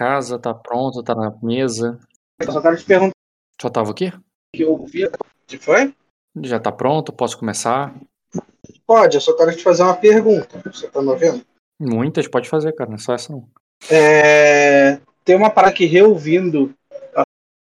[0.00, 2.00] casa, tá pronto, tá na mesa.
[2.40, 3.12] Eu só quero te perguntar
[3.60, 4.12] Só tava o quê?
[4.56, 5.02] que eu vi.
[5.60, 5.94] Foi?
[6.42, 7.94] Já tá pronto, posso começar?
[8.86, 10.62] Pode, eu só quero te fazer uma pergunta.
[10.72, 11.44] Você tá me ouvindo?
[11.78, 13.46] Muitas, pode fazer, cara, não é só essa não.
[13.90, 16.74] É, Tem uma parada que reouvindo
[17.14, 17.24] a,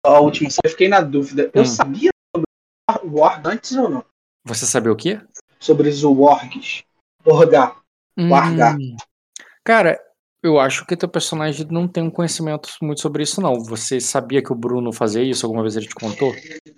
[0.05, 1.51] a última eu fiquei na dúvida.
[1.53, 1.65] Eu Hum.
[1.65, 2.47] sabia sobre
[3.03, 4.05] o Warg antes ou não?
[4.45, 5.19] Você sabia o quê?
[5.59, 6.83] Sobre os Wargs.
[7.25, 7.81] Orgar.
[8.17, 8.77] Largar.
[8.77, 8.95] Hum,
[9.63, 9.99] Cara,
[10.43, 13.63] eu acho que teu personagem não tem um conhecimento muito sobre isso, não.
[13.63, 15.45] Você sabia que o Bruno fazia isso?
[15.45, 16.33] Alguma vez ele te contou?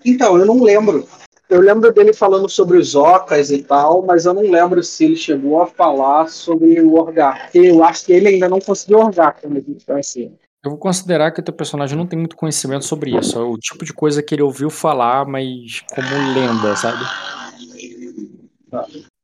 [0.05, 1.07] Então, eu não lembro.
[1.49, 5.15] Eu lembro dele falando sobre os Ocas e tal, mas eu não lembro se ele
[5.15, 7.49] chegou a falar sobre o Orgar.
[7.53, 10.31] Eu acho que ele ainda não conseguiu Orgar, como a gente ser.
[10.63, 13.37] Eu vou considerar que teu personagem não tem muito conhecimento sobre isso.
[13.37, 17.03] É o tipo de coisa que ele ouviu falar, mas como lenda, sabe?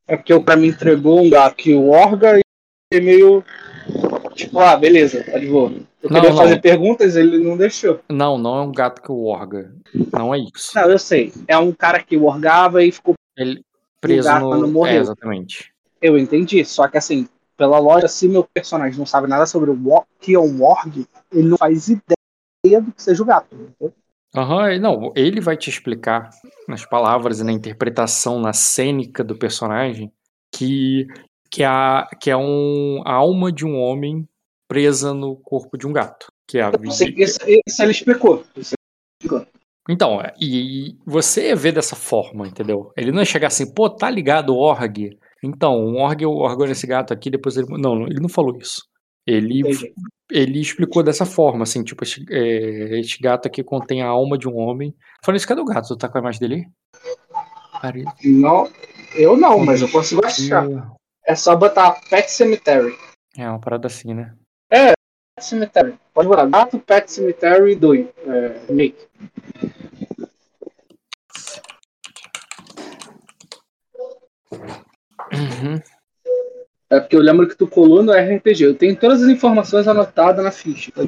[0.05, 2.39] É porque o cara me entregou um gato que o Orga
[2.93, 3.43] e meio.
[4.45, 5.71] Tipo, ah, beleza, tá de boa.
[6.01, 6.37] Eu Não, queria não.
[6.37, 7.99] fazer perguntas, ele não deixou.
[8.09, 9.73] Não, não é um gato que o orga.
[10.13, 10.71] Não é isso.
[10.75, 11.33] Não, eu sei.
[11.47, 13.15] É um cara que orgava e ficou.
[13.37, 13.61] Ele
[13.99, 14.47] preso no.
[14.47, 14.97] quando morreu.
[14.97, 15.73] É, exatamente.
[16.01, 16.63] Eu entendi.
[16.63, 20.39] Só que assim, pela lógica, se meu personagem não sabe nada sobre o que é
[20.39, 23.53] um Org, ele não faz ideia do que seja o gato.
[23.53, 23.93] entendeu?
[24.35, 26.29] Aham, e não, ele vai te explicar
[26.67, 30.11] nas palavras e na interpretação, na cênica do personagem,
[30.53, 31.07] que,
[31.49, 34.27] que, a, que é um, a alma de um homem
[34.69, 36.27] presa no corpo de um gato.
[36.47, 37.23] Que é a sei vida.
[37.23, 38.45] Isso, isso ele explicou.
[39.89, 42.91] Então, é, e, você vê dessa forma, entendeu?
[42.95, 45.17] Ele não é chegar assim, pô, tá ligado, org?
[45.43, 47.67] Então, um org o órgão nesse gato aqui, depois ele.
[47.69, 48.83] Não, ele não falou isso.
[49.25, 49.93] Ele, entendi.
[50.31, 54.47] ele explicou dessa forma, assim, tipo, este, é, este gato aqui contém a alma de
[54.47, 54.93] um homem.
[55.23, 55.87] Falei isso, cadê o gato?
[55.87, 56.55] Tu tá com a imagem dele?
[56.55, 56.65] aí?
[57.81, 58.69] Pare- Não,
[59.15, 60.67] eu não, mas eu consigo achar.
[61.25, 62.95] É só botar Pet Cemetery.
[63.37, 64.33] É uma parada assim, né?
[64.69, 64.95] Pet
[65.39, 65.99] Cemetery.
[66.13, 68.07] Pode botar Gato Pet Cemetery 2.
[68.27, 69.07] É, remake.
[75.31, 75.81] Uhum.
[76.89, 78.63] É porque eu lembro que tu colou no RPG.
[78.63, 80.91] Eu tenho todas as informações anotadas na ficha.
[80.91, 81.03] Tá.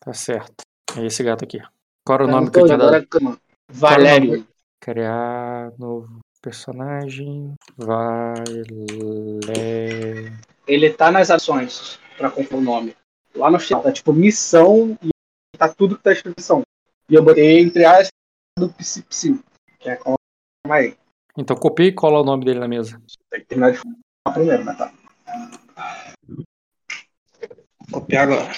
[0.00, 0.64] Tá certo.
[0.96, 1.60] É esse gato aqui.
[2.04, 3.06] Qual era o Eu nome que eu tinha dado?
[3.08, 3.38] calma.
[3.68, 4.46] Valério.
[4.80, 7.54] Criar novo personagem.
[7.76, 8.86] Valério.
[10.66, 12.96] Ele tá nas ações pra comprar o nome.
[13.34, 15.10] Lá no final, tá tipo missão e
[15.56, 16.62] tá tudo que tá escrito missão.
[17.08, 18.08] E eu botei entre as
[18.58, 19.40] do Psi Psi.
[19.78, 20.16] Que é calma
[20.70, 20.96] aí.
[21.36, 23.00] Então copia e cola o nome dele na mesa.
[23.30, 24.92] Tem que terminar de falar primeiro, mas tá.
[27.92, 28.52] Copiar agora.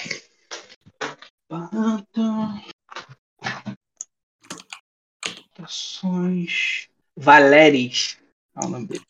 [5.61, 6.89] Ações.
[7.17, 8.19] Valéris.
[8.55, 9.05] É o nome dele.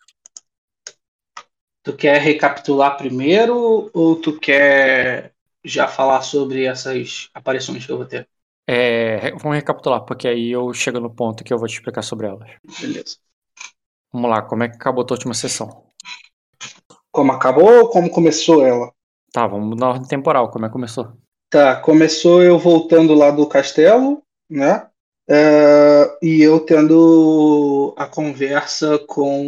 [1.83, 5.33] Tu quer recapitular primeiro ou tu quer
[5.65, 8.29] já falar sobre essas aparições que eu vou ter?
[8.67, 12.27] É, vamos recapitular, porque aí eu chego no ponto que eu vou te explicar sobre
[12.27, 12.51] elas.
[12.81, 13.17] Beleza.
[14.13, 15.85] Vamos lá, como é que acabou a tua última sessão?
[17.11, 18.93] Como acabou ou como começou ela?
[19.33, 21.13] Tá, vamos na ordem temporal, como é que começou?
[21.51, 24.87] Tá, começou eu voltando lá do castelo, né?
[25.29, 29.47] É, e eu tendo a conversa com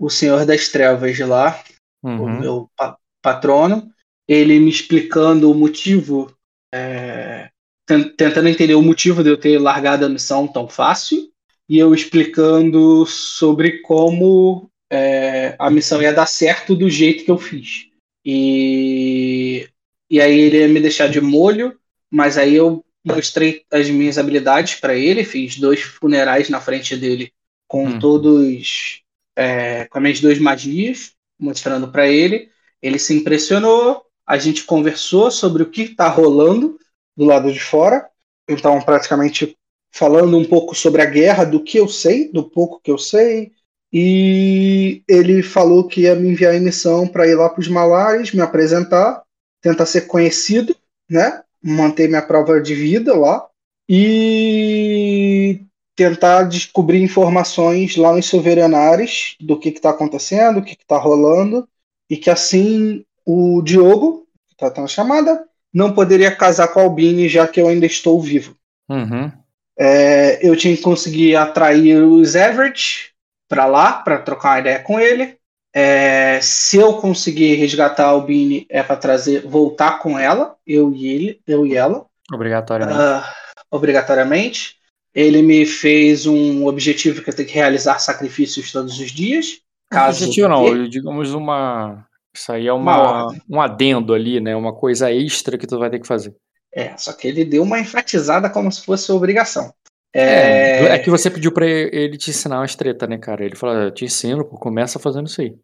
[0.00, 1.62] o Senhor das Trevas lá,
[2.02, 2.40] o Uhum.
[2.40, 3.92] meu pa- patrono,
[4.26, 6.34] ele me explicando o motivo,
[6.72, 7.50] é,
[7.86, 11.30] ten- tentando entender o motivo de eu ter largado a missão tão fácil,
[11.68, 17.38] e eu explicando sobre como é, a missão ia dar certo do jeito que eu
[17.38, 17.88] fiz.
[18.24, 19.68] E,
[20.10, 21.78] e aí ele ia me deixar de molho,
[22.10, 27.32] mas aí eu mostrei as minhas habilidades para ele, fiz dois funerais na frente dele
[27.68, 27.98] com Hum.
[28.00, 29.02] todos
[29.36, 32.50] é, com as minhas duas magias, mostrando para ele.
[32.82, 36.78] Ele se impressionou, a gente conversou sobre o que está rolando
[37.16, 38.08] do lado de fora.
[38.48, 39.56] Então, praticamente
[39.92, 43.52] falando um pouco sobre a guerra, do que eu sei, do pouco que eu sei.
[43.92, 48.32] E ele falou que ia me enviar em missão para ir lá para os Malares,
[48.32, 49.22] me apresentar,
[49.60, 50.76] tentar ser conhecido,
[51.08, 51.42] né?
[51.62, 53.46] Manter minha prova de vida lá
[53.88, 55.60] e
[56.00, 61.68] tentar descobrir informações lá nos Soverenares do que está acontecendo, o que está rolando,
[62.08, 66.84] e que assim o Diogo, que está tendo a chamada, não poderia casar com a
[66.84, 68.56] Albine já que eu ainda estou vivo.
[68.88, 69.30] Uhum.
[69.78, 73.12] É, eu tinha que conseguir atrair os Everett
[73.46, 75.36] para lá, para trocar uma ideia com ele.
[75.74, 81.06] É, se eu conseguir resgatar a Albine, é para trazer, voltar com ela, eu e
[81.06, 82.98] ele, eu e ela, Obrigatoriamente.
[82.98, 83.34] ah,
[83.70, 84.79] obrigatoriamente.
[85.14, 89.60] Ele me fez um objetivo que eu tenho que realizar sacrifícios todos os dias.
[89.90, 92.06] Caso Objetivo não, digamos uma.
[92.34, 94.54] Isso aí é Uma uma, um adendo ali, né?
[94.54, 96.34] Uma coisa extra que tu vai ter que fazer.
[96.72, 99.74] É, só que ele deu uma enfatizada como se fosse obrigação.
[100.14, 103.44] É, é que você pediu pra ele te ensinar umas treta, né, cara?
[103.44, 105.56] Ele falou, eu te ensino, começa fazendo isso aí.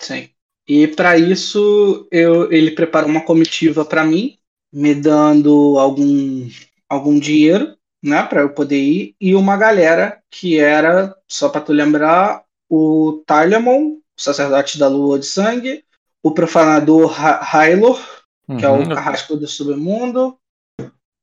[0.00, 0.28] Sim.
[0.66, 4.36] E para isso, eu, ele preparou uma comitiva para mim,
[4.72, 6.48] me dando algum,
[6.88, 11.72] algum dinheiro, né, para eu poder ir, e uma galera que era, só para tu
[11.72, 15.84] lembrar, o Tylemon, o sacerdote da lua de sangue,
[16.22, 18.00] o profanador Hylor,
[18.48, 18.56] uhum.
[18.56, 18.88] que é o uhum.
[18.88, 20.36] carrasco do submundo,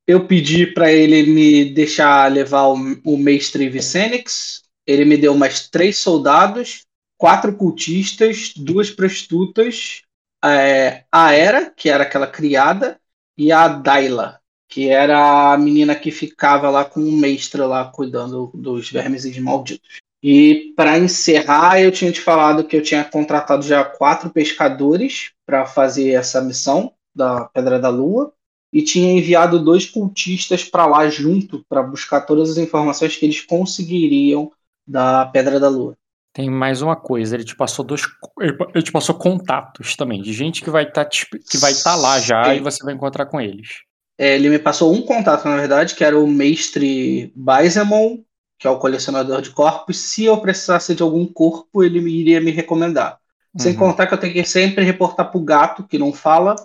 [0.08, 4.64] eu pedi para ele me deixar levar o, o mestre Vicenix.
[4.88, 10.02] Ele me deu mais três soldados, quatro cultistas, duas prostitutas,
[10.44, 13.00] é, a Era, que era aquela criada,
[13.38, 14.38] e a Daila,
[14.69, 20.00] que era a menina que ficava lá com o mestre lá cuidando dos vermes malditos.
[20.21, 25.66] E para encerrar, eu tinha te falado que eu tinha contratado já quatro pescadores para
[25.66, 28.31] fazer essa missão da Pedra da Lua
[28.71, 33.42] e tinha enviado dois cultistas para lá junto para buscar todas as informações que eles
[33.42, 34.51] conseguiriam
[34.88, 35.98] da Pedra da Lua.
[36.31, 38.04] Tem mais uma coisa, ele te passou dois,
[38.39, 41.95] ele te passou contatos também de gente que vai estar tá, que vai estar tá
[41.95, 42.51] lá já Sim.
[42.51, 43.88] e você vai encontrar com eles.
[44.19, 48.18] É, ele me passou um contato na verdade, que era o mestre Baizemon,
[48.60, 49.98] que é o colecionador de corpos.
[49.98, 53.18] Se eu precisasse de algum corpo, ele iria me recomendar.
[53.54, 53.62] Uhum.
[53.62, 56.56] Sem contar que eu tenho que sempre reportar pro gato que não fala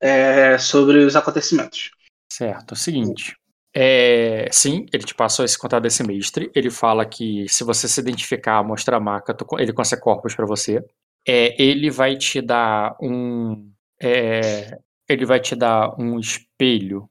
[0.00, 1.92] é, sobre os acontecimentos.
[2.28, 2.72] Certo.
[2.72, 3.36] É o seguinte.
[3.72, 6.50] É, sim, ele te passou esse contato desse mestre.
[6.52, 10.46] Ele fala que se você se identificar, mostrar a marca, tu, ele consegue corpos para
[10.46, 10.84] você.
[11.26, 13.70] É, ele vai te dar um.
[14.02, 14.78] É,
[15.08, 17.08] ele vai te dar um espelho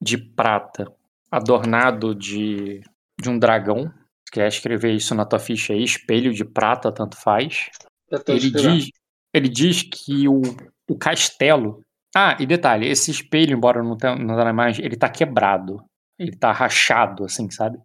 [0.00, 0.92] de prata
[1.30, 2.82] adornado de,
[3.20, 3.92] de um dragão.
[4.26, 7.70] Se quer escrever isso na tua ficha aí, espelho de prata, tanto faz.
[8.26, 8.90] Ele diz,
[9.32, 10.40] ele diz que o,
[10.88, 11.82] o castelo
[12.16, 15.82] ah, e detalhe, esse espelho, embora não tenha, não na imagem, ele tá quebrado.
[16.18, 17.78] Ele tá rachado, assim, sabe?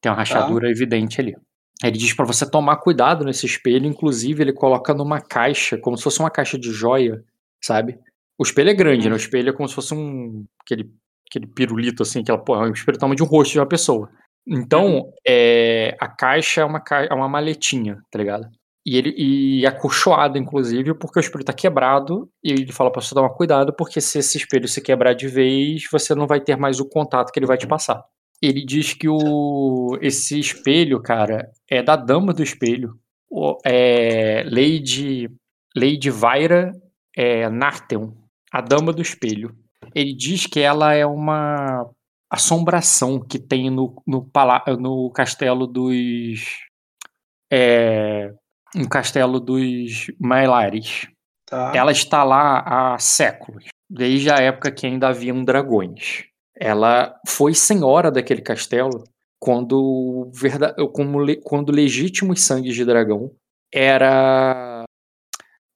[0.00, 0.22] Tem uma tá.
[0.22, 0.70] rachadura tá.
[0.70, 1.36] evidente ali.
[1.84, 6.02] Ele diz para você tomar cuidado nesse espelho, inclusive ele coloca numa caixa, como se
[6.02, 7.22] fosse uma caixa de joia,
[7.62, 7.98] sabe?
[8.38, 9.14] O espelho é grande, né?
[9.14, 10.44] O espelho é como se fosse um.
[10.60, 10.90] aquele,
[11.28, 14.10] aquele pirulito, assim, aquela porra, é um espelho tamanho de um rosto de uma pessoa.
[14.46, 15.12] Então, uhum.
[15.26, 18.48] é, a caixa é uma, é uma maletinha, tá ligado?
[18.86, 22.28] E ele e acolchoado, inclusive, porque o espelho está quebrado.
[22.44, 25.84] E ele fala para você tomar cuidado, porque se esse espelho se quebrar de vez,
[25.90, 28.04] você não vai ter mais o contato que ele vai te passar.
[28.40, 32.94] Ele diz que o, esse espelho, cara, é da dama do espelho.
[33.28, 35.28] O, é Lady,
[35.74, 36.72] Lady Vaira
[37.16, 38.12] é, Nartheon,
[38.56, 39.54] a dama do espelho.
[39.94, 41.88] Ele diz que ela é uma
[42.30, 44.30] assombração que tem no, no,
[44.78, 46.40] no castelo dos.
[47.52, 48.32] É,
[48.74, 51.06] um castelo dos Mailares.
[51.46, 51.72] Tá.
[51.74, 56.24] Ela está lá há séculos, desde a época que ainda haviam dragões.
[56.58, 59.04] Ela foi senhora daquele castelo
[59.38, 60.32] quando,
[61.44, 63.30] quando legítimos sangues de dragão
[63.72, 64.84] era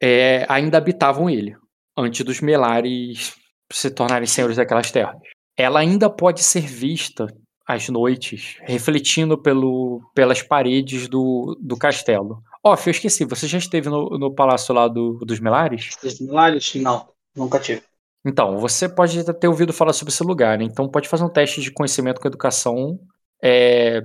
[0.03, 1.55] é, ainda habitavam ele,
[2.01, 3.35] antes dos Melares
[3.73, 5.17] se tornarem senhores daquelas terras.
[5.57, 7.27] Ela ainda pode ser vista
[7.67, 12.43] às noites, refletindo pelo, pelas paredes do, do castelo.
[12.65, 15.97] Ó, oh, eu esqueci, você já esteve no, no palácio lá do, dos Melares?
[16.03, 16.75] Dos Melares?
[16.75, 17.83] Não, nunca tive.
[18.25, 20.65] Então, você pode ter ouvido falar sobre esse lugar, né?
[20.65, 22.99] Então pode fazer um teste de conhecimento com educação.
[23.43, 24.03] É...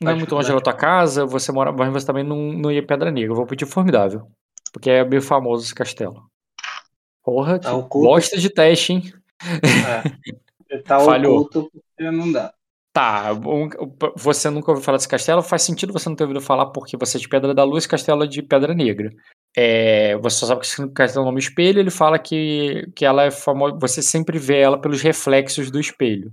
[0.00, 2.84] Não é muito longe da tua casa, você mora, mas você também não, não ia
[2.84, 3.30] Pedra Negra.
[3.30, 4.26] Eu vou pedir formidável.
[4.72, 6.31] Porque é meio famoso esse castelo.
[7.24, 9.14] Porra, tá gosta de teste, hein?
[10.70, 10.78] É.
[10.78, 11.40] Tá Falhou.
[11.40, 12.52] oculto porque não dá.
[12.92, 13.30] Tá,
[14.14, 17.16] você nunca ouviu falar desse castelo, faz sentido você não ter ouvido falar porque você
[17.16, 19.10] é de Pedra da Luz, castelo é de Pedra Negra.
[19.56, 23.24] É, você só sabe que esse castelo é nome espelho, ele fala que, que ela
[23.24, 26.30] é famosa, você sempre vê ela pelos reflexos do espelho.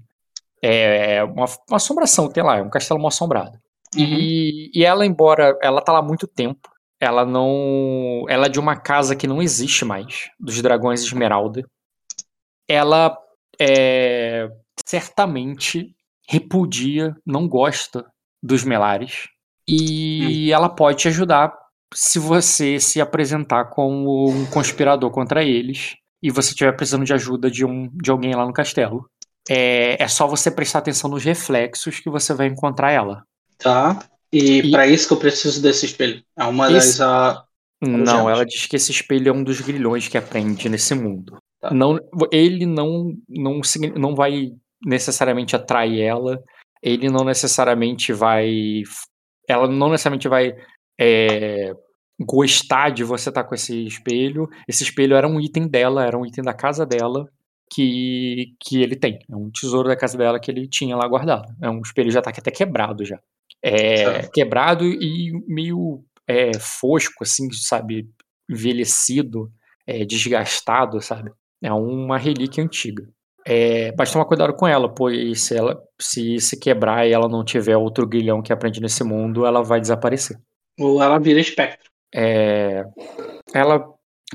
[0.62, 3.58] É uma, uma assombração, tem lá, é um castelo mal assombrado.
[3.96, 4.03] Uhum.
[4.03, 6.68] E, e ela, embora ela tá lá há muito tempo,
[7.00, 8.25] ela não.
[8.27, 11.63] Ela é de uma casa que não existe mais, dos dragões Esmeralda.
[12.68, 13.18] Ela
[13.60, 14.50] é
[14.86, 15.96] certamente
[16.27, 18.06] repudia, não gosta
[18.41, 19.27] dos Melares.
[19.68, 20.56] E hum.
[20.56, 21.53] ela pode te ajudar
[21.94, 27.50] se você se apresentar como um conspirador contra eles e você estiver precisando de ajuda
[27.50, 29.10] de, um, de alguém lá no castelo.
[29.50, 33.24] É, é só você prestar atenção nos reflexos que você vai encontrar ela.
[33.58, 34.00] Tá.
[34.31, 34.71] E, e...
[34.71, 36.24] para isso que eu preciso desse espelho.
[36.38, 37.00] É uma esse...
[37.00, 37.01] das.
[37.01, 37.45] A...
[37.81, 41.38] Não, ela diz que esse espelho é um dos grilhões que aprende nesse mundo.
[41.62, 41.74] Tá.
[41.74, 41.98] Não,
[42.31, 43.62] ele não, não,
[43.95, 44.51] não vai
[44.86, 46.41] necessariamente atrai ela,
[46.81, 48.83] ele não necessariamente vai.
[49.48, 50.53] Ela não necessariamente vai
[51.00, 51.74] é,
[52.19, 54.50] gostar de você estar tá com esse espelho.
[54.67, 57.27] Esse espelho era um item dela, era um item da casa dela.
[57.71, 59.19] Que, que ele tem.
[59.29, 61.53] É um tesouro da casa dela que ele tinha lá guardado.
[61.61, 63.19] É um espelho já tá até quebrado já.
[63.61, 68.09] É, quebrado e meio é, fosco, assim, sabe?
[68.49, 69.51] Envelhecido,
[69.85, 71.31] é, desgastado, sabe?
[71.61, 73.07] É uma relíquia antiga.
[73.45, 77.43] É, mas tomar cuidado com ela, pois se ela se, se quebrar e ela não
[77.43, 80.38] tiver outro grilhão que aprende nesse mundo, ela vai desaparecer.
[80.79, 81.89] Ou ela vira espectro.
[82.13, 82.83] É,
[83.53, 83.85] ela,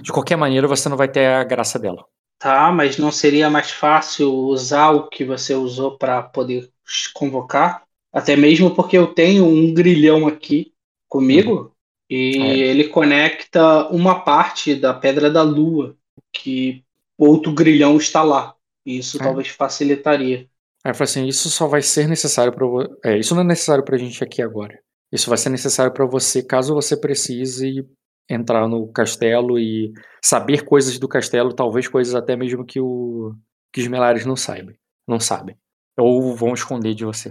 [0.00, 2.04] de qualquer maneira, você não vai ter a graça dela.
[2.44, 6.68] Tá, mas não seria mais fácil usar o que você usou para poder
[7.14, 7.84] convocar?
[8.12, 10.74] Até mesmo porque eu tenho um grilhão aqui
[11.08, 11.70] comigo uhum.
[12.10, 12.58] e é.
[12.66, 15.96] ele conecta uma parte da Pedra da Lua,
[16.30, 16.84] que
[17.16, 18.54] outro grilhão está lá.
[18.84, 19.24] E isso é.
[19.24, 20.46] talvez facilitaria.
[20.84, 22.66] Aí eu falei assim, isso só vai ser necessário para
[23.10, 24.78] é, isso não é necessário pra gente aqui agora.
[25.10, 27.88] Isso vai ser necessário para você caso você precise
[28.28, 33.34] entrar no castelo e saber coisas do castelo, talvez coisas até mesmo que, o,
[33.72, 34.74] que os Melares não saibam,
[35.06, 35.56] não sabem,
[35.98, 37.30] ou vão esconder de você.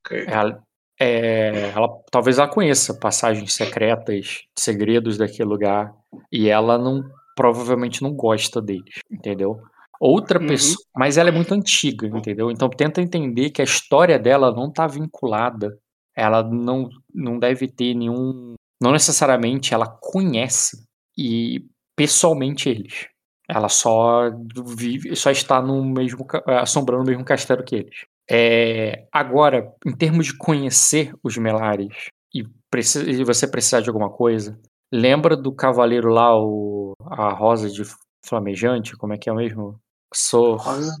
[0.00, 0.24] Okay.
[0.26, 0.62] Ela,
[0.98, 5.94] é, ela, talvez ela conheça passagens secretas, segredos daquele lugar,
[6.32, 7.04] e ela não
[7.36, 9.60] provavelmente não gosta deles, entendeu?
[10.00, 10.46] Outra uhum.
[10.46, 12.50] pessoa, mas ela é muito antiga, entendeu?
[12.50, 15.78] Então tenta entender que a história dela não está vinculada,
[16.14, 20.84] ela não, não deve ter nenhum não necessariamente ela conhece
[21.16, 21.64] e
[21.96, 23.08] pessoalmente eles.
[23.48, 24.30] Ela só
[24.76, 28.04] vive, só está no mesmo assombrando o mesmo castelo que eles.
[28.28, 34.10] É, agora, em termos de conhecer os Melares e, precisa, e você precisar de alguma
[34.10, 34.58] coisa,
[34.92, 37.82] lembra do cavaleiro lá, o, a rosa de
[38.24, 38.96] flamejante?
[38.96, 39.80] Como é que é mesmo?
[40.12, 40.56] Sou.
[40.56, 40.92] Rosa.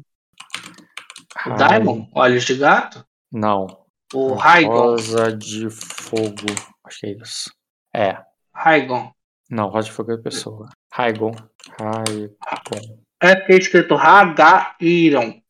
[1.46, 2.06] O Daimon?
[2.14, 3.04] Olhos de gato?
[3.32, 3.66] Não.
[4.14, 4.72] O Raigon?
[4.72, 6.46] Rosa de fogo.
[6.84, 7.55] Acho que é isso.
[7.96, 8.22] É.
[8.54, 9.10] Raigon.
[9.48, 10.68] Não, Rosa de Fogo é pessoa.
[10.92, 11.32] Raigon.
[11.80, 13.00] Raigon.
[13.22, 15.40] É que é escrito Hagairon.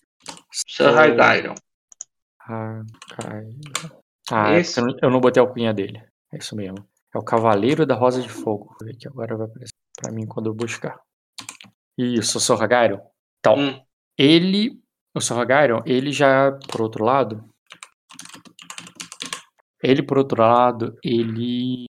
[0.52, 1.56] Sir Hagairon.
[2.38, 3.58] Hagairon.
[4.30, 4.80] Ah, é Esse...
[4.80, 6.00] eu não botei a alcunha dele.
[6.32, 6.88] É isso mesmo.
[7.12, 8.76] É o Cavaleiro da Rosa de Fogo.
[8.78, 11.00] Vou ver aqui agora vai aparecer pra mim quando eu buscar.
[11.98, 13.00] Isso, o Sir Hagairon.
[13.40, 13.82] Então, hum.
[14.16, 14.80] ele.
[15.12, 17.42] O Sir Hagairon, ele já, por outro lado.
[19.82, 21.86] Ele, por outro lado, ele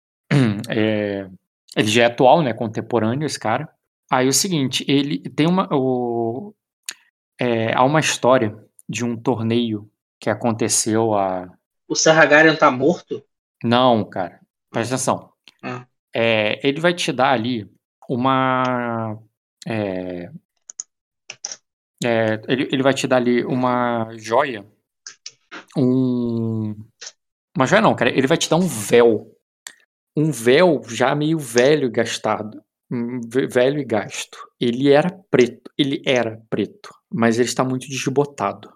[0.68, 1.28] é,
[1.76, 2.52] ele já é atual, né?
[2.52, 3.68] Contemporâneo, esse cara.
[4.10, 5.68] Aí o seguinte, ele tem uma.
[5.72, 6.54] O,
[7.40, 8.56] é, há uma história
[8.88, 9.90] de um torneio
[10.20, 11.50] que aconteceu a.
[11.88, 13.24] O Sarragarian tá morto?
[13.64, 14.40] Não, cara.
[14.70, 15.32] Presta atenção.
[15.62, 15.86] Ah.
[16.14, 17.70] É, ele vai te dar ali
[18.08, 19.18] uma.
[19.66, 20.30] É,
[22.04, 24.66] é, ele, ele vai te dar ali uma joia.
[25.76, 26.74] Um.
[27.56, 28.10] Uma joia não, cara.
[28.10, 29.34] Ele vai te dar um véu
[30.16, 32.62] um véu já meio velho e gastado,
[33.50, 34.38] velho e gasto.
[34.60, 38.72] Ele era preto, ele era preto, mas ele está muito desbotado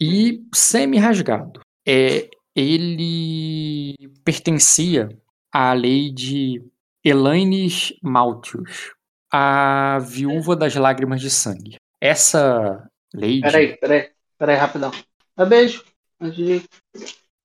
[0.00, 1.60] e semi-rasgado.
[1.86, 5.08] É, ele pertencia
[5.52, 6.60] à lei de
[7.04, 8.92] Elaines Maltius,
[9.30, 11.76] a viúva das lágrimas de sangue.
[12.00, 13.40] Essa lei.
[13.40, 14.90] Peraí, peraí, peraí, rapidão.
[15.38, 15.84] Um beijo.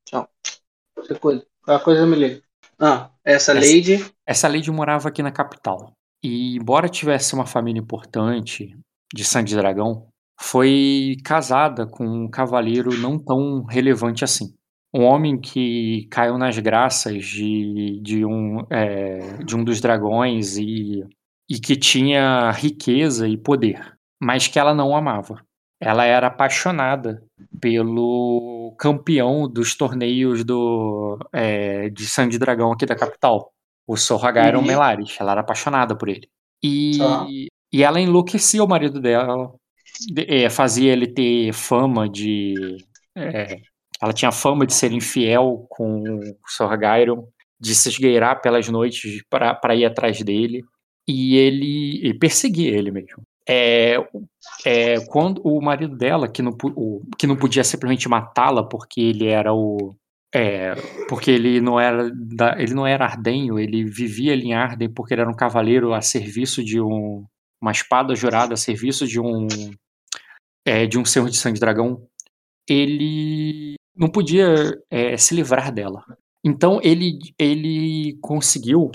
[0.06, 0.28] Tchau.
[0.96, 1.46] Você cuida.
[1.62, 2.42] Qualquer coisa me liga.
[2.80, 4.06] Ah, essa, essa Lady.
[4.26, 5.94] Essa Lady morava aqui na capital.
[6.24, 8.76] E, embora tivesse uma família importante
[9.14, 10.08] de sangue de dragão,
[10.40, 14.54] foi casada com um cavaleiro não tão relevante assim.
[14.94, 21.04] Um homem que caiu nas graças de, de, um, é, de um dos dragões e,
[21.50, 25.46] e que tinha riqueza e poder, mas que ela não amava.
[25.80, 27.24] Ela era apaixonada
[27.62, 33.54] pelo campeão dos torneios do, é, de Sangue Dragão aqui da capital,
[33.86, 34.66] o Sorragairon uhum.
[34.66, 35.16] Melares.
[35.20, 36.28] Ela era apaixonada por ele.
[36.64, 36.98] E,
[37.72, 39.54] e ela enlouquecia o marido dela,
[40.16, 42.78] é, fazia ele ter fama de.
[43.16, 43.60] É,
[44.02, 47.28] ela tinha fama de ser infiel com o Sorgairon,
[47.60, 50.64] de se esgueirar pelas noites para ir atrás dele.
[51.08, 53.24] E ele e perseguia ele mesmo.
[53.50, 53.96] É,
[54.66, 59.28] é, quando o marido dela, que não, o, que não podia simplesmente matá-la porque ele
[59.28, 59.96] era o.
[60.36, 60.76] É,
[61.08, 65.22] porque ele não era da, ele não era ardenho, ele vivia em Arden porque ele
[65.22, 67.26] era um cavaleiro a serviço de um,
[67.62, 69.48] uma espada jurada a serviço de um
[70.66, 72.06] é, de um senhor de sangue dragão.
[72.70, 76.04] Ele não podia é, se livrar dela.
[76.44, 78.92] Então ele ele conseguiu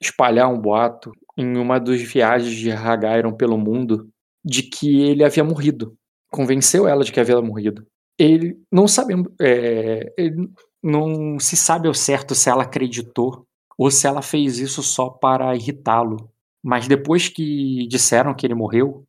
[0.00, 4.08] espalhar um boato em uma das viagens de Hagairon pelo mundo
[4.44, 5.96] de que ele havia morrido.
[6.30, 7.86] Convenceu ela de que havia morrido.
[8.18, 10.48] Ele não sabe, é, ele
[10.82, 15.54] não se sabe ao certo se ela acreditou ou se ela fez isso só para
[15.56, 16.30] irritá-lo.
[16.62, 19.04] Mas depois que disseram que ele morreu,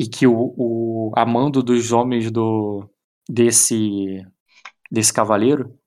[0.00, 2.88] e que o, o amando dos homens do
[3.28, 4.24] desse
[4.90, 5.78] desse cavaleiro,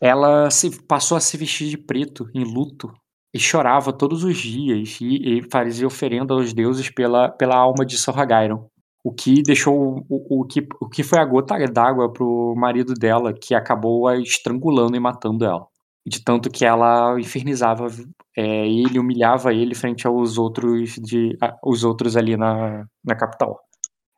[0.00, 2.92] ela se passou a se vestir de preto em luto
[3.34, 7.96] e chorava todos os dias e, e fazia oferenda aos deuses pela, pela alma de
[7.96, 8.68] Sorragairon.
[9.04, 13.32] O que deixou o, o, que, o que foi a gota d'água pro marido dela,
[13.32, 15.66] que acabou a estrangulando e matando ela.
[16.06, 17.88] De tanto que ela infernizava
[18.36, 23.60] é, ele, humilhava ele frente aos outros, de, a, os outros ali na, na capital.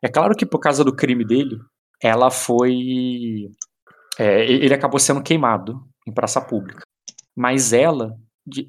[0.03, 1.57] É claro que por causa do crime dele,
[2.01, 3.49] ela foi.
[4.19, 6.83] É, ele acabou sendo queimado em praça pública.
[7.35, 8.15] Mas ela,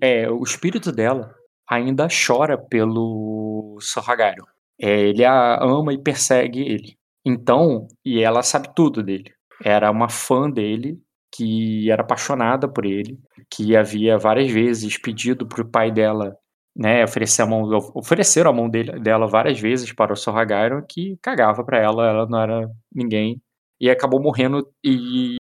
[0.00, 1.34] é, o espírito dela,
[1.68, 4.46] ainda chora pelo Sorragaro.
[4.80, 6.96] É, ele a ama e persegue ele.
[7.24, 9.32] Então, e ela sabe tudo dele.
[9.64, 11.00] Era uma fã dele,
[11.34, 13.18] que era apaixonada por ele,
[13.50, 16.36] que havia várias vezes pedido para o pai dela
[16.76, 21.16] né, oferecer a mão, ofereceram a mão dele, dela várias vezes para o Sorragairon, que
[21.22, 23.40] cagava para ela, ela não era ninguém,
[23.80, 25.36] e acabou morrendo, e,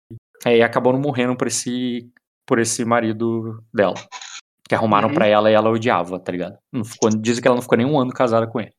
[0.45, 2.09] é, e acabou morrendo por esse,
[2.51, 3.93] por esse marido dela,
[4.67, 5.13] que arrumaram uhum.
[5.13, 6.57] para ela e ela odiava, tá ligado?
[6.69, 8.73] Não ficou, dizem que ela não ficou nem um ano casada com ele.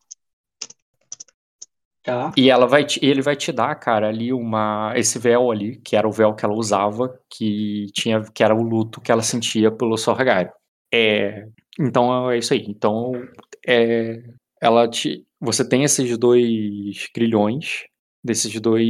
[2.03, 2.31] Tá.
[2.37, 5.97] E ela vai te, ele vai te dar, cara, ali uma esse véu ali, que
[5.97, 9.73] era o véu que ela usava, que tinha que era o luto que ela sentia
[9.73, 10.53] pelo Sorragairon.
[10.93, 11.47] É,
[11.81, 12.67] então é isso aí.
[12.69, 13.13] Então
[13.67, 14.23] é,
[14.61, 17.87] ela te, você tem esses dois grilhões,
[18.23, 18.87] desses dois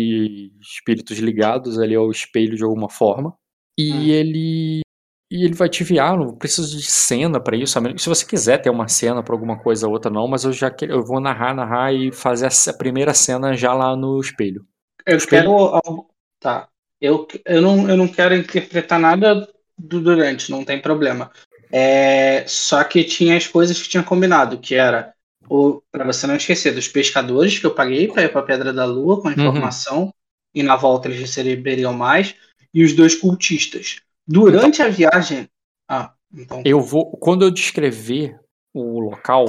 [0.61, 3.33] espíritos ligados ali ao espelho de alguma forma,
[3.79, 4.03] e hum.
[4.03, 4.83] ele
[5.33, 7.79] e ele vai te enviar, não preciso de cena para isso.
[7.97, 10.71] Se você quiser ter uma cena para alguma coisa ou outra, não, mas eu já
[10.71, 14.67] quero, eu vou narrar, narrar e fazer a primeira cena já lá no espelho.
[15.07, 15.71] Eu espelho.
[15.81, 16.07] quero.
[16.39, 16.69] Tá.
[17.01, 19.49] Eu, eu, não, eu não quero interpretar nada
[19.79, 21.31] do durante, não tem problema.
[21.73, 25.15] É, só que tinha as coisas que tinha combinado, que era
[25.91, 29.21] para você não esquecer dos pescadores que eu paguei para ir para Pedra da Lua
[29.21, 29.39] com a uhum.
[29.39, 30.13] informação uhum.
[30.55, 32.35] e na volta eles receberiam mais
[32.73, 34.01] e os dois cultistas.
[34.27, 35.49] Durante então, a viagem,
[35.89, 36.63] ah, então.
[36.65, 38.39] Eu vou quando eu descrever
[38.73, 39.47] o local,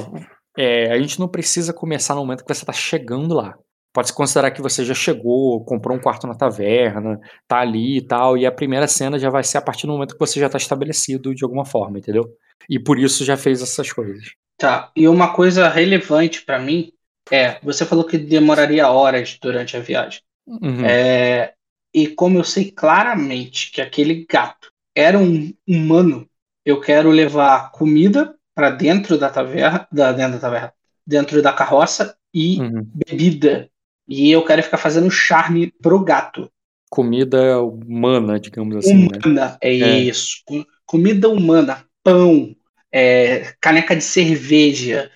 [0.58, 3.58] é, a gente não precisa começar no momento que você está chegando lá.
[3.94, 8.02] Pode se considerar que você já chegou, comprou um quarto na taverna, tá ali e
[8.02, 10.50] tal, e a primeira cena já vai ser a partir do momento que você já
[10.50, 12.26] tá estabelecido de alguma forma, entendeu?
[12.68, 14.32] E por isso já fez essas coisas.
[14.58, 16.92] Tá, e uma coisa relevante para mim
[17.32, 20.22] é, você falou que demoraria horas durante a viagem.
[20.46, 20.86] Uhum.
[20.86, 21.54] É,
[21.94, 26.28] e como eu sei claramente que aquele gato era um humano,
[26.66, 30.74] eu quero levar comida para dentro da taverna, da, dentro da taverna,
[31.06, 32.88] dentro da carroça e uhum.
[32.94, 33.70] bebida
[34.08, 36.50] e eu quero ficar fazendo charme pro gato.
[36.90, 39.08] Comida humana, digamos assim.
[39.08, 39.18] Né?
[39.26, 39.58] Humana, né?
[39.62, 40.44] é, é, isso.
[40.86, 42.56] Comida humana, pão,
[42.92, 45.10] é, caneca de cerveja,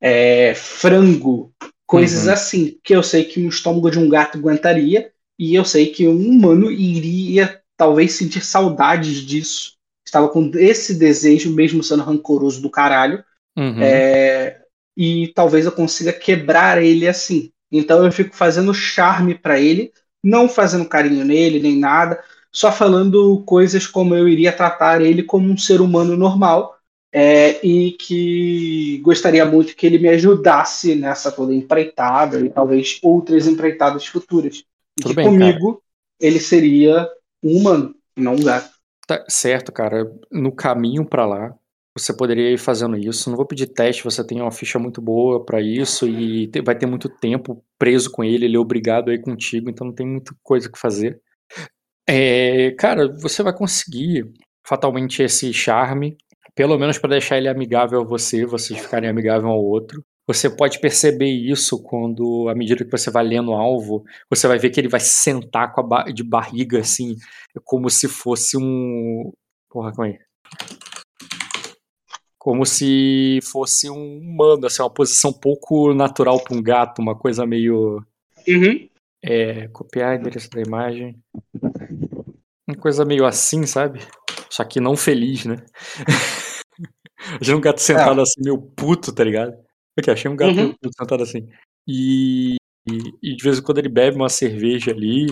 [0.00, 1.52] é, frango,
[1.86, 2.32] coisas uhum.
[2.32, 6.08] assim, que eu sei que o estômago de um gato aguentaria, e eu sei que
[6.08, 9.76] um humano iria talvez sentir saudades disso.
[10.04, 13.22] Estava com esse desejo, mesmo sendo rancoroso do caralho.
[13.56, 13.80] Uhum.
[13.80, 14.60] É,
[14.96, 17.52] e talvez eu consiga quebrar ele assim.
[17.70, 19.92] Então eu fico fazendo charme para ele,
[20.24, 25.48] não fazendo carinho nele nem nada, só falando coisas como eu iria tratar ele como
[25.48, 26.78] um ser humano normal
[27.12, 33.46] é, e que gostaria muito que ele me ajudasse nessa toda empreitada e talvez outras
[33.46, 34.64] empreitadas futuras.
[34.98, 35.82] E que bem, comigo cara.
[36.20, 37.08] ele seria
[37.42, 38.70] um humano, não um gato.
[39.06, 40.10] Tá certo, cara.
[40.30, 41.54] No caminho para lá,
[41.96, 43.30] você poderia ir fazendo isso.
[43.30, 46.86] Não vou pedir teste, você tem uma ficha muito boa para isso e vai ter
[46.86, 50.34] muito tempo preso com ele, ele é obrigado a ir contigo, então não tem muita
[50.42, 51.20] coisa que fazer.
[52.08, 54.30] É, cara, você vai conseguir
[54.66, 56.16] fatalmente esse charme,
[56.54, 60.04] pelo menos para deixar ele amigável a você, vocês ficarem amigáveis um ao outro.
[60.28, 64.58] Você pode perceber isso quando, à medida que você vai lendo o alvo, você vai
[64.58, 67.16] ver que ele vai sentar com a ba de barriga, assim,
[67.64, 69.32] como se fosse um.
[69.70, 70.18] Porra, como é?
[72.48, 77.44] como se fosse um humano, assim, uma posição pouco natural para um gato, uma coisa
[77.44, 78.02] meio.
[78.48, 78.88] Uhum.
[79.22, 81.18] É, copiar endereço da imagem.
[82.66, 84.00] Uma coisa meio assim, sabe?
[84.48, 85.56] Só que não feliz, né?
[87.38, 88.22] achei um gato sentado é.
[88.22, 89.54] assim, meio puto, tá ligado?
[89.98, 90.74] Aqui, achei um gato uhum.
[90.96, 91.48] sentado assim.
[91.86, 92.56] E,
[92.88, 95.26] e, e, de vez em quando ele bebe uma cerveja ali.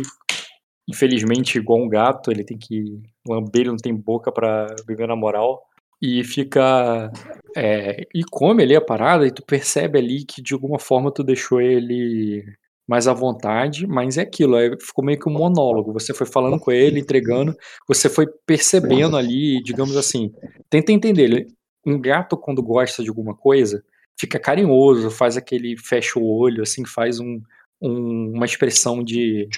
[0.89, 3.01] Infelizmente, igual um gato, ele tem que.
[3.29, 5.63] O abelho não tem boca para beber na moral
[6.01, 7.11] e fica.
[7.57, 11.25] É, e come ali a parada, e tu percebe ali que de alguma forma tu
[11.25, 12.45] deixou ele
[12.87, 15.93] mais à vontade, mas é aquilo, é, ficou meio que um monólogo.
[15.93, 17.57] Você foi falando com ele, entregando,
[17.89, 20.33] você foi percebendo ali, digamos assim.
[20.71, 21.49] Tenta entender,
[21.85, 23.83] um gato quando gosta de alguma coisa,
[24.19, 27.41] fica carinhoso, faz aquele fecha o olho, assim, faz um,
[27.81, 29.49] um, uma expressão de,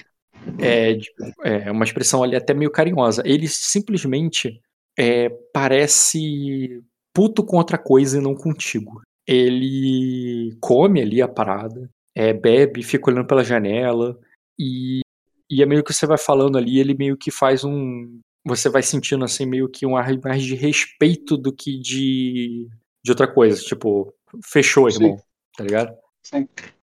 [0.59, 1.11] é, de
[1.43, 3.23] é, uma expressão ali até meio carinhosa.
[3.25, 4.59] Ele simplesmente
[4.97, 9.01] é, parece puto com outra coisa e não contigo.
[9.27, 14.19] Ele come ali a parada, é, bebe, fica olhando pela janela
[14.57, 15.01] e,
[15.49, 18.19] e é meio que você vai falando ali, ele meio que faz um.
[18.45, 22.67] Você vai sentindo assim, meio que um ar mais de respeito do que de,
[23.03, 23.61] de outra coisa.
[23.61, 25.17] Tipo, fechou, irmão.
[25.17, 25.23] Sim.
[25.57, 25.97] Tá ligado?
[26.23, 26.47] Sim.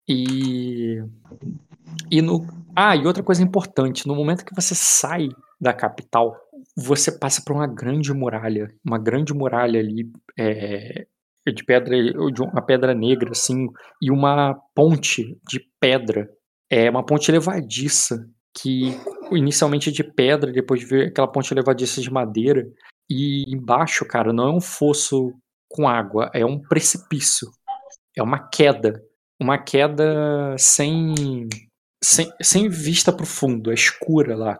[0.08, 1.02] E.
[2.10, 2.46] E no.
[2.74, 5.28] Ah, e outra coisa importante: no momento que você sai
[5.60, 6.36] da capital,
[6.76, 8.74] você passa por uma grande muralha.
[8.84, 10.10] Uma grande muralha ali.
[10.38, 11.06] É,
[11.52, 11.96] de pedra,
[12.30, 13.66] de uma pedra negra, assim,
[14.00, 16.28] e uma ponte de pedra.
[16.68, 18.94] É uma ponte levadiça, que
[19.32, 22.66] inicialmente é de pedra, depois ver aquela ponte levadiça de madeira.
[23.08, 25.32] E embaixo, cara, não é um fosso
[25.70, 27.48] com água, é um precipício.
[28.16, 29.02] É uma queda.
[29.40, 31.48] Uma queda sem,
[32.02, 34.58] sem, sem vista pro fundo, é escura lá.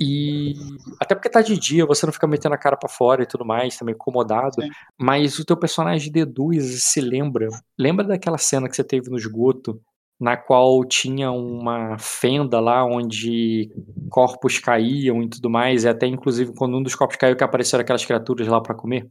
[0.00, 0.54] E
[0.98, 3.44] até porque tá de dia, você não fica metendo a cara para fora e tudo
[3.44, 4.62] mais, tá meio incomodado.
[4.62, 4.70] Sim.
[4.98, 7.48] Mas o teu personagem deduz e se lembra.
[7.78, 9.78] Lembra daquela cena que você teve no esgoto,
[10.18, 13.70] na qual tinha uma fenda lá onde
[14.08, 17.82] corpos caíam e tudo mais, e até inclusive quando um dos corpos caiu que apareceram
[17.82, 19.06] aquelas criaturas lá para comer?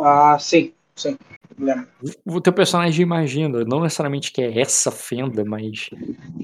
[0.00, 1.16] Ah, sim, sim.
[1.58, 1.88] Lembro.
[2.24, 5.90] O teu personagem imagina, não necessariamente que é essa fenda, mas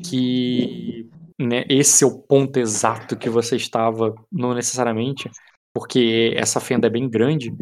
[0.04, 5.30] que né, esse é o ponto exato que você estava, não necessariamente,
[5.72, 7.54] porque essa fenda é bem grande,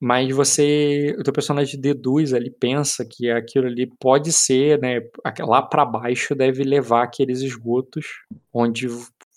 [0.00, 5.00] mas você, o teu personagem deduz ali, pensa que aquilo ali pode ser, né,
[5.40, 8.06] lá para baixo deve levar aqueles esgotos
[8.52, 8.86] onde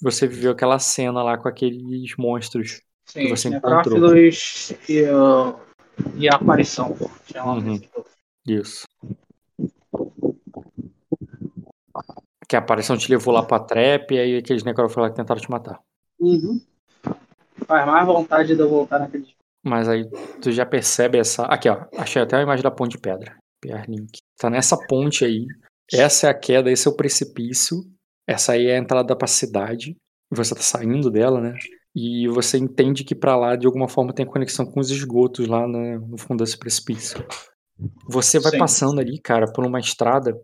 [0.01, 4.15] você viveu aquela cena lá com aqueles monstros Sim, que você encontrou.
[4.15, 4.29] E,
[5.03, 5.55] uh,
[6.15, 6.95] e a aparição.
[7.45, 7.79] Uhum.
[8.47, 8.87] Isso.
[12.47, 15.79] Que a aparição te levou lá pra trap e aí aqueles necrófilos tentaram te matar.
[16.19, 16.61] Uhum.
[17.65, 19.27] Faz mais vontade de eu voltar naquele.
[19.63, 20.09] Mas aí
[20.41, 21.45] tu já percebe essa.
[21.45, 21.85] Aqui, ó.
[21.97, 23.37] Achei até a imagem da ponte de pedra.
[23.87, 24.19] Link.
[24.37, 25.45] Tá nessa ponte aí.
[25.93, 27.77] Essa é a queda, esse é o precipício.
[28.27, 29.95] Essa aí é a entrada pra cidade.
[30.31, 31.53] E você tá saindo dela, né?
[31.93, 35.67] E você entende que para lá, de alguma forma, tem conexão com os esgotos lá
[35.67, 37.23] no fundo desse precipício.
[38.07, 38.57] Você vai Sim.
[38.57, 40.39] passando ali, cara, por uma estrada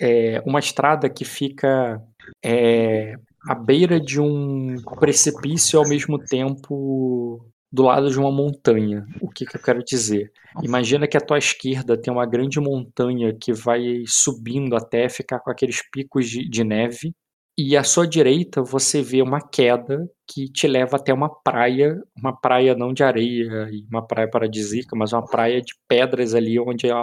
[0.00, 2.00] é, uma estrada que fica
[2.44, 3.14] é,
[3.48, 9.06] à beira de um precipício ao mesmo tempo do lado de uma montanha.
[9.20, 10.32] O que, que eu quero dizer?
[10.62, 15.50] Imagina que à tua esquerda tem uma grande montanha que vai subindo até ficar com
[15.50, 17.14] aqueles picos de, de neve.
[17.58, 22.36] E à sua direita você vê uma queda que te leva até uma praia, uma
[22.36, 26.90] praia não de areia e uma praia paradisíaca, mas uma praia de pedras ali onde
[26.90, 27.02] a,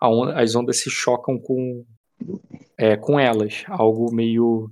[0.00, 1.84] a, as ondas se chocam com,
[2.78, 3.64] é, com elas.
[3.68, 4.70] Algo meio.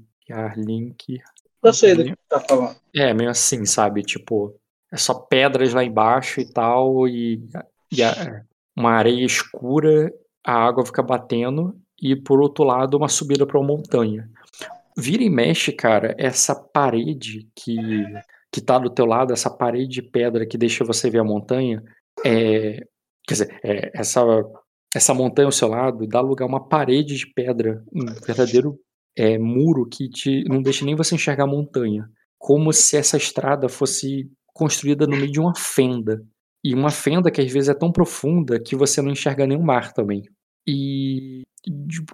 [0.56, 1.18] Link.
[1.62, 2.76] Eu sei do que tá falando.
[2.94, 4.02] É, meio assim, sabe?
[4.02, 4.54] Tipo,
[4.92, 7.42] é só pedras lá embaixo e tal, e,
[7.90, 8.42] e a,
[8.76, 10.12] uma areia escura,
[10.44, 14.30] a água fica batendo, e por outro lado, uma subida para uma montanha.
[14.98, 17.76] Vira e mexe, cara, essa parede que,
[18.52, 21.82] que tá do teu lado, essa parede de pedra que deixa você ver a montanha,
[22.26, 22.80] é,
[23.26, 24.20] quer dizer, é, essa
[24.94, 28.78] essa montanha ao seu lado dá lugar a uma parede de pedra, um verdadeiro
[29.16, 32.08] é, muro que te, não deixa nem você enxergar a montanha.
[32.38, 36.22] Como se essa estrada fosse construída no meio de uma fenda.
[36.64, 39.62] E uma fenda que às vezes é tão profunda que você não enxerga nem o
[39.62, 40.22] mar também.
[40.66, 41.42] E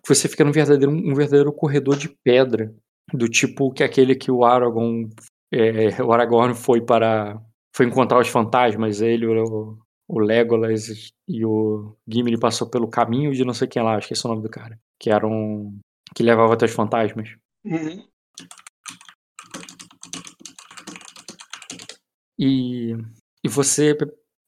[0.07, 2.75] você fica num verdadeiro, um verdadeiro corredor de pedra,
[3.13, 5.09] do tipo que aquele que o Aragorn,
[5.53, 7.41] é, o Aragorn foi para
[7.75, 9.77] foi encontrar os fantasmas, ele, o,
[10.09, 14.15] o Legolas e o Gimli passou pelo caminho de não sei quem lá, acho que
[14.15, 14.79] esse é o nome do cara.
[14.99, 15.79] Que era um.
[16.15, 17.37] que levava até os fantasmas.
[17.65, 18.07] Uhum.
[22.39, 22.93] E,
[23.43, 23.97] e você,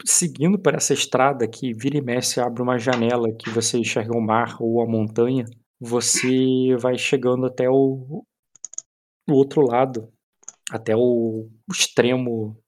[0.04, 4.20] seguindo por essa estrada que vira e mexe, abre uma janela que você enxerga o
[4.20, 5.44] mar ou a montanha,
[5.80, 8.24] você vai chegando até o,
[9.28, 10.12] o outro lado,
[10.70, 12.58] até o extremo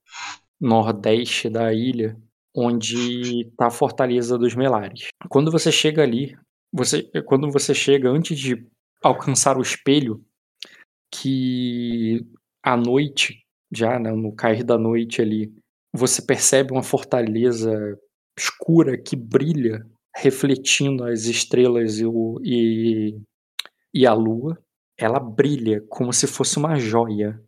[0.59, 2.17] nordeste da ilha,
[2.55, 5.07] onde está a Fortaleza dos Melares.
[5.29, 6.35] Quando você chega ali,
[6.71, 8.67] você, quando você chega antes de
[9.01, 10.23] alcançar o espelho,
[11.11, 12.25] que
[12.63, 15.51] à noite, já né, no cair da noite ali,
[15.93, 17.71] você percebe uma fortaleza
[18.37, 23.19] escura que brilha, refletindo as estrelas e, o, e,
[23.93, 24.57] e a lua.
[24.97, 27.41] Ela brilha como se fosse uma joia.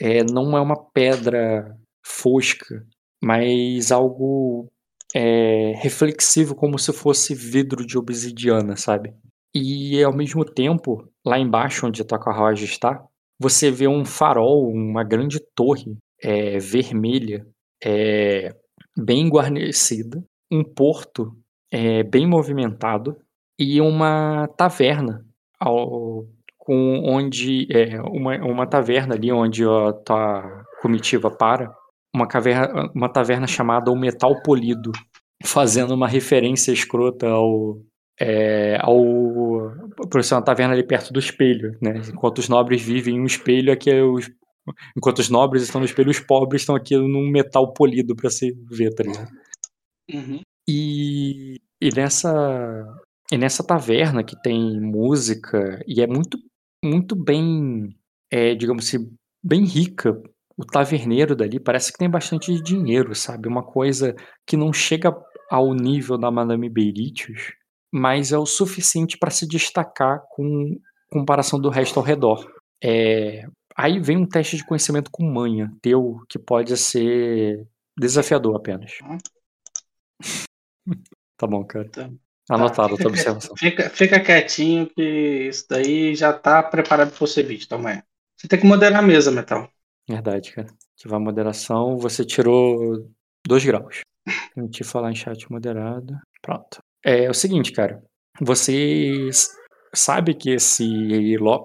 [0.00, 2.84] É, não é uma pedra fosca,
[3.22, 4.68] mas algo
[5.14, 9.14] é, reflexivo, como se fosse vidro de obsidiana, sabe?
[9.54, 13.04] E ao mesmo tempo, lá embaixo onde a carruagem está,
[13.38, 17.46] você vê um farol, uma grande torre é, vermelha,
[17.84, 18.54] é,
[18.96, 21.32] bem guarnecida, um porto
[21.70, 23.16] é, bem movimentado
[23.58, 25.24] e uma taverna
[25.58, 26.26] ao,
[26.58, 31.74] com onde é, uma, uma taverna ali onde a tua comitiva para,
[32.14, 34.92] uma, caverna, uma taverna chamada O Metal Polido,
[35.44, 37.80] fazendo uma referência escrota ao
[38.20, 39.02] é, ao
[40.10, 42.02] por ser uma taverna ali perto do espelho, né?
[42.08, 44.30] Enquanto os nobres vivem em um espelho, aqui é os
[44.96, 48.52] enquanto os nobres estão no espelho, os pobres estão aqui num metal polido para se
[48.70, 49.30] ver, tá ligado?
[50.12, 50.40] Uhum.
[50.68, 52.84] E, e nessa
[53.32, 56.38] e nessa taverna que tem música e é muito
[56.84, 57.94] muito bem,
[58.30, 59.10] é, digamos assim,
[59.42, 60.20] bem rica.
[60.56, 63.48] O taverneiro dali parece que tem bastante dinheiro, sabe?
[63.48, 64.14] Uma coisa
[64.46, 65.14] que não chega
[65.50, 67.52] ao nível da Madame Beritius,
[67.92, 70.76] mas é o suficiente para se destacar com
[71.10, 72.44] comparação do resto ao redor.
[72.82, 73.44] É,
[73.76, 77.66] aí vem um teste de conhecimento com manha teu, que pode ser
[77.98, 78.92] desafiador apenas.
[81.36, 81.88] tá bom, cara.
[81.88, 82.10] Tá.
[82.50, 83.54] Anotado tá, tua observação.
[83.58, 88.02] Fica, fica quietinho que isso daí já tá preparado para você visto amanhã.
[88.36, 89.70] Você tem que moderar a mesa, Metal.
[90.08, 90.68] Verdade, cara.
[90.98, 93.08] Ativar a moderação, você tirou
[93.46, 94.00] dois graus.
[94.56, 96.18] Vou te falar em chat moderado.
[96.40, 96.78] Pronto.
[97.04, 98.02] É, é o seguinte, cara.
[98.40, 99.30] Você
[99.94, 100.84] sabe que esse,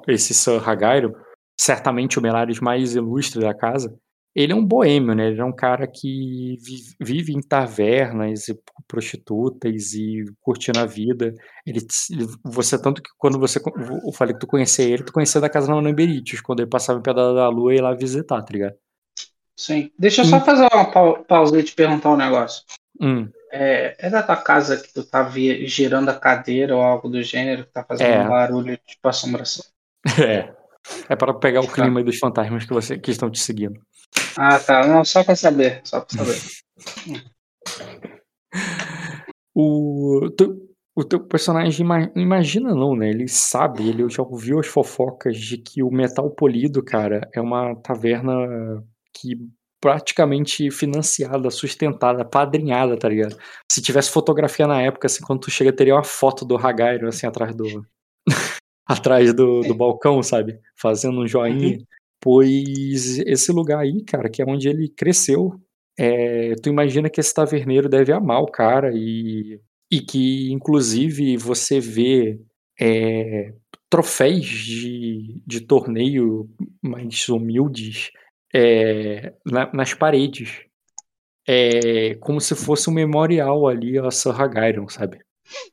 [0.07, 1.15] esse Sir Hagairo,
[1.59, 3.93] certamente o Melares mais ilustre da casa,
[4.37, 5.29] ele é um boêmio, né?
[5.29, 6.57] Ele é um cara que
[7.01, 11.33] vive em tavernas e prostitutas e curtindo a vida.
[11.65, 11.79] Ele,
[12.43, 15.67] você tanto que quando você eu falei que tu conhecia ele, tu conhecia da casa
[15.67, 18.75] na Namberites, quando ele passava em Pedra da Lua e ia lá visitar, tá ligado?
[19.57, 19.91] Sim.
[19.97, 20.41] Deixa eu só hum.
[20.41, 22.63] fazer uma pausa e te perguntar um negócio.
[23.01, 23.27] Hum.
[23.51, 25.27] É, é da tua casa que tu tá
[25.65, 28.23] girando a cadeira ou algo do gênero que tá fazendo é.
[28.23, 29.65] um barulho tipo assombração?
[30.23, 30.55] É.
[31.09, 31.73] É para pegar o tá.
[31.73, 33.79] clima dos fantasmas que, você, que estão te seguindo.
[34.37, 34.87] Ah, tá.
[34.87, 35.81] Não, só pra saber.
[35.83, 36.39] Só pra saber.
[39.53, 40.57] o, teu,
[40.95, 43.09] o teu personagem imagina não, né?
[43.09, 47.75] Ele sabe, ele já ouviu as fofocas de que o metal polido, cara, é uma
[47.75, 48.33] taverna
[49.13, 49.35] que
[49.79, 53.37] praticamente financiada, sustentada, padrinhada, tá ligado?
[53.71, 57.27] Se tivesse fotografia na época, assim, quando tu chega, teria uma foto do Hagairo, assim,
[57.27, 57.85] atrás do.
[58.87, 60.59] Atrás do, do balcão, sabe?
[60.75, 61.77] Fazendo um joinha.
[61.77, 61.83] Uhum.
[62.21, 65.59] Pois esse lugar aí, cara, que é onde ele cresceu,
[65.97, 69.59] é, tu imagina que esse taverneiro deve amar o cara e,
[69.91, 72.39] e que, inclusive, você vê
[72.79, 73.53] é,
[73.89, 76.49] troféus de, de torneio
[76.81, 78.11] mais humildes
[78.53, 80.65] é, na, nas paredes.
[81.47, 85.19] É, como se fosse um memorial ali a Sir Hagarion, sabe?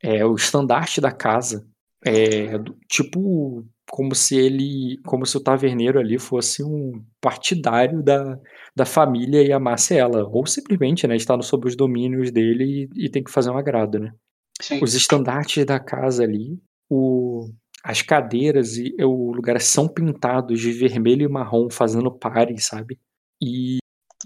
[0.03, 1.67] É, o estandarte da casa.
[2.07, 8.39] É, tipo como se ele, como se o taverneiro ali fosse um partidário da,
[8.75, 13.09] da família e amasse ela, ou simplesmente, né, está sob os domínios dele e, e
[13.09, 14.13] tem que fazer um agrado, né?
[14.61, 14.83] Sim.
[14.83, 16.59] Os estandartes da casa ali,
[16.91, 17.49] o,
[17.85, 22.99] as cadeiras e o lugar são pintados de vermelho e marrom, fazendo pares, sabe?
[23.41, 23.79] E,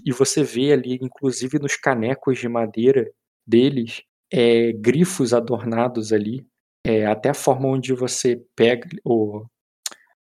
[0.05, 3.07] e você vê ali, inclusive nos canecos de madeira
[3.45, 6.45] deles, é, grifos adornados ali,
[6.85, 9.45] é, até a forma onde você pega o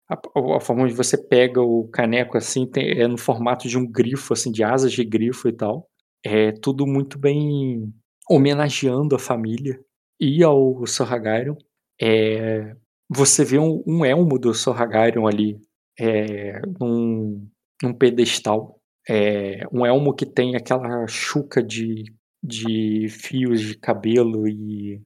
[0.09, 3.91] a, a, forma onde você pega o caneco assim tem, é no formato de um
[3.91, 5.89] grifo assim de asas de grifo e tal.
[6.25, 7.93] É tudo muito bem
[8.29, 9.79] homenageando a família
[10.21, 11.57] e ao Sorragarion.
[12.01, 12.75] É,
[13.09, 15.59] você vê um, um elmo do Sorragarion ali
[15.99, 17.49] é, num,
[17.83, 18.79] num pedestal.
[19.09, 22.05] É, um elmo que tem aquela chuca de,
[22.43, 25.01] de fios de cabelo e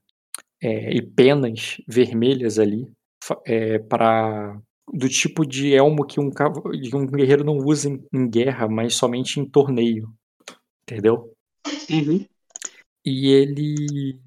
[0.61, 2.91] é, e penas vermelhas ali
[3.45, 4.59] é, para
[4.91, 8.95] do tipo de elmo que um, que um guerreiro não usa em, em, guerra, mas
[8.95, 10.11] somente em torneio,
[10.81, 11.33] entendeu?
[11.89, 12.25] Uhum.
[13.05, 14.19] E ele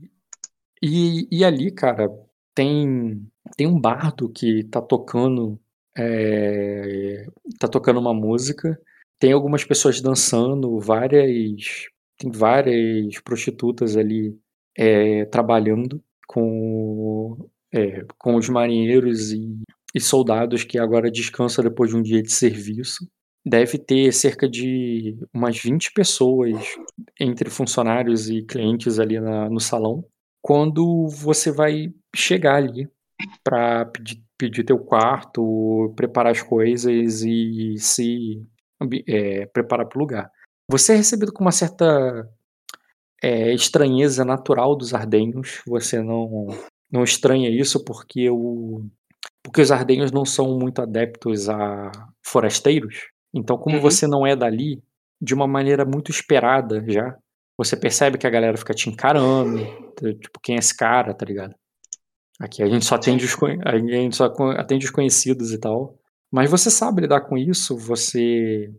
[0.80, 2.08] e, e ali, cara,
[2.54, 5.60] tem tem um bardo que tá tocando
[5.96, 7.26] é,
[7.58, 8.80] tá tocando uma música,
[9.18, 14.38] tem algumas pessoas dançando, várias tem várias prostitutas ali
[14.76, 19.62] é, trabalhando com, é, com os marinheiros e,
[19.94, 23.06] e soldados que agora descansam depois de um dia de serviço.
[23.44, 26.76] Deve ter cerca de umas 20 pessoas
[27.18, 30.04] entre funcionários e clientes ali na, no salão.
[30.40, 32.88] Quando você vai chegar ali
[33.42, 38.44] para pedir, pedir teu quarto, preparar as coisas e se
[39.06, 40.30] é, preparar para o lugar.
[40.68, 42.28] Você é recebido com uma certa
[43.22, 45.62] é estranheza natural dos ardenhos.
[45.66, 46.48] Você não,
[46.90, 48.84] não estranha isso porque, o,
[49.42, 51.90] porque os ardenhos não são muito adeptos a
[52.24, 53.06] forasteiros.
[53.34, 53.82] Então, como Uhum.
[53.82, 54.82] você não é dali,
[55.20, 57.16] de uma maneira muito esperada já,
[57.56, 59.64] você percebe que a galera fica te encarando.
[60.20, 61.54] Tipo, quem é esse cara, tá ligado?
[62.40, 64.24] Aqui a gente só atende os, a gente só
[64.56, 65.96] atende os conhecidos e tal.
[66.32, 68.72] Mas você sabe lidar com isso, você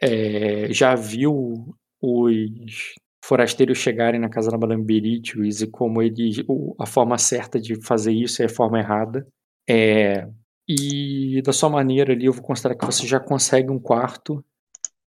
[0.00, 6.42] é, já viu os forasteiros chegarem na casa da Madame Beritius e como eles,
[6.78, 9.26] a forma certa de fazer isso é a forma errada.
[9.68, 10.26] É,
[10.68, 14.44] e da sua maneira ali, eu vou considerar que você já consegue um quarto,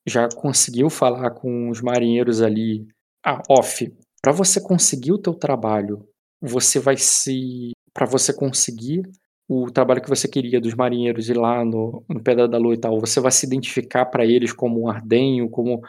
[0.07, 2.87] já conseguiu falar com os marinheiros ali.
[3.23, 3.91] Ah, off,
[4.21, 6.07] para você conseguir o teu trabalho,
[6.41, 9.03] você vai se para você conseguir
[9.51, 12.77] o trabalho que você queria dos marinheiros ir lá no, no Pedra da Lua e
[12.77, 15.81] tal, você vai se identificar para eles como um ardenho, como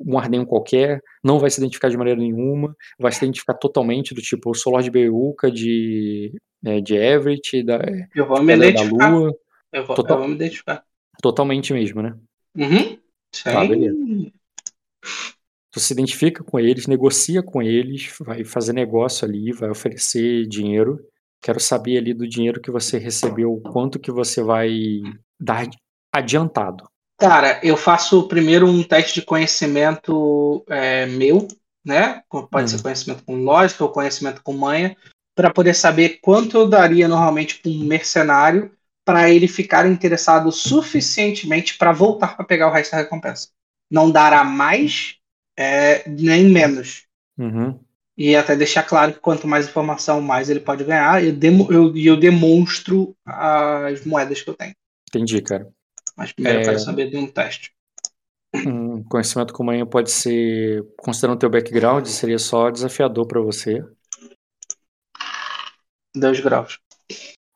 [0.00, 4.20] um ardenho qualquer, não vai se identificar de maneira nenhuma, vai se identificar totalmente do
[4.20, 7.78] tipo, eu sou Lord Beuca de, é, de Everett, da,
[8.16, 9.08] Eu vou me identificar.
[9.14, 9.32] Lua,
[9.72, 10.82] Eu vou, Total- eu vou me identificar.
[11.22, 12.16] totalmente mesmo, né?
[12.56, 12.96] Uhum.
[13.44, 13.96] Tá, Sem- beleza.
[15.70, 20.98] Tu se identifica com eles, negocia com eles, vai fazer negócio ali, vai oferecer dinheiro.
[21.44, 25.02] Quero saber ali do dinheiro que você recebeu, quanto que você vai
[25.38, 25.68] dar
[26.10, 26.88] adiantado.
[27.18, 31.46] Cara, eu faço primeiro um teste de conhecimento é, meu,
[31.84, 32.22] né?
[32.50, 32.82] Pode ser Uhum.
[32.82, 34.96] conhecimento com lógica ou conhecimento com manha,
[35.36, 38.72] para poder saber quanto eu daria normalmente para um mercenário
[39.04, 43.50] para ele ficar interessado suficientemente para voltar para pegar o resto da recompensa.
[43.90, 45.16] Não dará mais
[45.58, 47.04] é, nem menos.
[47.36, 47.83] Uhum.
[48.16, 51.22] E até deixar claro que quanto mais informação, mais ele pode ganhar.
[51.22, 54.74] E eu, demo- eu, eu demonstro as moedas que eu tenho.
[55.08, 55.68] Entendi, cara.
[56.16, 56.64] Mas primeiro eu É.
[56.66, 57.72] quero saber de um teste.
[58.54, 63.84] Um conhecimento com manhã pode ser, considerando teu background, seria só desafiador pra você.
[66.14, 66.78] Dois graus.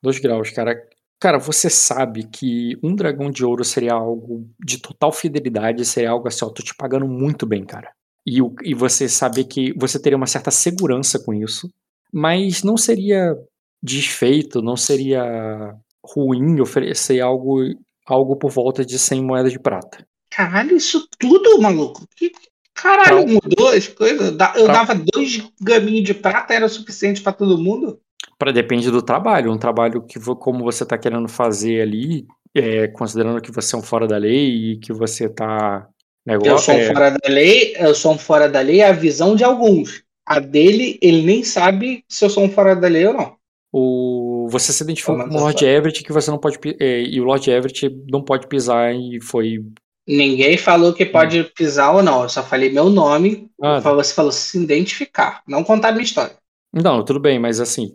[0.03, 0.75] Dois graus, cara.
[1.21, 6.27] Cara, você sabe que um dragão de ouro seria algo de total fidelidade, seria algo
[6.29, 7.93] assim, ó, tô te pagando muito bem, cara.
[8.31, 11.71] E, o- e você saber que você teria uma certa segurança com isso,
[12.13, 13.35] mas não seria
[13.83, 17.59] desfeito, não seria ruim oferecer algo,
[18.07, 20.05] algo por volta de 100 moedas de prata.
[20.31, 22.07] Caralho, isso tudo, maluco?
[22.17, 22.31] Que
[22.75, 24.31] caralho Pra- mudou as coisas?
[24.31, 27.99] Eu Pra- dava dois gaminhos de prata, era o suficiente pra todo mundo?
[28.39, 33.41] Pra, depende do trabalho, um trabalho que como você tá querendo fazer ali, é, considerando
[33.41, 35.89] que você é um fora da lei e que você tá
[36.29, 38.89] Eu negócio, sou um é, fora da lei, eu sou um fora da lei, é
[38.89, 40.03] a visão de alguns.
[40.27, 43.37] A dele, ele nem sabe se eu sou um fora da lei ou não.
[43.73, 45.65] o, você se identificou como eu Lord.
[45.65, 49.63] Everett que você não pode é, e o Lord Everett não pode pisar e foi
[50.09, 52.23] Ninguém falou que pode pisar ou não.
[52.23, 53.51] Eu só falei meu nome.
[53.61, 56.35] Ah, Você falou se identificar, não contar minha história.
[56.73, 57.95] Não, tudo bem, mas assim,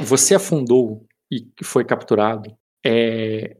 [0.00, 2.52] você afundou e foi capturado
[2.84, 3.56] é,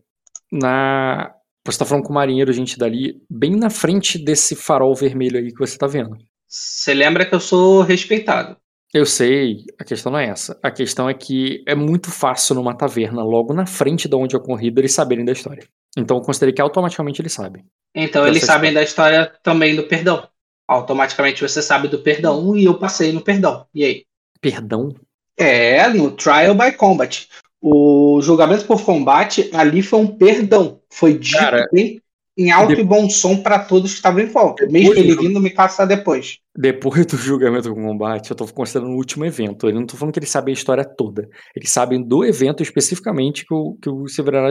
[0.51, 1.33] na.
[1.65, 5.53] Você tá falando com o marinheiro, gente dali, bem na frente desse farol vermelho aí
[5.53, 6.17] que você tá vendo.
[6.49, 8.57] Você lembra que eu sou respeitado.
[8.93, 10.59] Eu sei, a questão não é essa.
[10.63, 14.39] A questão é que é muito fácil numa taverna, logo na frente de onde é
[14.39, 15.67] a corrida, eles saberem da história.
[15.97, 17.65] Então eu considerei que automaticamente eles sabem.
[17.95, 20.29] Então eles sabem da história também do perdão.
[20.69, 23.67] Automaticamente você sabe do perdão e eu passei no perdão.
[23.75, 24.05] E aí?
[24.41, 24.95] Perdão?
[25.39, 27.29] É, no Trial by Combat.
[27.63, 30.81] O julgamento por combate ali foi um perdão.
[30.91, 32.01] Foi dito Cara, em,
[32.37, 34.67] em alto de- e bom som para todos que estavam em volta.
[34.67, 36.39] Depois Mesmo ele vindo me caçar depois.
[36.57, 39.69] Depois do julgamento com combate, eu tô considerando o último evento.
[39.69, 41.29] Eu não tô falando que eles sabem a história toda.
[41.55, 44.07] Eles sabem do evento especificamente que o, que o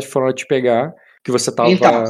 [0.10, 1.70] foram te pegar, que você tava.
[1.70, 2.04] Então,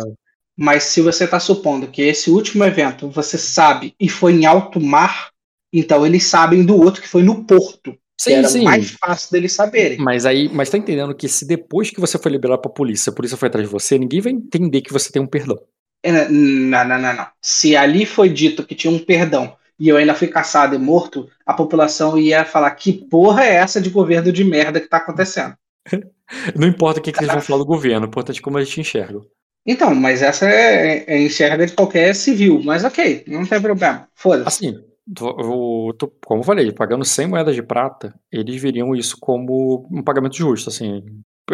[0.56, 4.80] Mas se você está supondo que esse último evento você sabe e foi em alto
[4.80, 5.32] mar,
[5.74, 7.98] então eles sabem do outro que foi no porto.
[8.24, 8.64] Sim, era sim.
[8.64, 9.98] mais fácil deles saberem.
[9.98, 13.14] Mas aí, mas tá entendendo que se depois que você foi liberado pra polícia, a
[13.14, 15.60] polícia foi atrás de você, ninguém vai entender que você tem um perdão.
[16.04, 17.28] É, Não, não, não, não.
[17.42, 21.28] Se ali foi dito que tinha um perdão e eu ainda fui caçado e morto,
[21.46, 25.56] a população ia falar que porra é essa de governo de merda que tá acontecendo.
[26.56, 28.70] Não importa o que, que eles vão falar do governo, o importante é como eles
[28.70, 29.26] te enxergam.
[29.66, 34.08] Então, mas essa é, é enxerga de qualquer civil, mas ok, não tem problema.
[34.16, 34.48] Foda-se.
[34.48, 35.96] Assim, eu
[36.26, 40.70] como eu falei, pagando 100 moedas de prata, eles veriam isso como um pagamento justo,
[40.70, 41.04] assim.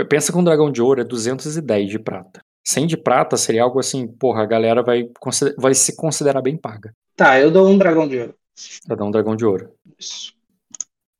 [0.09, 2.41] Pensa que um dragão de ouro é 210 de prata.
[2.63, 5.09] 100 de prata seria algo assim, porra, a galera vai,
[5.57, 8.35] vai se considerar bem paga Tá, eu dou um dragão de ouro.
[8.85, 9.71] pra dar um dragão de ouro.
[9.97, 10.33] Isso.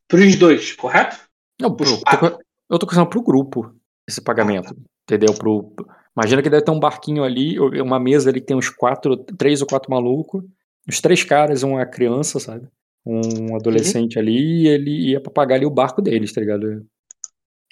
[0.08, 1.18] Pros dois, correto?
[1.60, 3.74] Não, pro, tô eu tô pensando pro grupo
[4.08, 5.34] esse pagamento, entendeu?
[5.34, 5.74] Pro,
[6.16, 9.18] imagina que deve ter um barquinho ali, ou uma mesa ali que tem uns quatro,
[9.18, 10.44] três ou quatro malucos,
[10.88, 12.68] uns três caras uma criança, sabe?
[13.08, 14.22] um adolescente uhum.
[14.22, 16.86] ali e ele ia pra pagar ali o barco deles, tá ligado?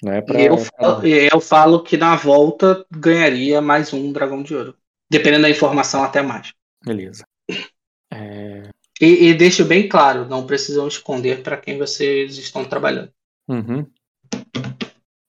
[0.02, 0.40] Não é pra...
[0.40, 4.74] E eu, falo, eu falo que na volta ganharia mais um dragão de ouro.
[5.10, 6.52] Dependendo da informação, até mais.
[6.84, 7.24] Beleza.
[8.12, 8.70] É...
[9.00, 13.12] E, e deixo bem claro, não precisam esconder para quem vocês estão trabalhando.
[13.46, 13.86] Uhum.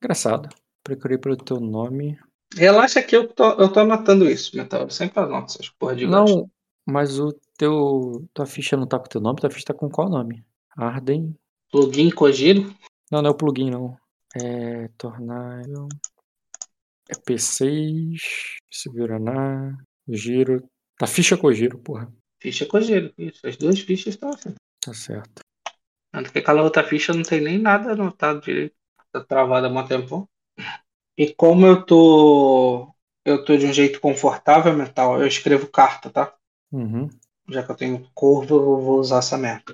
[0.01, 0.47] Engraçado.
[0.83, 2.17] Procurei pelo teu nome.
[2.55, 4.83] Relaxa que eu tô, eu tô anotando isso, Metal.
[4.83, 6.51] Eu sempre anoto essas porra de Não, gosto.
[6.85, 8.27] mas o teu.
[8.33, 10.45] Tua ficha não tá com teu nome, tua ficha tá com qual nome?
[10.75, 11.35] Arden.
[11.71, 12.73] Plugin Cogiro?
[13.11, 13.97] Não, não é o plugin, não.
[14.35, 14.87] É.
[14.97, 15.87] Tornado.
[17.09, 18.17] É P6.
[18.71, 19.77] Seguraná.
[20.07, 20.63] Giro.
[20.97, 22.11] Tá ficha Cogiro, porra.
[22.39, 23.45] Ficha Cogiro, isso.
[23.45, 24.53] As duas fichas estão assim.
[24.79, 25.41] Tá certo.
[26.11, 28.75] Porque aquela outra ficha não tem nem nada anotado direito.
[29.11, 30.29] Tá travada há muito tempo.
[31.17, 32.93] E como eu tô.
[33.25, 36.33] Eu tô de um jeito confortável mental, eu escrevo carta, tá?
[36.71, 37.09] Uhum.
[37.49, 39.73] Já que eu tenho curva, eu vou usar essa merda.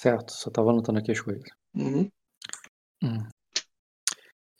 [0.00, 1.48] Certo, só tava anotando aqui as coisas.
[1.74, 2.08] Uhum.
[3.02, 3.28] Hum.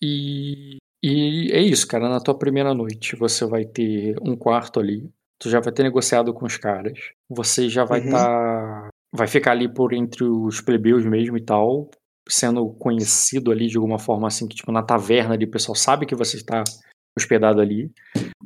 [0.03, 2.09] E, e é isso, cara.
[2.09, 5.11] Na tua primeira noite, você vai ter um quarto ali.
[5.38, 6.99] Tu já vai ter negociado com os caras.
[7.28, 8.18] Você já vai estar.
[8.18, 8.82] Uhum.
[8.82, 11.91] Tá, vai ficar ali por entre os plebeus mesmo e tal
[12.30, 16.07] sendo conhecido ali de alguma forma assim, que tipo na taverna ali o pessoal sabe
[16.07, 16.62] que você está
[17.16, 17.91] hospedado ali.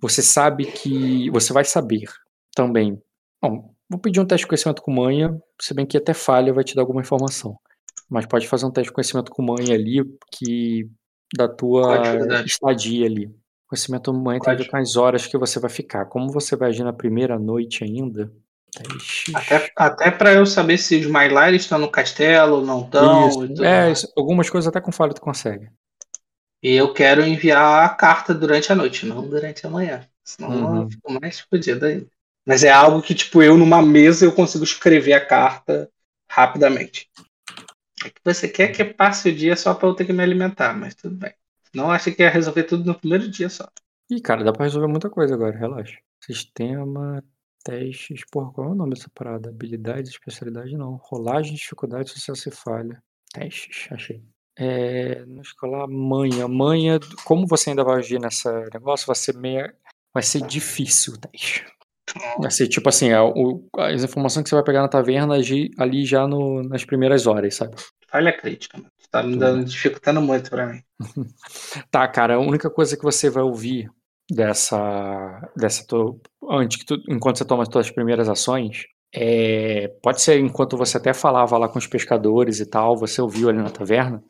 [0.00, 2.08] Você sabe que você vai saber
[2.54, 3.00] também.
[3.44, 6.64] Bom, vou pedir um teste de conhecimento com manha, se bem que até falha vai
[6.64, 7.58] te dar alguma informação.
[8.08, 10.88] Mas pode fazer um teste de conhecimento com manha ali que
[11.36, 13.30] da tua estadia ali.
[13.66, 16.06] Conhecimento com manha tem a ver com as horas que você vai ficar.
[16.06, 18.32] Como você vai agir na primeira noite ainda,
[19.34, 23.44] até, até para eu saber se os Mylar estão no castelo, não estão.
[23.62, 25.68] É, isso, algumas coisas até com falha tu consegue.
[26.62, 30.08] E eu quero enviar a carta durante a noite, não durante a manhã.
[30.24, 30.82] Senão uhum.
[30.82, 32.06] eu fico mais fodido ainda.
[32.46, 35.90] Mas é algo que, tipo, eu numa mesa eu consigo escrever a carta
[36.28, 37.10] rapidamente.
[38.04, 40.74] É que você quer que passe o dia só para eu ter que me alimentar,
[40.74, 41.32] mas tudo bem.
[41.74, 43.68] Não acha que ia resolver tudo no primeiro dia só.
[44.10, 45.98] Ih, cara, dá pra resolver muita coisa agora, relaxa.
[46.22, 47.24] Sistema,
[47.64, 49.48] Testes, porra, qual é o nome dessa parada?
[49.48, 50.96] Habilidades, especialidade não.
[50.96, 53.02] Rolagem, dificuldade, sucesso e falha.
[53.32, 54.22] Testes, achei.
[54.56, 56.46] É, no escolar, manha.
[56.46, 59.74] Manha, como você ainda vai agir nessa negócio, vai ser meia.
[60.12, 61.64] Vai ser difícil o teste.
[62.38, 65.34] Vai ser tipo assim, a, é o, as informações que você vai pegar na taverna
[65.78, 67.74] ali já no, nas primeiras horas, sabe?
[68.08, 68.90] Falha crítica, mano.
[69.10, 70.82] Tá me dando, dificultando muito pra mim.
[71.90, 73.88] tá, cara, a única coisa que você vai ouvir
[74.30, 75.84] dessa, dessa
[76.50, 78.84] antes que tu, enquanto você toma as suas primeiras ações,
[79.14, 83.48] é, pode ser enquanto você até falava lá com os pescadores e tal, você ouviu
[83.48, 84.22] ali na taverna,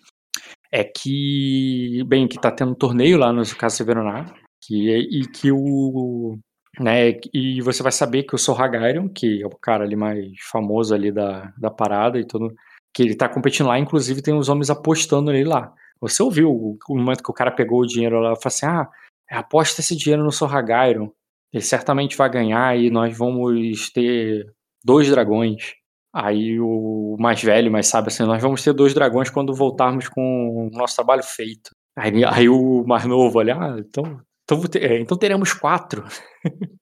[0.70, 5.50] é que, bem, que tá tendo um torneio lá no Caso Severonar, que, e que
[5.50, 6.36] o,
[6.80, 10.94] né, e você vai saber que o Sorragarion, que é o cara ali mais famoso
[10.94, 12.54] ali da, da parada e tudo,
[12.92, 15.72] que ele tá competindo lá, inclusive tem os homens apostando nele lá.
[16.00, 18.66] Você ouviu o, o momento que o cara pegou o dinheiro lá e falou assim,
[18.66, 18.88] ah,
[19.30, 21.10] aposta esse dinheiro no Sorragairon,
[21.52, 24.46] ele certamente vai ganhar e nós vamos ter
[24.84, 25.74] dois dragões.
[26.12, 30.68] Aí o mais velho, mais sabe assim, nós vamos ter dois dragões quando voltarmos com
[30.72, 31.70] o nosso trabalho feito.
[31.96, 36.04] Aí, aí o mais novo olha, ah, então, então, é, então teremos quatro.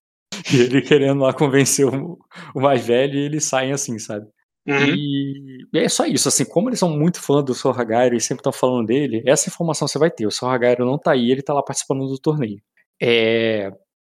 [0.53, 2.19] e ele querendo lá convencer o,
[2.55, 4.27] o mais velho e eles saem assim, sabe?
[4.67, 4.95] Uhum.
[4.95, 8.41] E, e, é só isso, assim, como eles são muito fãs do Sorragairo e sempre
[8.41, 10.27] estão falando dele, essa informação você vai ter.
[10.27, 12.61] O Sorragairo não tá aí, ele tá lá participando do torneio.
[13.01, 13.71] É,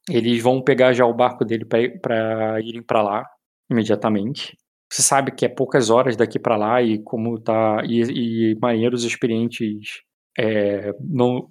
[0.10, 3.26] eles vão pegar já o barco dele para irem para lá
[3.70, 4.58] imediatamente.
[4.92, 9.06] Você sabe que é poucas horas daqui para lá e como tá e, e marinheiros
[9.06, 10.02] experientes
[10.38, 11.50] é, não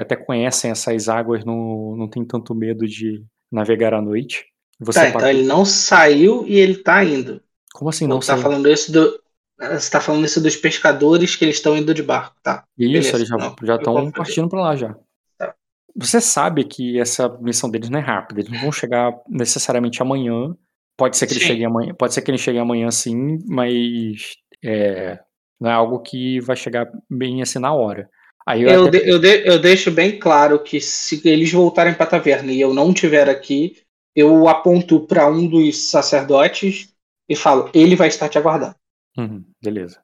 [0.00, 4.44] até conhecem essas águas, não, não tem tanto medo de navegar à noite.
[4.78, 7.42] Você tá, então ele não saiu e ele tá indo.
[7.72, 9.20] Como assim não tá falando isso do
[9.60, 12.64] você está falando isso dos pescadores que eles estão indo de barco, tá?
[12.78, 13.16] Isso, Beleza.
[13.16, 13.28] eles
[13.62, 14.96] já estão partindo para lá já.
[15.38, 15.54] Tá.
[15.94, 20.56] Você sabe que essa missão deles não é rápida, eles não vão chegar necessariamente amanhã.
[20.96, 24.34] Pode ser que eles cheguem amanhã, pode ser que eles cheguem amanhã sim, mas
[24.64, 25.18] é,
[25.60, 28.08] não é algo que vai chegar bem assim na hora.
[28.50, 28.98] Aí eu, eu, até...
[28.98, 32.60] de, eu, de, eu deixo bem claro que se eles voltarem para a taverna e
[32.60, 33.76] eu não estiver aqui,
[34.14, 36.92] eu aponto para um dos sacerdotes
[37.28, 38.74] e falo, ele vai estar te aguardando.
[39.16, 40.00] Uhum, beleza.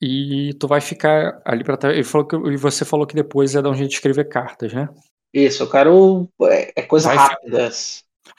[0.00, 1.94] E tu vai ficar ali para trás.
[1.94, 4.72] Ele falou que e você falou que depois é dar um jeito de escrever cartas,
[4.72, 4.88] né?
[5.34, 7.70] Isso, eu quero é, é coisa vai, rápida.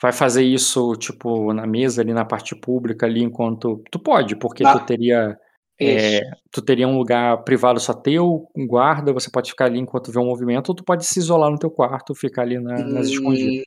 [0.02, 4.64] Vai fazer isso tipo na mesa ali na parte pública ali enquanto tu pode, porque
[4.64, 5.38] ah, tu teria
[5.80, 6.20] é,
[6.50, 10.18] tu teria um lugar privado só teu, um guarda, você pode ficar ali enquanto vê
[10.18, 13.12] um movimento, ou tu pode se isolar no teu quarto, ficar ali na, nas hum,
[13.12, 13.64] escondidas.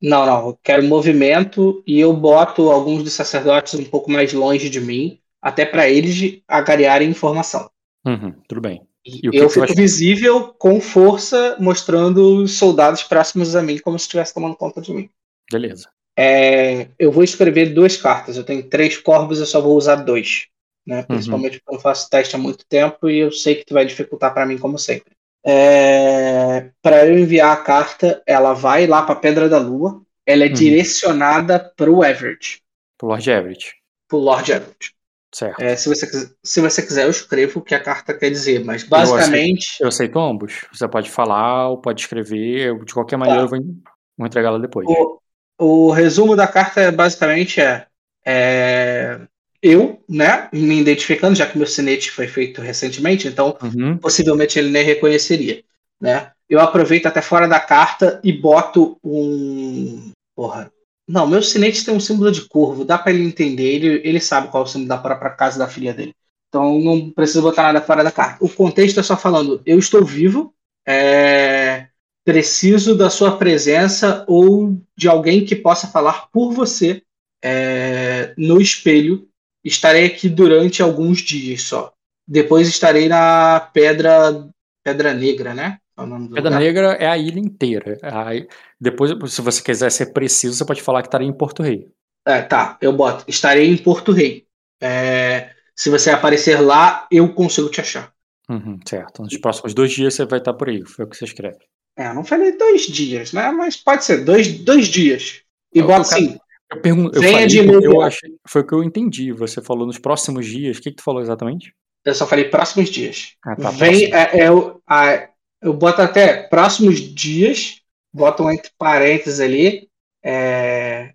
[0.00, 0.48] Não, não.
[0.48, 5.18] Eu quero movimento e eu boto alguns dos sacerdotes um pouco mais longe de mim,
[5.42, 7.70] até para eles agariarem informação.
[8.06, 8.82] Uhum, tudo bem.
[9.04, 13.98] E eu que fico vai- visível com força, mostrando os soldados próximos a mim, como
[13.98, 15.08] se estivesse tomando conta de mim.
[15.50, 15.88] Beleza.
[16.16, 18.36] É, eu vou escrever duas cartas.
[18.36, 20.48] Eu tenho três corvos, eu só vou usar dois.
[20.90, 21.04] Né?
[21.04, 24.34] Principalmente porque eu faço teste há muito tempo e eu sei que tu vai dificultar
[24.34, 25.12] para mim, como sempre.
[25.46, 30.02] É, para eu enviar a carta, ela vai lá para Pedra da Lua.
[30.26, 30.52] Ela é Uhum.
[30.54, 32.60] direcionada para o Everett,
[32.98, 33.72] Pro Lord Everett.
[34.08, 34.94] para o Lord Everett.
[35.32, 35.60] Certo.
[35.60, 38.64] É, se, você, quiser- se você quiser, eu escrevo o que a carta quer dizer,
[38.64, 39.80] mas basicamente.
[39.80, 40.64] Eu aceito ambos.
[40.72, 42.66] Você pode falar ou pode escrever.
[42.66, 43.46] Eu, de qualquer maneira, Tá.
[43.46, 43.74] eu vou,
[44.18, 44.88] vou entregá-la depois.
[44.88, 45.20] O,
[45.56, 47.86] o resumo da carta basicamente é,
[48.26, 49.20] é,
[49.62, 53.98] eu, né, me identificando, já que meu sinete foi feito recentemente, então Uhum.
[53.98, 55.62] possivelmente ele nem reconheceria,
[56.00, 56.30] né?
[56.48, 60.70] Eu aproveito até fora da carta e boto um, porra.
[61.06, 64.48] Não, meu sinete tem um símbolo de corvo, dá para ele entender, ele, ele sabe
[64.48, 66.14] qual é o símbolo da própria casa da filha dele.
[66.48, 68.44] Então não preciso botar nada fora da carta.
[68.44, 70.52] O contexto é só falando, eu estou vivo,
[70.86, 71.86] é,
[72.24, 77.02] preciso da sua presença ou de alguém que possa falar por você
[77.42, 79.28] é, no espelho.
[79.64, 81.92] Estarei aqui durante alguns dias só.
[82.26, 84.48] Depois estarei na Pedra
[84.82, 85.78] Pedra Negra, né?
[85.96, 86.60] É Pedra lugar.
[86.60, 87.98] Negra é a ilha inteira.
[88.02, 88.48] Aí,
[88.80, 91.88] depois, se você quiser ser preciso, você pode falar que estaria em Porto Rei.
[92.26, 93.24] É, tá, eu boto.
[93.28, 94.46] Estarei em Porto Rei.
[94.80, 98.12] É, se você aparecer lá, eu consigo te achar.
[98.48, 99.22] Uhum, certo.
[99.22, 100.82] Nos próximos dois dias você vai estar por aí.
[100.84, 101.58] Foi o que você escreve.
[101.96, 103.50] É, não falei dois dias, né?
[103.50, 105.42] Mas pode ser dois, dois dias.
[105.74, 106.38] E É o bota assim,
[106.72, 109.32] Eu pergunto, eu Venha falei eu achei, foi o que eu entendi.
[109.32, 110.78] Você falou nos próximos dias.
[110.78, 111.74] O que, que tu falou exatamente?
[112.04, 113.34] eu só falei próximos dias.
[113.44, 113.70] Ah, tá.
[113.70, 115.28] Vem, é, é o- a-
[115.60, 119.88] eu boto até próximos dias, boto um entre parênteses ali,
[120.24, 121.12] é,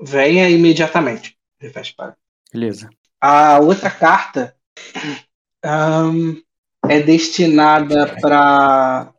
[0.00, 1.36] venha imediatamente.
[2.52, 2.88] Beleza.
[3.20, 4.56] A outra carta
[5.62, 6.36] ahn,
[6.88, 9.12] é destinada para.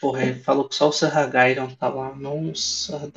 [0.00, 3.10] Porra, ele falou que só o Sir Hagairon tá lá, não o Sir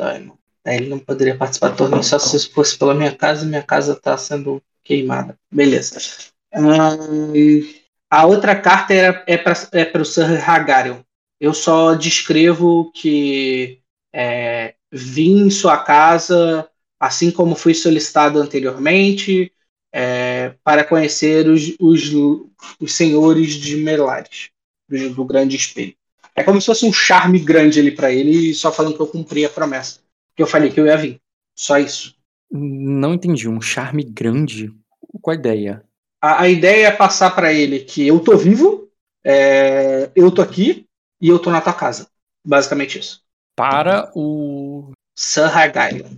[0.66, 3.95] Ele não poderia participar do torneio só se fosse pela minha casa e minha casa
[3.95, 5.38] tá sendo queimada.
[5.51, 5.99] Beleza.
[8.09, 10.99] A outra carta era, é para é o Sir Hagarion.
[11.39, 13.80] Eu só descrevo que
[14.13, 16.68] é, vim em sua casa,
[16.99, 19.51] assim como fui solicitado anteriormente,
[19.93, 22.11] é, para conhecer os, os,
[22.80, 24.49] os senhores de Melares,
[24.88, 25.95] do, do Grande Espelho.
[26.34, 29.45] É como se fosse um charme grande ali para ele, só falando que eu cumpri
[29.45, 29.99] a promessa.
[30.36, 31.19] Que eu falei que eu ia vir.
[31.55, 32.15] Só isso.
[32.51, 33.47] Não entendi.
[33.47, 34.71] Um charme grande?
[35.21, 35.83] Qual a ideia?
[36.21, 38.89] A, a ideia é passar para ele que eu tô vivo,
[39.23, 40.86] é, eu tô aqui
[41.21, 42.07] e eu tô na tua casa.
[42.45, 43.21] Basicamente isso.
[43.55, 44.91] Para o.
[45.17, 46.17] Sir Hagaion.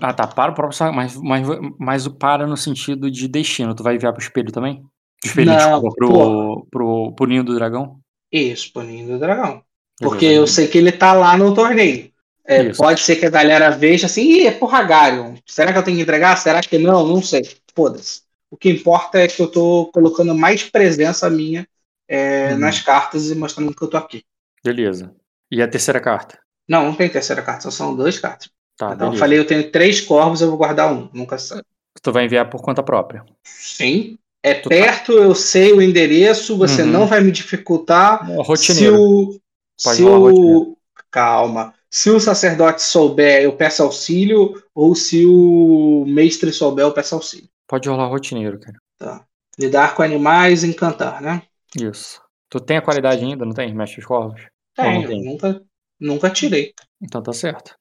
[0.00, 0.26] Ah, tá.
[0.26, 0.92] Para o próprio.
[0.92, 1.46] Mas, mas,
[1.78, 3.74] mas o para no sentido de destino.
[3.74, 4.84] Tu vai enviar pro espelho também?
[5.24, 7.98] Espelho, Não, desculpa, pro, pro, pro ninho do dragão?
[8.30, 9.62] Isso, Paninho do Dragão.
[9.98, 12.10] Porque eu sei que ele tá lá no torneio.
[12.46, 15.34] É, pode ser que a galera veja assim, Ih, é por Hagarion.
[15.46, 16.36] Será que eu tenho que entregar?
[16.36, 17.06] Será que não?
[17.06, 17.42] Não sei.
[17.74, 18.22] Foda-se.
[18.50, 21.66] O que importa é que eu tô colocando mais presença minha
[22.08, 22.58] é, Uhum.
[22.58, 24.22] nas cartas e mostrando que eu tô aqui.
[24.62, 25.14] Beleza.
[25.50, 26.38] E a terceira carta?
[26.68, 28.50] Não, não tem terceira carta, só são duas cartas.
[28.76, 29.18] Tá, então eu beleza.
[29.20, 31.08] falei, eu tenho três corvos, eu vou guardar um.
[31.12, 31.60] Nunca sei.
[32.02, 33.24] Tu vai enviar por conta própria.
[33.44, 34.18] Sim.
[34.42, 36.88] É Tu tá- perto, eu sei o endereço, você Uhum.
[36.90, 38.26] não vai me dificultar.
[38.26, 39.00] Se Rotineiro.
[39.00, 39.40] o.
[39.82, 40.76] Pode Se o rotineiro.
[41.10, 41.73] calma.
[41.94, 47.48] Se o sacerdote souber, eu peço auxílio, ou se o mestre souber, eu peço auxílio.
[47.68, 48.76] Pode rolar rotineiro, cara.
[48.98, 49.24] Tá.
[49.56, 51.42] Lidar com animais, encantar, né?
[51.80, 52.20] Isso.
[52.50, 53.72] Tu tem a qualidade ainda, não tem?
[53.72, 54.42] Mestre dos corvos?
[54.76, 55.24] Não tem?
[55.24, 55.62] nunca,
[56.00, 56.74] nunca tirei.
[57.00, 57.76] Então tá certo.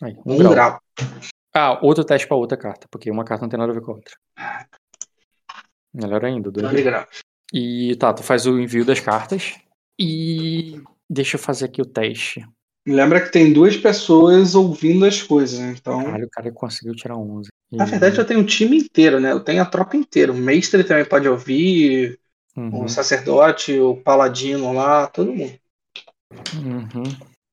[0.00, 0.50] Aí, um, Um grau.
[0.54, 0.80] grau.
[1.54, 3.92] Ah, outro teste pra outra carta, porque uma carta não tem nada a ver com
[3.92, 4.14] a outra.
[5.92, 7.20] Melhor ainda, dois Dois graus.
[7.52, 9.54] E tá, tu faz o envio das cartas.
[9.98, 12.42] E deixa eu fazer aqui o teste.
[12.88, 15.74] Lembra que tem duas pessoas ouvindo as coisas, né?
[15.78, 16.02] então.
[16.02, 17.48] Caralho, o cara conseguiu tirar 11.
[17.70, 19.32] Na verdade, eu tenho um time inteiro, né?
[19.32, 20.32] Eu tenho a tropa inteira.
[20.32, 22.18] O mestre também pode ouvir,
[22.56, 25.52] Uhum, o sacerdote, o paladino lá, todo mundo.
[26.56, 27.02] uhum.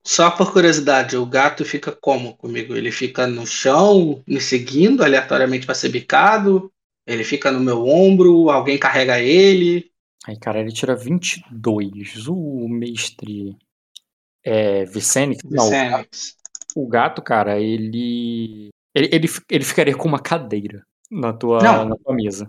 [0.07, 2.75] Só por curiosidade, o gato fica como comigo?
[2.75, 6.71] Ele fica no chão, me seguindo aleatoriamente para ser bicado?
[7.05, 8.49] Ele fica no meu ombro?
[8.49, 9.91] Alguém carrega ele?
[10.27, 12.27] Aí, cara, ele tira 22.
[12.27, 13.55] O mestre.
[14.46, 14.86] É.
[14.86, 15.38] Vicene?
[15.43, 16.36] Não, o gato- Vicenix?
[16.76, 18.70] o gato, cara, ele.
[18.93, 21.89] Ele, ele, ele ficaria com uma cadeira na tua, Não.
[21.89, 22.46] na tua mesa.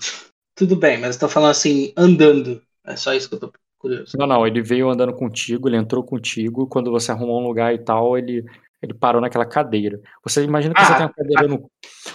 [0.54, 2.62] Tudo bem, mas eu tô falando assim, andando.
[2.84, 4.12] É só isso que eu tô curioso.
[4.16, 6.68] Não, não, ele veio andando contigo, ele entrou contigo.
[6.68, 8.44] Quando você arrumou um lugar e tal, ele
[8.80, 10.00] Ele parou naquela cadeira.
[10.22, 11.70] Você imagina que ah, você tem uma cadeira ah, no.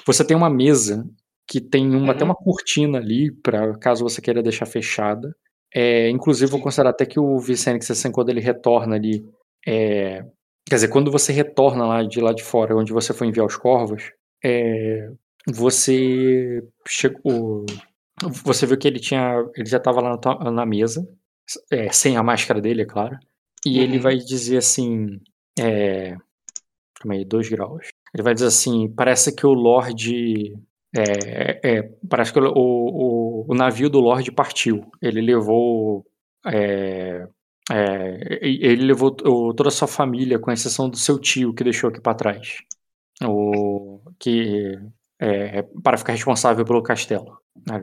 [0.06, 1.06] Você tem uma mesa
[1.48, 2.10] que tem uma, uhum.
[2.12, 5.36] até uma cortina ali, para caso você queira deixar fechada.
[5.74, 9.26] É, inclusive, vou considerar até que o Vicente, quando ele retorna ali.
[9.68, 10.24] É,
[10.68, 13.56] quer dizer, quando você retorna lá de lá de fora, onde você foi enviar os
[13.56, 14.12] corvos,
[14.44, 15.10] é,
[15.48, 17.66] você chegou.
[18.44, 19.44] Você viu que ele tinha.
[19.56, 21.08] Ele já estava lá na, na mesa,
[21.72, 23.18] é, sem a máscara dele, é claro.
[23.66, 23.84] E uhum.
[23.84, 25.20] ele vai dizer assim.
[25.60, 26.16] É,
[26.96, 27.88] calma aí, dois graus.
[28.14, 30.56] Ele vai dizer assim: parece que o Lorde.
[30.94, 34.86] É, é, parece que o, o, o, navio do Lorde partiu.
[35.02, 36.06] Ele levou.
[36.46, 37.28] É,
[37.72, 42.02] é ele levou toda a sua família, com exceção do seu tio, que deixou aqui
[42.02, 42.58] para trás.
[43.24, 44.78] O, que,
[45.20, 47.40] é, para ficar responsável pelo castelo.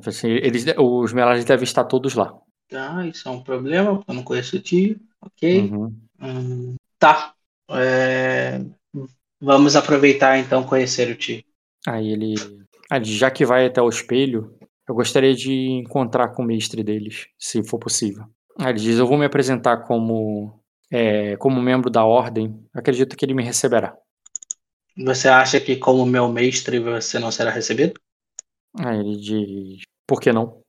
[0.06, 2.36] Assim, eles, os Melares devem estar todos lá.
[2.68, 5.00] Tá, isso é um problema, eu não conheço o tio.
[5.20, 5.70] Ok.
[5.70, 5.96] Uhum.
[6.20, 7.32] Hum, tá.
[7.70, 8.60] É,
[9.40, 11.42] vamos aproveitar então conhecer o tio.
[11.86, 12.34] Aí ele.
[13.02, 14.54] já que vai até o espelho,
[14.88, 18.24] eu gostaria de encontrar com o mestre deles, se for possível.
[18.58, 22.64] Ele diz: Eu vou me apresentar como, é, como membro da ordem.
[22.74, 23.96] Acredito que ele me receberá.
[24.96, 27.94] Você acha que, como meu mestre, você não será recebido?
[28.74, 30.60] Aí ele diz: Por que não?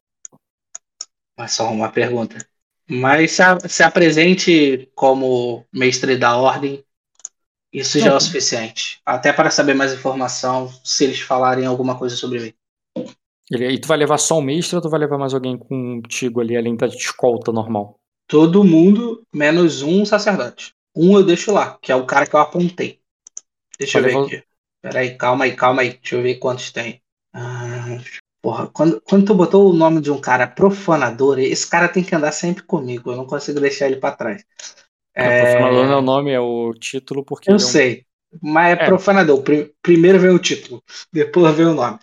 [1.37, 2.37] Mas só uma pergunta.
[2.87, 6.83] Mas se, se apresente como mestre da ordem,
[7.71, 8.99] isso já é o suficiente.
[9.05, 12.53] Até para saber mais informação, se eles falarem alguma coisa sobre mim.
[13.51, 16.39] Ele, e tu vai levar só o mestre ou tu vai levar mais alguém contigo
[16.39, 17.99] ali, além da escolta normal?
[18.27, 20.73] Todo mundo, menos um sacerdote.
[20.95, 22.99] Um eu deixo lá, que é o cara que eu apontei.
[23.77, 24.35] Deixa vai eu ver levar...
[24.35, 24.47] aqui.
[24.81, 25.93] Peraí, calma aí, calma aí.
[25.93, 27.01] Deixa eu ver quantos tem.
[27.33, 27.97] Ah,
[28.41, 32.15] Porra, quando, quando tu botou o nome de um cara profanador, esse cara tem que
[32.15, 33.11] andar sempre comigo.
[33.11, 34.45] Eu não consigo deixar ele para trás.
[35.13, 35.41] É...
[35.41, 37.49] Profanador não é o nome, é o título, porque.
[37.49, 37.59] Eu é um...
[37.59, 38.05] sei.
[38.41, 38.85] Mas é, é.
[38.85, 39.43] profanador.
[39.81, 40.81] Primeiro vem o título,
[41.11, 41.99] depois vem o nome.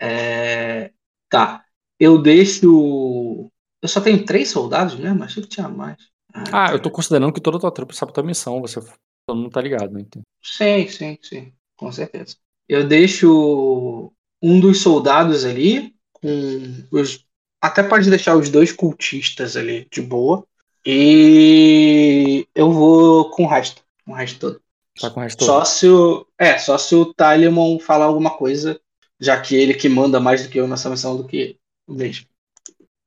[0.00, 0.92] É...
[1.28, 1.64] Tá.
[1.98, 3.50] Eu deixo.
[3.82, 5.24] Eu só tenho três soldados mesmo?
[5.24, 5.96] Achei que tinha mais.
[6.32, 8.60] Ah, ah eu tô considerando que toda a tua trupe sabe a tua missão.
[8.60, 8.80] Você
[9.26, 10.02] todo mundo tá ligado, né?
[10.02, 10.22] Então.
[10.42, 11.52] Sim, sim, sim.
[11.76, 12.36] Com certeza.
[12.68, 17.24] Eu deixo um dos soldados ali, com os,
[17.60, 20.46] até pode deixar os dois cultistas ali de boa.
[20.84, 24.62] E eu vou com o resto, com o resto todo.
[25.00, 25.66] Tá com o resto só todo.
[25.66, 28.80] se o, é, só se o Talimon falar alguma coisa,
[29.20, 32.26] já que ele que manda mais do que eu nessa missão do que o mesmo.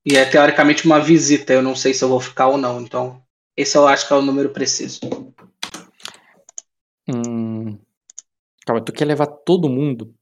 [0.05, 3.21] E é teoricamente uma visita, eu não sei se eu vou ficar ou não, então
[3.55, 5.01] esse eu acho que é o número preciso.
[7.07, 7.77] Hum.
[8.65, 10.13] Calma, tu quer levar todo mundo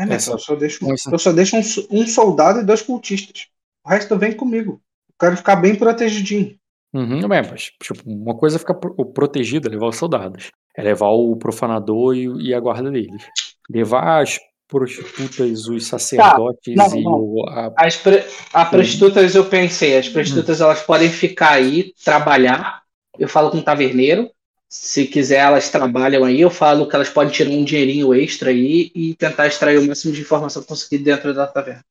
[0.00, 0.14] é, né?
[0.14, 1.60] Eu só deixo, eu só deixo um,
[2.00, 3.48] um, soldado e dois cultistas.
[3.84, 4.82] O resto vem comigo.
[5.10, 6.58] Eu quero ficar bem protegidinho.
[6.94, 10.50] Uhum, é, mas tipo, uma coisa é ficar protegida, é levar os soldados.
[10.76, 13.22] É levar o profanador e, e a guarda deles.
[13.68, 17.12] Levar as prostitutas, os sacerdotes tá, não, e não.
[17.12, 17.48] o.
[17.48, 17.72] A...
[17.76, 18.24] As pre...
[18.52, 20.64] a prostitutas eu pensei, as prostitutas hum.
[20.64, 22.80] elas podem ficar aí, trabalhar.
[23.18, 24.30] Eu falo com o taverneiro,
[24.68, 26.40] se quiser, elas trabalham aí.
[26.40, 30.14] Eu falo que elas podem tirar um dinheirinho extra aí e tentar extrair o máximo
[30.14, 31.84] de informação conseguir dentro da taverna.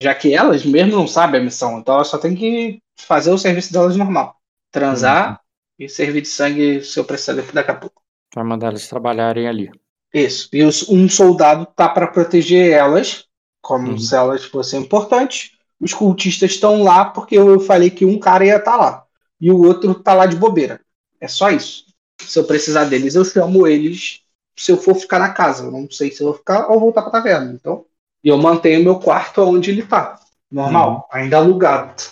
[0.00, 3.38] Já que elas mesmo não sabem a missão, então elas só tem que fazer o
[3.38, 4.36] serviço delas normal.
[4.70, 5.36] Transar uhum.
[5.78, 8.02] E servir de sangue se eu precisar daqui a pouco.
[8.34, 9.70] Vai mandar elas trabalharem ali.
[10.12, 10.48] Isso.
[10.52, 13.26] E um soldado tá para proteger elas,
[13.60, 13.98] como uhum.
[13.98, 15.52] se elas fossem importantes.
[15.80, 19.04] Os cultistas estão lá porque eu falei que um cara ia estar tá lá.
[19.40, 20.80] E o outro tá lá de bobeira.
[21.20, 21.86] É só isso.
[22.20, 24.22] Se eu precisar deles, eu chamo eles
[24.56, 25.64] se eu for ficar na casa.
[25.64, 27.52] Eu não sei se eu vou ficar ou voltar pra taverna.
[27.52, 27.84] Então,
[28.24, 30.18] eu mantenho meu quarto onde ele tá.
[30.50, 31.20] Normal, uhum.
[31.20, 32.02] ainda alugado.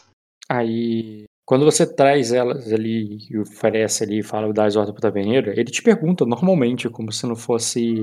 [0.49, 5.71] Aí, quando você traz elas ali e oferece ali, fala das ordens pro taverneiro, ele
[5.71, 8.03] te pergunta normalmente, como se não fosse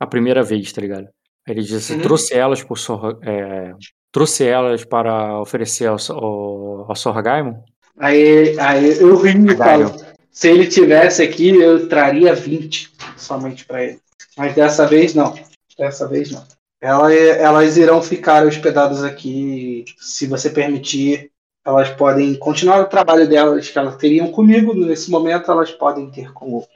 [0.00, 1.08] a primeira vez, tá ligado?
[1.46, 2.00] Ele diz: Você uhum.
[2.00, 3.74] trouxe elas por Sor, é,
[4.10, 7.62] trouxe elas para oferecer ao, ao, ao Sorgaimon?
[7.98, 9.94] Aí, aí eu ri e falo,
[10.30, 14.00] se ele tivesse aqui, eu traria 20 somente para ele.
[14.38, 15.34] Mas dessa vez não.
[15.76, 16.42] Dessa vez não.
[16.80, 21.30] Ela, elas irão ficar hospedadas aqui, se você permitir.
[21.64, 24.74] Elas podem continuar o trabalho delas que elas teriam comigo.
[24.74, 26.70] Nesse momento, elas podem ter com outro.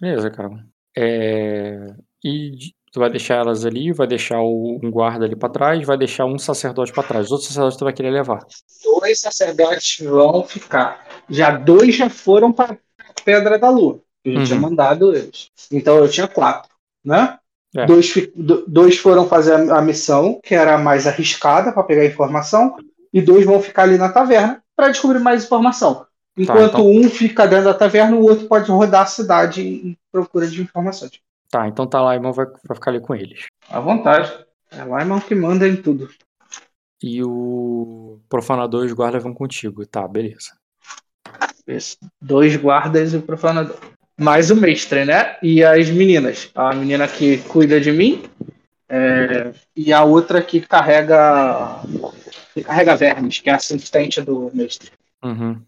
[0.00, 0.64] Beleza, cara.
[0.96, 1.94] É...
[2.24, 6.26] E Tu vai deixar elas ali, vai deixar um guarda ali para trás, vai deixar
[6.26, 7.24] um sacerdote para trás.
[7.24, 8.44] Os outros sacerdotes tu vai querer levar.
[8.84, 11.06] Dois sacerdotes vão ficar.
[11.26, 12.76] Já dois já foram para
[13.24, 13.98] Pedra da Lua.
[14.22, 14.44] Eu uhum.
[14.44, 15.50] tinha mandado eles.
[15.72, 16.70] Então eu tinha quatro,
[17.02, 17.38] né?
[17.74, 17.86] É.
[17.86, 18.12] Dois,
[18.68, 22.76] dois foram fazer a, a missão, que era mais arriscada para pegar informação,
[23.12, 26.06] e dois vão ficar ali na taverna para descobrir mais informação.
[26.36, 26.90] Enquanto tá, então...
[26.90, 31.20] um fica dentro da taverna, o outro pode rodar a cidade em procura de informações.
[31.50, 33.46] Tá, então tá lá, irmão vai, vai ficar ali com eles.
[33.68, 34.32] À vontade.
[34.70, 36.08] É lá, irmão, que manda em tudo.
[37.02, 39.84] E o profanador e os guardas vão contigo.
[39.84, 40.52] Tá, beleza.
[42.20, 43.76] Dois guardas e o profanador.
[44.18, 45.36] Mais o mestre, né?
[45.42, 46.50] E as meninas.
[46.54, 48.22] A menina que cuida de mim.
[48.94, 49.54] É...
[49.74, 51.80] E a outra que carrega.
[52.52, 54.90] Que carrega vermes, que é assistente do mestre.
[55.24, 55.62] Uhum.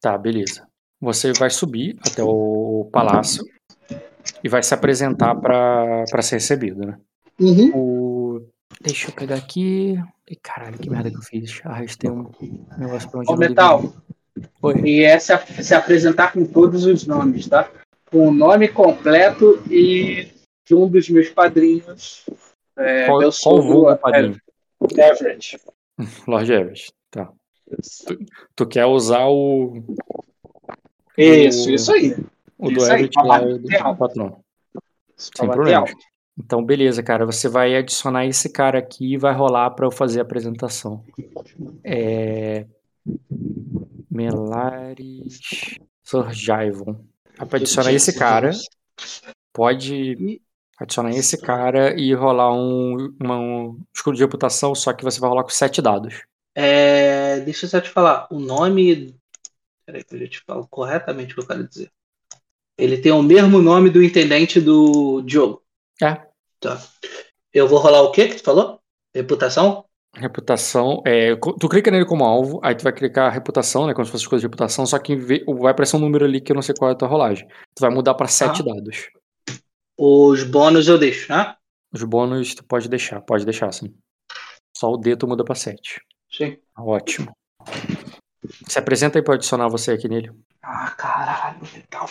[0.00, 0.66] Tá, beleza.
[1.02, 3.44] Você vai subir até o palácio
[4.42, 6.98] e vai se apresentar para ser recebido, né?
[7.38, 7.70] Uhum.
[7.74, 8.46] O...
[8.80, 9.98] Deixa eu pegar aqui.
[10.42, 11.60] Caralho, que merda que eu fiz.
[11.64, 12.30] Arrastei um
[12.78, 13.92] negócio pra onde Ô, Metal.
[14.62, 14.80] Oi.
[14.82, 17.68] E é se, se apresentar com todos os nomes, tá?
[18.10, 20.33] Com o nome completo e
[20.64, 22.24] de um dos meus padrinhos.
[22.76, 24.40] É, qual, eu sou qual o padrinho?
[24.92, 25.58] Everett.
[26.26, 27.32] Lord Everett, tá.
[28.06, 29.82] Tu, tu, quer usar o.
[31.16, 32.16] Isso, o, isso aí.
[32.58, 34.44] O isso do Everett lá do, do patrão.
[35.16, 35.86] Sem problema.
[36.36, 37.24] Então, beleza, cara.
[37.24, 41.04] Você vai adicionar esse cara aqui e vai rolar para eu fazer a apresentação.
[41.82, 42.66] É.
[44.10, 46.96] Melares Sorjaivon.
[47.36, 48.50] Para adicionar esse cara,
[49.52, 50.40] pode
[50.78, 55.28] adicionar esse cara e rolar um, uma, um escudo de reputação, só que você vai
[55.28, 56.22] rolar com sete dados.
[56.54, 58.28] É, deixa eu só te falar.
[58.30, 59.14] O nome.
[59.84, 61.90] Peraí que eu já te falo corretamente o que eu quero dizer.
[62.78, 65.62] Ele tem o mesmo nome do intendente do Diogo.
[66.02, 66.20] É.
[66.60, 66.80] Tá.
[67.52, 68.80] Eu vou rolar o que que tu falou?
[69.14, 69.84] Reputação?
[70.16, 74.12] Reputação, é, tu clica nele como alvo, aí tu vai clicar reputação, né, como se
[74.12, 76.72] fosse coisa de reputação, só que vai aparecer um número ali que eu não sei
[76.72, 77.48] qual é a tua rolagem.
[77.74, 78.74] Tu vai mudar para sete ah.
[78.74, 79.08] dados.
[79.96, 81.56] Os bônus eu deixo, né?
[81.92, 83.94] Os bônus tu pode deixar, pode deixar sim.
[84.76, 86.00] Só o D tu muda para sete.
[86.30, 86.58] Sim.
[86.76, 87.32] Ótimo.
[88.68, 90.32] Se apresenta aí pra adicionar você aqui nele.
[90.62, 92.10] Ah, caralho, legal.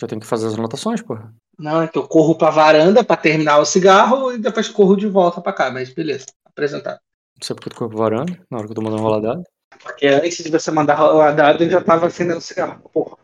[0.00, 1.34] Eu tenho que fazer as anotações, porra.
[1.58, 5.08] Não, é que eu corro pra varanda pra terminar o cigarro e depois corro de
[5.08, 7.00] volta pra cá, mas beleza, apresentar.
[7.36, 9.44] Não sei porque tu correu pra varanda, na hora que eu tô mandando rolar dado.
[9.82, 13.16] Porque antes de você mandar rolar dado, eu já tava acendendo o cigarro, porra.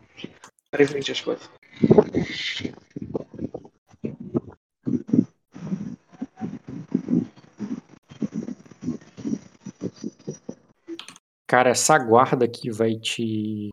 [0.71, 1.51] Prevente as coisas.
[11.51, 13.71] Cara, essa guarda aqui vai te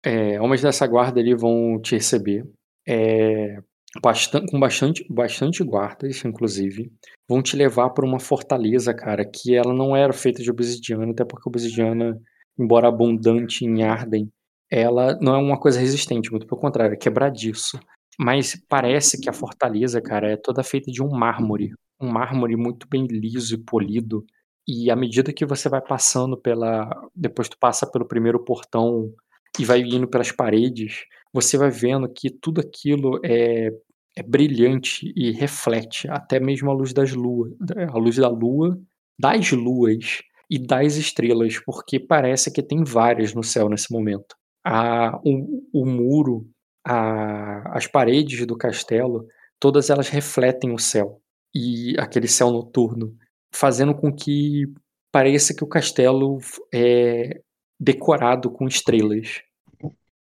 [0.00, 2.48] é, homens dessa guarda ali vão te receber.
[2.86, 3.58] É,
[4.00, 6.92] bastante, com bastante, bastante guardas, inclusive.
[7.28, 11.24] Vão te levar para uma fortaleza, cara, que ela não era feita de obsidiana, até
[11.24, 12.16] porque obsidiana,
[12.56, 14.30] embora abundante em Arden,
[14.70, 17.76] ela não é uma coisa resistente, muito pelo contrário, é quebradiço.
[18.20, 21.72] Mas parece que a fortaleza, cara, é toda feita de um mármore.
[22.00, 24.24] Um mármore muito bem liso e polido.
[24.72, 26.88] E à medida que você vai passando pela.
[27.12, 29.12] Depois tu passa pelo primeiro portão
[29.58, 33.72] e vai indo pelas paredes, você vai vendo que tudo aquilo é,
[34.16, 37.52] é brilhante e reflete até mesmo a luz das luas,
[37.92, 38.80] a luz da lua,
[39.18, 44.36] das luas e das estrelas, porque parece que tem várias no céu nesse momento.
[44.64, 46.48] A, o, o muro,
[46.86, 49.26] a, as paredes do castelo,
[49.58, 51.20] todas elas refletem o céu
[51.52, 53.16] e aquele céu noturno,
[53.52, 54.64] fazendo com que
[55.12, 56.38] pareça que o castelo
[56.72, 57.40] é,
[57.78, 59.42] decorado com estrelas.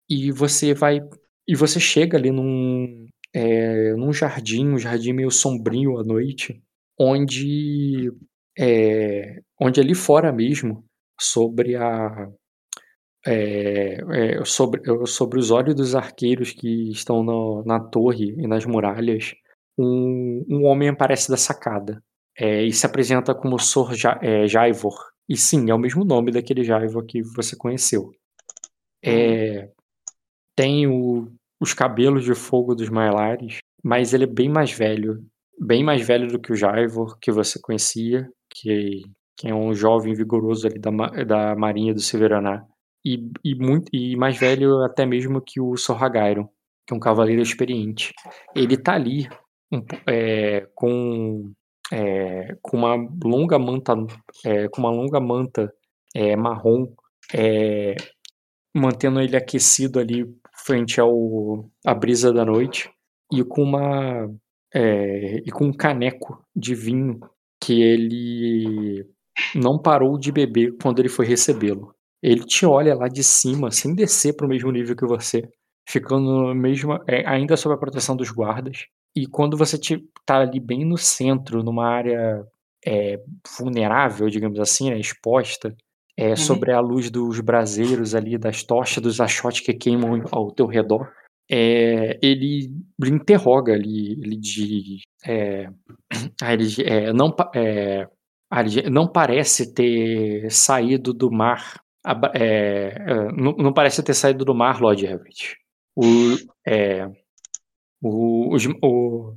[0.08, 1.00] E você vai.
[1.46, 6.62] E você chega ali num, é, num jardim, um jardim meio sombrio à noite,
[6.98, 8.12] onde.
[8.56, 10.84] É, onde ali fora mesmo,
[11.20, 12.28] sobre a.
[13.26, 18.66] É, é, sobre, sobre os olhos dos arqueiros que estão no, na torre e nas
[18.66, 19.34] muralhas,
[19.78, 22.02] um, um homem aparece da sacada
[22.38, 24.94] é, e se apresenta como Sor ja, é, Jaivor,
[25.28, 28.10] e sim, é o mesmo nome daquele Jaiva que você conheceu.
[29.02, 29.70] É,
[30.56, 31.30] tem o,
[31.60, 35.24] os cabelos de fogo dos Mailares, mas ele é bem mais velho.
[35.58, 39.02] Bem mais velho do que o Jaivor, que você conhecia, que,
[39.36, 40.90] que é um jovem vigoroso ali da,
[41.24, 42.64] da marinha do Severaná.
[43.04, 46.48] E, e, muito, e mais velho até mesmo que o Sorragairon,
[46.86, 48.12] que é um cavaleiro experiente.
[48.54, 49.28] Ele tá ali
[49.70, 51.52] um, é, com
[51.92, 53.94] é, com uma longa manta,
[54.44, 55.72] é, com uma longa manta
[56.14, 56.86] é, marrom,
[58.74, 60.24] mantendo ele aquecido ali
[60.64, 62.90] frente ao à brisa da noite
[63.32, 64.28] e com uma
[64.74, 67.20] e com um caneco de vinho
[67.62, 69.06] que ele
[69.54, 71.94] não parou de beber quando ele foi recebê-lo.
[72.22, 75.42] Ele te olha lá de cima, sem descer para o mesmo nível que você,
[75.88, 78.86] ficando mesmo, ainda sob a proteção dos guardas.
[79.16, 82.44] E quando você está ali bem no centro, numa área
[82.84, 83.20] é,
[83.58, 85.74] vulnerável, digamos assim, né, exposta,
[86.16, 86.36] é, uhum.
[86.36, 91.10] sobre a luz dos braseiros ali, das tochas, dos achotes que queimam ao teu redor.
[91.50, 92.70] É, ele
[93.04, 95.68] interroga ali, ele diz, é,
[96.50, 98.06] ele, é, não, é,
[98.58, 101.80] ele não parece ter saído do mar,
[102.34, 102.94] é,
[103.32, 105.56] não, não, parece ter saído do mar, Lord Everett.
[105.96, 106.36] O,
[106.66, 107.06] é,
[108.04, 109.34] os, o,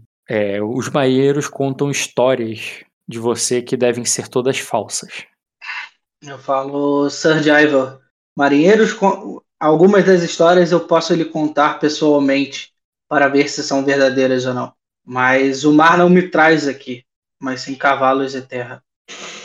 [0.76, 5.26] os marinheiros contam histórias de você que devem ser todas falsas.
[6.22, 8.02] Eu falo, Sir Jaiva,
[8.36, 8.98] marinheiros,
[9.60, 12.74] algumas das histórias eu posso lhe contar pessoalmente
[13.08, 14.74] para ver se são verdadeiras ou não.
[15.06, 17.06] Mas o mar não me traz aqui,
[17.42, 18.84] mas sim cavalos e terra.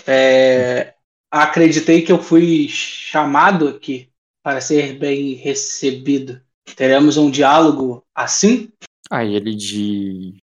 [0.06, 0.94] É,
[1.30, 4.10] acreditei que eu fui chamado aqui
[4.42, 6.40] para ser bem recebido.
[6.74, 8.72] Teremos um diálogo assim?
[9.12, 10.36] Aí ele de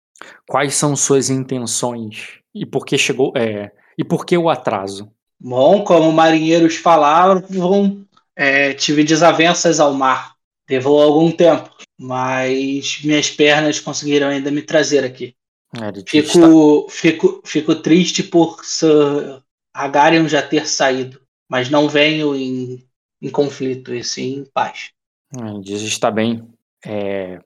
[0.47, 5.11] quais são suas intenções e por que chegou é, e por que o atraso?
[5.39, 8.05] Bom, como marinheiros falavam,
[8.35, 10.35] é, tive desavenças ao mar.
[10.69, 15.33] Levou algum tempo, mas minhas pernas conseguiram ainda me trazer aqui.
[15.75, 19.41] É, fico, fico, fico triste por Sir
[19.73, 22.85] Hagarion já ter saído, mas não venho em,
[23.19, 24.91] em conflito, e sim em paz.
[25.35, 26.47] É, diz está bem.
[26.85, 27.39] É,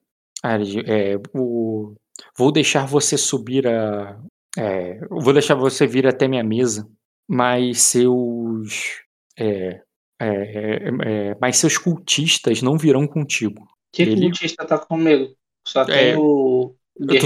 [0.44, 1.96] é, o,
[2.38, 4.20] vou deixar você subir a.
[4.58, 6.88] É, vou deixar você vir até minha mesa
[7.28, 9.02] mas seus
[9.38, 9.82] é,
[10.20, 13.68] é, é, é, mas seus cultistas não virão contigo.
[13.92, 14.22] Que Ele...
[14.22, 15.36] cultista tá comigo?
[15.68, 16.76] Só tem o.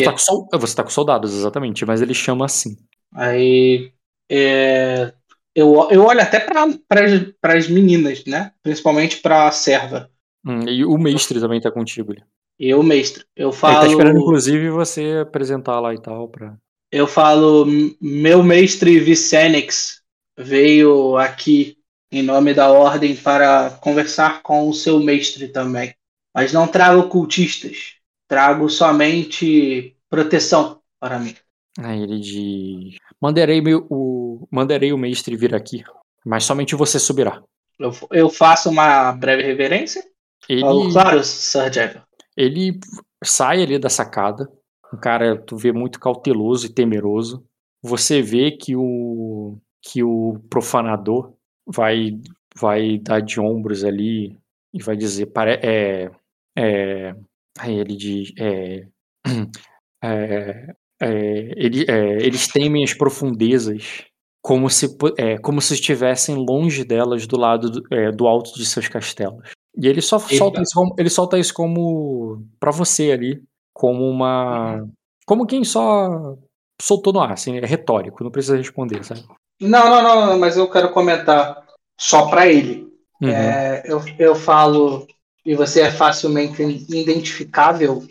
[0.03, 0.47] Tá sol...
[0.53, 2.77] Você tá com soldados, exatamente, mas ele chama assim.
[3.13, 3.91] Aí.
[4.29, 5.13] É,
[5.55, 8.51] eu, eu olho até para as meninas, né?
[8.61, 10.09] Principalmente para a serva.
[10.45, 12.13] Hum, e o mestre também tá contigo.
[12.59, 13.23] E o mestre.
[13.35, 13.75] Eu falo.
[13.75, 16.27] Ele tá esperando, inclusive, você apresentar lá e tal.
[16.27, 16.57] Pra
[16.91, 17.65] eu falo,
[17.99, 20.01] meu mestre Vicenix
[20.37, 21.77] veio aqui
[22.11, 25.93] em nome da ordem para conversar com o seu mestre também.
[26.33, 27.95] Mas não trago cultistas,
[28.27, 31.35] trago somente proteção para mim.
[31.79, 35.83] Aí ele diz: mandarei, meu, o, mandarei o mestre vir aqui,
[36.25, 37.41] mas somente você subirá.
[37.79, 40.03] Eu, eu faço uma breve reverência?
[40.47, 41.99] Ele, Falo, claro, Sir Jack.
[42.37, 42.79] Ele
[43.23, 44.47] sai ali da sacada,
[44.93, 47.43] um cara, tu vê muito cauteloso e temeroso.
[47.81, 51.33] Você vê que o que o profanador
[51.65, 52.19] vai
[52.59, 54.37] vai dar de ombros ali
[54.73, 56.09] e vai dizer para é,
[56.57, 57.15] é
[57.59, 58.87] aí ele diz é,
[60.03, 61.09] é, é,
[61.55, 64.05] ele, é, eles temem as profundezas
[64.41, 68.65] como se é, como se estivessem longe delas do lado do, é, do alto de
[68.65, 73.43] seus castelos e ele só solta isso como, ele solta isso como para você ali
[73.73, 74.77] como uma.
[74.77, 74.91] Uhum.
[75.25, 76.35] Como quem só
[76.81, 79.23] soltou no ar, assim, é retórico, não precisa responder, sabe?
[79.59, 81.63] Não, não, não, mas eu quero comentar
[81.97, 82.87] só para ele.
[83.21, 83.29] Uhum.
[83.29, 85.05] É, eu, eu falo,
[85.45, 88.03] e você é facilmente identificável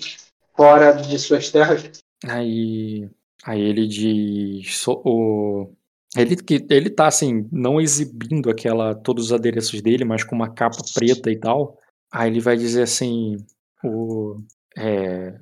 [0.57, 1.91] fora de suas terras?
[2.25, 3.09] Aí,
[3.45, 4.87] aí ele diz.
[4.89, 5.71] O,
[6.17, 10.53] ele, que, ele tá assim, não exibindo aquela todos os adereços dele, mas com uma
[10.53, 11.79] capa preta e tal.
[12.13, 13.37] Aí ele vai dizer assim:
[13.85, 14.37] o,
[14.77, 15.39] é,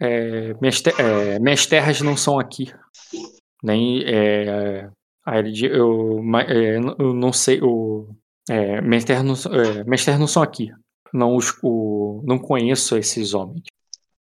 [0.00, 2.72] é, minhas, te, é, minhas, terras não são aqui.
[3.62, 4.02] Nem.
[4.04, 4.88] É,
[5.62, 7.60] eu, é, eu não sei.
[7.62, 8.08] O,
[8.48, 10.70] é, minhas, terras não, é, minhas terras não são aqui.
[11.12, 13.62] Não, os, o, não conheço esses homens.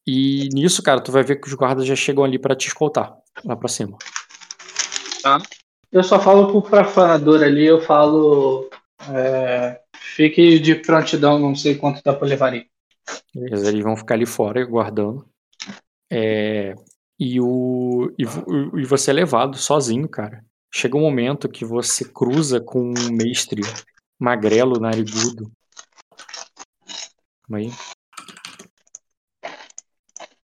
[0.07, 3.15] E nisso, cara, tu vai ver que os guardas já chegam ali para te escoltar
[3.45, 3.99] lá pra cima.
[5.23, 5.39] Tá.
[5.91, 8.69] Eu só falo pro profanador ali, eu falo.
[9.11, 12.67] É, fique de prontidão, não sei quanto tempo eu levaria.
[13.35, 15.27] Beleza, eles vão ficar ali fora guardando.
[16.11, 16.75] É,
[17.19, 18.25] e, o, e,
[18.81, 20.45] e, você é levado sozinho, cara.
[20.73, 23.63] Chega um momento que você cruza com um mestre
[24.19, 25.51] magrelo, narigudo.
[27.43, 27.71] Calma aí.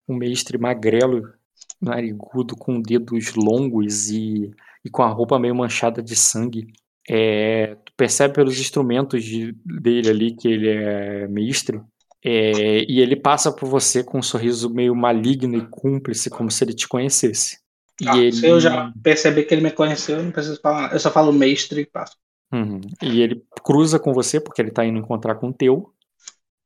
[0.07, 1.33] Um mestre magrelo,
[1.81, 4.51] narigudo, com dedos longos e,
[4.83, 6.67] e com a roupa meio manchada de sangue.
[7.09, 11.81] É, tu percebe pelos instrumentos de, dele ali que ele é mestre
[12.23, 16.63] é, e ele passa por você com um sorriso meio maligno e cúmplice, como se
[16.63, 17.59] ele te conhecesse.
[18.05, 18.31] Ah, ele...
[18.31, 20.93] Se eu já perceber que ele me conheceu, eu não preciso falar.
[20.93, 22.15] Eu só falo mestre e passo.
[22.53, 22.81] Uhum.
[23.01, 25.91] E ele cruza com você, porque ele tá indo encontrar com o teu.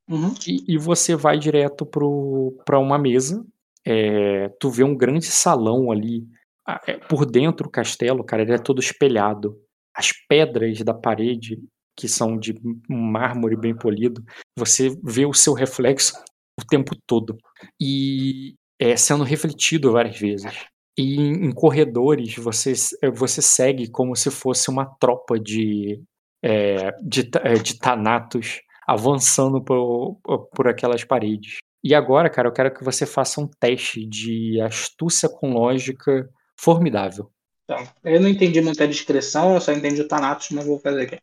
[0.10, 0.34] Uhum.
[0.46, 3.46] E, e, você vai direto para uma mesa.
[3.86, 6.28] É, tu vê um grande salão ali.
[6.88, 9.60] É, por dentro o castelo, cara, ele é todo espelhado.
[9.96, 11.62] As pedras da parede
[11.96, 12.54] que são de
[12.90, 14.22] mármore bem polido,
[14.58, 16.14] você vê o seu reflexo
[16.60, 17.38] o tempo todo
[17.82, 20.52] e é sendo refletido várias vezes.
[20.98, 22.74] E em, em corredores você,
[23.14, 26.02] você segue como se fosse uma tropa de,
[26.44, 27.24] é, de,
[27.64, 30.20] de Thanatos avançando por,
[30.54, 31.58] por aquelas paredes.
[31.86, 36.28] E agora, cara, eu quero que você faça um teste de astúcia com lógica
[36.60, 37.30] formidável.
[37.64, 41.20] Então, eu não entendi muita descrição, eu só entendi o Thanatos, mas vou fazer aqui.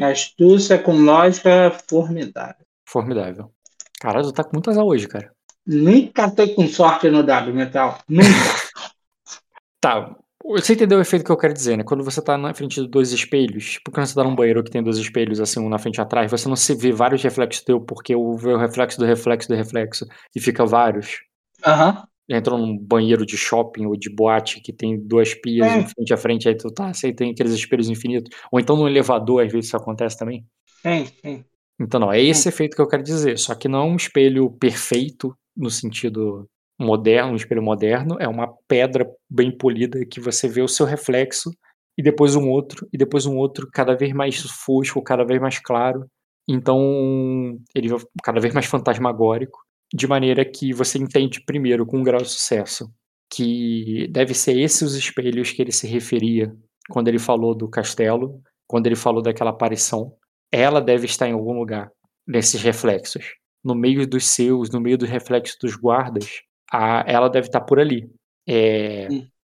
[0.00, 2.64] Astúcia com lógica formidável.
[2.88, 3.52] Formidável.
[4.00, 5.32] Caralho, tu tá com muitas azar hoje, cara.
[5.66, 7.98] Nunca tô com sorte no W, Metal.
[8.08, 8.28] Nunca.
[9.80, 11.84] tá, você entendeu o efeito que eu quero dizer, né?
[11.84, 14.70] Quando você tá na frente de dois espelhos, tipo quando você tá num banheiro que
[14.70, 17.64] tem dois espelhos, assim, um na frente e atrás, você não se vê vários reflexos
[17.64, 21.20] teu, porque o, o reflexo do reflexo do reflexo, e fica vários.
[21.64, 21.90] Aham.
[21.90, 22.36] Uhum.
[22.36, 25.86] Entrou num banheiro de shopping ou de boate que tem duas pias é.
[25.86, 28.34] frente a frente, aí tu tá, você tem aqueles espelhos infinitos.
[28.50, 30.46] Ou então no elevador, às vezes isso acontece também.
[30.82, 31.44] Sim, sim.
[31.78, 33.38] Então não, é esse efeito que eu quero dizer.
[33.38, 36.48] Só que não é um espelho perfeito no sentido
[36.78, 41.50] moderno, um espelho moderno, é uma pedra bem polida que você vê o seu reflexo
[41.96, 45.58] e depois um outro, e depois um outro, cada vez mais fosco, cada vez mais
[45.58, 46.06] claro.
[46.48, 49.58] Então, ele vai cada vez mais fantasmagórico,
[49.92, 52.90] de maneira que você entende primeiro com um grau de sucesso
[53.34, 56.54] que deve ser esses os espelhos que ele se referia
[56.88, 60.14] quando ele falou do castelo, quando ele falou daquela aparição.
[60.52, 61.90] Ela deve estar em algum lugar
[62.26, 67.46] nesses reflexos, no meio dos seus, no meio dos reflexos dos guardas, a, ela deve
[67.48, 68.08] estar por ali.
[68.48, 69.08] É,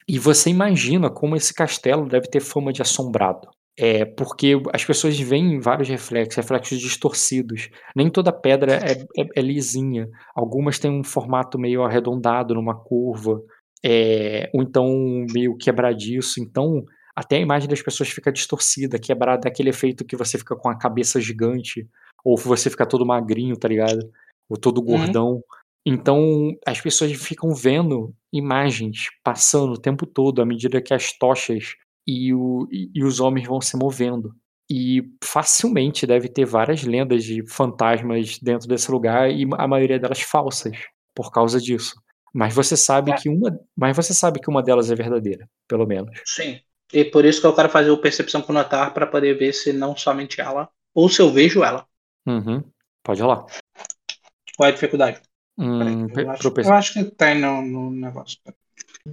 [0.08, 3.48] e você imagina como esse castelo deve ter fama de assombrado.
[3.78, 7.68] É, porque as pessoas veem vários reflexos, reflexos distorcidos.
[7.94, 10.08] Nem toda pedra é, é, é lisinha.
[10.34, 13.38] Algumas têm um formato meio arredondado, numa curva,
[13.84, 14.88] é, ou então
[15.30, 16.40] meio quebradiço.
[16.40, 16.84] Então,
[17.14, 20.78] até a imagem das pessoas fica distorcida, quebrada, aquele efeito que você fica com a
[20.78, 21.86] cabeça gigante,
[22.24, 24.10] ou você fica todo magrinho, tá ligado?
[24.48, 24.84] Ou todo uhum.
[24.84, 25.42] gordão.
[25.88, 31.76] Então, as pessoas ficam vendo imagens passando o tempo todo à medida que as tochas
[32.04, 34.34] e, o, e, e os homens vão se movendo.
[34.68, 40.20] E facilmente deve ter várias lendas de fantasmas dentro desse lugar e a maioria delas
[40.20, 40.76] falsas
[41.14, 41.94] por causa disso.
[42.34, 43.14] Mas você sabe é.
[43.14, 46.20] que uma, mas você sabe que uma delas é verdadeira, pelo menos.
[46.24, 46.60] Sim.
[46.92, 49.72] E por isso que eu quero fazer o percepção com notar para poder ver se
[49.72, 51.86] não somente ela ou se eu vejo ela.
[52.26, 52.64] Uhum.
[53.04, 53.46] Pode rolar.
[54.56, 55.20] Qual é a dificuldade?
[55.58, 58.38] Hum, eu, acho, eu, acho, que tem no, no, negócio.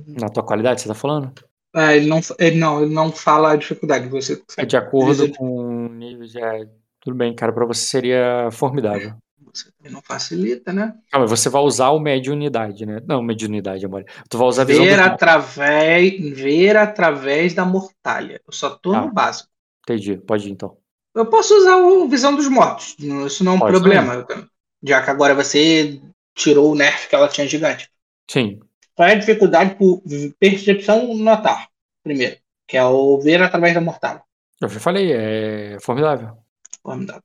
[0.07, 1.31] Na tua qualidade, você tá falando?
[1.75, 4.09] É, ele não, ele não, ele não fala a dificuldade.
[4.09, 6.39] Você é de acordo com o nível de.
[6.39, 6.67] É,
[6.99, 9.13] tudo bem, cara, para você seria formidável.
[9.53, 10.95] Você não facilita, né?
[11.11, 12.99] Mas você vai usar o mediunidade, né?
[13.07, 14.03] Não, mediunidade, amor.
[14.27, 15.03] Tu vai usar a visão ver do...
[15.03, 18.41] através Ver através da mortalha.
[18.45, 19.49] Eu só tô ah, no básico.
[19.83, 20.75] Entendi, pode ir então.
[21.13, 22.95] Eu posso usar o visão dos mortos.
[22.99, 24.23] Isso não é um pode problema.
[24.23, 24.47] Também.
[24.81, 26.01] Já que agora você
[26.33, 27.89] tirou o nerf que ela tinha gigante.
[28.29, 28.59] Sim.
[28.95, 30.03] Qual é a dificuldade por
[30.39, 31.67] percepção notar,
[32.03, 32.37] primeiro?
[32.67, 34.23] Que é o ver através da mortalha.
[34.61, 36.37] Eu já falei, é formidável.
[36.81, 37.23] Formidável.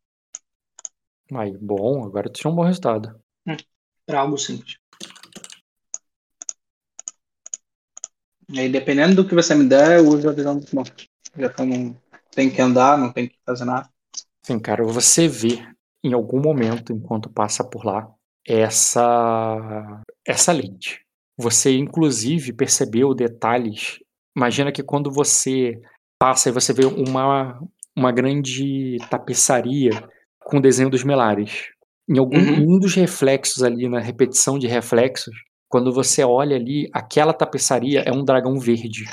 [1.34, 3.20] Aí, bom, agora tu tinha um bom resultado.
[3.46, 3.56] Hum,
[4.06, 4.78] pra algo simples.
[8.50, 11.06] E aí, dependendo do que você me der, eu uso a visão dos mortos.
[11.36, 11.94] Já que eu não
[12.30, 13.88] tenho que andar, não tenho que fazer nada.
[14.42, 15.62] Sim, cara, você vê
[16.02, 18.10] em algum momento, enquanto passa por lá,
[18.48, 21.00] essa essa lente.
[21.36, 23.98] Você inclusive percebeu detalhes.
[24.36, 25.80] Imagina que quando você
[26.18, 27.60] passa e você vê uma
[27.96, 29.90] uma grande tapeçaria
[30.44, 31.68] com o desenho dos melares.
[32.08, 32.76] Em algum uhum.
[32.76, 35.34] um dos reflexos ali na repetição de reflexos,
[35.68, 39.04] quando você olha ali, aquela tapeçaria é um dragão verde.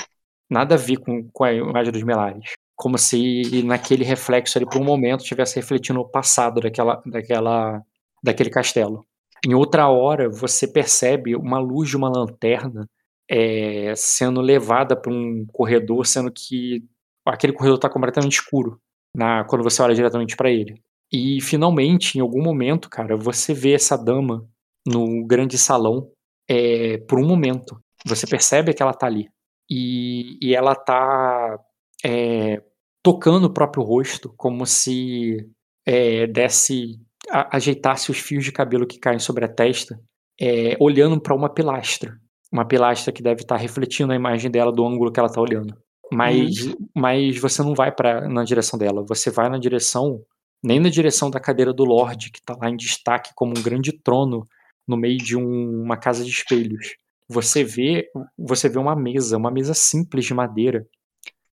[0.48, 2.52] Nada a ver com, com a imagem dos melares.
[2.74, 7.82] Como se naquele reflexo ali, por um momento, estivesse refletindo o passado daquela, daquela,
[8.22, 9.04] daquele castelo.
[9.46, 12.90] Em outra hora, você percebe uma luz de uma lanterna
[13.30, 16.82] é, sendo levada para um corredor, sendo que
[17.24, 18.80] aquele corredor está completamente escuro
[19.14, 20.82] na, quando você olha diretamente para ele.
[21.12, 24.44] E finalmente, em algum momento, cara, você vê essa dama
[24.84, 26.10] no grande salão
[26.48, 27.80] é, por um momento.
[28.04, 29.28] Você percebe que ela tá ali.
[29.70, 31.56] E, e ela tá
[32.04, 32.60] é,
[33.00, 35.48] tocando o próprio rosto, como se
[35.86, 36.98] é, desse
[37.30, 40.00] a, ajeitasse os fios de cabelo que caem sobre a testa,
[40.40, 42.18] é, olhando para uma pilastra.
[42.52, 45.40] Uma pilastra que deve estar tá refletindo a imagem dela do ângulo que ela está
[45.40, 45.74] olhando.
[46.12, 46.74] Mas, uhum.
[46.94, 50.20] mas você não vai para na direção dela, você vai na direção,
[50.62, 53.92] nem na direção da cadeira do Lorde, que está lá em destaque como um grande
[53.92, 54.46] trono
[54.86, 56.94] no meio de um, uma casa de espelhos.
[57.28, 58.08] Você vê,
[58.38, 60.86] você vê uma mesa, uma mesa simples de madeira,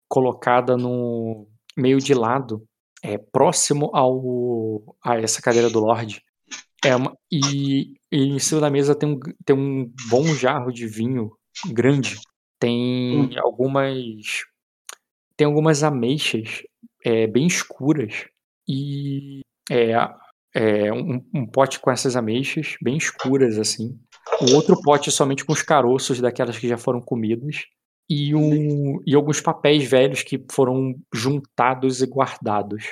[0.08, 1.46] colocada no
[1.76, 2.66] meio de lado
[3.02, 6.22] é, próximo ao a essa cadeira do Lorde.
[6.84, 10.86] É uma, e, e, em cima da mesa tem um, tem um bom jarro de
[10.86, 11.32] vinho
[11.72, 12.18] grande.
[12.58, 13.30] Tem hum.
[13.38, 14.44] algumas
[15.36, 16.62] tem algumas ameixas
[17.02, 18.26] é, bem escuras
[18.68, 19.40] e
[19.70, 19.92] é,
[20.54, 23.98] é um, um, pote com essas ameixas bem escuras assim,
[24.42, 27.64] um outro pote somente com os caroços daquelas que já foram comidas
[28.10, 32.84] e, um, e alguns papéis velhos que foram juntados e guardados.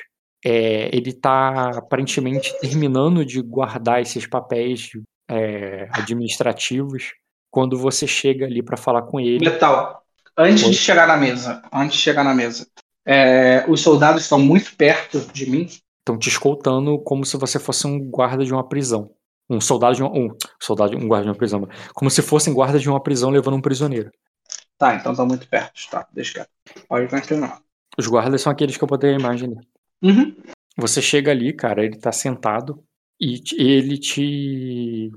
[0.44, 4.90] É, ele está aparentemente terminando de guardar esses papéis
[5.28, 7.12] é, administrativos
[7.50, 9.44] quando você chega ali para falar com ele.
[9.44, 10.04] Metal,
[10.36, 10.70] antes Oi?
[10.70, 12.68] de chegar na mesa, antes de chegar na mesa,
[13.04, 15.66] é, os soldados estão muito perto de mim.
[15.98, 19.10] Estão te escoltando como se você fosse um guarda de uma prisão.
[19.50, 20.28] Um soldado de uma, um
[20.60, 23.62] soldado, um guarda de uma prisão, como se fossem guarda de uma prisão levando um
[23.62, 24.10] prisioneiro.
[24.78, 25.74] Tá, então estão muito perto.
[25.90, 26.86] Tá, deixa quieto.
[26.88, 27.60] Pode continuar.
[27.98, 29.68] Os guardas são aqueles que eu botei a imagem ali.
[30.00, 30.36] Uhum.
[30.76, 32.82] Você chega ali, cara, ele tá sentado
[33.20, 35.10] e ele te.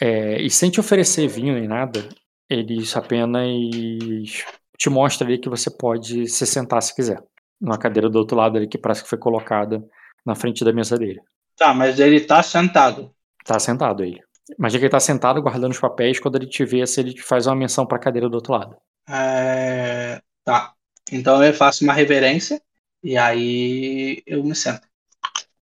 [0.00, 2.08] É, e sem te oferecer vinho nem nada,
[2.48, 4.44] ele apenas
[4.78, 7.20] te mostra ali que você pode se sentar se quiser.
[7.60, 9.84] Numa cadeira do outro lado ali que parece que foi colocada
[10.24, 11.20] na frente da mesa dele.
[11.56, 13.12] Tá, mas ele tá sentado.
[13.44, 14.22] Tá sentado ele.
[14.58, 17.46] Imagina que ele tá sentado guardando os papéis, quando ele te vê, se ele faz
[17.46, 18.76] uma menção pra cadeira do outro lado.
[19.08, 20.20] É...
[20.44, 20.74] Tá.
[21.10, 22.60] Então eu faço uma reverência
[23.02, 24.86] e aí eu me sento.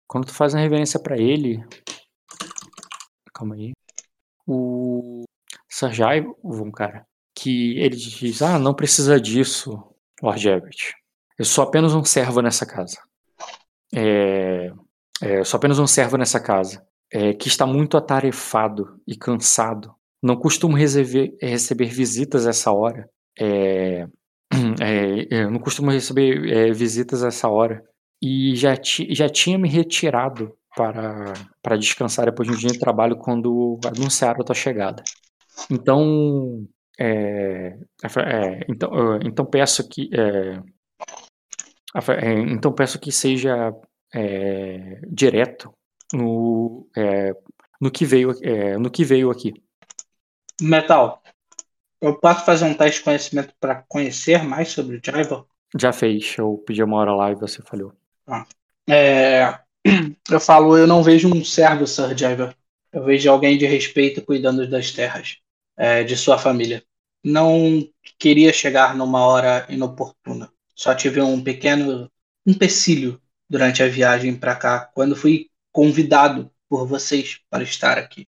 [0.07, 1.63] Quando tu faz uma reverência para ele.
[3.33, 3.73] Calma aí.
[4.47, 5.23] O
[5.69, 6.23] Sarjai,
[6.75, 7.05] cara,
[7.35, 9.83] que ele diz: Ah, não precisa disso,
[10.21, 10.95] Lord Everett.
[11.37, 12.97] Eu sou apenas um servo nessa casa.
[13.93, 14.71] É,
[15.21, 19.95] é, eu sou apenas um servo nessa casa é, que está muito atarefado e cansado.
[20.21, 23.09] Não costumo receber, receber visitas essa hora.
[23.39, 24.05] É,
[24.81, 27.81] é, não costumo receber é, visitas essa hora.
[28.21, 31.31] E já, ti, já tinha me retirado para,
[31.63, 35.01] para descansar depois de um dia de trabalho quando anunciaram a tua chegada.
[35.71, 36.67] Então,
[36.99, 40.59] é, é, então, então peço que é,
[42.51, 43.71] então peço que seja
[44.13, 45.71] é, direto
[46.13, 47.33] no, é,
[47.79, 49.53] no, que veio, é, no que veio aqui.
[50.61, 51.21] Metal,
[52.01, 55.45] eu posso fazer um teste de conhecimento para conhecer mais sobre o Jaiva?
[55.77, 57.93] Já fez, eu pedi uma hora lá e você falhou.
[58.27, 58.45] Ah.
[58.87, 59.59] É,
[60.29, 62.55] eu falo, eu não vejo um servo, Sir Jaiva.
[62.91, 65.37] Eu vejo alguém de respeito cuidando das terras,
[65.75, 66.83] é, de sua família.
[67.23, 67.85] Não
[68.17, 70.49] queria chegar numa hora inoportuna.
[70.75, 72.09] Só tive um pequeno
[72.45, 78.25] empecilho durante a viagem para cá, quando fui convidado por vocês para estar aqui.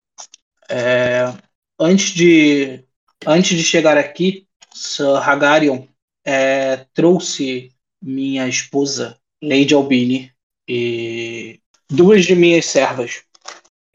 [0.67, 1.31] É,
[1.79, 2.83] antes, de,
[3.23, 5.85] antes de chegar aqui, Sir Hagarion
[6.25, 7.71] é, trouxe
[8.01, 10.33] minha esposa, Lady Albini,
[10.67, 13.21] e duas de minhas servas.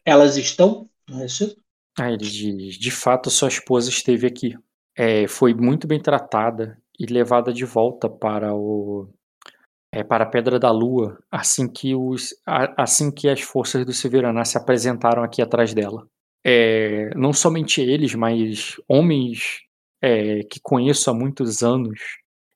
[0.05, 1.61] Elas estão no recinto?
[1.99, 4.57] Ah, ele diz, de fato, sua esposa esteve aqui.
[4.97, 9.13] É, foi muito bem tratada e levada de volta para o
[9.93, 13.93] é, para a Pedra da Lua assim que, os, a, assim que as forças do
[13.93, 16.07] Severaná se apresentaram aqui atrás dela.
[16.45, 19.61] É, não somente eles, mas homens
[20.03, 22.01] é, que conheço há muitos anos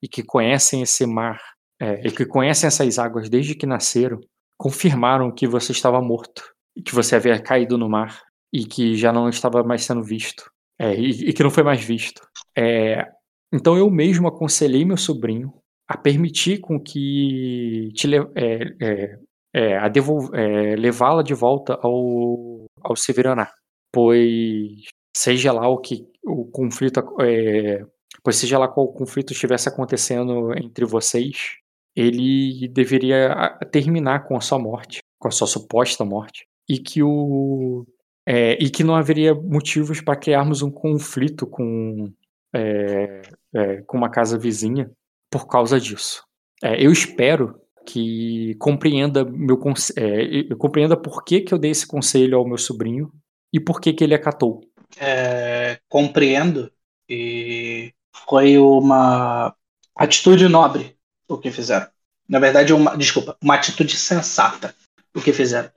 [0.03, 1.41] e que conhecem esse mar
[1.81, 4.21] é, e que conhecem essas águas desde que nasceram,
[4.57, 8.23] confirmaram que você estava morto que você havia caído no mar
[8.53, 11.83] e que já não estava mais sendo visto é, e, e, que não foi mais
[11.83, 12.27] visto.
[12.57, 13.07] É,
[13.53, 15.53] então eu mesmo aconselhei meu sobrinho
[15.89, 19.19] a permitir com que te é, é,
[19.55, 23.51] é, a é, levá-la de volta ao, ao Severaná,
[23.93, 27.85] pois seja lá o que o conflito, é,
[28.23, 31.57] pois seja lá qual conflito estivesse acontecendo entre vocês,
[31.95, 37.87] ele deveria terminar com a sua morte, com a sua suposta morte, e que o
[38.27, 42.11] é, e que não haveria motivos para criarmos um conflito com
[42.55, 43.23] é,
[43.55, 44.91] é, com uma casa vizinha
[45.35, 46.23] por causa disso.
[46.63, 49.61] É, eu espero que compreenda meu
[49.97, 53.13] é, compreenda por que, que eu dei esse conselho ao meu sobrinho
[53.53, 54.61] e por que, que ele acatou.
[54.97, 56.71] É, compreendo
[57.11, 57.93] e
[58.29, 59.53] foi uma
[59.97, 60.97] atitude nobre
[61.27, 61.89] o que fizeram.
[62.29, 64.73] Na verdade, uma desculpa, uma atitude sensata
[65.13, 65.69] o que fizeram.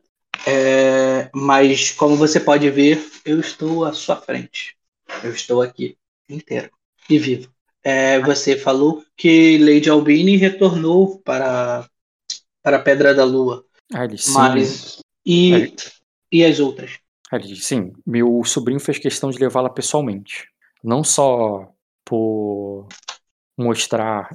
[0.46, 4.78] É, mas como você pode ver, eu estou à sua frente.
[5.24, 5.98] Eu estou aqui
[6.30, 6.70] inteiro
[7.10, 7.57] e vivo.
[7.84, 11.88] É, você falou que Lady Albini retornou para,
[12.62, 13.64] para a Pedra da Lua.
[14.18, 14.34] Sim.
[14.34, 15.00] Mas.
[15.26, 15.74] E,
[16.32, 17.00] e as outras?
[17.32, 20.48] Ele, sim, meu sobrinho fez questão de levá-la pessoalmente.
[20.84, 21.70] Não só
[22.06, 22.88] por
[23.58, 24.30] mostrar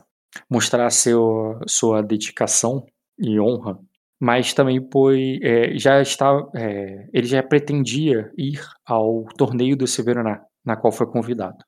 [0.49, 2.87] mostrar seu, sua dedicação
[3.19, 3.79] e honra,
[4.19, 10.43] mas também pois é, já está é, ele já pretendia ir ao torneio do Severaná,
[10.65, 11.65] na qual foi convidado.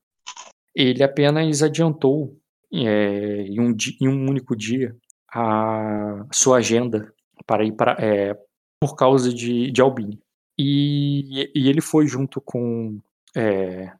[0.74, 2.36] Ele apenas adiantou
[2.72, 4.96] é, em, um, em um único dia
[5.32, 7.12] a sua agenda
[7.46, 8.36] para ir para é,
[8.80, 10.20] por causa de, de Albini.
[10.58, 13.00] E, e ele foi junto com
[13.36, 13.92] é,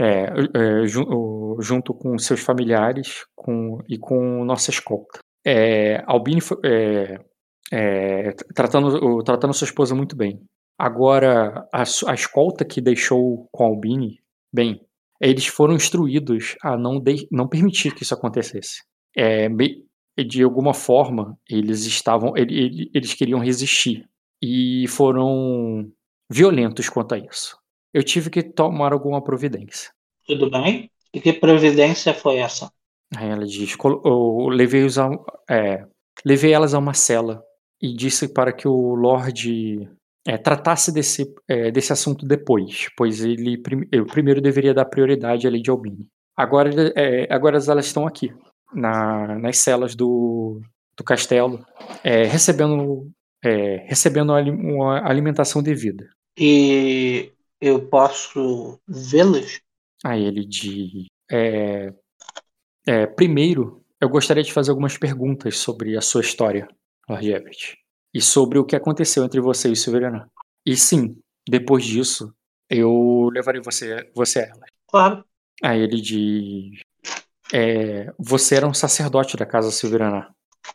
[0.00, 0.24] é,
[0.54, 5.20] é, junto com seus familiares com, e com nossa escolta.
[5.44, 6.58] É, Albini foi,
[8.54, 10.42] tratando, tratando sua esposa muito bem.
[10.78, 14.18] Agora, a, a escolta que deixou com Albini,
[14.52, 14.84] bem,
[15.28, 18.82] eles foram instruídos a não, de, não permitir que isso acontecesse.
[19.16, 19.48] É,
[20.26, 24.08] de alguma forma, eles estavam, eles queriam resistir
[24.42, 25.90] e foram
[26.28, 27.56] violentos quanto a isso.
[27.94, 29.90] Eu tive que tomar alguma providência.
[30.26, 30.90] Tudo bem?
[31.14, 32.72] E que providência foi essa?
[33.14, 35.86] Aí ela diz: eu levei, a, é,
[36.24, 37.44] levei elas a uma cela
[37.80, 39.88] e disse para que o Lorde
[40.26, 45.50] é, tratasse desse, é, desse assunto depois, pois ele eu primeiro deveria dar prioridade à
[45.50, 46.08] Lady Albini.
[46.36, 48.32] Agora, é, agora elas estão aqui,
[48.72, 50.60] na, nas celas do,
[50.96, 51.64] do castelo,
[52.02, 53.10] é, recebendo,
[53.44, 56.08] é, recebendo uma alimentação devida.
[56.38, 59.60] E eu posso vê-las?
[60.04, 61.92] Aí ele diz: é,
[62.86, 66.66] é, primeiro, eu gostaria de fazer algumas perguntas sobre a sua história,
[67.08, 67.78] Lord Everett,
[68.12, 70.30] e sobre o que aconteceu entre você e o Silverana.
[70.64, 71.16] E sim,
[71.48, 72.32] depois disso,
[72.68, 74.66] eu levarei você, você a ela.
[74.88, 75.24] Claro.
[75.62, 76.80] Aí ele diz:
[77.52, 80.34] é, Você era um sacerdote da casa Silverana.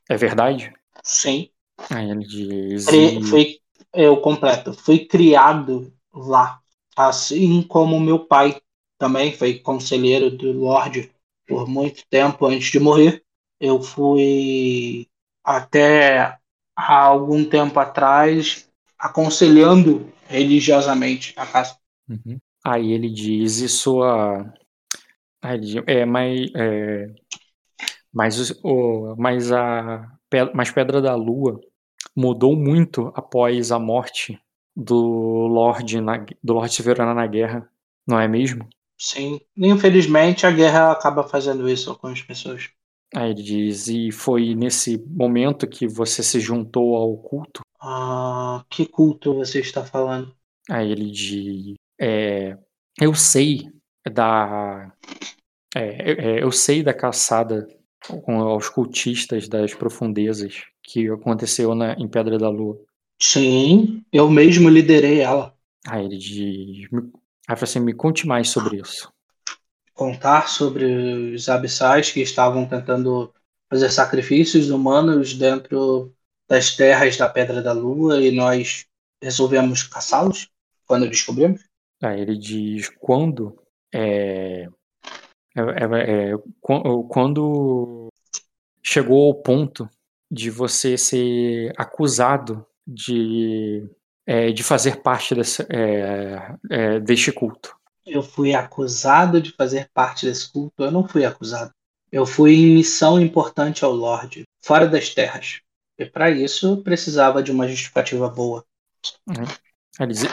[0.09, 0.73] É verdade?
[1.03, 1.49] Sim.
[1.89, 2.85] Aí ele diz.
[2.85, 3.59] Fui, fui,
[3.93, 4.73] eu completo.
[4.73, 6.59] Fui criado lá.
[6.95, 8.59] Assim como meu pai
[8.97, 11.11] também foi conselheiro do Lorde
[11.47, 13.23] por muito tempo antes de morrer.
[13.59, 15.07] Eu fui
[15.43, 16.37] até
[16.77, 21.75] há algum tempo atrás aconselhando religiosamente a casa.
[22.07, 22.39] Uhum.
[22.63, 24.53] Aí ele diz e sua
[25.85, 27.09] é, mas, é,
[28.13, 30.11] mas, o, mas a
[30.53, 31.59] mas Pedra da Lua
[32.15, 34.37] mudou muito após a morte
[34.75, 37.69] do Lorde na, do Lorde Severana na guerra,
[38.05, 38.67] não é mesmo?
[38.97, 42.69] Sim, infelizmente a guerra acaba fazendo isso com as pessoas.
[43.15, 47.61] Aí ele diz, e foi nesse momento que você se juntou ao culto?
[47.79, 50.35] Ah, que culto você está falando?
[50.69, 52.57] Aí ele diz, é,
[52.99, 53.69] eu sei
[54.11, 54.91] da,
[55.75, 57.67] é, é, eu sei da caçada
[58.27, 62.77] aos cultistas das profundezas que aconteceu na, em Pedra da Lua.
[63.19, 65.55] Sim, eu mesmo liderei ela.
[65.87, 66.89] Aí ele diz,
[67.47, 69.09] Aí assim, me conte mais sobre isso.
[69.97, 70.85] Contar sobre
[71.33, 73.33] os abissais que estavam tentando
[73.69, 76.13] fazer sacrifícios humanos dentro
[76.47, 78.85] das terras da Pedra da Lua e nós
[79.21, 80.49] resolvemos caçá-los
[80.85, 81.63] quando descobrimos.
[82.01, 83.59] Aí ele diz quando
[83.93, 84.69] é,
[85.55, 86.37] é, é, é
[87.09, 88.07] quando
[88.83, 89.89] chegou ao ponto
[90.31, 93.89] de você ser acusado de
[94.27, 97.76] é, de fazer parte desse, é, é, deste culto?
[98.07, 100.83] Eu fui acusado de fazer parte desse culto?
[100.83, 101.71] Eu não fui acusado.
[102.11, 105.59] Eu fui em missão importante ao Lorde, fora das terras.
[105.99, 108.63] E para isso precisava de uma justificativa boa.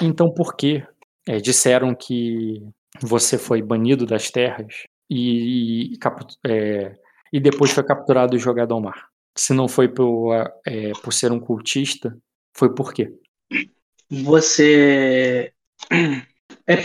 [0.00, 0.86] Então por que
[1.26, 2.62] é, disseram que
[3.00, 5.98] você foi banido das terras e, e,
[6.46, 6.96] é,
[7.32, 9.08] e depois foi capturado e jogado ao mar?
[9.36, 10.32] Se não foi por,
[10.64, 12.16] é, por ser um cultista,
[12.52, 13.12] foi por quê?
[14.10, 15.52] você
[16.66, 16.76] é,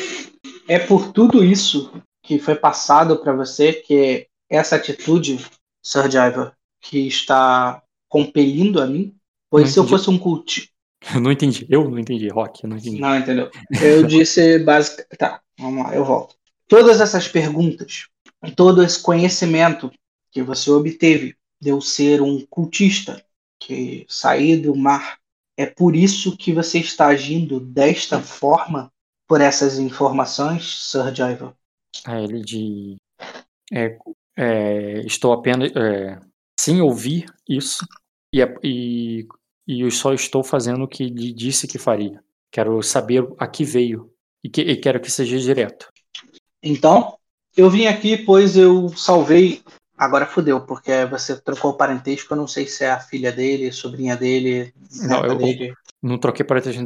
[0.70, 1.92] é por tudo isso
[2.22, 5.44] que foi passado para você que essa atitude,
[5.84, 9.16] Sir Jaiva, que está compelindo a mim,
[9.50, 10.62] pois se eu fosse um culto.
[11.14, 13.02] Eu não entendi, eu não entendi, Rock, eu não entendi.
[13.02, 13.50] Não, entendeu?
[13.82, 15.18] Eu disse basicamente.
[15.18, 16.36] Tá, vamos lá, eu volto.
[16.68, 18.08] Todas essas perguntas,
[18.56, 19.92] todo esse conhecimento
[20.32, 23.24] que você obteve de eu ser um cultista
[23.60, 25.18] que saí do mar
[25.58, 28.92] é por isso que você está agindo desta forma
[29.30, 31.56] por essas informações, Sir Jaiva?
[32.04, 32.98] A ele de.
[33.72, 33.96] É,
[34.36, 35.72] é, estou apenas.
[35.76, 36.20] É,
[36.60, 37.86] sim, ouvir isso
[38.34, 39.28] e, e,
[39.68, 42.24] e eu só estou fazendo o que lhe disse que faria.
[42.52, 44.12] Quero saber a que veio
[44.44, 45.88] e, que, e quero que seja direto.
[46.64, 47.16] Então,
[47.56, 49.62] eu vim aqui pois eu salvei
[50.00, 53.70] Agora fudeu, porque você trocou o parentesco, eu não sei se é a filha dele,
[53.70, 54.74] sobrinha dele,
[55.04, 55.74] não, eu, dele.
[56.02, 56.82] Não troquei parentesco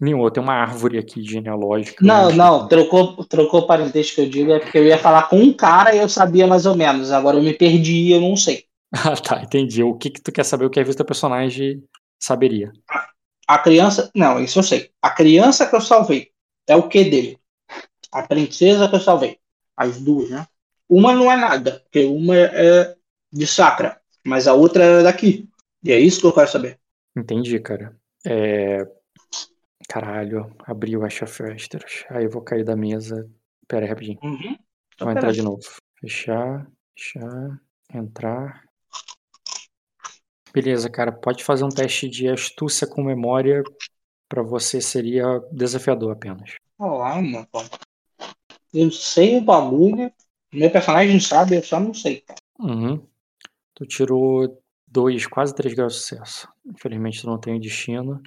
[0.00, 2.04] nenhum, eu tenho uma árvore aqui genealógica.
[2.04, 5.94] Não, não, trocou, trocou parentesco, eu digo, é porque eu ia falar com um cara
[5.94, 8.64] e eu sabia mais ou menos, agora eu me perdi e eu não sei.
[8.96, 9.82] Ah, tá, entendi.
[9.82, 11.82] O que, que tu quer saber, o que a vista personagem
[12.16, 12.72] saberia?
[13.46, 14.90] A criança, não, isso eu sei.
[15.02, 16.30] A criança que eu salvei
[16.66, 17.38] é o que dele?
[18.12, 19.38] A princesa que eu salvei.
[19.76, 20.46] As duas, né?
[20.88, 22.96] Uma não é nada, porque uma é
[23.32, 24.00] de sacra.
[24.24, 25.48] mas a outra era daqui.
[25.82, 26.78] E é isso que eu quero saber.
[27.16, 27.96] Entendi, cara.
[28.24, 28.86] É...
[29.88, 32.04] Caralho, abri o Acha Festers.
[32.08, 33.30] Aí eu vou cair da mesa.
[33.68, 34.18] Pera aí, rapidinho.
[34.22, 34.56] Uhum.
[34.98, 35.62] Vou entrar de novo.
[36.00, 36.66] Fechar,
[36.96, 37.60] fechar,
[37.92, 38.64] entrar.
[40.52, 41.12] Beleza, cara.
[41.12, 43.62] Pode fazer um teste de astúcia com memória.
[44.28, 46.54] Pra você seria desafiador apenas.
[46.78, 47.46] Olá, mano.
[48.72, 50.10] Eu sei o bagulho.
[50.54, 52.38] Meu personagem sabe, eu só não sei, cara.
[52.58, 53.04] Uhum.
[53.74, 56.48] Tu tirou dois, quase três graus de sucesso.
[56.66, 58.20] Infelizmente tu não tem o destino.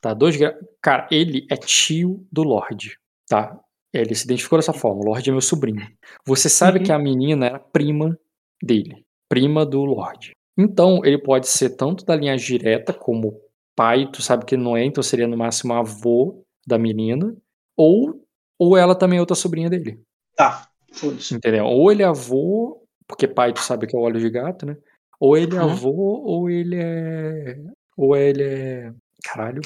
[0.00, 0.56] Tá, dois graus.
[0.82, 2.98] Cara, ele é tio do Lorde,
[3.28, 3.58] tá?
[3.92, 5.02] Ele se identificou dessa forma.
[5.02, 5.86] O Lorde é meu sobrinho.
[6.26, 6.84] Você sabe Uhum.
[6.84, 8.18] que a menina era prima
[8.62, 10.32] dele, prima do Lorde.
[10.58, 13.40] Então, ele pode ser tanto da linha direta, como
[13.76, 17.36] pai, tu sabe que não é, então seria no máximo avô da menina,
[17.76, 18.24] ou,
[18.58, 20.00] ou ela também é outra sobrinha dele.
[20.36, 21.34] Tá, foda-se.
[21.34, 21.66] Entendeu?
[21.66, 24.76] Ou ele é avô, porque pai tu sabe que é o olho de gato, né?
[25.20, 25.70] Ou ele é Uhum.
[25.70, 25.92] avô,
[26.24, 27.56] ou ele é.
[27.96, 28.92] Ou ele é.
[29.22, 29.60] Caralho.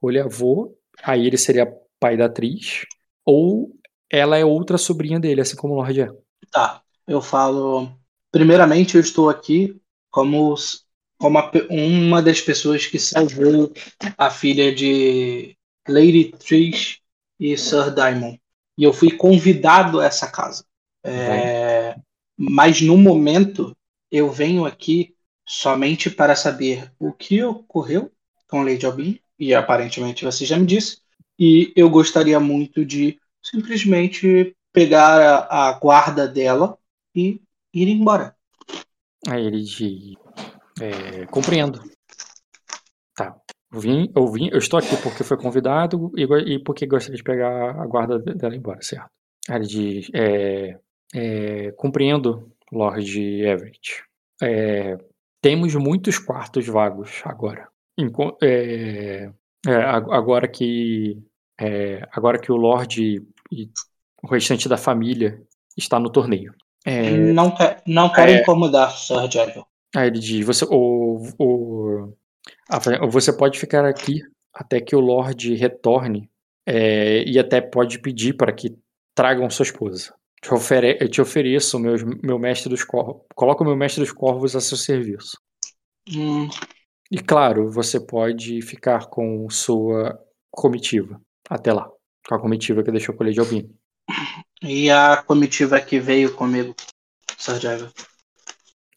[0.00, 2.84] Ou ele é avô, aí ele seria pai da atriz.
[3.24, 3.70] Ou
[4.10, 6.08] ela é outra sobrinha dele, assim como o Lorde é.
[6.50, 7.90] Tá, eu falo.
[8.30, 9.80] Primeiramente, eu estou aqui
[10.10, 10.54] como,
[11.18, 13.72] como a uma das pessoas que salvou
[14.18, 15.56] a filha de
[15.88, 17.00] Lady Trish
[17.38, 18.40] e Sir Diamond.
[18.76, 20.64] E eu fui convidado a essa casa.
[21.04, 21.96] É,
[22.36, 23.76] mas no momento,
[24.10, 28.10] eu venho aqui somente para saber o que ocorreu
[28.48, 30.98] com Lady Albin, e aparentemente você já me disse,
[31.38, 36.78] e eu gostaria muito de simplesmente pegar a, a guarda dela
[37.14, 37.40] e
[37.74, 38.36] ir embora.
[39.28, 40.16] Aí ele diz.
[40.80, 41.82] É, compreendo.
[43.72, 46.24] Eu vim, eu vim, eu estou aqui porque foi convidado e,
[46.54, 49.08] e porque gostaria de pegar a guarda de- dela embora, certo?
[49.48, 50.10] Ele diz.
[50.14, 50.78] É,
[51.14, 54.02] é, compreendo, Lord Everett.
[54.42, 54.98] É,
[55.40, 57.68] temos muitos quartos vagos agora.
[57.98, 59.30] Enqu- é,
[59.66, 61.18] é, ag- agora que
[61.60, 63.70] é, agora que o Lorde e
[64.22, 65.42] o restante da família
[65.76, 66.54] está no torneio.
[66.84, 68.40] É, Não, que, não quero É.
[68.40, 69.66] incomodar, Sir Javel.
[69.94, 72.12] Aí ele diz: você, o, o,
[72.68, 74.20] a- você pode ficar aqui
[74.52, 76.30] até que o Lorde retorne
[76.66, 78.76] é, e até pode pedir para que
[79.14, 80.14] tragam sua esposa.
[80.40, 83.22] Te ofere, eu te ofereço meus, meu mestre dos corvos.
[83.34, 85.38] Coloco o meu mestre dos corvos a seu serviço.
[86.08, 86.48] Hum,
[87.10, 90.18] E claro, você pode ficar com sua
[90.50, 91.88] comitiva até lá.
[92.28, 93.70] Com a comitiva que deixou o Lady Albini.
[94.62, 96.74] e a comitiva que veio comigo,
[97.38, 97.90] Javel.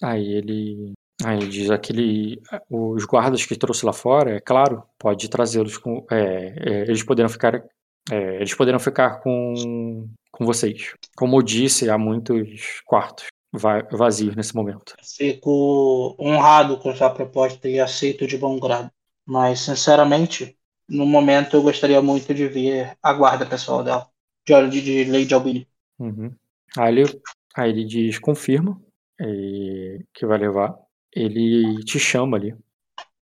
[0.01, 0.93] Aí ele.
[1.23, 2.41] Aí ele diz aquele.
[2.69, 6.05] Os guardas que trouxe lá fora, é claro, pode trazê-los com.
[6.11, 7.63] é, é, eles poderão ficar.
[8.11, 10.93] é, eles poderão ficar com, com vocês.
[11.15, 14.93] Como eu disse, há muitos quartos va- vazios nesse momento.
[15.03, 18.91] Fico honrado com sua proposta e aceito de bom grado.
[19.25, 24.07] Mas, sinceramente, no momento eu gostaria muito de ver a guarda pessoal dela,
[24.45, 25.67] de, de, de Lady Albini.
[25.99, 26.35] Uhum.
[26.77, 27.21] Aí, ele,
[27.55, 28.81] aí ele diz: confirma
[29.19, 30.75] é, que vai levar.
[31.15, 32.53] Ele te chama ali.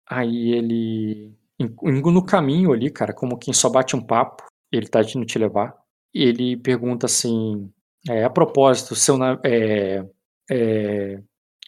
[0.06, 1.32] Aí ele.
[1.58, 5.74] No caminho ali, cara, como quem só bate um papo, ele tá indo te levar.
[6.12, 7.70] Ele pergunta assim:
[8.08, 10.04] é, a propósito, seu é,
[10.50, 11.20] é,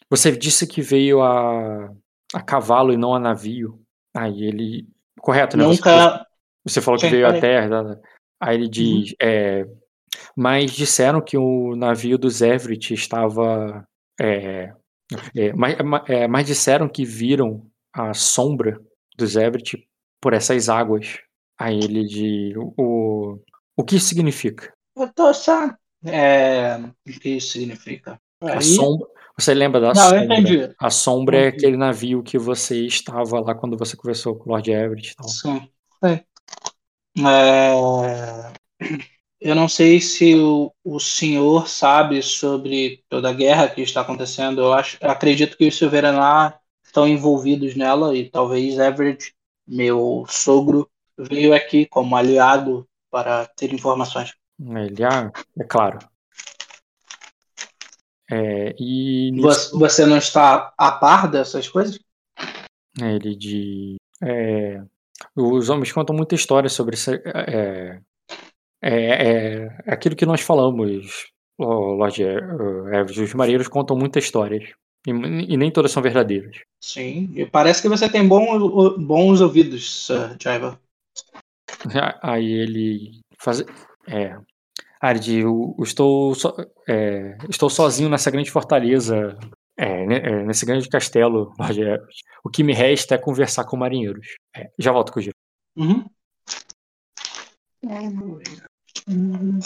[0.09, 1.89] você disse que veio a,
[2.33, 3.81] a cavalo e não a navio.
[4.13, 4.87] Aí ele.
[5.19, 5.63] Correto, né?
[5.65, 6.25] Você- Nunca.
[6.65, 7.41] você falou que veio a falei.
[7.41, 7.69] terra.
[7.69, 8.01] tá, tá.
[8.39, 9.67] Aí ele diz: é,
[10.35, 13.85] mas disseram que o navio dos Everett estava.
[14.19, 14.73] É,
[15.35, 18.79] é, mas, ma- é, mas disseram que viram a sombra
[19.17, 19.87] dos Everett
[20.21, 21.19] por essas águas.
[21.59, 23.39] Aí ele diz: o,
[23.77, 24.71] o que isso significa?
[24.97, 25.69] Eu tô só.
[26.05, 28.19] É, o que isso significa?
[28.41, 29.07] A Aí- sombra.
[29.39, 30.23] Você lembra da Não, eu sombra?
[30.39, 30.75] entendi.
[30.79, 31.57] A sombra é Entendi.
[31.65, 35.27] aquele navio que você estava lá quando você conversou com o Lord Everett e tal.
[35.29, 35.69] Sim.
[36.03, 36.23] É.
[37.17, 38.53] É,
[39.41, 44.61] Eu não sei se o, o senhor sabe sobre toda a guerra que está acontecendo.
[44.61, 49.33] Eu, acho, acredito que os Silveranar estão envolvidos nela e talvez Everett,
[49.67, 50.87] meu sogro,
[51.17, 54.31] veio aqui como aliado para ter informações.
[54.59, 55.97] Ele, ah, é claro.
[58.29, 61.99] É, e Você, você não está a par dessas coisas?
[63.01, 63.97] Ele de.
[64.21, 64.83] é,
[65.35, 67.11] os homens contam muita história sobre isso.
[67.11, 67.99] É,
[68.81, 73.21] é, é, é aquilo que nós falamos, Lorde Everett.
[73.21, 74.73] Os marinheiros contam muitas histórias.
[75.05, 76.61] E, e nem todas são verdadeiras.
[76.79, 77.31] Sim.
[77.35, 80.79] E parece que você tem bom, bons ouvidos, Sir Jaiva.
[82.21, 83.63] Aí ele faz.
[84.07, 84.37] É,
[84.99, 86.55] ah, diz, eu, eu estou, so,
[86.87, 89.37] é, estou sozinho nessa grande fortaleza.
[89.77, 91.51] É, é, nesse grande castelo,
[92.43, 94.35] o que me resta é conversar com marinheiros.
[94.55, 95.35] É, já volto com o Giro.
[95.75, 96.05] Uhum.
[99.07, 99.61] Uhum.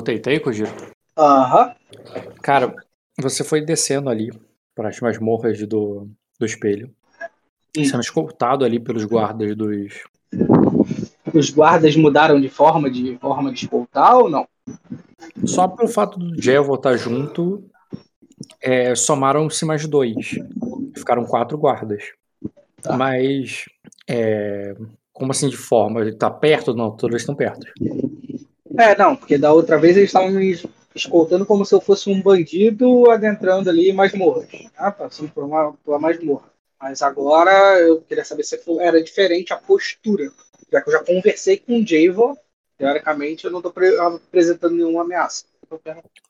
[0.00, 0.70] Voltei, tá aí, Kojiro?
[1.16, 1.74] Aham.
[2.42, 2.74] Cara,
[3.20, 4.32] você foi descendo ali
[4.74, 6.08] para as masmorras do,
[6.38, 6.90] do espelho.
[7.76, 7.84] Hum.
[7.84, 10.04] Sendo escoltado ali pelos guardas dos.
[11.32, 14.48] Os guardas mudaram de forma de forma de escoltar ou não?
[15.44, 17.62] Só pelo fato do Jel voltar junto,
[18.60, 20.38] é, somaram-se mais dois.
[20.96, 22.04] Ficaram quatro guardas.
[22.82, 22.96] Tá.
[22.96, 23.66] Mas.
[24.08, 24.74] É,
[25.12, 26.00] como assim de forma?
[26.00, 26.74] Ele tá perto?
[26.74, 27.66] Não, todos estão perto.
[28.80, 30.58] É, não, porque da outra vez eles estavam me
[30.94, 34.70] escoltando como se eu fosse um bandido adentrando ali masmorras, né?
[34.96, 36.50] passando por uma, por uma masmorra.
[36.80, 40.32] Mas agora eu queria saber se era diferente a postura,
[40.72, 42.38] já que eu já conversei com o Javo,
[42.78, 45.44] teoricamente eu não estou apresentando nenhuma ameaça.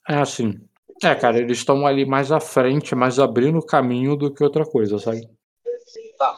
[0.08, 0.60] É, sim.
[1.04, 4.66] É, cara, eles estão ali mais à frente, mais abrindo o caminho do que outra
[4.66, 5.26] coisa, sabe?
[6.18, 6.36] Tá.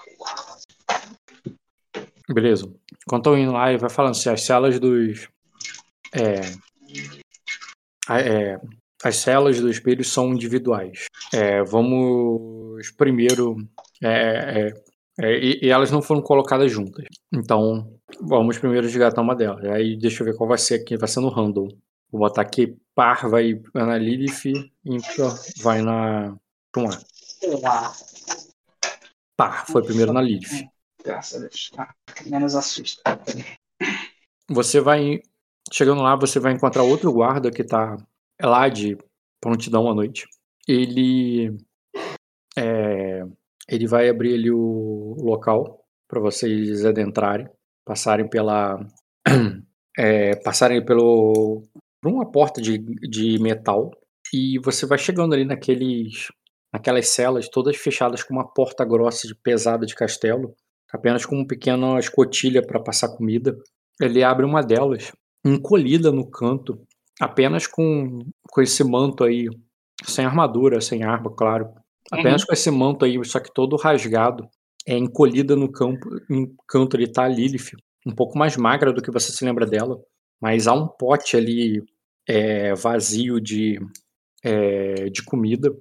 [2.28, 2.70] Beleza.
[3.06, 5.28] Enquanto eu indo lá, ele vai falando assim, as celas dos
[6.12, 6.40] é,
[8.10, 8.60] é,
[9.02, 11.06] as celas do espelho são individuais.
[11.32, 13.56] É, vamos primeiro.
[14.02, 14.72] É, é,
[15.20, 17.04] é, e, e, elas não foram colocadas juntas.
[17.32, 19.64] Então, vamos primeiro desgatar uma delas.
[19.66, 20.96] Aí deixa eu ver qual vai ser aqui.
[20.96, 21.68] Vai ser no random.
[22.10, 26.36] Vou botar aqui par vai na Lilith, ímpar vai na
[26.70, 27.02] Tumar.
[29.36, 30.68] Par foi primeiro na Lilith.
[31.02, 31.70] Graças a Deus.
[31.70, 31.94] Tá.
[32.26, 33.02] Menos assusta.
[34.48, 35.22] Você vai
[35.72, 37.96] Chegando lá, você vai encontrar outro guarda que tá
[38.40, 38.98] lá de
[39.40, 40.26] prontidão à noite.
[40.68, 41.56] Ele
[42.56, 43.22] é,
[43.68, 47.48] ele vai abrir ali o local para vocês adentrarem,
[47.86, 48.78] passarem pela
[49.96, 51.62] é, passarem pelo
[52.02, 53.90] por uma porta de, de metal
[54.32, 56.28] e você vai chegando ali naqueles
[56.72, 60.54] naquelas celas todas fechadas com uma porta grossa de pesada de castelo,
[60.92, 63.56] apenas com uma pequena escotilha para passar comida.
[64.00, 65.12] Ele abre uma delas
[65.44, 66.80] encolhida no canto,
[67.20, 68.20] apenas com,
[68.50, 69.48] com esse manto aí,
[70.04, 71.70] sem armadura, sem arma, claro.
[72.10, 72.48] Apenas uhum.
[72.48, 74.48] com esse manto aí, só que todo rasgado,
[74.86, 79.00] é encolhida no campo, no canto ali tá a Lilith, um pouco mais magra do
[79.00, 80.00] que você se lembra dela,
[80.40, 81.82] mas há um pote ali
[82.28, 83.78] é, vazio de,
[84.42, 85.72] é, de comida,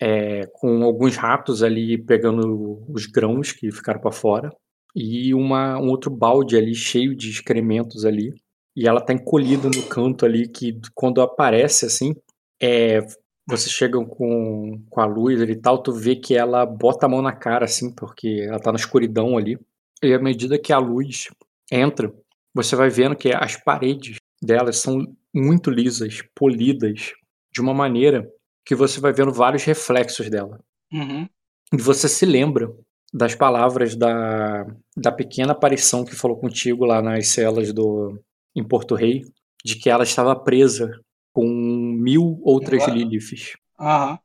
[0.00, 4.50] é, com alguns ratos ali pegando os grãos que ficaram para fora,
[4.94, 8.32] e uma, um outro balde ali cheio de excrementos ali,
[8.76, 12.14] e ela tá encolhida no canto ali, que quando aparece assim,
[12.62, 13.00] é,
[13.48, 17.22] vocês chegam com, com a luz e tal, tu vê que ela bota a mão
[17.22, 19.58] na cara, assim, porque ela tá na escuridão ali.
[20.02, 21.28] E à medida que a luz
[21.72, 22.12] entra,
[22.54, 27.12] você vai vendo que as paredes delas são muito lisas, polidas,
[27.52, 28.30] de uma maneira
[28.64, 30.60] que você vai vendo vários reflexos dela.
[30.92, 31.26] Uhum.
[31.72, 32.70] E você se lembra
[33.14, 34.66] das palavras da,
[34.96, 38.20] da pequena aparição que falou contigo lá nas celas do,
[38.56, 39.22] em Porto Rei,
[39.64, 40.90] de que ela estava presa
[41.32, 43.52] com mil outras Liliths.
[43.78, 44.18] Aham.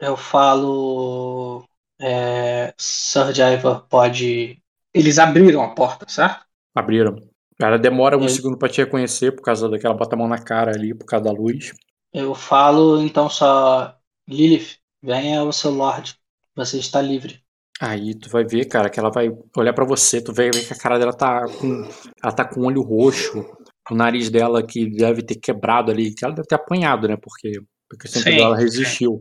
[0.00, 1.64] Eu falo.
[2.00, 4.60] É, Sir Jaiva pode
[4.92, 6.44] Eles abriram a porta, certo?
[6.74, 7.16] Abriram.
[7.58, 10.38] Ela demora um Eu- segundo pra te reconhecer por causa daquela bota a mão na
[10.38, 11.72] cara ali, por causa da luz.
[12.12, 13.96] Eu falo então só.
[14.28, 16.18] Lilith, venha ao seu Lorde.
[16.54, 17.42] Você está livre.
[17.80, 20.72] Aí tu vai ver, cara, que ela vai olhar pra você, tu vai ver que
[20.72, 21.86] a cara dela tá com.
[22.22, 23.44] Ela tá com o olho roxo,
[23.90, 27.16] o nariz dela que deve ter quebrado ali, que ela deve ter apanhado, né?
[27.20, 27.52] Porque,
[27.88, 29.20] porque sempre Sim, ela resistiu.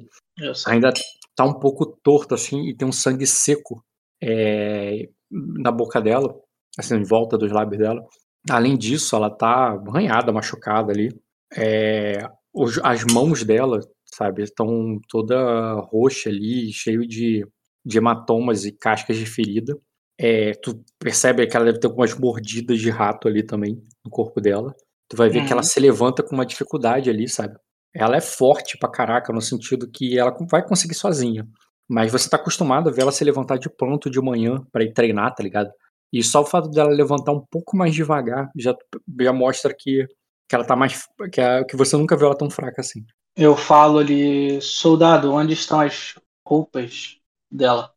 [0.69, 0.93] Ainda
[1.35, 3.83] tá um pouco torto, assim, e tem um sangue seco
[4.23, 6.33] é, na boca dela,
[6.79, 8.01] assim, em volta dos lábios dela.
[8.49, 11.09] Além disso, ela tá arranhada, machucada ali.
[11.53, 13.81] É, os- as mãos dela,
[14.13, 17.45] sabe, estão toda roxa ali, cheio de,
[17.85, 19.77] de hematomas e cascas de ferida.
[20.17, 24.39] É, tu percebe que ela deve ter algumas mordidas de rato ali também no corpo
[24.41, 24.73] dela.
[25.09, 25.67] Tu vai ver que ela Uhum.
[25.67, 27.55] se levanta com uma dificuldade ali, sabe?
[27.93, 31.47] Ela é forte pra caraca, no sentido que ela vai conseguir sozinha.
[31.87, 34.93] Mas você tá acostumado a ver ela se levantar de pronto de manhã pra ir
[34.93, 35.69] treinar, tá ligado?
[36.11, 38.75] E só o fato dela levantar um pouco mais devagar já,
[39.21, 40.07] já mostra que,
[40.49, 41.03] que ela tá mais.
[41.31, 43.05] Que, a- que você nunca viu ela tão fraca assim.
[43.35, 46.15] Eu falo ali, soldado, onde estão as
[46.47, 47.17] roupas
[47.55, 47.91] dela?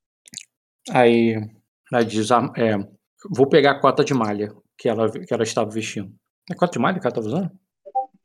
[0.91, 1.35] Aí
[1.93, 2.77] ela diz: ah, é,
[3.31, 6.13] vou pegar a cota de malha que ela, que ela estava vestindo.
[6.51, 7.51] É cota de malha que ela estava usando?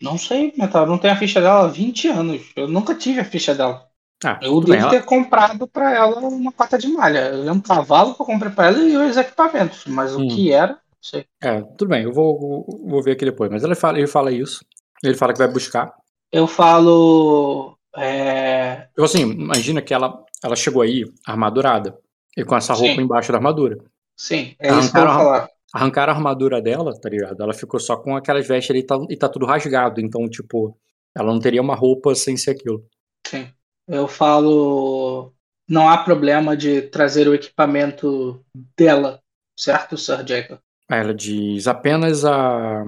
[0.01, 2.51] Não sei, Metal, não tenho a ficha dela há 20 anos.
[2.55, 3.87] Eu nunca tive a ficha dela.
[4.25, 7.29] Ah, Eu devo ela- ter comprado pra ela uma cota de malha.
[7.29, 10.25] Eu lembro um cavalo que eu comprei pra ela e os equipamentos, mas Hum.
[10.25, 11.25] o que era, não sei.
[11.41, 13.51] É, tudo bem, eu vou, vou ver aqui depois.
[13.51, 14.63] Mas ele fala, ele fala isso.
[15.03, 15.93] Ele fala que vai buscar.
[16.31, 17.77] Eu falo.
[17.97, 21.97] é, Então, assim, imagina que ela, ela chegou aí armadurada.
[22.35, 23.01] E com essa roupa Sim.
[23.01, 23.77] embaixo da armadura.
[24.17, 25.49] Sim, é isso que eu vou Arrancaram a- falar.
[25.73, 27.41] Arrancaram a armadura dela, tá ligado?
[27.41, 29.99] Ela ficou só com aquelas vestes ali e tá, e tá tudo rasgado.
[30.01, 30.77] Então, tipo,
[31.15, 32.85] ela não teria uma roupa sem ser aquilo.
[33.27, 33.47] Sim.
[33.87, 35.33] Eu falo.
[35.67, 38.43] Não há problema de trazer o equipamento
[38.77, 39.19] dela,
[39.57, 40.59] certo, Sir Jacob?
[40.89, 42.83] Aí ela diz apenas a,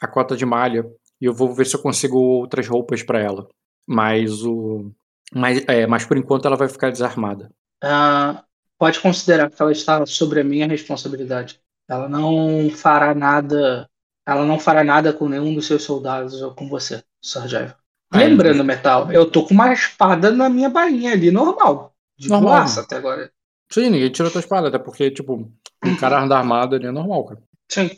[0.00, 0.84] a cota de malha.
[1.20, 3.48] E eu vou ver se eu consigo outras roupas pra ela.
[3.88, 4.90] Mas o.
[5.34, 7.50] Mas, é, mas por enquanto ela vai ficar desarmada.
[7.82, 8.44] Ah,
[8.78, 11.60] pode considerar que ela está sobre a minha responsabilidade.
[11.88, 13.88] Ela não fará nada.
[14.26, 17.04] Ela não fará nada com nenhum dos seus soldados ou com você,
[17.34, 17.74] ele
[18.12, 21.94] Lembrando, Metal, eu tô com uma espada na minha bainha ali, normal.
[22.16, 22.54] De Normal.
[22.54, 23.30] boaça até agora.
[23.70, 25.52] Sim, ninguém tirou tua espada, até porque, tipo,
[25.84, 27.42] um cara andar armado ali é normal, cara.
[27.68, 27.90] Sim.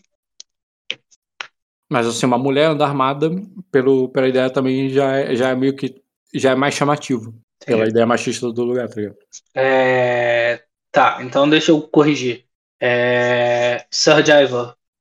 [1.90, 3.30] Mas assim, uma mulher andar armada,
[3.70, 6.02] pelo, pela ideia também já é, já é meio que.
[6.34, 7.34] Já é mais chamativo.
[7.64, 9.16] Pela ideia machista do lugar, tá ligado?
[9.54, 12.46] É, Tá, então deixa eu corrigir.
[12.80, 13.84] É...
[13.90, 14.14] Sir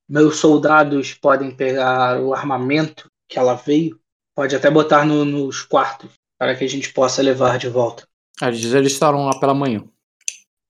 [0.09, 3.99] meus soldados podem pegar o armamento que ela veio,
[4.35, 8.07] pode até botar no- nos quartos, para que a gente possa levar de volta.
[8.41, 9.83] Aí eles, eles estarão lá pela manhã.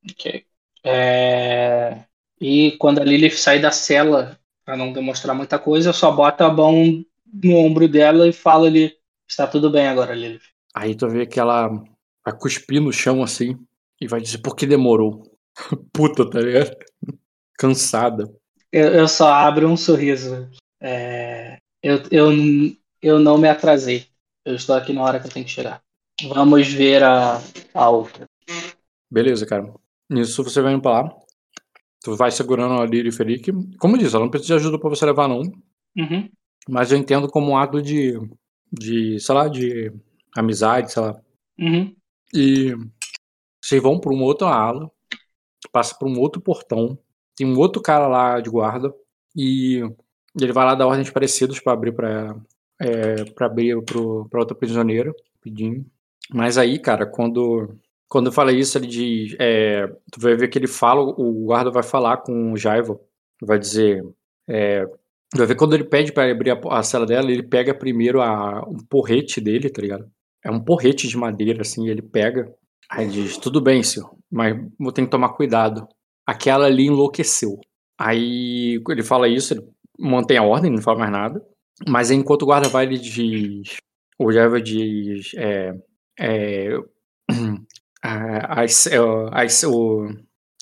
[0.09, 0.45] Ok.
[0.84, 2.03] É,
[2.39, 6.43] E quando a Lilith sai da cela, para não demonstrar muita coisa, eu só boto
[6.43, 8.97] a mão no ombro dela e falo ali:
[9.28, 10.41] está tudo bem agora, Lilith.
[10.74, 11.70] Aí tu vê que ela
[12.26, 13.58] vai cuspir no chão assim
[13.99, 15.24] e vai dizer por que demorou.
[15.94, 16.76] Puta, tá ligado?
[17.58, 18.32] Cansada.
[18.72, 20.49] Eu, eu só abro um sorriso.
[20.82, 22.32] É, eu, eu,
[23.02, 24.06] eu não me atrasei.
[24.45, 25.82] Eu estou aqui na hora que eu tenho que chegar.
[26.30, 27.41] Vamos ver a,
[27.74, 28.26] a outra.
[29.10, 29.74] Beleza, cara.
[30.10, 31.18] Nisso você vai indo pra lá.
[32.04, 33.52] Tu vai segurando a Liri Felic.
[33.78, 35.41] Como eu disse, ela não precisa de ajuda pra você levar, não.
[35.98, 36.30] Uhum.
[36.70, 38.14] Mas eu entendo como um ato de.
[38.72, 39.91] De, sei lá, de
[40.35, 41.22] amizade, sei lá.
[41.60, 41.95] Uhum.
[42.34, 42.73] E
[43.61, 44.91] vocês vão pra uma outra ala,
[45.72, 46.98] passa por um outro portão,
[47.35, 48.94] tem um outro cara lá de guarda,
[49.35, 49.81] e
[50.39, 52.35] ele vai lá dar ordens parecidas pra abrir pra,
[52.80, 55.85] é, pra abrir pro, pra outra prisioneira, pedindo.
[56.34, 57.76] Mas aí, cara, quando,
[58.07, 59.35] quando eu falei isso, ele diz.
[59.39, 62.99] é, tu vai ver que ele fala, o guarda vai falar com o Jaiva,
[63.41, 64.03] vai dizer.
[64.48, 64.85] É,
[65.36, 68.66] vai ver quando ele pede pra abrir a, a cela dela, ele pega primeiro a,
[68.68, 70.10] um porrete dele, tá ligado?
[70.44, 72.54] É um porrete de madeira, assim, ele pega.
[72.90, 75.88] Aí diz, tudo bem, senhor, mas vou ter que tomar cuidado.
[76.26, 77.60] Aquela ali enlouqueceu.
[77.99, 79.68] Aí ele fala isso, ele
[79.99, 81.45] mantém a ordem, não fala mais nada.
[81.88, 83.78] Mas enquanto o guarda vai, ele diz.
[84.20, 85.32] O Java diz.
[85.36, 85.74] É,
[86.20, 86.70] é,
[88.02, 88.88] as,
[89.32, 90.08] as, o,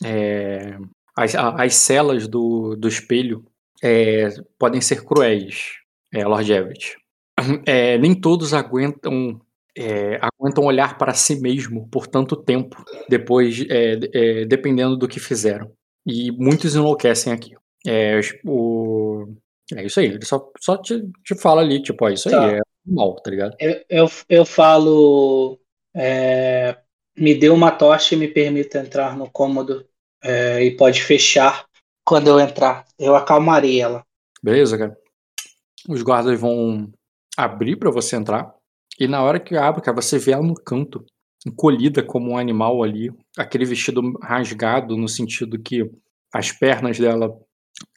[0.04, 0.78] é,
[1.16, 3.46] as, as celas do, do espelho
[3.84, 5.73] é, podem ser cruéis,
[6.14, 6.97] é, Lord Everett.
[7.68, 9.39] É, nem todos aguentam
[9.77, 15.19] é, aguentam olhar para si mesmo por tanto tempo, depois, é, é, dependendo do que
[15.19, 15.69] fizeram.
[16.07, 17.52] E muitos enlouquecem aqui.
[17.85, 19.27] É, o,
[19.76, 22.45] é isso aí, ele só, só te, te fala ali, tipo, ó, isso Tá.
[22.47, 23.56] aí é mal, tá ligado?
[23.60, 25.60] Eu, eu, eu falo.
[25.95, 26.77] é,
[27.18, 29.85] me dê uma tocha e me permita entrar no cômodo
[30.23, 31.65] é, e pode fechar
[32.06, 32.86] quando eu entrar.
[32.98, 34.06] Eu acalmarei ela.
[34.41, 34.95] Beleza, cara.
[35.90, 36.91] Os guardas vão
[37.36, 38.53] abrir para você entrar.
[38.99, 41.03] E na hora que abre, cara, você vê ela no canto,
[41.45, 43.11] encolhida como um animal ali.
[43.38, 45.90] Aquele vestido rasgado, no sentido que
[46.34, 47.36] as pernas dela,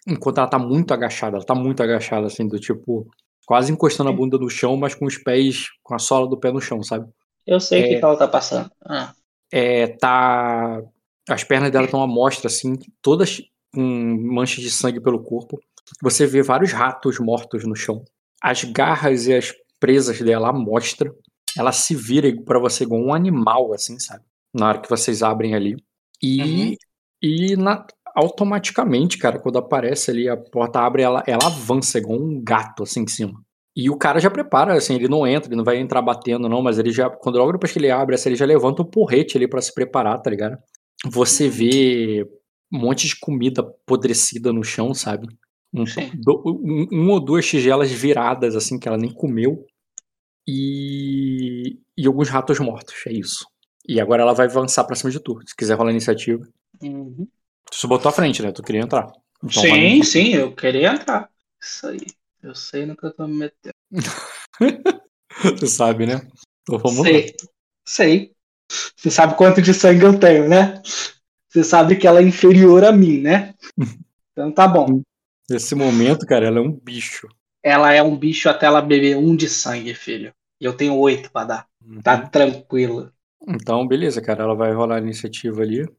[0.06, 3.06] enquanto ela tá muito agachada, ela tá muito agachada, assim, do tipo,
[3.47, 6.51] quase encostando a bunda no chão, mas com os pés, com a sola do pé
[6.51, 7.09] no chão, sabe?
[7.47, 8.70] Eu sei o é, que, que ela tá passando.
[8.85, 9.12] Ah.
[9.51, 10.82] É, tá.
[11.28, 13.40] As pernas dela estão à mostra, assim, todas
[13.73, 15.59] com manchas de sangue pelo corpo.
[16.03, 18.05] Você vê vários ratos mortos no chão.
[18.43, 21.12] As garras e as presas dela mostra.
[21.57, 24.23] Ela se vira para você igual um animal, assim, sabe?
[24.55, 25.77] Na hora que vocês abrem ali.
[26.23, 26.74] E, uhum.
[27.23, 32.43] e na, automaticamente, cara, quando aparece ali, a porta abre, ela, ela avança igual um
[32.43, 33.40] gato, assim, em cima.
[33.77, 36.61] E o cara já prepara, assim, ele não entra, ele não vai entrar batendo, não,
[36.61, 39.36] mas ele já, quando logo depois que ele abre, assim, ele já levanta um porrete
[39.36, 40.59] ali para se preparar, tá ligado?
[41.07, 41.51] Você uhum.
[41.51, 42.28] vê
[42.73, 45.28] um monte de comida apodrecida no chão, sabe?
[45.73, 45.85] Um,
[46.15, 49.66] do, um, um, ou duas tigelas viradas, assim, que ela nem comeu.
[50.47, 53.47] E, e alguns ratos mortos, é isso.
[53.86, 56.47] E agora ela vai avançar pra cima de tu, se quiser rolar a iniciativa.
[56.82, 57.27] Uhum.
[57.70, 58.51] Tu botou à frente, né?
[58.51, 59.12] Tu queria entrar.
[59.43, 61.31] Então, sim, sim, eu queria entrar.
[61.61, 62.01] Isso aí.
[62.43, 63.74] Eu sei no que eu tô me metendo.
[65.59, 66.27] Você sabe, né?
[66.62, 67.27] Então vamos sei.
[67.27, 67.49] Lá.
[67.85, 68.32] Sei.
[68.97, 70.82] Você sabe quanto de sangue eu tenho, né?
[71.59, 73.55] Você sabe que ela é inferior a mim, né?
[74.30, 75.02] Então tá bom.
[75.51, 77.26] Nesse momento, cara, ela é um bicho.
[77.60, 80.32] Ela é um bicho até ela beber um de sangue, filho.
[80.60, 81.66] E eu tenho oito pra dar.
[81.85, 82.01] Uhum.
[82.01, 83.12] Tá tranquilo.
[83.48, 84.44] Então, beleza, cara.
[84.44, 85.93] Ela vai rolar a iniciativa ali.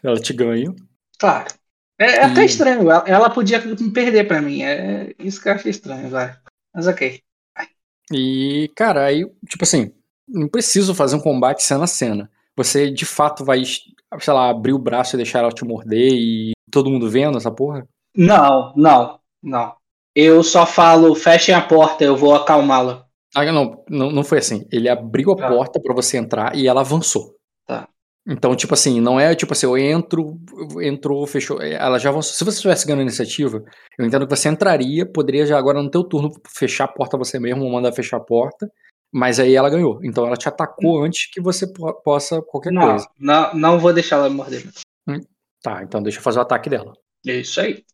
[0.00, 0.72] Ela te ganha.
[1.18, 1.52] Claro.
[1.98, 2.82] É, é até estranho.
[2.82, 4.62] Ela, ela, podia me perder pra mim.
[4.62, 6.38] É isso que eu achei estranho, vai.
[6.72, 7.20] Mas ok.
[7.52, 7.66] Vai.
[8.12, 9.92] E, cara, aí, tipo assim,
[10.28, 12.30] não preciso fazer um combate cena a cena.
[12.58, 16.50] Você de fato vai, sei lá, abrir o braço e deixar ela te morder e
[16.72, 17.86] todo mundo vendo essa porra?
[18.16, 19.74] Não, não, não.
[20.12, 23.06] Eu só falo, fechem a porta, eu vou acalmá-la.
[23.32, 24.66] Ah, não, não, não foi assim.
[24.72, 25.48] Ele abriu a tá.
[25.48, 27.36] porta para você entrar e ela avançou.
[27.64, 27.88] Tá.
[28.26, 30.36] Então, tipo assim, não é tipo assim, eu entro,
[30.82, 31.62] entrou, fechou.
[31.62, 32.34] Ela já avançou.
[32.34, 33.62] Se você estivesse ganhando a iniciativa,
[33.96, 37.38] eu entendo que você entraria, poderia já agora no teu turno fechar a porta você
[37.38, 38.68] mesmo, ou mandar fechar a porta.
[39.12, 40.00] Mas aí ela ganhou.
[40.02, 41.04] Então ela te atacou hum.
[41.04, 41.66] antes que você
[42.04, 43.08] possa qualquer não, coisa.
[43.18, 44.64] Não, não vou deixar ela morder.
[45.06, 45.20] Hum,
[45.62, 46.92] tá, então deixa eu fazer o ataque dela.
[47.26, 47.84] É isso aí.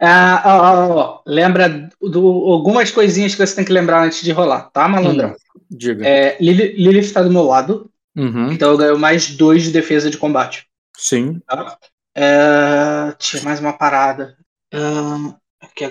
[0.00, 4.70] Ah, ó, ó, lembra do, algumas coisinhas que você tem que lembrar antes de rolar,
[4.70, 5.30] tá, malandrão?
[5.30, 6.06] Hum, diga.
[6.06, 7.90] É, Lilith, Lilith tá do meu lado.
[8.16, 8.52] Uhum.
[8.52, 10.66] Então eu ganho mais dois de defesa de combate.
[10.96, 11.40] Sim.
[11.46, 11.78] Tá?
[12.14, 14.36] É, tinha mais uma parada.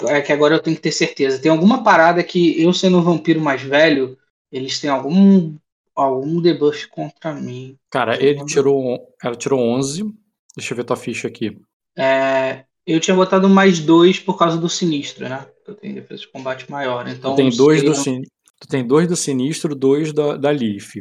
[0.10, 1.40] é que agora eu tenho que ter certeza.
[1.40, 4.18] Tem alguma parada que eu sendo um vampiro mais velho,
[4.52, 5.56] eles têm algum
[5.96, 7.76] algum debuff contra mim.
[7.90, 10.14] Cara, ele tirou, ela tirou 11.
[10.56, 11.60] Deixa eu ver tua ficha aqui.
[11.98, 15.46] É, eu tinha botado mais dois por causa do sinistro, né?
[15.68, 17.08] Eu tenho defesa de combate maior.
[17.08, 18.38] Então tem dois do sinistro.
[18.60, 20.96] Tu tem dois do sinistro, dois da, da Leaf.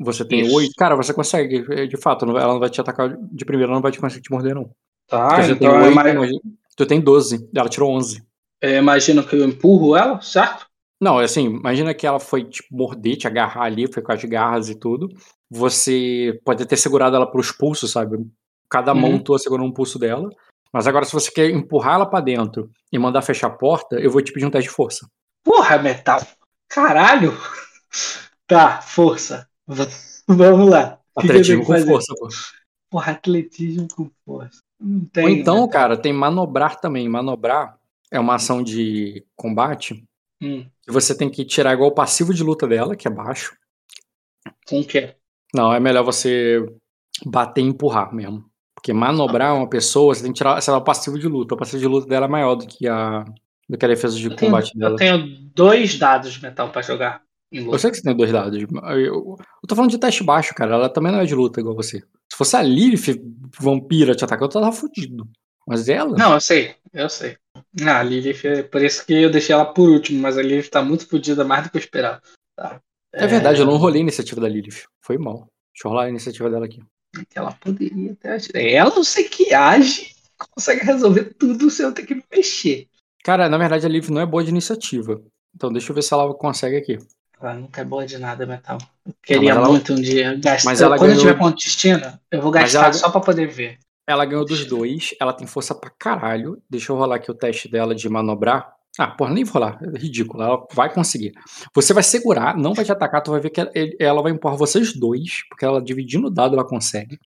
[0.00, 0.54] Você tem Isso.
[0.54, 0.72] oito.
[0.76, 3.82] Cara, você consegue, é, de fato, ela não vai te atacar de primeira, ela não
[3.82, 4.70] vai te conseguir te morder, não.
[5.06, 6.40] Tá, então tem 8, imagino...
[6.76, 8.22] Tu tem 12, ela tirou 11.
[8.60, 10.66] Eu imagino que eu empurro ela, certo?
[11.00, 14.22] Não, é assim, imagina que ela foi tipo, morder, te agarrar ali, foi com as
[14.24, 15.08] garras e tudo.
[15.48, 18.18] Você pode ter segurado ela pelos pulsos, sabe?
[18.68, 19.00] Cada uhum.
[19.00, 20.28] mão tua segurando um pulso dela.
[20.72, 24.10] Mas agora, se você quer empurrar ela para dentro e mandar fechar a porta, eu
[24.10, 25.08] vou te pedir um teste de força.
[25.42, 26.20] Porra, metal!
[26.68, 27.32] Caralho!
[28.46, 29.48] Tá, força.
[30.26, 30.98] Vamos lá.
[31.16, 32.28] Atletismo com força, pô.
[32.90, 34.60] Porra, atletismo com força.
[35.12, 35.72] Tem, Ou então, né?
[35.72, 37.08] cara, tem manobrar também.
[37.08, 37.78] Manobrar
[38.10, 40.04] é uma ação de combate
[40.42, 40.66] hum.
[40.86, 43.56] você tem que tirar igual o passivo de luta dela, que é baixo.
[44.68, 45.14] Com o quê?
[45.54, 46.64] Não, é melhor você
[47.24, 48.44] bater e empurrar mesmo.
[48.74, 51.54] Porque manobrar uma pessoa, você tem que tirar sei lá, o passivo de luta.
[51.54, 53.24] O passivo de luta dela é maior do que a
[53.68, 54.94] do que a defesa de eu combate tenho, dela.
[54.94, 57.22] Eu tenho dois dados de metal para jogar.
[57.52, 58.60] Eu sei que você tem dois dados.
[58.60, 58.68] Eu,
[58.98, 59.36] eu,
[59.66, 60.74] tô falando de teste baixo, cara.
[60.74, 61.98] Ela também não é de luta igual você.
[62.28, 63.20] Se fosse a Lilith
[63.60, 65.28] vampira te atacar, eu tava fudido.
[65.70, 66.16] Mas ela.
[66.18, 67.36] Não, eu sei, eu sei.
[67.86, 70.68] Ah, a Lilith, é por isso que eu deixei ela por último, mas a Lilith
[70.68, 72.20] tá muito fodida mais do que eu esperava.
[72.56, 72.80] Tá.
[73.14, 73.22] É...
[73.22, 73.26] é...
[73.28, 74.82] verdade, eu não rolei a iniciativa da Lilith.
[75.00, 75.46] Foi mal.
[75.72, 76.82] Deixa eu rolar a iniciativa dela aqui.
[77.32, 78.66] Ela poderia ter.
[78.66, 82.88] Ela, eu sei que age, consegue resolver tudo sem eu ter que me mexer.
[83.22, 85.22] Cara, na verdade a Liv não é boa de iniciativa.
[85.54, 86.98] Então deixa eu ver se ela consegue aqui.
[87.40, 88.78] Ela nunca é boa de nada, Metal.
[89.06, 90.00] Eu queria não, muito ela...
[90.00, 90.68] um dia gastar.
[90.68, 91.22] Mas ela Quando ganhou...
[91.22, 92.92] eu tiver ponto destino, eu vou gastar ela...
[92.92, 93.78] só pra poder ver.
[94.10, 96.60] Ela ganhou dos dois, ela tem força pra caralho.
[96.68, 98.74] Deixa eu rolar aqui o teste dela de manobrar.
[98.98, 99.78] Ah, porra, nem vou rolar.
[99.82, 100.42] É ridículo.
[100.42, 101.32] Ela vai conseguir.
[101.72, 103.70] Você vai segurar, não vai te atacar, tu vai ver que ela,
[104.00, 107.20] ela vai empurrar vocês dois, porque ela dividindo o dado ela consegue.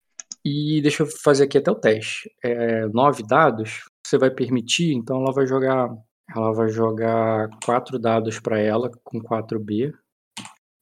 [0.42, 2.30] E deixa eu fazer aqui até o teste.
[2.42, 5.90] É, nove dados, você vai permitir, então ela vai jogar.
[6.34, 9.92] Ela vai jogar quatro dados para ela com 4B.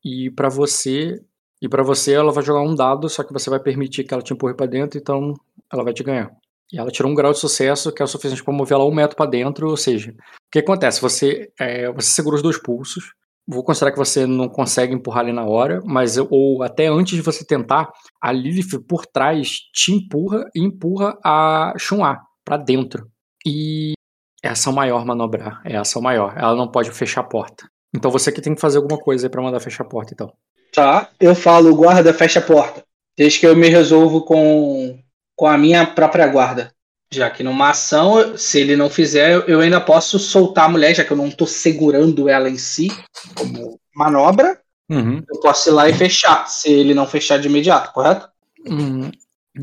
[0.04, 1.20] E para você.
[1.60, 4.22] E para você ela vai jogar um dado, só que você vai permitir que ela
[4.22, 5.34] te empurre para dentro, então
[5.72, 6.30] ela vai te ganhar.
[6.72, 8.94] E ela tirou um grau de sucesso que é o suficiente para mover ela um
[8.94, 11.00] metro para dentro, ou seja, o que acontece?
[11.00, 13.12] Você, é, você segura os dois pulsos,
[13.46, 17.22] vou considerar que você não consegue empurrar ali na hora, mas ou até antes de
[17.22, 17.90] você tentar,
[18.20, 23.08] a Lilith por trás te empurra e empurra a Shun'a para dentro.
[23.46, 23.94] E
[24.42, 26.34] é ação maior manobrar, é ação maior.
[26.36, 27.66] Ela não pode fechar a porta.
[27.94, 30.30] Então você que tem que fazer alguma coisa para mandar fechar a porta, então.
[30.74, 32.84] Tá, eu falo, guarda, fecha a porta.
[33.16, 34.98] Desde que eu me resolvo com,
[35.38, 36.72] com a minha própria guarda.
[37.10, 41.04] Já que numa ação, se ele não fizer, eu ainda posso soltar a mulher, já
[41.04, 42.88] que eu não estou segurando ela em si,
[43.36, 44.60] como manobra.
[44.90, 45.22] Uhum.
[45.30, 48.28] Eu posso ir lá e fechar, se ele não fechar de imediato, correto?
[48.66, 49.12] Uhum.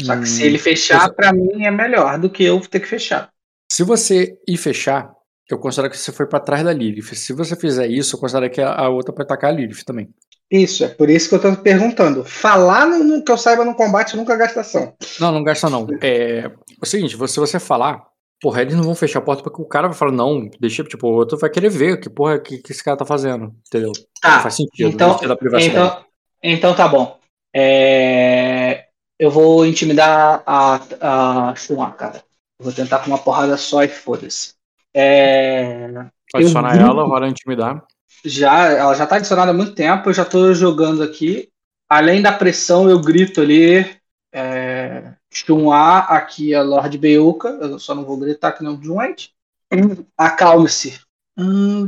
[0.02, 3.30] Só que se ele fechar, para mim é melhor do que eu ter que fechar.
[3.70, 5.12] Se você ir fechar,
[5.50, 7.16] eu considero que você foi para trás da Lilith.
[7.16, 10.10] Se você fizer isso, eu considero que a outra pode atacar a Lilith também.
[10.52, 12.24] Isso, é por isso que eu tô perguntando.
[12.24, 14.94] Falar no, no que eu saiba no combate nunca gasta ação.
[15.20, 15.88] Não, não gasta não.
[16.02, 16.52] É
[16.82, 18.06] o seguinte, se você falar,
[18.40, 21.08] porra, eles não vão fechar a porta porque o cara vai falar, não, deixa, tipo,
[21.08, 23.92] o outro vai querer ver que porra que, que esse cara tá fazendo, entendeu?
[24.22, 24.90] Tá, Não faz sentido.
[24.90, 25.68] então, privacidade.
[25.68, 26.06] então,
[26.44, 27.18] então tá bom.
[27.54, 28.86] É,
[29.18, 30.80] eu vou intimidar a,
[31.50, 32.22] a Shuma, cara.
[32.60, 34.54] Vou tentar com uma porrada só e foda-se.
[34.94, 35.90] É,
[36.34, 37.84] adicionar ela, rola intimidar.
[38.24, 41.50] Já, ela já tá adicionada há muito tempo, eu já tô jogando aqui.
[41.90, 43.86] Além da pressão, eu grito ali.
[44.34, 47.50] É, Shun'a, aqui a Lord Beuca.
[47.50, 49.34] Eu só não vou gritar que nem um doente.
[50.18, 51.00] Acalme-se.
[51.38, 51.88] Hum,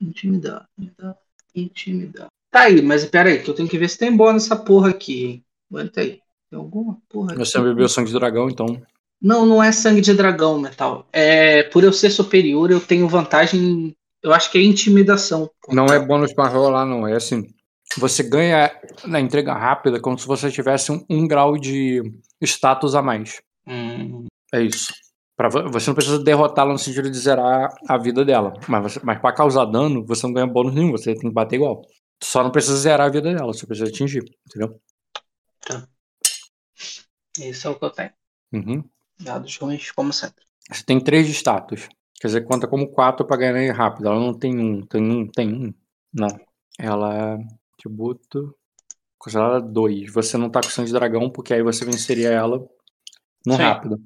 [0.00, 1.16] Intimidar, intimidar,
[1.54, 2.28] intimidar.
[2.50, 4.90] Tá aí, mas pera aí, que eu tenho que ver se tem bônus nessa porra
[4.90, 5.44] aqui, hein?
[5.70, 6.20] Aguenta aí.
[6.50, 7.38] Tem alguma porra aqui?
[7.38, 8.80] Você bebeu sangue de dragão, então.
[9.20, 11.06] Não, não é sangue de dragão, metal.
[11.12, 13.94] É, por eu ser superior, eu tenho vantagem.
[14.22, 15.50] Eu acho que é intimidação.
[15.68, 17.06] Não é bônus pra rolar, não.
[17.06, 17.46] É assim.
[17.96, 18.70] Você ganha
[19.04, 22.02] na entrega rápida como se você tivesse um, um grau de
[22.42, 23.40] status a mais.
[23.66, 24.92] Hum, É isso.
[25.36, 28.52] Pra, vo- você não precisa derrotá-la no sentido de zerar a vida dela.
[28.68, 30.90] Mas, você, mas pra causar dano, você não ganha bônus nenhum.
[30.90, 31.80] Você tem que bater igual.
[32.22, 33.52] Só não precisa zerar a vida dela.
[33.52, 34.24] Você precisa atingir.
[34.46, 34.78] Entendeu?
[37.38, 38.10] esse é o que eu tenho.
[38.52, 38.84] Uhum.
[39.20, 40.44] Dados ruins, como sempre.
[40.70, 41.88] Você tem três de status.
[42.20, 44.08] Quer dizer, conta como quatro pra ganhar rápido.
[44.08, 44.82] Ela não tem um.
[44.82, 45.26] Tem um.
[45.28, 45.74] Tem um.
[46.12, 46.28] Não.
[46.78, 47.34] Ela.
[47.34, 47.38] é
[47.78, 48.54] Tributo.
[49.18, 50.12] Considerada dois.
[50.12, 52.58] Você não tá com sangue de dragão, porque aí você venceria ela
[53.46, 53.62] no Sim.
[53.62, 54.00] rápido.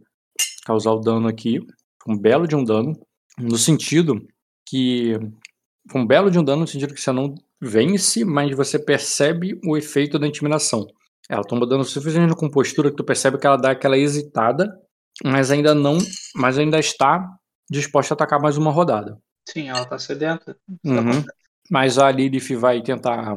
[0.65, 1.61] Causar o dano aqui.
[2.07, 2.95] Um belo de um dano.
[3.39, 4.27] No sentido
[4.67, 5.19] que.
[5.95, 9.77] Um belo de um dano no sentido que você não vence, mas você percebe o
[9.77, 10.87] efeito da intimidação.
[11.29, 14.71] Ela toma dano suficiente com postura que tu percebe que ela dá aquela hesitada,
[15.25, 15.99] mas ainda não.
[16.37, 17.27] Mas ainda está
[17.73, 19.19] disposta a atacar mais uma rodada.
[19.49, 20.57] Sim, ela tá sedenta.
[20.85, 21.25] Uhum.
[21.71, 23.37] Mas a Lilith vai tentar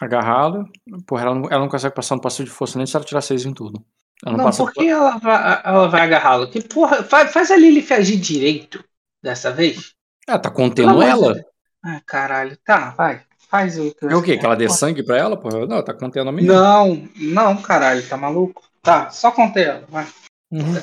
[0.00, 0.64] agarrá-la.
[1.06, 3.20] Porra, ela não, ela não consegue passar no passivo de força nem se ela tirar
[3.22, 3.82] seis em tudo.
[4.24, 6.48] Ela não, Não, passa por que ela vai, ela vai agarrá-lo?
[6.50, 8.82] Que porra, faz, faz a Lilith agir direito
[9.22, 9.94] dessa vez.
[10.28, 11.34] É, tá Pelo contendo amor de ela.
[11.34, 11.46] Deus.
[11.84, 12.58] Ah, caralho.
[12.64, 13.22] Tá, vai.
[13.48, 14.36] Faz o que É o quê?
[14.36, 14.76] Que ela dê Porra.
[14.78, 15.36] sangue pra ela?
[15.36, 16.54] Porra, não, tá contendo a menina.
[16.54, 18.62] Não, não, caralho, tá maluco?
[18.82, 20.06] Tá, só contei ela, vai.
[20.50, 20.74] Uhum.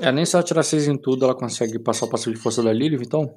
[0.00, 2.62] É, nem se ela tirar seis em tudo, ela consegue passar o passivo de força
[2.62, 3.34] da Lilith, então.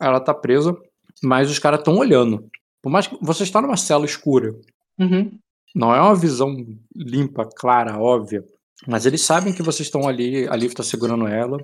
[0.00, 0.76] Ela tá presa,
[1.22, 2.48] mas os caras estão olhando.
[2.82, 4.54] Por mais que você está numa cela escura,
[4.98, 5.38] Uhum.
[5.74, 6.54] não é uma visão
[6.94, 8.44] limpa, clara, óbvia.
[8.86, 11.58] Mas eles sabem que vocês estão ali, a Liv tá segurando ela.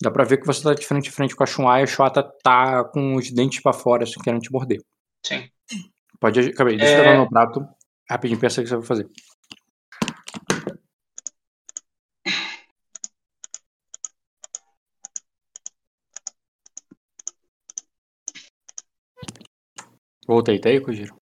[0.00, 1.86] Dá pra ver que você tá de frente a frente com a Shunai e a
[1.86, 4.80] Shota tá com os dentes pra fora, assim, querendo te morder.
[5.24, 5.48] Sim.
[6.20, 6.54] Pode agir.
[6.60, 7.04] Aí, deixa eu É.
[7.04, 7.66] pegar meu prato.
[8.10, 9.08] Rapidinho, pensa o que você vai fazer.
[20.28, 21.18] Voltei, tá aí, Kojiro?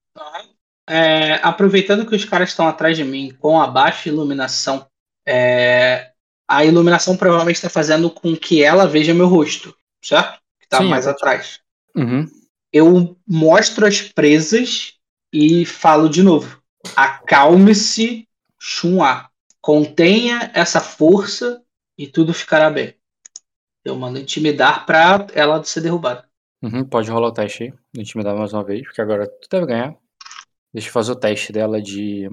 [0.88, 4.84] É, aproveitando que os caras estão atrás de mim com a baixa iluminação,
[5.24, 6.10] é,
[6.48, 9.72] a iluminação provavelmente está fazendo com que ela veja meu rosto,
[10.02, 10.40] certo?
[10.60, 11.10] Que tá Sim, mais é.
[11.10, 11.60] atrás.
[11.94, 12.28] Uhum.
[12.72, 14.94] Eu mostro as presas
[15.32, 16.60] e falo de novo.
[16.96, 18.28] Acalme-se,
[18.58, 19.28] Shun'a.
[19.60, 21.62] Contenha essa força
[21.96, 22.94] e tudo ficará bem.
[23.84, 26.26] Eu mando intimidar pra ela ser derrubada.
[26.62, 29.66] Uhum, pode rolar o teste aí, de intimidar mais uma vez, porque agora tu deve
[29.66, 29.94] ganhar.
[30.72, 32.28] Deixa eu fazer o teste dela de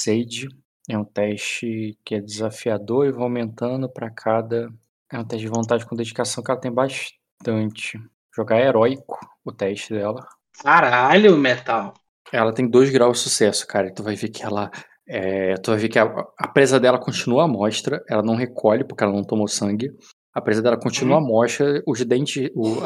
[0.00, 0.48] Sage.
[0.88, 4.72] É um teste que é desafiador e vai aumentando pra cada.
[5.12, 7.98] É um teste de vontade com dedicação que ela tem bastante.
[8.34, 10.26] Jogar heróico o teste dela.
[10.62, 11.94] Caralho, metal.
[12.32, 13.88] Ela tem dois graus de sucesso, cara.
[13.88, 14.70] E tu vai ver que ela,
[15.06, 16.04] É, tu vai ver que a,
[16.38, 19.90] a, presa dela continua à mostra, ela não recolhe porque ela não tomou sangue.
[20.34, 22.84] A presa dela continua à mostra, os dentes, o,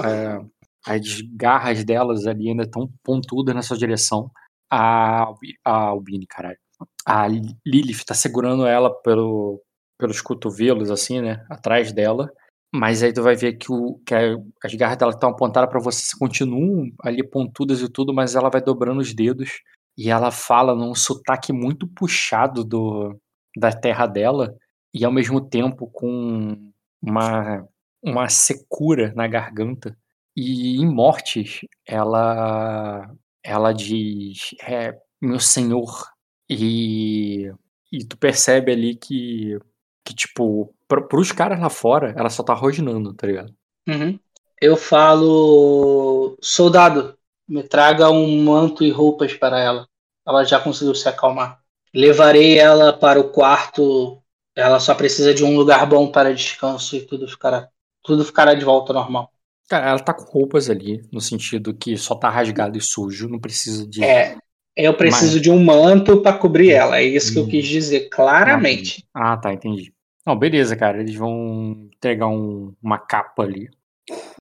[0.87, 4.31] as garras delas ali ainda estão pontudas na sua direção.
[4.71, 5.33] A,
[5.65, 6.59] a Albine, caralho.
[7.07, 9.63] A Lilith tá segurando ela pelo,
[9.99, 11.45] pelos cotovelos, assim, né?
[11.49, 12.31] Atrás dela.
[12.75, 15.81] Mas aí tu vai ver que, o, que a, as garras dela estão apontadas para
[15.81, 19.61] você, continuam ali pontudas e tudo, mas ela vai dobrando os dedos
[19.97, 23.15] e ela fala num sotaque muito puxado do,
[23.57, 24.57] da terra dela
[24.95, 26.73] e ao mesmo tempo com
[27.03, 27.69] uma,
[28.03, 29.97] uma secura na garganta.
[30.37, 33.11] E em Mortes, ela,
[33.43, 36.11] ela diz: é, Meu senhor.
[36.49, 37.51] E,
[37.91, 39.59] e tu percebe ali que,
[40.05, 43.55] que tipo, pra, pros caras lá fora, ela só tá rosnando, tá ligado?
[43.89, 44.19] Uhum.
[44.61, 47.17] Eu falo: Soldado,
[47.49, 49.89] me traga um manto e roupas para ela.
[50.27, 51.61] Ela já conseguiu se acalmar.
[51.95, 54.23] Levarei ela para o quarto.
[54.55, 57.69] Ela só precisa de um lugar bom para descanso e tudo ficará,
[58.03, 59.32] tudo ficará de volta ao normal.
[59.73, 63.39] Cara, ela tá com roupas ali, no sentido que só tá rasgado e sujo, não
[63.39, 64.05] precisa de.
[64.05, 64.37] É,
[64.77, 69.03] eu preciso de um manto para cobrir ela, é isso que eu quis dizer claramente.
[69.15, 69.91] Ah, tá, entendi.
[70.27, 73.71] Não, beleza, cara, eles vão entregar um, uma capa ali.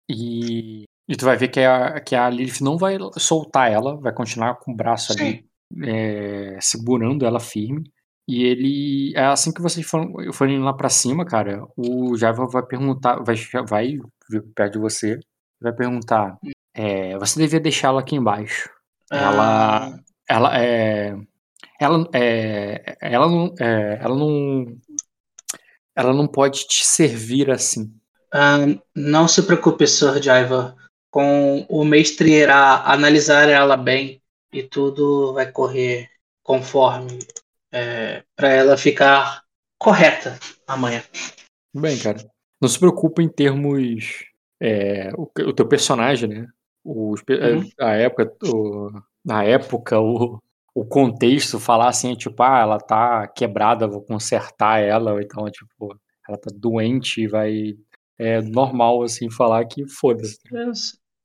[0.08, 4.12] E, e tu vai ver que a, que a Lilith não vai soltar ela, vai
[4.12, 5.20] continuar com o braço Sim.
[5.20, 5.44] ali
[5.82, 7.90] é, segurando ela firme.
[8.28, 9.12] E ele.
[9.16, 13.36] É assim que vocês forem, forem lá para cima, cara, o Java vai perguntar, vai,
[13.66, 13.98] vai
[14.54, 15.18] perto de você,
[15.58, 16.36] vai perguntar:
[16.74, 18.68] é, você devia deixá-la aqui embaixo.
[19.10, 19.86] Ela.
[19.86, 19.98] Ah.
[20.28, 21.16] Ela é.
[21.80, 24.76] Ela, é, ela, não, é, ela não.
[25.96, 27.84] Ela não pode te servir assim.
[28.34, 30.22] Uh, não se preocupe, Sr.
[30.22, 30.76] Jaiva.
[31.10, 34.20] Com o mestre irá analisar ela bem
[34.52, 36.10] e tudo vai correr
[36.42, 37.18] conforme
[37.72, 39.42] é, para ela ficar
[39.78, 41.02] correta amanhã.
[41.74, 42.18] Bem, cara,
[42.60, 44.24] não se preocupe em termos
[44.60, 46.46] é, o, o, teu personagem, né?
[46.84, 47.68] Uhum.
[47.80, 48.90] a época, o,
[49.24, 50.40] na época, o,
[50.74, 55.98] o contexto falar assim, tipo, ah, ela tá quebrada, vou consertar ela, ou então, tipo,
[56.26, 57.76] ela tá doente, vai.
[58.18, 60.38] É normal, assim, falar que foda-se.
[60.50, 60.72] Eu,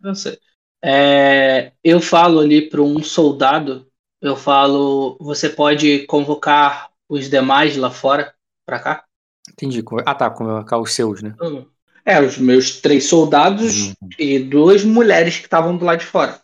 [0.04, 0.38] eu sei.
[0.84, 3.88] É, eu falo ali para um soldado,
[4.24, 8.34] eu falo, você pode convocar os demais lá fora
[8.66, 9.04] para cá?
[9.52, 9.84] Entendi.
[10.06, 11.36] Ah, tá, convocar os seus, né?
[11.42, 11.66] Uhum.
[12.06, 14.10] É, os meus três soldados uhum.
[14.18, 16.42] e duas mulheres que estavam do lado de fora.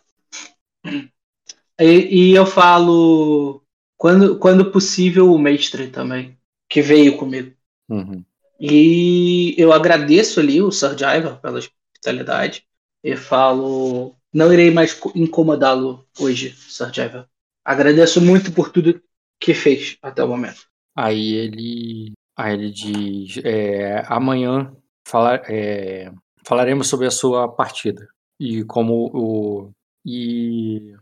[1.78, 3.62] E, e, eu falo,
[3.96, 6.38] quando, quando possível, o mestre também,
[6.68, 7.54] que veio comigo.
[7.88, 8.22] Uhum.
[8.60, 12.66] E eu agradeço ali o Sir Jaiva pela hospitalidade
[13.02, 17.26] e falo, não irei mais incomodá-lo hoje, Sir Jaiva.
[17.64, 19.00] Agradeço muito por tudo
[19.38, 20.68] que fez até o momento.
[20.96, 24.74] Aí ele, aí ele diz: é, amanhã
[25.06, 26.12] falar, é,
[26.44, 28.08] falaremos sobre a sua partida
[28.38, 29.70] e como o
[30.04, 30.94] e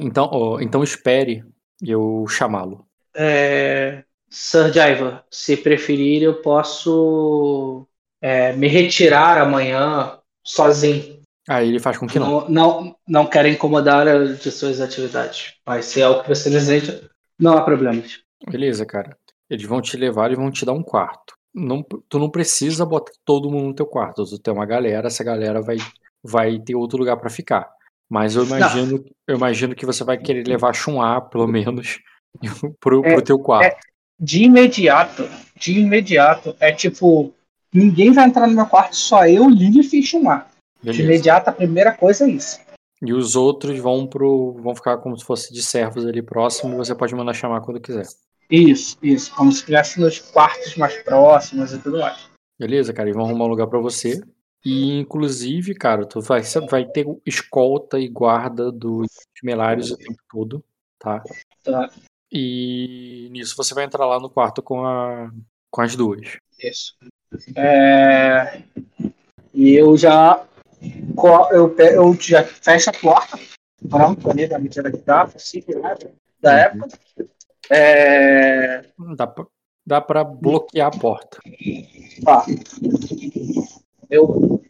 [0.00, 1.44] então, então espere
[1.82, 2.86] eu chamá-lo.
[3.14, 7.86] É, Sir Jaiva, se preferir, eu posso
[8.20, 11.20] é, me retirar amanhã sozinho.
[11.48, 12.42] Aí ele faz com que não.
[12.42, 15.54] Não, não, não quero incomodar de suas atividades.
[15.64, 17.00] Mas se é o que você deseja,
[17.38, 18.20] não há problemas.
[18.50, 19.16] Beleza, cara.
[19.48, 21.34] Eles vão te levar e vão te dar um quarto.
[21.54, 24.24] Não, tu não precisa botar todo mundo no teu quarto.
[24.24, 25.76] Tu tem uma galera, essa galera vai,
[26.22, 27.70] vai ter outro lugar para ficar.
[28.08, 32.00] Mas eu imagino, eu imagino que você vai querer levar Chun'a, pelo menos,
[32.80, 33.66] pro, é, pro teu quarto.
[33.66, 33.78] É,
[34.18, 37.32] de imediato, de imediato, é tipo,
[37.72, 40.46] ninguém vai entrar no meu quarto, só eu, Lilith e Chun'a.
[40.86, 41.02] Beleza.
[41.02, 42.60] De imediato, a primeira coisa é isso.
[43.02, 44.52] E os outros vão pro.
[44.62, 47.80] vão ficar como se fosse de servos ali próximo e você pode mandar chamar quando
[47.80, 48.06] quiser.
[48.48, 49.34] Isso, isso.
[49.34, 52.30] Como se estivesse nos quartos mais próximos e tudo mais.
[52.58, 53.10] Beleza, cara.
[53.10, 54.20] E vão arrumar um lugar para você.
[54.64, 56.40] E inclusive, cara, tu vai,
[56.70, 59.08] vai ter escolta e guarda dos
[59.42, 60.64] melários o tempo todo,
[60.98, 61.22] tá?
[61.62, 61.90] Tá.
[62.30, 65.30] E nisso você vai entrar lá no quarto com, a,
[65.70, 66.38] com as duas.
[66.58, 66.96] Isso.
[67.54, 68.62] É...
[69.52, 70.44] E eu já
[71.52, 73.38] eu, eu já fecho a porta,
[73.88, 75.94] pronto, ali da medida que dá, possível, né,
[76.40, 76.58] da uhum.
[76.58, 76.98] época.
[77.70, 78.84] É...
[79.16, 79.46] Dá, pra,
[79.84, 81.38] dá pra bloquear a porta.
[82.24, 82.44] Tá.
[84.08, 84.62] Eu.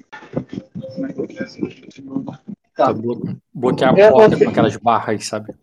[2.75, 2.93] Tá.
[2.93, 3.21] Blo
[3.53, 5.55] bloquear a porta com aquelas barras, sabe?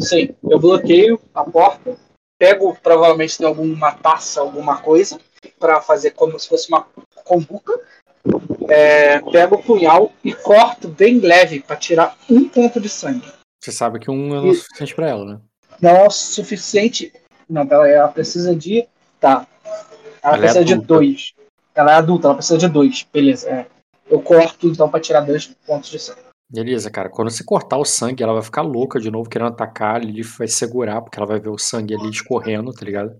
[0.00, 1.96] Sim, eu bloqueio a porta,
[2.38, 5.20] pego provavelmente tem alguma taça, alguma coisa,
[5.58, 6.86] para fazer como se fosse uma
[7.24, 7.80] combuca
[8.68, 13.26] é, pego o punhal e corto bem leve para tirar um ponto de sangue.
[13.62, 15.40] Você sabe que um é o suficiente para ela, né?
[15.80, 17.12] não é o suficiente.
[17.48, 18.86] Não, ela, ela precisa de.
[19.20, 19.46] Tá.
[20.22, 20.88] Ela, Ela é precisa de adulta.
[20.94, 21.32] dois.
[21.74, 23.06] Ela é adulta, ela precisa de dois.
[23.12, 23.48] Beleza.
[23.48, 23.66] é.
[24.10, 26.20] Eu corto então pra tirar dois pontos de sangue.
[26.50, 27.08] Beleza, cara.
[27.08, 29.96] Quando você cortar o sangue, ela vai ficar louca de novo, querendo atacar.
[29.96, 33.16] A Lilith vai segurar, porque ela vai ver o sangue ali escorrendo, tá ligado?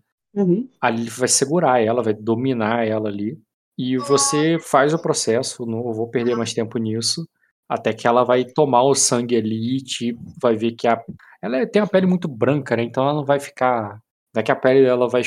[0.81, 3.39] A Lilith vai segurar ela, vai dominar ela ali.
[3.79, 7.27] E você faz o processo, não vou perder mais tempo nisso.
[7.69, 11.01] Até que ela vai tomar o sangue ali te vai ver que a.
[11.43, 12.83] Ela é- tem a pele muito branca, né?
[12.85, 13.99] Então ela não vai ficar.
[14.45, 15.23] Que a pele dela vai,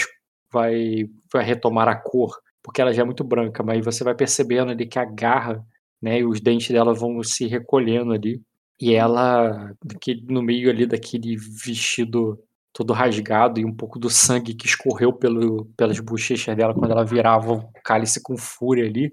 [0.51, 2.31] vai, vai retomar a cor,
[2.63, 5.63] porque ela já é muito branca, mas você vai percebendo ali que a garra,
[6.01, 6.19] né?
[6.19, 8.41] E os dentes dela vão se recolhendo ali.
[8.79, 9.73] E ela,
[10.29, 12.37] no meio ali daquele vestido
[12.77, 17.03] todo rasgado e um pouco do sangue que escorreu pelo, pelas bochechas dela quando ela
[17.03, 19.11] virava o cálice com fúria ali,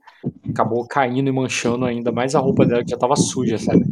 [0.51, 3.83] acabou caindo e manchando ainda mais a roupa dela que já tava suja, sabe?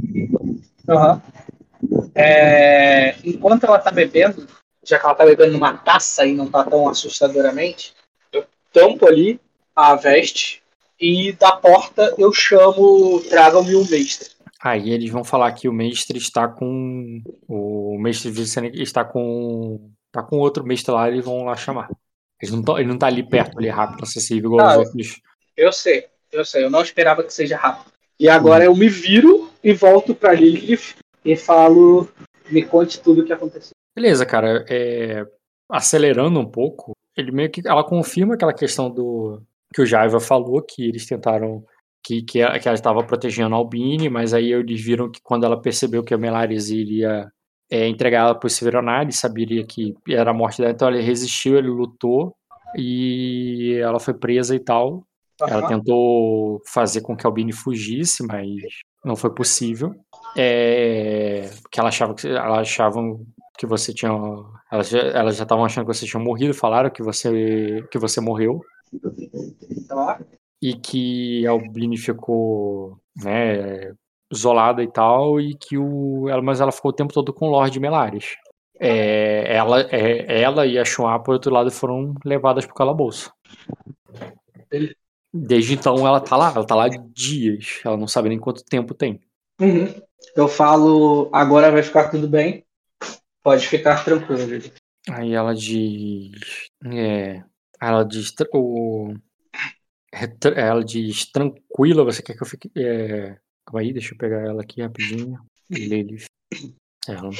[0.86, 1.23] Aham.
[2.15, 4.47] É, enquanto ela tá bebendo,
[4.85, 7.94] já que ela tá bebendo numa taça e não tá tão assustadoramente,
[8.31, 8.44] eu
[8.74, 9.40] tampo ali
[9.74, 10.62] a veste
[11.01, 14.32] e da porta eu chamo Tragam-me o mestre.
[14.62, 17.20] Aí eles vão falar que o mestre está com.
[17.48, 19.90] O mestre Vicente está com.
[20.12, 21.90] tá com outro mestre lá, eles vão lá chamar.
[22.40, 25.20] Eles não tão, ele não tá ali perto, ali rápido, acessível, igual Ah, os outros.
[25.56, 27.93] Eu sei, eu sei, eu não esperava que seja rápido.
[28.18, 30.94] E agora eu me viro e volto pra Lilith
[31.24, 32.09] e falo,
[32.51, 33.72] me conte tudo o que aconteceu.
[33.94, 34.64] Beleza, cara.
[34.68, 35.26] É,
[35.68, 39.43] acelerando um pouco, ele meio que ela confirma aquela questão do
[39.74, 41.64] que o Jaiva falou que eles tentaram
[42.02, 45.44] que, que, ela, que ela estava protegendo a Albine, mas aí eles viram que quando
[45.44, 47.30] ela percebeu que a Melares iria
[47.70, 51.56] é, entregar ela para o Severonar, saberia que era a morte dela, então ele resistiu,
[51.56, 52.34] ele lutou
[52.76, 55.06] e ela foi presa e tal.
[55.40, 55.68] Ela Aham.
[55.68, 58.48] tentou fazer com que a Albine fugisse, mas
[59.04, 59.94] não foi possível.
[60.36, 63.26] É, porque ela achava que ela achavam
[63.58, 64.12] que você tinha,
[64.70, 68.20] elas já, elas já estavam achando que você tinha morrido, falaram que você que você
[68.20, 68.60] morreu
[69.88, 70.20] Tá.
[70.62, 73.93] E que a Albine ficou, né,
[74.32, 77.51] isolada e tal e que o ela, mas ela ficou o tempo todo com o
[77.51, 78.36] Lord Melares.
[78.78, 83.32] É, ela, é, ela e a Chua, por outro lado, foram levadas pro calabouço.
[85.32, 87.80] Desde então ela tá lá, ela tá lá dias.
[87.84, 89.20] Ela não sabe nem quanto tempo tem.
[89.60, 89.93] Uhum.
[90.36, 92.64] Eu falo, agora vai ficar tudo bem.
[93.43, 94.62] Pode ficar tranquilo.
[95.10, 96.68] Aí ela diz.
[96.84, 97.43] É,
[97.80, 98.32] ela diz.
[98.52, 99.14] O,
[100.55, 102.70] ela diz tranquila, você quer que eu fique.
[102.76, 105.39] É, calma aí, deixa eu pegar ela aqui rapidinho.
[105.70, 106.26] Lilith.
[107.09, 107.30] Ela.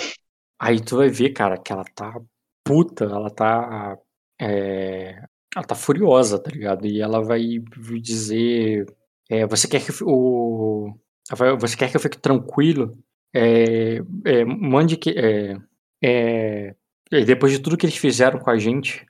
[0.59, 2.21] Aí tu vai ver, cara, que ela tá
[2.65, 3.99] puta, ela tá.
[4.41, 5.23] é,
[5.55, 6.87] ela tá furiosa, tá ligado?
[6.87, 7.59] E ela vai
[8.01, 8.87] dizer.
[9.29, 10.95] é, você quer que eu o.
[11.61, 12.93] Você quer que eu fique tranquilo?
[13.35, 15.11] É, é, mande que.
[15.11, 15.57] É,
[16.03, 16.75] é,
[17.25, 19.07] depois de tudo que eles fizeram com a gente,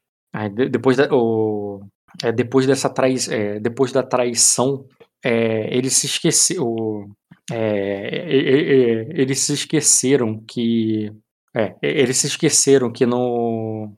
[0.71, 1.87] depois, da, o,
[2.23, 4.85] é, depois dessa trai, é, depois da traição,
[5.25, 7.07] é, eles se esqueceram.
[7.51, 11.11] eles se esqueceram que.
[11.55, 13.95] É, eles se esqueceram que não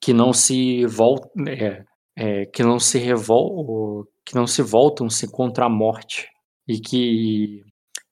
[0.00, 1.84] que não se volta, é,
[2.16, 6.28] é, que não se revol, que não se voltam-se contra a morte
[6.66, 7.62] e que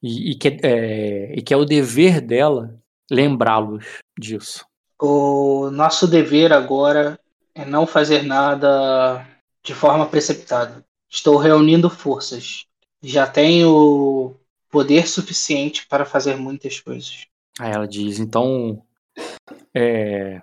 [0.02, 2.74] e, e que é, e que é o dever dela
[3.10, 3.84] lembrá-los
[4.18, 4.64] disso.
[5.00, 7.18] O nosso dever agora
[7.54, 9.26] é não fazer nada
[9.62, 10.84] de forma precipitada.
[11.08, 12.66] Estou reunindo forças.
[13.02, 14.34] Já tenho
[14.70, 17.26] poder suficiente para fazer muitas coisas.
[17.58, 18.82] Aí ela diz, então,
[19.74, 20.40] é,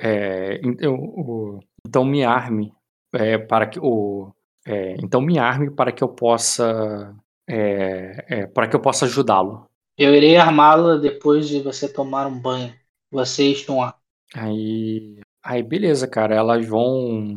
[0.00, 2.72] é, então, o- então me arme
[3.12, 4.32] é, para que o,
[4.66, 7.14] é, então me arme para que eu possa,
[7.48, 9.66] é, é, para que eu possa ajudá-lo.
[9.96, 12.74] Eu irei armá-la depois de você tomar um banho.
[13.10, 13.94] Vocês estão lá.
[14.34, 17.36] Aí, aí beleza, cara, elas vão,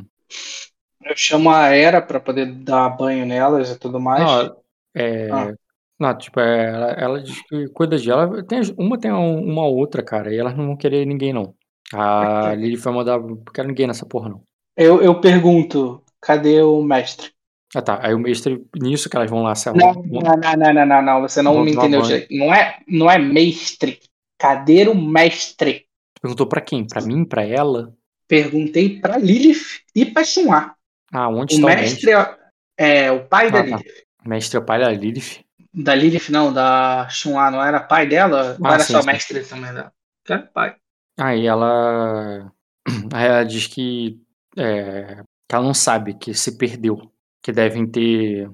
[1.06, 4.24] Eu chamo a Era para poder dar banho nelas e tudo mais.
[4.24, 4.56] não,
[4.96, 5.54] é, Ah.
[6.00, 9.66] não, tipo, é, ela, ela diz que cuida de ela, tem, uma tem um- uma
[9.68, 11.54] outra, cara, e elas não vão querer ninguém não.
[11.94, 14.42] A Lili vai mandar, não quero ninguém nessa porra não.
[14.76, 17.30] Eu, eu pergunto, cadê o mestre?
[17.76, 20.86] Ah tá, aí o mestre, nisso que elas vão lá, se Não, não, não, não,
[20.86, 22.28] não, não, você não me entendeu direito.
[22.34, 24.00] Não é, não é mestre.
[24.40, 25.86] Cadê o mestre?
[26.22, 26.86] Perguntou pra quem?
[26.88, 27.24] Pra mim?
[27.26, 27.94] Pra ela?
[28.28, 30.75] Perguntei pra Lilith e pra Shun'a.
[31.16, 32.38] Ah, onde O mestre é,
[32.78, 33.78] é o pai da Ah, tá.
[33.78, 34.06] Lilith.
[34.26, 35.46] O mestre é o pai da Lilith.
[35.74, 38.60] Da Lilith, não, da Shun'a, não era pai dela?
[38.64, 39.08] Ah, era sim, só sim.
[39.08, 39.94] mestre também dela?
[40.28, 40.76] Era pai.
[41.18, 42.52] Aí ela.
[43.14, 44.20] Aí ela diz que.
[44.58, 47.12] é, que ela não sabe que se perdeu.
[47.42, 48.50] Que devem ter.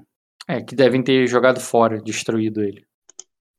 [0.48, 2.86] É, que devem ter jogado fora, destruído ele.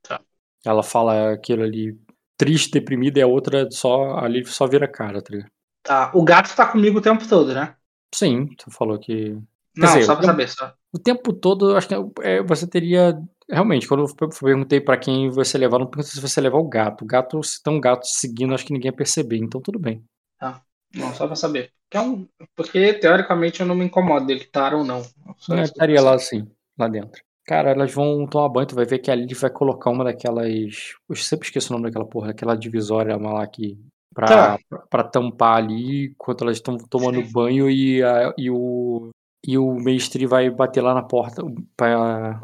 [0.03, 0.21] Tá.
[0.65, 1.97] Ela fala aquilo ali.
[2.37, 5.51] triste, deprimida, e a outra só ali só vira cara, tá ligado?
[5.83, 6.11] Tá.
[6.13, 7.75] O gato tá comigo o tempo todo, né?
[8.13, 9.37] Sim, tu falou que.
[9.75, 10.73] Não, dizer, só pra saber, só.
[10.93, 13.19] O tempo todo, acho que é, você teria.
[13.49, 17.03] Realmente, quando eu perguntei pra quem você levar, não perguntei se você levar o gato.
[17.03, 20.03] O gato, se tem um gato seguindo, acho que ninguém ia perceber, então tudo bem.
[20.39, 20.61] Tá.
[20.95, 21.71] Não, só pra saber.
[21.89, 25.03] Porque, é um- porque, teoricamente eu não me incomodo dele estar ou não.
[25.37, 27.21] Só estaria lá assim, lá dentro.
[27.45, 30.93] Cara, elas vão tomar banho, tu vai ver que a Lily vai colocar uma daquelas.
[31.09, 33.77] Eu sempre esqueço o nome daquela porra, aquela divisória lá que.
[34.13, 34.57] Pra,
[34.89, 35.03] Tá.
[35.03, 37.31] tampar ali enquanto elas estão tomando Sim.
[37.31, 39.09] banho e, a- e o.
[39.45, 41.41] E o mestre vai bater lá na porta
[41.75, 42.39] pra.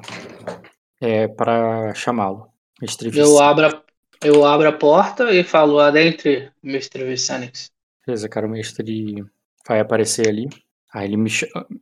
[1.02, 2.48] É, pra chamá-lo.
[2.82, 3.82] Mestre Eu abro, a-
[4.24, 7.06] eu abro a porta e falo adentre, Mr.
[7.06, 7.70] Vicenix.
[8.06, 9.24] Beleza, cara, o mestre
[9.68, 10.50] vai aparecer ali.
[10.94, 11.30] Aí ele me,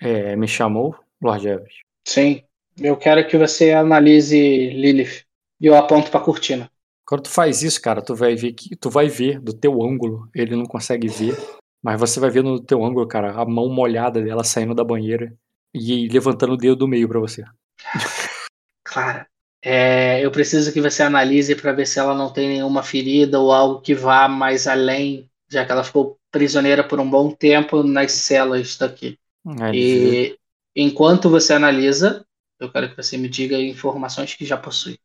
[0.02, 1.82] é, me chamou, Lord Everett.
[2.06, 2.44] Sim.
[2.80, 4.38] Eu quero que você analise
[4.70, 5.24] Lilith.
[5.60, 6.70] E eu aponto pra cortina.
[7.08, 10.30] Quando tu faz isso, cara, tu vai ver que tu vai ver do teu ângulo,
[10.36, 11.38] ele não consegue ver,
[11.82, 15.34] mas você vai ver no teu ângulo, cara, a mão molhada dela saindo da banheira
[15.74, 17.44] e levantando o dedo do meio pra você.
[18.84, 19.28] Clara,
[19.62, 23.52] é, eu preciso que você analise para ver se ela não tem nenhuma ferida ou
[23.52, 28.12] algo que vá mais além, já que ela ficou prisioneira por um bom tempo nas
[28.12, 29.18] celas daqui.
[29.46, 30.38] Vira- E
[30.76, 32.26] enquanto você analisa,
[32.60, 35.00] eu quero que você me diga informações que já possui.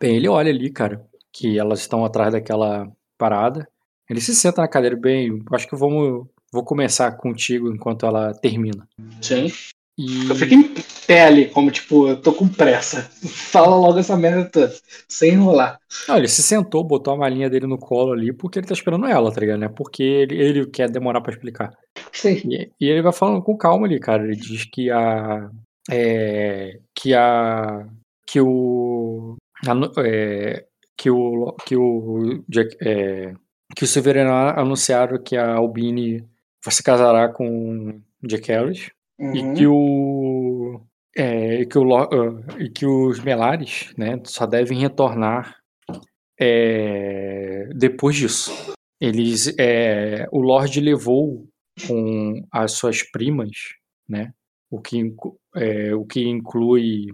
[0.00, 3.68] Bem, ele olha ali, cara, que elas estão atrás daquela parada.
[4.08, 8.88] Ele se senta na cadeira bem, acho que vamos vou começar contigo enquanto ela termina.
[9.20, 9.50] Sim.
[9.98, 10.74] E Eu fico em
[11.06, 13.02] pé ali, como tipo, eu tô com pressa.
[13.50, 14.74] Fala logo essa merda toda,
[15.08, 15.78] sem enrolar.
[16.06, 19.06] Não, ele se sentou, botou a malinha dele no colo ali, porque ele tá esperando
[19.06, 19.58] ela, tá ligado?
[19.58, 19.68] Né?
[19.68, 21.72] Porque ele, ele quer demorar pra explicar.
[22.12, 22.42] Sim.
[22.44, 24.22] E, e ele vai falando com calma ali, cara.
[24.22, 25.48] Ele diz que a.
[25.90, 27.86] É, que a.
[28.26, 29.36] Que o.
[30.04, 30.66] é,
[30.96, 31.52] que o.
[31.66, 32.44] Que o.
[32.82, 33.34] É,
[33.74, 36.24] que o Severino anunciaram que a Albini
[36.68, 38.90] se casará com Jack Harris.
[39.18, 39.54] E Uhum.
[39.54, 40.80] que o.
[41.16, 42.08] É, e, que o ah,
[42.58, 45.56] e que os Melares né, só devem retornar
[46.38, 48.52] é, depois disso.
[49.00, 51.46] Eles, é, o Lorde levou
[51.86, 53.50] com as suas primas,
[54.06, 54.32] né,
[54.70, 55.14] o, que,
[55.54, 57.06] é, o que inclui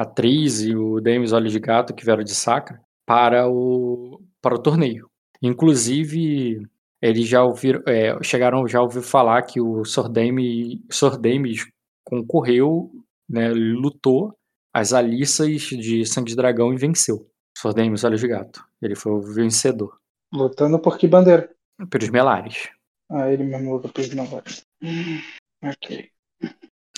[0.00, 4.54] a Tris e o Demis Olhos de Gato, que vieram de Sacra, para o, para
[4.54, 5.10] o torneio.
[5.42, 6.66] Inclusive,
[7.02, 11.68] eles já ouviram, é, chegaram já ouvir falar que o Sordemi, Sordemis
[12.02, 12.90] concorreu,
[13.28, 14.34] né, lutou
[14.72, 17.30] as Alissas de Sangue de Dragão e venceu.
[17.58, 18.64] Sordemis Olhos de Gato.
[18.80, 19.98] Ele foi o vencedor.
[20.32, 21.50] Lutando por que bandeira?
[21.90, 22.70] Pelos Melares.
[23.10, 24.44] Ah, ele mesmo luta por agora.
[24.82, 25.20] Hum,
[25.62, 26.08] ok.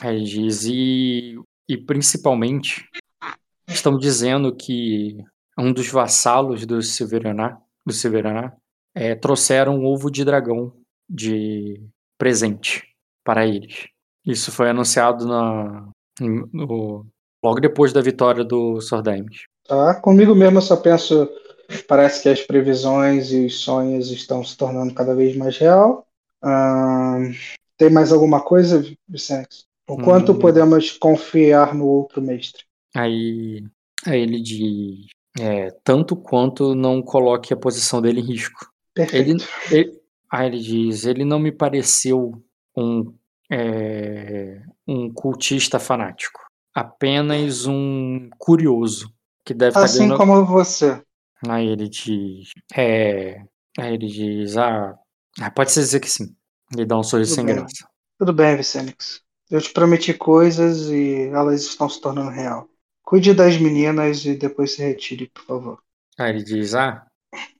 [0.03, 1.37] Aí diz, e,
[1.69, 2.89] e principalmente,
[3.69, 5.17] estão dizendo que
[5.59, 8.53] um dos vassalos do Silveraná, do Silveraná
[8.95, 10.73] é, trouxeram um ovo de dragão
[11.09, 11.83] de
[12.19, 12.83] presente
[13.25, 13.87] para eles.
[14.25, 15.89] Isso foi anunciado na,
[16.21, 17.07] no-
[17.43, 19.43] logo depois da vitória do Sordames.
[19.67, 21.29] Tá, comigo mesmo eu só penso,
[21.89, 26.07] parece que as previsões e os sonhos estão se tornando cada vez mais real.
[27.77, 29.65] Tem mais alguma coisa, Vicente?
[29.93, 30.39] O quanto Hum.
[30.39, 32.65] podemos confiar no outro mestre?
[32.95, 33.65] Aí,
[34.07, 35.07] aí ele diz,
[35.41, 38.71] é, tanto quanto não coloque a posição dele em risco.
[38.95, 39.45] Perfeito.
[39.71, 40.01] Ele, ele-
[40.31, 42.43] aí ele diz, ele não me pareceu
[42.77, 43.15] um,
[43.51, 46.41] é, um cultista fanático,
[46.75, 49.13] apenas um curioso
[49.45, 50.19] que deve estar Assim ganhando.
[50.19, 51.03] como você.
[51.49, 53.41] Aí ele diz, é,
[53.79, 54.97] aí ele diz, ah,
[55.41, 56.35] ah, pode ser dizer que sim.
[56.73, 57.55] Ele dá um sorriso Tudo sem bem.
[57.57, 57.89] graça.
[58.19, 59.23] Tudo bem, Vicenix.
[59.53, 62.67] Eu te prometi coisas e elas estão se tornando real.
[63.05, 65.83] Cuide das meninas e depois se retire, por favor.
[66.19, 67.07] Aí ele diz, ah,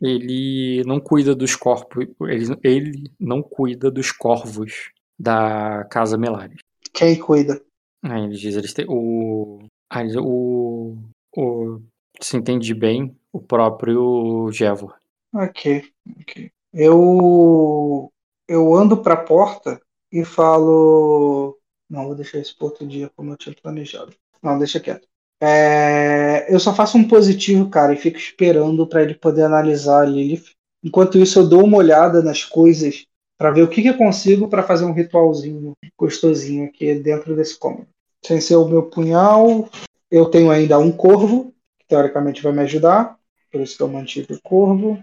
[0.01, 6.61] ele não cuida dos corpos, ele, ele não cuida dos corvos da casa Melares.
[6.95, 7.63] Quem cuida?
[8.03, 9.59] Aí ele diz, eles têm, o,
[9.91, 10.97] aí ele diz, o,
[11.37, 11.79] o,
[12.23, 14.97] se entende bem, o próprio Jevor.
[15.35, 15.85] Ok,
[16.23, 16.51] ok.
[16.73, 18.11] Eu
[18.49, 19.79] eu ando para a porta
[20.11, 21.59] e falo,
[21.93, 24.15] não vou deixar isso para outro dia como eu tinha planejado.
[24.43, 25.07] Não, deixa quieto.
[25.39, 30.07] É, eu só faço um positivo, cara, e fico esperando para ele poder analisar a
[30.07, 30.53] Lilith.
[30.83, 33.05] Enquanto isso, eu dou uma olhada nas coisas
[33.37, 37.59] para ver o que, que eu consigo para fazer um ritualzinho gostosinho aqui dentro desse
[37.59, 37.87] cômodo.
[38.25, 39.69] Sem ser o meu punhal,
[40.11, 43.19] eu tenho ainda um corvo, que teoricamente vai me ajudar.
[43.51, 44.99] Por isso que eu mantive o corvo.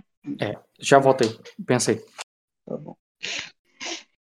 [0.80, 1.30] Já voltei,
[1.68, 2.03] pensei.
[2.66, 2.95] Tá bom.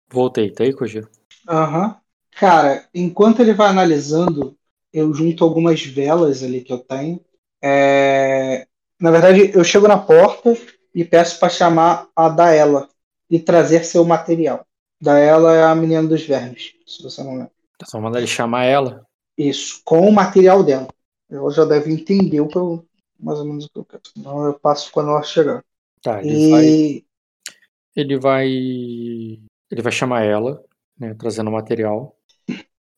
[0.08, 1.08] Voltei, tá aí, Kojiro?
[1.48, 2.01] Aham.
[2.32, 4.56] Cara, enquanto ele vai analisando,
[4.92, 7.20] eu junto algumas velas ali que eu tenho.
[7.62, 8.66] É,
[9.00, 10.56] Na verdade, eu chego na porta
[10.94, 12.88] e peço para chamar a Daela
[13.30, 14.66] e trazer seu material.
[15.00, 17.52] Daela é a menina dos vermes, se você não lembra.
[17.78, 19.04] Tá só mandar ele chamar ela.
[19.36, 20.88] Isso, com o material dela.
[21.30, 22.84] Ela já deve entender o que eu,
[23.18, 24.02] mais ou menos o que eu quero.
[24.14, 25.64] Senão eu passo quando ela chegar.
[26.02, 27.04] Tá, ele E vai.
[27.96, 28.48] Ele vai.
[28.48, 30.62] Ele vai chamar ela,
[30.98, 31.14] né?
[31.14, 32.16] Trazendo o material.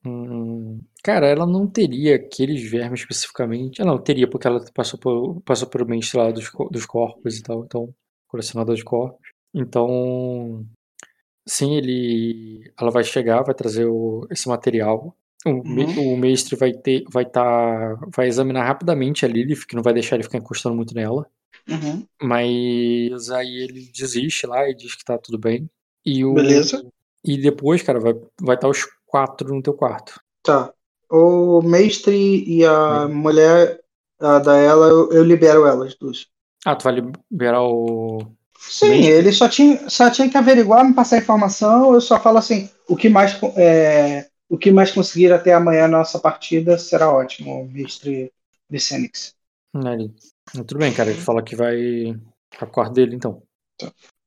[0.07, 3.81] Hum, cara, ela não teria aqueles vermes especificamente.
[3.81, 7.39] Ah, não, teria, porque ela passou por, passou por mente lá dos, co- dos corpos
[7.39, 7.65] e tal.
[7.65, 7.95] Então,
[8.29, 9.21] colecionador de corpos.
[9.55, 10.67] Então,
[11.49, 12.73] sim, ele.
[12.81, 15.17] Ela vai chegar, vai trazer o- esse material.
[15.47, 17.05] O, me- o mestre vai ter.
[17.11, 17.95] Vai tá.
[18.15, 21.27] Vai examinar rapidamente a Lilith, que não vai deixar ele ficar encostando muito nela.
[21.69, 22.07] Uhum.
[22.23, 25.69] Mas aí ele desiste lá e diz que tá tudo bem.
[26.05, 26.85] E o, Beleza.
[27.25, 28.85] E depois, cara, vai vai estar os
[29.15, 30.21] quatro no teu quarto.
[30.43, 30.75] Tá.
[31.09, 33.81] O mestre e a mulher,
[34.19, 36.27] a Daela, eu, eu libero elas duas.
[36.67, 36.95] Ah, tu vai
[37.31, 38.27] liberar o.
[38.59, 39.13] Sim, Mestre?
[39.13, 41.95] ele só tinha, só tinha que averiguar, me passar informação.
[41.95, 45.99] Eu só falo assim: o que mais, é, o que mais conseguir até amanhã na
[45.99, 48.33] nossa partida será ótimo, mestre
[48.69, 49.33] Vicenix.
[49.77, 50.13] ele-
[50.53, 51.11] Tudo bem, cara.
[51.11, 52.19] Ele fala que vai
[52.59, 53.41] pro quarto dele, então.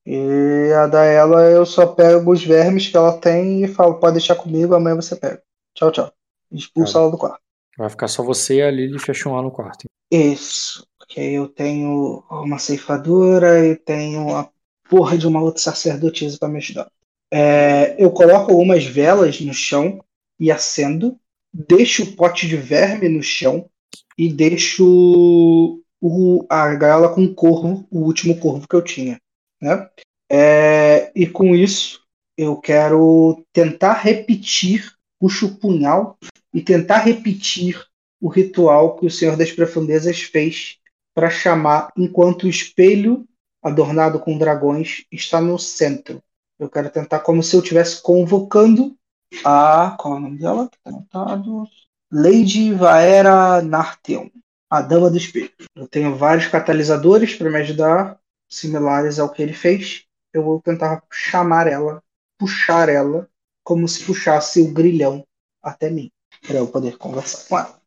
[0.10, 4.36] E a Daela eu só pego os vermes que ela tem e falo: pode deixar
[4.36, 5.44] comigo, amanhã você pega.
[5.76, 6.14] Tchau, tchau.
[6.50, 7.04] Expulso Cara.
[7.04, 7.42] ela do quarto.
[7.78, 9.84] Vai ficar só você e a Lily fecham lá no quarto.
[10.10, 10.88] Isso.
[10.98, 14.50] Porque eu tenho uma ceifadora e tenho a
[14.90, 16.90] porra de uma outra sacerdotisa para me ajudar.
[17.30, 20.02] É, eu coloco algumas velas no chão
[20.40, 21.20] e acendo.
[21.54, 23.70] Deixo o pote de verme no chão
[24.18, 29.20] e deixo o, a gaiola com o corvo, o último corvo que eu tinha.
[29.62, 29.90] Né?
[30.32, 32.02] É, e com isso
[32.38, 36.18] eu quero tentar repetir, puxo o punhal
[36.54, 37.84] e tentar repetir
[38.22, 40.78] o ritual que o Senhor das Profundezas fez
[41.16, 43.28] para chamar enquanto o espelho
[43.64, 46.22] adornado com dragões está no centro.
[46.60, 48.96] Eu quero tentar como se eu estivesse convocando
[49.44, 49.96] a.
[50.00, 50.70] Qual é o nome dela?
[50.84, 51.68] Tá anotado.
[52.12, 54.30] Lady Vaera Nartheon,
[54.70, 55.52] a Dama do Espelho.
[55.76, 58.18] Eu tenho vários catalisadores para me ajudar,
[58.48, 60.06] similares ao que ele fez.
[60.34, 62.04] Eu vou tentar chamar ela,
[62.38, 63.28] puxar ela,
[63.64, 65.26] como se puxasse o grilhão
[65.62, 66.12] até mim,
[66.46, 67.82] para eu poder conversar com ela.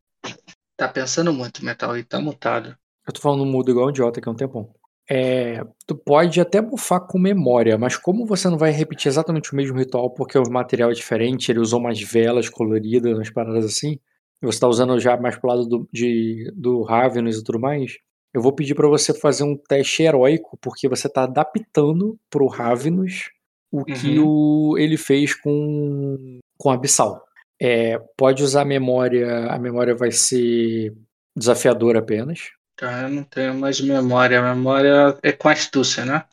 [0.76, 2.76] Tá pensando muito, Metal, e tá mutado.
[3.06, 4.74] Eu tô falando mudo igual um idiota aqui há um tempão.
[5.12, 9.56] É, tu pode até bufar com memória, mas como você não vai repetir exatamente o
[9.56, 13.98] mesmo ritual porque o material é diferente, ele usou umas velas coloridas, umas paradas assim,
[14.40, 17.98] e você tá usando já mais pro lado do, de, do Ravenous e tudo mais,
[18.32, 23.30] eu vou pedir pra você fazer um teste heróico, porque você tá adaptando pro Ravenous
[23.70, 27.24] o que o, ele fez com, com Abissal.
[27.60, 30.94] É, pode usar a memória, a memória vai ser
[31.36, 32.50] desafiadora apenas.
[32.76, 34.40] Tá, eu não tenho mais memória.
[34.40, 36.24] A memória é com astúcia, né?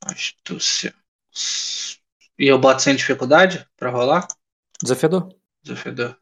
[0.00, 0.94] Astúcia.
[2.38, 4.26] E eu boto sem dificuldade pra rolar?
[4.82, 5.28] Desafiador.
[5.62, 6.16] Desafiador.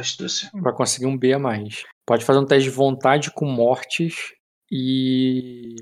[0.00, 0.50] Astúcia.
[0.54, 1.84] Vai conseguir um B a mais.
[2.04, 4.34] Pode fazer um teste de vontade com mortes
[4.70, 5.76] e.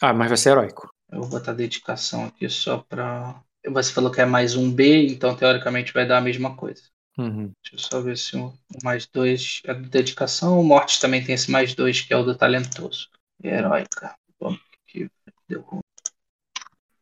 [0.00, 0.88] Ah, mas vai ser heróico.
[1.10, 3.40] Eu vou botar dedicação aqui só pra.
[3.68, 6.82] Você falou que é mais um B, então teoricamente vai dar a mesma coisa.
[7.18, 7.50] Uhum.
[7.62, 8.52] Deixa eu só ver se o
[8.84, 10.60] mais dois é do dedicação.
[10.60, 13.08] O morte também tem esse mais dois, que é o do talentoso.
[13.42, 14.14] E heróica.
[14.38, 14.56] Bom,
[14.86, 15.10] que
[15.48, 15.80] deu ruim.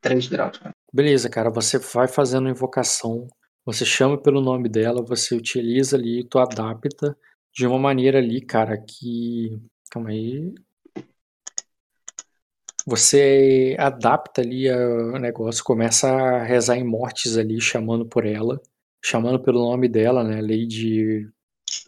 [0.01, 0.70] 3 graus, né?
[0.93, 1.51] Beleza, cara.
[1.51, 3.27] Você vai fazendo invocação.
[3.65, 7.16] Você chama pelo nome dela, você utiliza ali, tu adapta
[7.53, 9.59] de uma maneira ali, cara, que.
[9.91, 10.53] Calma aí.
[12.86, 18.61] Você adapta ali a- o negócio, começa a rezar em mortes ali, chamando por ela,
[19.03, 20.41] chamando pelo nome dela, né?
[20.43, 21.27] Lady.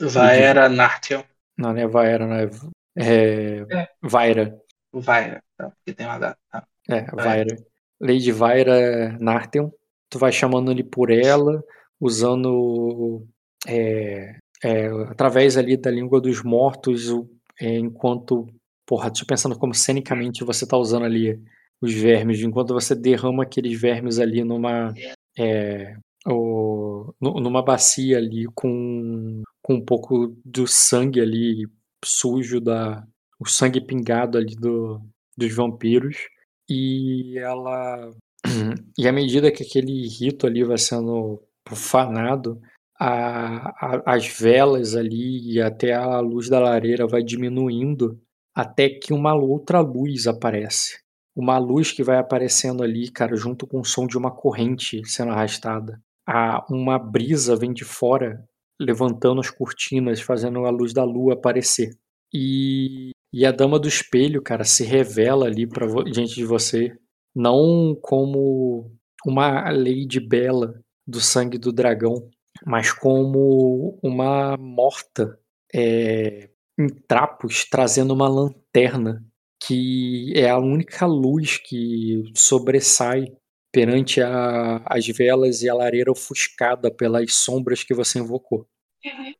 [0.01, 1.23] Vaera Nartheon.
[1.59, 2.51] Não, não é Vaera, não é.
[2.97, 3.67] É.
[3.71, 3.89] É.
[4.03, 4.59] Vaira.
[4.93, 5.71] Vaira, tá?
[5.71, 6.39] Porque tem uma data.
[6.51, 6.67] Tá.
[6.89, 7.57] É, Vaira.
[8.01, 9.71] Lady Vaira Nartheon.
[10.17, 11.63] Tu vai chamando ali por ela,
[12.01, 13.27] usando.
[13.67, 17.09] é, é, através ali da língua dos mortos,
[17.61, 18.47] é, enquanto.
[18.87, 21.39] Porra, tô pensando como cenicamente você tá usando ali
[21.83, 24.95] os vermes, enquanto você derrama aqueles vermes ali numa.
[25.39, 31.67] é, o- nu- numa bacia ali com, com um pouco do sangue ali
[32.05, 33.05] sujo da.
[33.39, 35.01] O sangue pingado ali do,
[35.37, 36.17] dos vampiros.
[36.71, 38.11] E ela.
[38.99, 42.61] E à medida que aquele rito ali vai sendo profanado,
[42.99, 48.19] a- a- as velas ali e até a luz da lareira vai diminuindo
[48.55, 50.99] até que uma outra luz aparece.
[51.37, 55.33] Uma luz que vai aparecendo ali, cara, junto com o som de uma corrente sendo
[55.33, 56.01] arrastada.
[56.27, 58.43] A, uma brisa vem de fora,
[58.81, 61.91] levantando as cortinas, fazendo a luz da lua aparecer.
[62.33, 66.97] E E a Dama do Espelho, cara, se revela ali pra, diante de você,
[67.37, 68.91] não como
[69.27, 72.31] uma Lady Bela do sangue do dragão,
[72.65, 75.39] mas como uma morta
[75.75, 76.49] é,
[76.79, 79.23] em trapos trazendo uma lanterna
[79.63, 83.27] que é a única luz que sobressai
[83.71, 88.67] perante a, as velas e a lareira ofuscada pelas sombras que você invocou.
[89.05, 89.35] Uhum.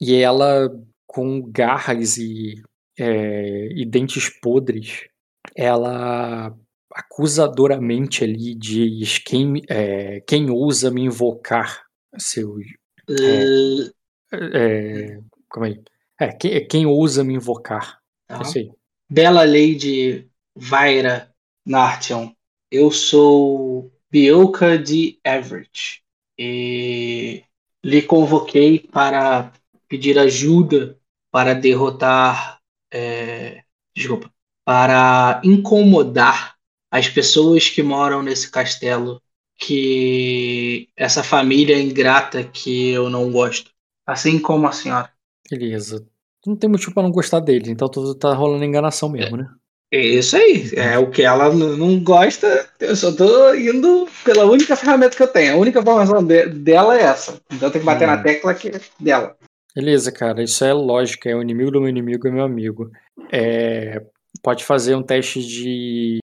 [0.00, 0.70] E ela,
[1.06, 2.62] com garras e,
[2.96, 5.08] é, e dentes podres,
[5.56, 6.56] ela
[6.98, 12.58] acusadoramente ali diz quem, é, quem ousa me invocar seu
[13.08, 13.92] é,
[14.32, 15.78] é, como é,
[16.18, 18.00] é quem, quem ousa me invocar.
[18.26, 18.42] Tá.
[19.08, 21.32] Bela Lady Vaira
[21.64, 22.32] Nartion
[22.70, 26.02] eu sou Bioka de Everett.
[26.36, 27.44] E
[27.82, 29.52] lhe convoquei para
[29.88, 30.98] pedir ajuda
[31.30, 32.60] para derrotar
[32.92, 33.62] é,
[33.94, 34.30] desculpa
[34.64, 36.57] para incomodar
[36.90, 39.20] as pessoas que moram nesse castelo,
[39.58, 43.70] que essa família ingrata que eu não gosto,
[44.06, 45.10] assim como a senhora.
[45.50, 46.06] Beleza.
[46.46, 49.48] Não tem motivo para não gostar dele, então tudo tá rolando enganação mesmo, né?
[49.90, 54.76] É isso aí, é o que ela não gosta, eu só tô indo pela única
[54.76, 55.54] ferramenta que eu tenho.
[55.54, 57.40] A única informação de, dela é essa.
[57.50, 58.10] Então tem que bater hum.
[58.12, 59.34] na tecla que é dela.
[59.74, 62.90] Beleza, cara, isso é lógica, é o inimigo do meu inimigo é meu amigo.
[63.32, 64.02] É,
[64.42, 66.18] pode fazer um teste de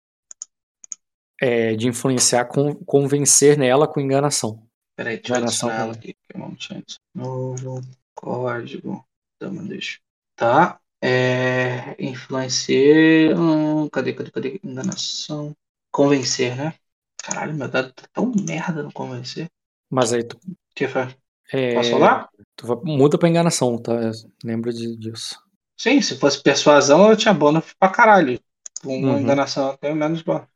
[1.40, 4.62] é, de influenciar, com, convencer nela com enganação.
[4.94, 6.14] Peraí, deixa enganação eu ela aqui.
[7.14, 7.80] Novo
[8.14, 9.04] código.
[9.36, 9.98] Então, deixa.
[10.36, 10.78] Tá.
[11.02, 13.34] É, influenciar.
[13.38, 14.60] Hum, cadê, cadê, cadê?
[14.62, 15.56] Enganação.
[15.90, 16.74] Convencer, né?
[17.22, 19.48] Caralho, meu dado tá tão merda no convencer.
[19.90, 20.38] Mas aí tu.
[20.74, 21.08] que foi?
[21.52, 22.28] É, Posso falar?
[22.54, 23.92] Tu muda pra enganação, tá?
[24.44, 25.42] Lembra disso.
[25.76, 28.38] Sim, se fosse persuasão, eu tinha bônus pra caralho.
[28.84, 29.20] Uma uhum.
[29.20, 30.49] enganação, tenho menos bônus.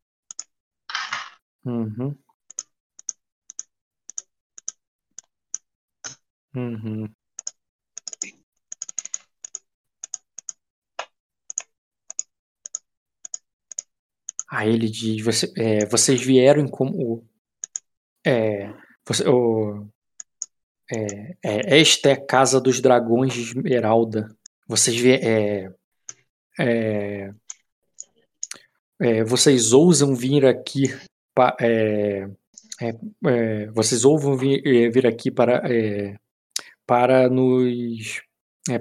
[1.65, 2.17] Uhum.
[6.55, 7.15] Uhum.
[14.51, 17.27] Aí ele diz, você, é, vocês vieram como
[18.25, 18.73] é,
[19.07, 19.89] você, o,
[20.93, 24.29] é, é, esta é a casa dos dragões de Esmeralda.
[24.69, 25.75] Vocês vieram é,
[26.61, 27.35] é,
[29.01, 30.85] é, vocês ousam vir aqui
[31.61, 32.29] é,
[32.81, 32.95] é,
[33.27, 36.17] é, vocês ouvem vir, é, vir aqui para, é,
[36.87, 38.23] para, nos,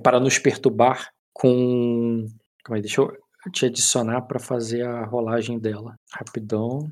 [0.02, 2.28] para nos perturbar com.
[2.64, 3.18] Calma aí, deixa eu
[3.52, 5.96] te adicionar para fazer a rolagem dela.
[6.12, 6.92] Rapidão.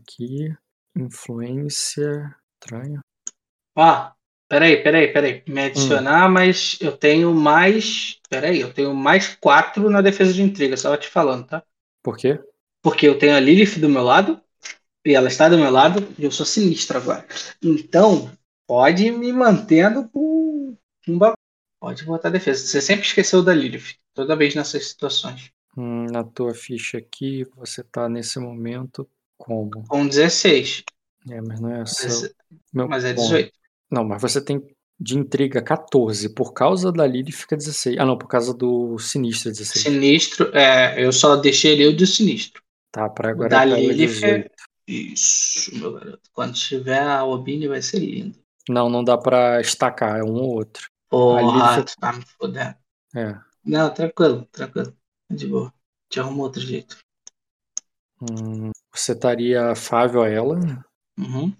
[0.00, 0.52] Aqui.
[0.96, 2.34] Influência.
[2.54, 3.00] Estranho.
[3.76, 4.14] Ah,
[4.48, 5.42] peraí, peraí, peraí.
[5.46, 6.32] Me adicionar, hum.
[6.32, 8.18] mas eu tenho mais.
[8.28, 11.62] Peraí, eu tenho mais quatro na defesa de intriga, só te falando, tá?
[12.02, 12.40] Por quê?
[12.82, 14.40] Porque eu tenho a Lilith do meu lado,
[15.06, 17.24] e ela está do meu lado e eu sou sinistro agora.
[17.62, 18.30] Então,
[18.66, 20.76] pode me mantendo com
[21.08, 21.18] um
[21.78, 22.66] Pode botar defesa.
[22.66, 25.52] Você sempre esqueceu da Lilith, toda vez nessas situações.
[25.76, 29.70] Hum, na tua ficha aqui, você está nesse momento como?
[29.86, 30.82] Com 16.
[31.30, 32.08] É, mas não é essa.
[32.08, 32.34] Mas,
[32.72, 33.46] Meu, mas é 18.
[33.46, 33.52] Bom,
[33.90, 34.60] não, mas você tem
[34.98, 36.30] de intriga 14.
[36.30, 37.98] Por causa da Lilith fica 16.
[37.98, 39.84] Ah, não, por causa do Sinistro 16.
[39.84, 42.62] Sinistro, é, eu só deixei ele o do Sinistro.
[42.90, 43.50] Tá, para agora.
[43.50, 44.50] Da Lilith 18.
[44.86, 46.30] Isso, meu garoto.
[46.32, 48.38] Quando tiver a Obini vai ser lindo.
[48.68, 50.88] Não, não dá pra estacar, é um ou outro.
[51.08, 52.74] Porra, tu tá me fodendo.
[53.14, 53.38] É.
[53.64, 54.96] Não, tranquilo, tranquilo.
[55.30, 55.72] De boa.
[56.08, 56.98] Te arrumo outro jeito.
[58.20, 60.58] Hum, você estaria afável a ela?
[61.18, 61.52] Uhum.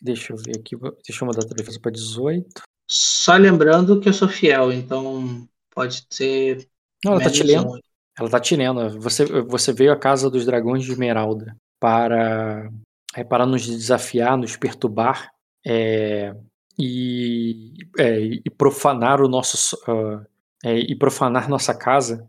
[0.00, 0.76] Deixa eu ver aqui.
[1.06, 2.62] Deixa eu mudar a defesa pra 18.
[2.90, 6.68] Só lembrando que eu sou fiel, então pode ser.
[7.04, 7.80] Não, ela tá te lendo.
[8.18, 9.00] Ela tá te lendo.
[9.00, 12.70] Você, você veio à casa dos dragões de Esmeralda para,
[13.16, 15.32] é, para nos desafiar, nos perturbar
[15.66, 16.34] é,
[16.78, 20.24] e, é, e, profanar o nosso uh,
[20.64, 22.28] e profanar nossa casa.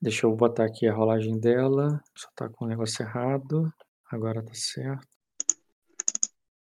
[0.00, 2.02] Deixa eu botar aqui a rolagem dela.
[2.14, 3.72] Só tá com o negócio errado.
[4.10, 5.08] Agora tá certo.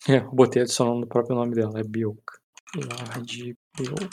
[0.08, 2.22] É, botei adicionando o próprio nome dela, é Bilk.
[2.76, 4.10] Lard Bilk.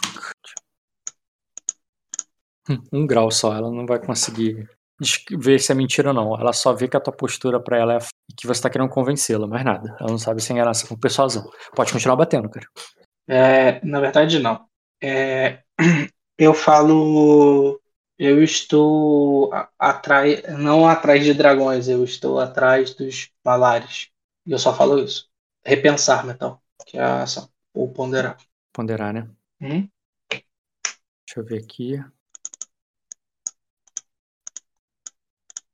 [2.69, 4.69] Hum, um grau só, ela não vai conseguir
[5.39, 6.39] ver se é mentira ou não.
[6.39, 7.99] Ela só vê que a tua postura para ela é
[8.37, 9.97] que você tá querendo convencê-la, mais nada.
[10.01, 11.51] Ela não sabe se é enganação com persuasão.
[11.75, 12.67] Pode continuar batendo, cara.
[13.29, 14.67] É, na verdade, não.
[15.03, 15.63] É,
[16.39, 17.81] eu falo.
[18.19, 20.43] Eu estou atrás.
[20.59, 24.09] Não atrás de dragões, eu estou atrás dos malares.
[24.47, 25.29] E eu só falo isso.
[25.65, 26.63] Repensar, metal.
[26.87, 27.49] Que é a ação.
[27.75, 28.39] Ou ponderar.
[28.73, 29.29] Ponderar, né?
[29.61, 29.89] Hum?
[30.31, 32.01] Deixa eu ver aqui.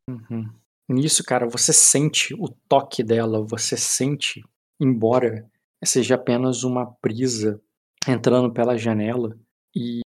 [0.08, 0.48] Uhum.
[0.88, 4.42] Nisso, cara, você sente o toque dela, você sente,
[4.80, 5.48] embora
[5.84, 7.60] seja apenas uma brisa
[8.06, 9.36] entrando pela janela
[9.74, 10.00] e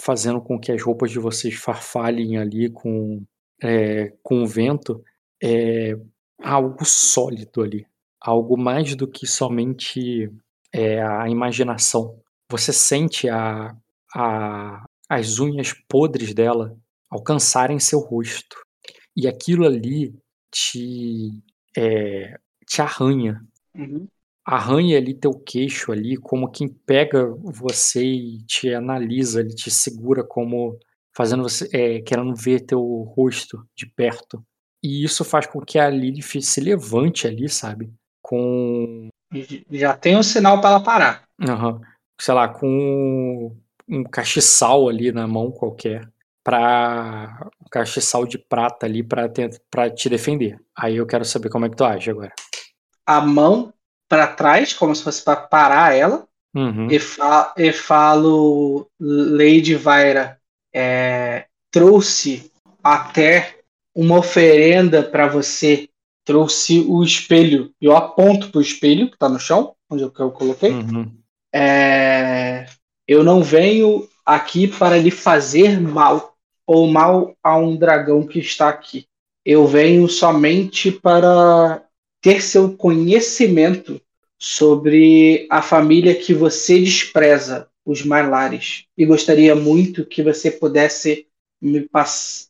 [0.00, 3.22] fazendo com que as roupas de vocês farfalhem ali com,
[3.62, 5.04] é, com o vento,
[5.42, 5.96] é
[6.42, 7.86] algo sólido ali.
[8.20, 10.30] Algo mais do que somente
[10.72, 12.18] é, a imaginação.
[12.50, 13.76] Você sente a,
[14.14, 16.76] a, as unhas podres dela
[17.10, 18.56] alcançarem seu rosto.
[19.16, 20.14] E aquilo ali
[20.50, 21.30] te,
[21.76, 23.44] é, te arranha.
[23.74, 24.06] Uhum.
[24.44, 30.24] Arranha ali teu queixo ali, como quem pega você e te analisa, ele te segura
[30.24, 30.78] como
[31.14, 32.80] fazendo você, é, querendo ver teu
[33.14, 34.44] rosto de perto.
[34.82, 37.92] E isso faz com que a Lilith se levante ali, sabe?
[38.22, 39.08] Com.
[39.70, 41.24] Já tem um sinal para ela parar.
[41.38, 41.80] Uhum.
[42.18, 43.54] Sei lá, com
[43.88, 46.08] um castiçal ali na mão qualquer
[46.42, 49.30] para um castiçal de prata ali para
[49.70, 50.58] para te defender.
[50.76, 52.32] Aí eu quero saber como é que tu age agora.
[53.06, 53.72] A mão
[54.08, 56.90] para trás, como se fosse para parar ela, uhum.
[56.90, 60.38] e, fa e falo, Lady Vaira,
[60.74, 62.50] é, trouxe
[62.82, 63.60] até
[63.94, 65.88] uma oferenda para você,
[66.24, 67.72] trouxe o espelho.
[67.80, 70.72] Eu aponto para o espelho que está no chão, onde eu, eu coloquei.
[70.72, 71.12] Uhum.
[71.54, 72.66] É,
[73.06, 76.34] eu não venho aqui para lhe fazer mal
[76.66, 79.06] ou mal a um dragão que está aqui.
[79.44, 81.82] Eu venho somente para
[82.20, 84.00] ter seu conhecimento
[84.38, 88.84] sobre a família que você despreza, os Marlares.
[88.96, 91.26] E gostaria muito que você pudesse
[91.60, 91.88] me,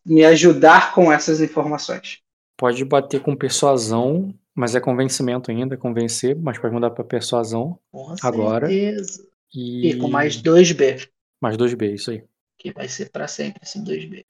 [0.05, 2.19] me ajudar com essas informações.
[2.57, 8.15] Pode bater com persuasão, mas é convencimento ainda, convencer, mas pode mudar para persuasão com
[8.23, 8.69] agora.
[8.69, 9.27] Certeza.
[9.55, 9.91] E...
[9.91, 11.09] e com mais 2B.
[11.41, 12.25] Mais 2B, isso aí.
[12.59, 14.25] Que vai ser para sempre esse 2B.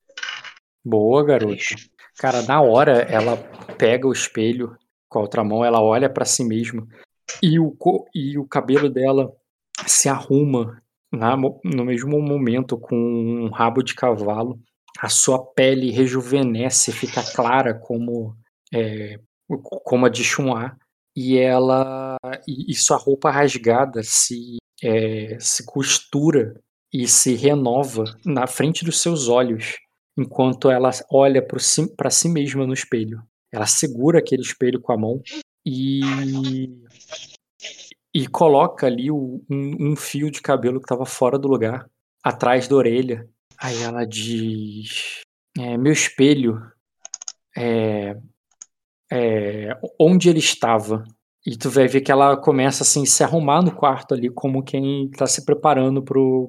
[0.85, 1.63] Boa, garoto.
[2.17, 3.37] Cara, na hora ela
[3.77, 4.77] pega o espelho
[5.09, 6.87] com a outra mão, ela olha para si mesma
[7.43, 7.77] e o,
[8.15, 9.33] e o cabelo dela
[9.87, 10.83] se arruma
[11.13, 14.59] na, no mesmo momento com um rabo de cavalo.
[14.99, 18.37] A sua pele rejuvenesce, fica clara como
[18.73, 19.19] é,
[19.85, 20.77] como a de Chun'á
[21.17, 22.17] e ela
[22.47, 26.61] e, e, sua roupa rasgada se é, se costura
[26.93, 29.77] e se renova na frente dos seus olhos,
[30.19, 33.23] enquanto ela olha para si, si mesma no espelho.
[33.53, 35.23] Ela segura aquele espelho com a mão
[35.65, 36.01] e
[38.13, 41.89] e coloca ali o, um, um, fio de cabelo que estava fora do lugar,
[42.23, 43.29] atrás da orelha.
[43.59, 45.21] Aí ela diz:
[45.57, 46.61] é, Meu espelho,
[47.57, 48.17] é,
[49.13, 51.05] é, onde ele estava?
[51.47, 55.07] E tu vai ver que ela começa assim se arrumar no quarto ali, como quem
[55.07, 56.03] está se preparando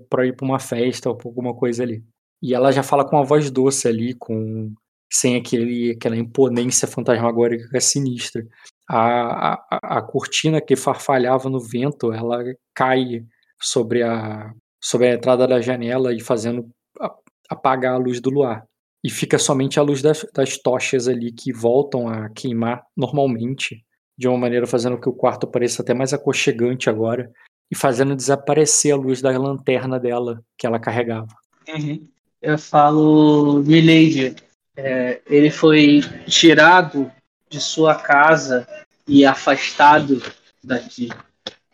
[0.09, 2.03] para ir para uma festa ou pra alguma coisa ali.
[2.41, 4.73] E ela já fala com uma voz doce ali, com
[5.11, 8.45] sem aquele, aquela imponência fantasmagórica que é sinistra.
[8.89, 12.43] A, a, a cortina que farfalhava no vento, ela
[12.73, 13.23] cai
[13.61, 14.51] sobre a,
[14.81, 16.69] sobre a entrada da janela e fazendo
[17.49, 18.65] apagar a luz do luar.
[19.03, 23.83] E fica somente a luz das, das tochas ali que voltam a queimar normalmente
[24.21, 27.31] de uma maneira fazendo que o quarto pareça até mais aconchegante agora
[27.71, 31.35] e fazendo desaparecer a luz da lanterna dela que ela carregava.
[31.67, 32.07] Uhum.
[32.39, 34.35] Eu falo, Milady,
[34.77, 37.11] é, ele foi tirado
[37.49, 38.67] de sua casa
[39.07, 40.21] e afastado
[40.63, 41.09] daqui,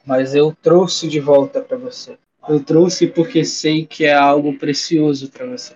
[0.06, 2.18] mas eu trouxe de volta para você.
[2.48, 5.76] Eu trouxe porque sei que é algo precioso para você.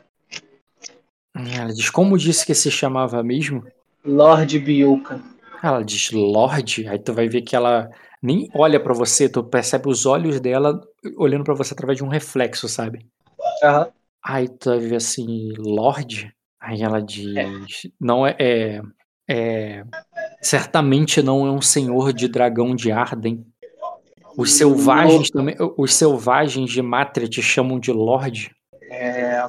[1.36, 3.66] Ela diz como disse que se chamava mesmo?
[4.06, 5.22] Lord Biuca.
[5.62, 7.90] Ela diz Lorde, aí tu vai ver que ela
[8.22, 10.80] nem olha para você, tu percebe os olhos dela
[11.18, 13.06] olhando para você através de um reflexo, sabe?
[13.64, 13.86] Uhum.
[14.24, 16.34] Aí tu vai ver assim, Lorde?
[16.60, 17.48] Aí ela diz, é.
[18.00, 18.82] não é, é,
[19.28, 19.84] é,
[20.42, 23.44] certamente não é um senhor de dragão de Arden.
[24.38, 25.42] Os selvagens não.
[25.42, 28.52] também, os selvagens de Mátria te chamam de Lorde?
[28.92, 29.44] É,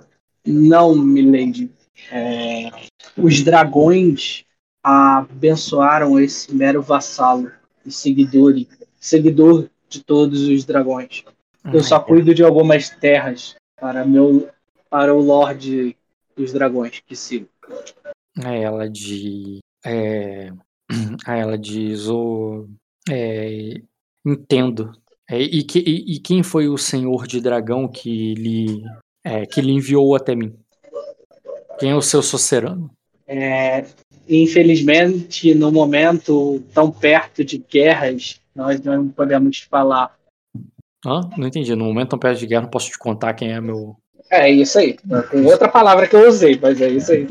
[0.47, 1.71] não, Milady.
[2.11, 2.71] É,
[3.17, 4.45] os dragões
[4.83, 7.51] abençoaram esse mero vassalo
[7.87, 8.55] e seguidor,
[8.99, 11.25] seguidor de todos os dragões.
[11.73, 14.49] Eu só cuido de algumas terras para meu
[14.91, 15.97] para o Lorde
[16.37, 17.49] dos Dragões que sigo.
[18.45, 20.53] É, ela de é,
[21.27, 22.67] ela diz o
[23.09, 23.81] é,
[24.25, 24.93] entendo.
[25.31, 28.85] É, e, que, e, e, quem foi o Senhor de Dragão que lhe
[29.25, 30.55] é, que lhe enviou até mim?
[31.79, 32.91] Quem é o seu socerano?
[33.27, 33.87] É,
[34.29, 40.15] infelizmente, no momento tão perto de guerras, nós não podemos falar.
[41.05, 41.75] Não entendi.
[41.75, 43.97] No momento tão perto de guerra, não posso te contar quem é meu.
[44.31, 44.97] É isso aí.
[45.31, 47.27] Tem outra palavra que eu usei, mas é isso aí.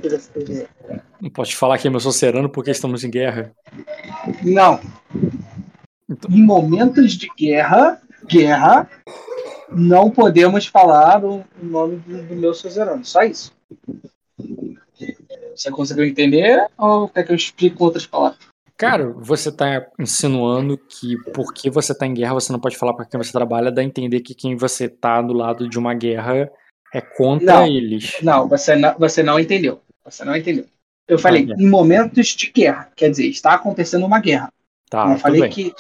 [1.19, 3.51] Não pode falar que é meu socerano porque estamos em guerra.
[4.43, 4.79] Não.
[6.09, 6.29] Então...
[6.29, 8.89] Em momentos de guerra, guerra,
[9.71, 13.03] não podemos falar o nome do, do meu suzerano.
[13.05, 13.53] Só isso.
[15.55, 18.39] Você conseguiu entender ou quer que eu explique com outras palavras?
[18.77, 23.05] Cara, você está insinuando que porque você está em guerra, você não pode falar para
[23.05, 26.49] quem você trabalha, dá a entender que quem você está do lado de uma guerra
[26.93, 28.17] é contra não, eles.
[28.21, 29.81] Não, você não, você não entendeu.
[30.03, 30.65] Você não entendeu.
[31.07, 34.51] Eu falei ah, em momentos de guerra, quer dizer, está acontecendo uma guerra.
[34.89, 35.49] Tá, eu falei bem.
[35.49, 35.73] que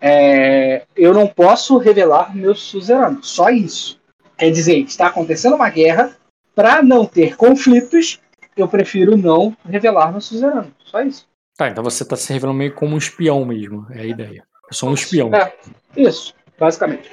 [0.00, 4.00] é, eu não posso revelar meus suzeranos, só isso.
[4.36, 6.16] Quer dizer, está acontecendo uma guerra,
[6.54, 8.20] para não ter conflitos,
[8.56, 11.28] eu prefiro não revelar meu suzerano, só isso.
[11.56, 14.46] Tá, então você está se revelando meio como um espião mesmo, é a ideia.
[14.68, 15.34] Eu sou um espião.
[15.34, 15.54] É,
[15.96, 17.10] isso, basicamente.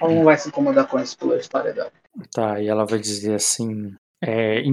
[0.00, 1.92] Ela não vai se incomodar com isso pela história dela.
[2.32, 3.94] Tá, e ela vai dizer assim.
[4.20, 4.70] É, e,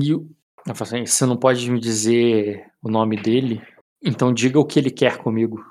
[0.68, 3.62] assim, você não pode me dizer o nome dele,
[4.02, 5.64] então diga o que ele quer comigo.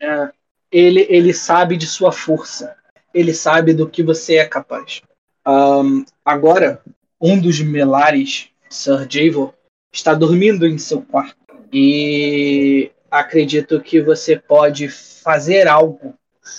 [0.00, 0.30] É,
[0.70, 2.76] ele, ele sabe de sua força.
[3.12, 5.02] Ele sabe do que você é capaz.
[5.46, 6.82] Um, agora,
[7.20, 9.52] um dos Melares, Sir Javor,
[9.92, 11.36] está dormindo em seu quarto.
[11.72, 16.14] E acredito que você pode fazer algo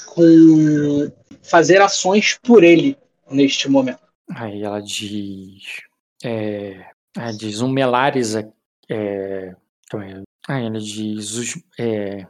[0.07, 1.11] com.
[1.41, 2.97] fazer ações por ele
[3.29, 4.01] neste momento.
[4.35, 5.81] Aí ela diz.
[6.23, 6.85] É,
[7.17, 8.35] ela diz um Melares.
[8.35, 8.47] É,
[8.89, 9.55] é,
[10.47, 11.31] aí ela diz.
[11.33, 12.27] Os, é,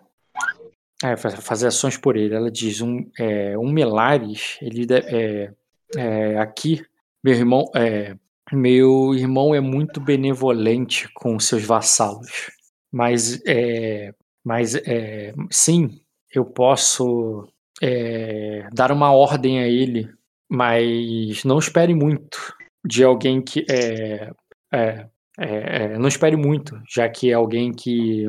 [1.04, 2.36] é, fazer ações por ele.
[2.36, 4.58] Ela diz um, é, um Melares.
[4.62, 5.54] Ele é,
[5.98, 6.84] é, aqui
[7.24, 8.16] meu irmão é,
[8.52, 12.52] meu irmão é muito benevolente com seus vassalos,
[12.92, 14.14] mas é,
[14.44, 16.02] mas é, sim,
[16.34, 17.48] eu posso
[17.82, 20.10] é, dar uma ordem a ele
[20.52, 22.54] mas não espere muito
[22.86, 24.30] de alguém que é,
[24.74, 25.08] é,
[25.40, 28.26] é, é não espere muito, já que é alguém que,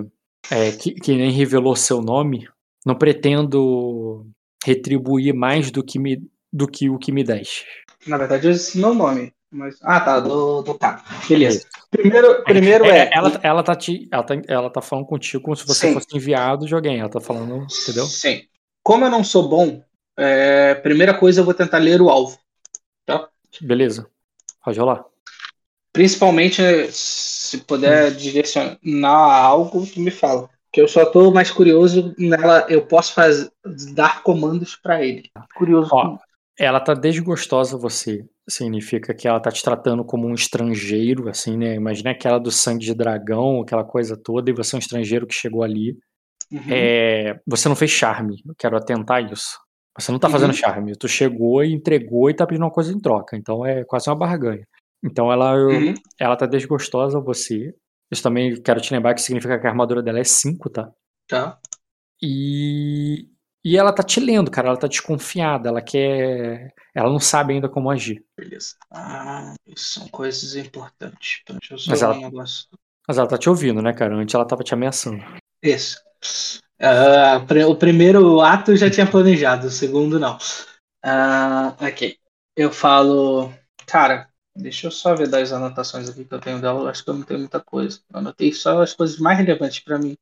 [0.49, 2.49] é, que, que nem revelou seu nome.
[2.87, 4.25] Não pretendo
[4.65, 6.23] retribuir mais do que me
[6.53, 7.65] do que o que me deste.
[8.07, 9.33] Na verdade, eu disse meu nome.
[9.53, 9.77] Mas...
[9.83, 11.05] Ah, tá, do, do tá.
[11.29, 11.67] Beleza.
[11.91, 13.01] Primeiro, primeiro é.
[13.01, 15.95] é ela, ela, tá te, ela, tá, ela tá falando contigo como se você Sim.
[15.95, 17.01] fosse enviado de alguém.
[17.01, 18.07] Ela tá falando, entendeu?
[18.07, 18.43] Sim.
[18.83, 19.83] Como eu não sou bom
[20.17, 22.39] é, primeira coisa, eu vou tentar ler o alvo.
[23.05, 23.29] Tá?
[23.61, 24.07] Beleza.
[24.65, 25.05] Pode rolar.
[25.93, 28.17] Principalmente, se puder hum.
[28.17, 30.49] direcionar algo, tu me fala.
[30.73, 33.51] Que eu só tô mais curioso nela, eu posso fazer,
[33.93, 35.31] dar comandos para ele.
[35.55, 35.91] Curioso.
[35.93, 36.17] Ó,
[36.59, 38.25] ela tá desgostosa você.
[38.49, 41.75] Significa que ela tá te tratando como um estrangeiro, assim, né?
[41.75, 45.35] Imagina aquela do sangue de dragão, aquela coisa toda, e você é um estrangeiro que
[45.35, 45.97] chegou ali.
[46.51, 46.61] Uhum.
[46.71, 49.59] É, você não fez charme, eu quero atentar isso.
[49.99, 50.57] Você não tá fazendo uhum.
[50.57, 50.97] charme.
[50.97, 53.37] Tu chegou e entregou e tá pedindo uma coisa em troca.
[53.37, 54.67] Então é quase uma barganha.
[55.05, 55.95] Então ela, uhum.
[56.19, 57.75] ela tá desgostosa você.
[58.11, 60.91] Isso também quero te lembrar que significa que a armadura dela é 5, tá?
[61.29, 61.59] Tá.
[62.23, 63.27] E,
[63.65, 64.69] e ela tá te lendo, cara.
[64.69, 65.69] Ela tá desconfiada.
[65.69, 66.75] Ela quer.
[66.95, 68.25] Ela não sabe ainda como agir.
[68.37, 68.75] Beleza.
[68.91, 71.43] Ah, isso são coisas importantes.
[71.49, 72.31] Deixa eu só mas, ela,
[73.07, 74.17] mas ela tá te ouvindo, né, cara?
[74.17, 75.23] Antes ela tava te ameaçando.
[75.63, 75.99] Isso.
[76.81, 80.37] Uh, o primeiro ato eu já tinha planejado, o segundo não.
[81.05, 82.17] Uh, ok.
[82.57, 83.53] Eu falo,
[83.87, 86.91] cara, deixa eu só ver das anotações aqui que eu tenho dela.
[86.91, 88.01] Acho que eu não tenho muita coisa.
[88.13, 90.17] Eu anotei só as coisas mais relevantes para mim.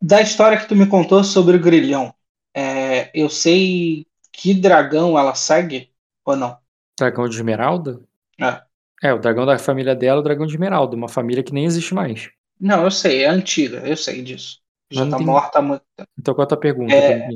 [0.00, 2.14] Da história que tu me contou sobre o grilhão,
[2.54, 5.90] é, eu sei que dragão ela segue
[6.24, 6.56] ou não?
[6.98, 8.00] Dragão de Esmeralda?
[8.40, 8.62] É.
[9.02, 11.64] É, o dragão da família dela é o dragão de Esmeralda, uma família que nem
[11.64, 12.30] existe mais.
[12.60, 14.60] Não, eu sei, é antiga, eu sei disso.
[14.90, 16.08] Já está morta há muito tempo.
[16.18, 16.94] Então qual é a tua pergunta?
[16.94, 17.28] É,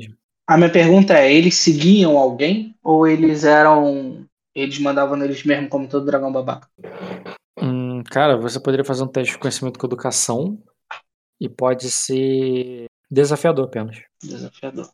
[0.46, 4.26] a minha pergunta é, eles seguiam alguém ou eles eram.
[4.54, 6.68] Eles mandavam neles mesmo como todo dragão babaca?
[7.60, 10.58] Hum, cara, você poderia fazer um teste de conhecimento com educação
[11.42, 14.00] e pode ser desafiador apenas.
[14.22, 14.88] Desafiador.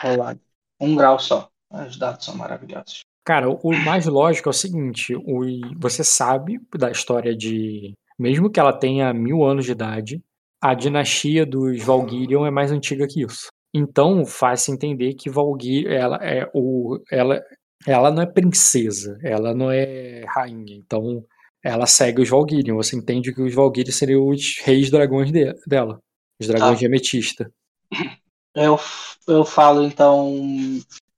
[0.00, 0.40] Rolado.
[0.80, 1.50] Um grau só.
[1.70, 3.02] Os dados são maravilhosos.
[3.22, 5.42] Cara, o mais lógico é o seguinte: o,
[5.78, 10.22] você sabe da história de mesmo que ela tenha mil anos de idade,
[10.60, 13.48] a dinastia dos Valgyrion é mais antiga que isso.
[13.74, 17.40] Então faz-se entender que Valgyrion, ela é o, ela,
[17.86, 20.74] ela não é princesa, ela não é rainha.
[20.76, 21.24] Então
[21.62, 22.76] ela segue os Valgyrion.
[22.76, 25.98] Você entende que os Valgyrion seriam os reis dragões de, dela,
[26.40, 26.78] os dragões ah.
[26.78, 27.52] de ametista.
[28.52, 28.80] Eu,
[29.28, 30.34] eu falo então,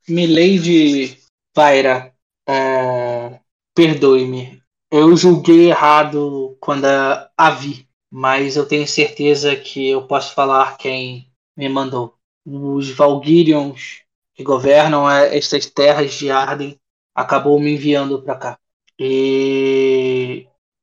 [0.06, 1.18] Milady
[1.56, 2.12] Vaira,
[2.46, 3.40] é,
[3.74, 10.76] perdoe-me, eu julguei errado quando a vi, mas eu tenho certeza que eu posso falar
[10.76, 12.14] quem me mandou.
[12.44, 14.02] Os Valgyrions
[14.34, 16.78] que governam estas terras de Arden
[17.14, 18.58] acabou me enviando para cá.
[18.98, 20.01] E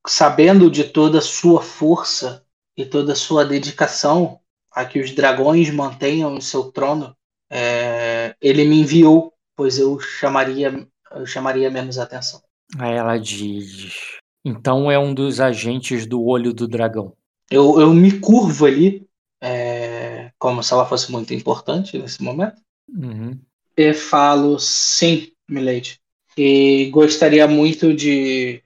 [0.09, 2.43] sabendo de toda a sua força
[2.75, 4.39] e toda a sua dedicação
[4.71, 7.15] a que os dragões mantenham o seu trono,
[7.49, 12.41] é, ele me enviou, pois eu chamaria, eu chamaria menos atenção.
[12.77, 17.13] Aí ela diz: Então é um dos agentes do olho do dragão.
[17.49, 19.07] Eu, eu me curvo ali,
[19.41, 23.39] é, como se ela fosse muito importante nesse momento, Uhum.
[23.77, 25.99] e falo: Sim, Milady.
[26.37, 28.63] E gostaria muito de,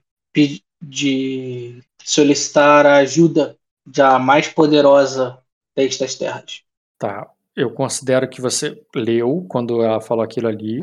[0.88, 3.56] de solicitar a ajuda
[3.86, 5.38] da mais poderosa
[5.76, 6.62] destas terras.
[6.98, 7.28] Tá.
[7.56, 10.80] Eu considero que você leu quando ela falou aquilo ali,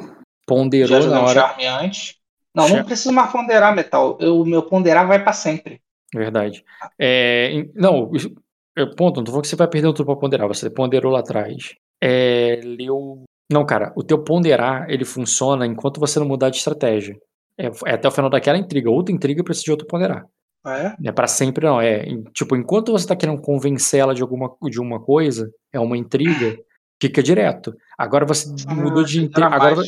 [0.47, 1.33] ponderou Já na hora.
[1.41, 2.15] charme antes.
[2.55, 4.17] Não, Char- não preciso mais ponderar metal.
[4.19, 5.81] Eu- O meu ponderar vai pra sempre.
[6.13, 6.63] Verdade.
[6.99, 8.33] É, não, isso-
[8.77, 11.19] é, ponto, não tô falando que você vai perder tudo pra ponderar, você ponderou lá
[11.19, 11.75] atrás.
[12.01, 13.23] É, leu.
[13.51, 17.17] Não, cara, o teu ponderar, ele funciona enquanto você não mudar de estratégia.
[17.61, 18.89] É, é até o final daquela intriga.
[18.89, 20.25] Outra intriga precisa de outro ponderar.
[20.63, 20.95] Ah, é?
[20.99, 21.81] Não é pra sempre, não.
[21.81, 25.97] É, tipo, enquanto você tá querendo convencer ela de alguma de uma coisa, é uma
[25.97, 26.55] intriga,
[27.01, 27.75] fica direto.
[27.97, 29.47] Agora você mudou Ah, de achei que intriga.
[29.47, 29.81] Agora,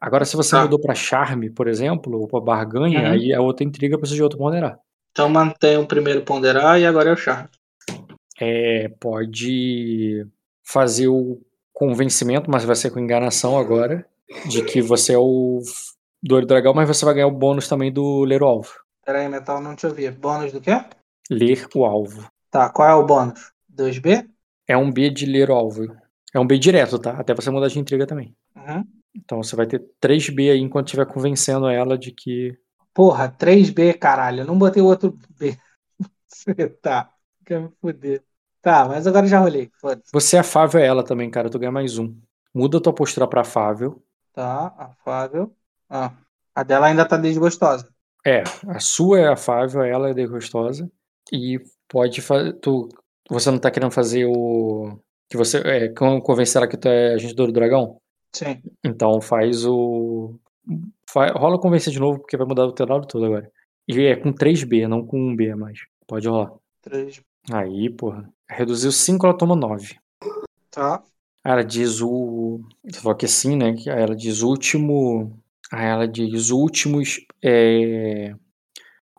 [0.00, 0.62] agora, se você Tá.
[0.62, 3.10] mudou pra charme, por exemplo, ou pra barganha, Uhum.
[3.12, 4.78] aí é outra intriga, precisa de outro ponderar.
[5.12, 7.48] Então mantém o primeiro ponderar e agora é o charme.
[8.40, 10.26] É, pode
[10.62, 11.40] fazer o
[11.72, 14.04] convencimento, mas vai ser com enganação agora,
[14.48, 15.60] de que você é o
[16.22, 18.72] do olho do dragão, mas você vai ganhar o bônus também do ler o alvo.
[19.04, 20.10] Pera aí, metal, não te ouvi.
[20.10, 20.72] Bônus do quê?
[21.30, 22.28] Ler o alvo.
[22.50, 23.52] Tá, qual é o bônus?
[23.68, 24.28] 2B?
[24.66, 25.86] É um B de ler o alvo.
[26.34, 27.12] É um B direto, tá?
[27.12, 28.36] Até você mudar de intriga também.
[28.54, 28.84] Uhum.
[29.14, 32.56] Então você vai ter 3B aí enquanto estiver convencendo ela de que.
[32.92, 34.40] Porra, 3B, caralho.
[34.40, 35.56] Eu não botei o outro B.
[36.82, 37.10] tá,
[37.46, 38.22] quer me fuder.
[38.60, 39.70] Tá, mas agora já rolei.
[40.12, 41.48] Você é afável a ela também, cara.
[41.48, 42.14] Tu ganha mais um.
[42.52, 44.02] Muda tua postura pra afável.
[44.32, 45.54] Tá, afável.
[45.88, 46.12] Ah,
[46.54, 47.88] a dela ainda tá desgostosa.
[48.26, 50.90] É, a sua é afável, ela é desgostosa.
[51.32, 52.52] E pode fazer.
[52.54, 52.88] Tu,
[53.30, 54.98] você não tá querendo fazer o.
[55.30, 55.58] Que você.
[55.58, 57.98] É, con- convencer ela que tu é agente do dragão?
[58.34, 58.62] Sim.
[58.84, 60.38] Então faz o.
[61.08, 63.50] fa- rola convencer de novo, porque vai mudar o teu lado todo agora.
[63.86, 65.80] E é com 3B, não com 1B mais.
[66.06, 66.52] Pode rolar.
[66.82, 67.22] 3.
[67.50, 68.28] Aí, porra.
[68.50, 69.96] Reduziu 5, ela toma 9.
[70.70, 71.02] Tá.
[71.44, 72.60] Ela diz o.
[72.84, 73.74] Você falou que sim, né?
[73.86, 75.38] ela diz o último.
[75.72, 77.20] Aí ela diz últimos.
[77.42, 78.34] É...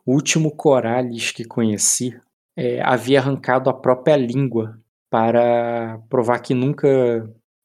[0.06, 2.18] Último Corales que conheci
[2.56, 4.78] é, havia arrancado a própria língua
[5.10, 6.88] para provar que nunca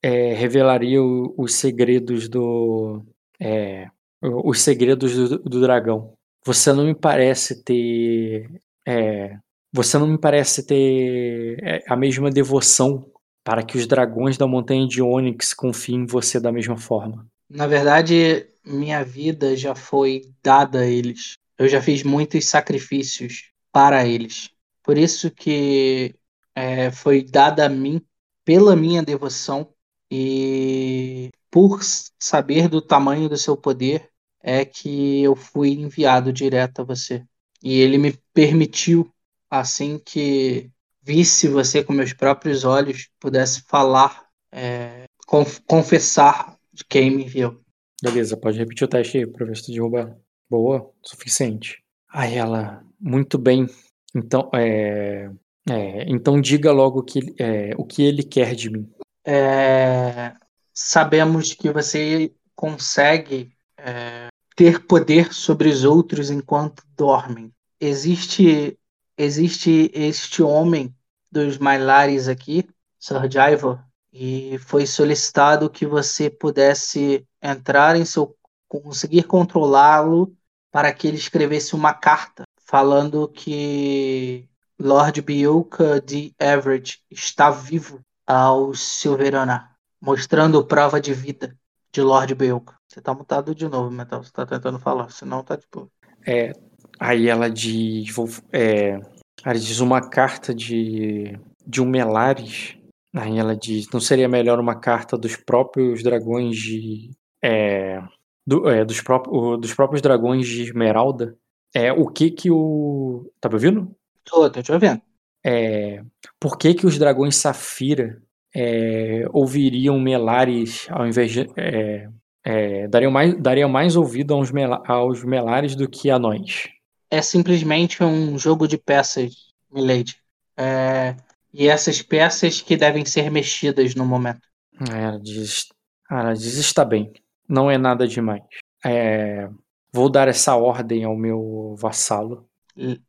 [0.02, 3.04] é, revelaria o- os segredos do.
[3.40, 3.88] é,
[4.22, 6.14] os segredos do, do dragão.
[6.46, 8.50] Você não me parece ter.
[8.88, 9.38] é,
[9.74, 13.06] você não me parece ter é, a mesma devoção
[13.44, 17.26] para que os dragões da montanha de Onyx confiem em você da mesma forma.
[17.50, 21.38] Na verdade, minha vida já foi dada a eles.
[21.58, 24.50] Eu já fiz muitos sacrifícios para eles.
[24.84, 26.16] Por isso que
[26.54, 28.02] é, foi dada a mim
[28.44, 29.74] pela minha devoção
[30.12, 31.82] e por
[32.20, 34.10] saber do tamanho do seu poder
[34.42, 37.26] é que eu fui enviado direto a você.
[37.64, 39.12] E ele me permitiu,
[39.50, 40.70] assim que
[41.02, 47.65] visse você com meus próprios olhos, pudesse falar, é, conf- confessar de quem me enviou.
[48.06, 50.16] Beleza, pode repetir o teste aí pra ver se tu derruba.
[50.48, 51.84] Boa, suficiente.
[52.08, 53.66] Aí ela, muito bem.
[54.14, 55.28] Então, é,
[55.68, 58.88] é, então diga logo que, é, o que ele quer de mim.
[59.26, 60.34] É,
[60.72, 67.52] sabemos que você consegue é, ter poder sobre os outros enquanto dormem.
[67.82, 68.78] Existe,
[69.18, 70.96] existe este homem
[71.32, 72.70] dos Mylares aqui,
[73.00, 73.84] Sir Jaivor,
[74.18, 78.34] e foi solicitado que você pudesse entrar em seu
[78.66, 80.34] conseguir controlá-lo
[80.72, 84.48] para que ele escrevesse uma carta falando que
[84.80, 89.70] Lord Bioka de Everett está vivo ao Silverana,
[90.02, 91.54] mostrando prova de vida
[91.92, 92.74] de Lord Bioka.
[92.88, 94.24] Você tá mutado de novo, Metal.
[94.24, 95.92] Você tá tentando falar, senão tá tipo.
[96.26, 96.54] É,
[96.98, 98.16] aí ela diz,
[98.54, 98.98] é,
[99.44, 101.38] ela diz uma carta de,
[101.68, 102.75] de um Melares.
[103.16, 107.12] Aí ela diz, não seria melhor uma carta dos próprios dragões de,
[107.42, 108.02] é,
[108.46, 111.38] do- é, dos, próprios, dos próprios dragões de Esmeralda?
[111.74, 113.32] É, o que que o...
[113.40, 113.96] Tá me ouvindo?
[114.24, 115.02] Tô, tô te ouvindo.
[115.46, 116.04] É,
[116.40, 118.22] por que que os dragões Safira
[118.54, 121.48] é, ouviriam Melares ao invés de...
[121.56, 122.10] é,
[122.44, 126.68] é, dariam, mais, dariam mais ouvido aos, mela, aos Melares do que a nós?
[127.10, 129.34] É simplesmente um jogo de peças,
[129.72, 130.16] Milady.
[130.58, 131.16] É,
[131.56, 134.48] e essas peças que devem ser mexidas no momento.
[134.92, 135.68] Aí Ela diz,
[136.12, 137.14] ela diz, está bem,
[137.48, 138.44] não é nada demais.
[138.86, 139.50] é,
[139.92, 142.48] vou dar essa ordem ao meu vassalo.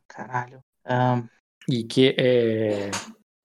[0.09, 0.63] Caralho.
[0.89, 1.27] Um...
[1.69, 2.91] E que é,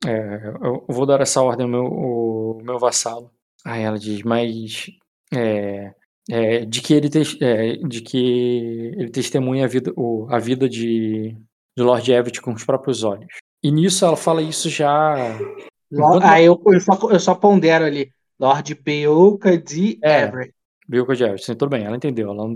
[0.05, 3.31] é, eu vou dar essa ordem ao meu, ao meu vassalo.
[3.65, 4.85] Aí ela diz, mas
[5.33, 5.91] é,
[6.30, 7.09] é, de que ele
[7.41, 11.35] é, de que ele testemunha a vida, o, a vida de,
[11.75, 13.33] de Lord Everett com os próprios olhos.
[13.64, 15.15] E nisso ela fala isso já.
[15.91, 16.23] Enquanto...
[16.23, 18.11] Ah, eu, eu, só, eu só pondero ali.
[18.40, 20.53] Lord Beoka de é, Everett.
[20.88, 22.31] Beoka de Everett, tudo bem, ela entendeu.
[22.31, 22.48] Ela,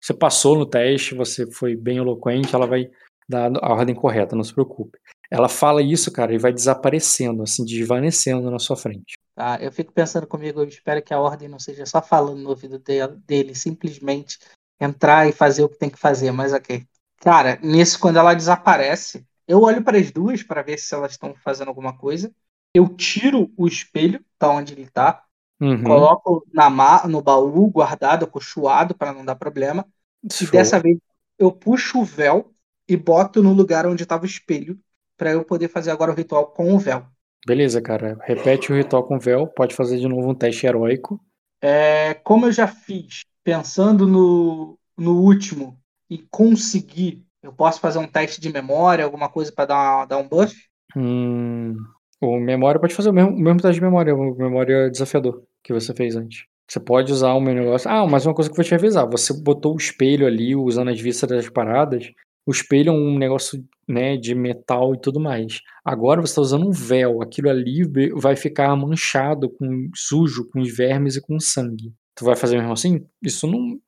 [0.00, 2.90] você passou no teste, você foi bem eloquente, ela vai
[3.28, 4.98] dar a ordem correta, não se preocupe.
[5.30, 9.18] Ela fala isso, cara, e vai desaparecendo, assim, desvanecendo na sua frente.
[9.34, 12.50] Tá, eu fico pensando comigo, eu espero que a ordem não seja só falando no
[12.50, 14.38] ouvido dele, dele simplesmente
[14.80, 16.86] entrar e fazer o que tem que fazer, mas ok.
[17.20, 21.34] Cara, nisso, quando ela desaparece, eu olho para as duas para ver se elas estão
[21.34, 22.32] fazendo alguma coisa.
[22.74, 25.22] Eu tiro o espelho da onde ele tá,
[25.60, 25.82] uhum.
[25.82, 26.68] coloco na
[27.06, 29.86] no baú, guardado, acolchoado, para não dar problema.
[30.30, 30.48] Show.
[30.48, 30.98] E dessa vez
[31.38, 32.52] eu puxo o véu
[32.88, 34.78] e boto no lugar onde estava o espelho
[35.16, 37.06] para eu poder fazer agora o ritual com o véu.
[37.46, 38.18] Beleza, cara.
[38.22, 39.46] Repete o ritual com o véu.
[39.46, 41.20] Pode fazer de novo um teste heróico.
[41.60, 48.06] É, como eu já fiz, pensando no, no último e conseguir, eu posso fazer um
[48.06, 50.54] teste de memória, alguma coisa para dar, dar um buff?
[50.96, 51.76] Hum,
[52.20, 55.72] o memória pode fazer o mesmo, o mesmo teste de memória, o memória desafiador que
[55.72, 56.44] você fez antes.
[56.66, 57.90] Você pode usar o meu negócio.
[57.90, 60.88] Ah, mas uma coisa que eu vou te avisar: você botou o espelho ali usando
[60.88, 62.10] as vistas das paradas.
[62.46, 65.60] O espelho é um negócio né, de metal e tudo mais.
[65.84, 67.82] Agora você está usando um véu, aquilo ali
[68.14, 71.92] vai ficar manchado, com sujo, com vermes e com sangue.
[72.14, 73.06] Tu vai fazer mesmo assim?
[73.22, 73.78] Isso não.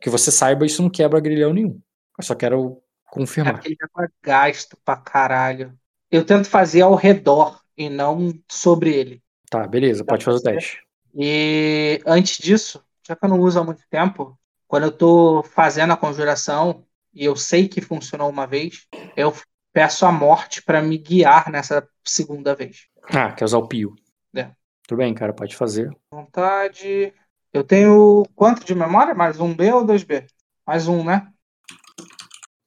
[0.00, 1.80] Que você saiba, isso não quebra grilhão nenhum.
[2.18, 2.81] Eu só quero
[3.12, 3.56] confirmar.
[3.56, 5.78] Aquele é gasto pra caralho.
[6.10, 9.22] Eu tento fazer ao redor e não sobre ele.
[9.50, 10.82] Tá, beleza, pode fazer o teste.
[11.14, 15.92] E antes disso, já que eu não uso há muito tempo, quando eu tô fazendo
[15.92, 19.34] a conjuração, e eu sei que funcionou uma vez, eu
[19.74, 22.86] peço a morte para me guiar nessa segunda vez.
[23.02, 23.94] Ah, quer usar o pio.
[24.34, 24.50] É.
[24.88, 25.94] Tudo bem, cara, pode fazer.
[26.10, 27.12] Vontade.
[27.52, 29.14] Eu tenho quanto de memória?
[29.14, 30.26] Mais um B ou dois B?
[30.66, 31.30] Mais um, né?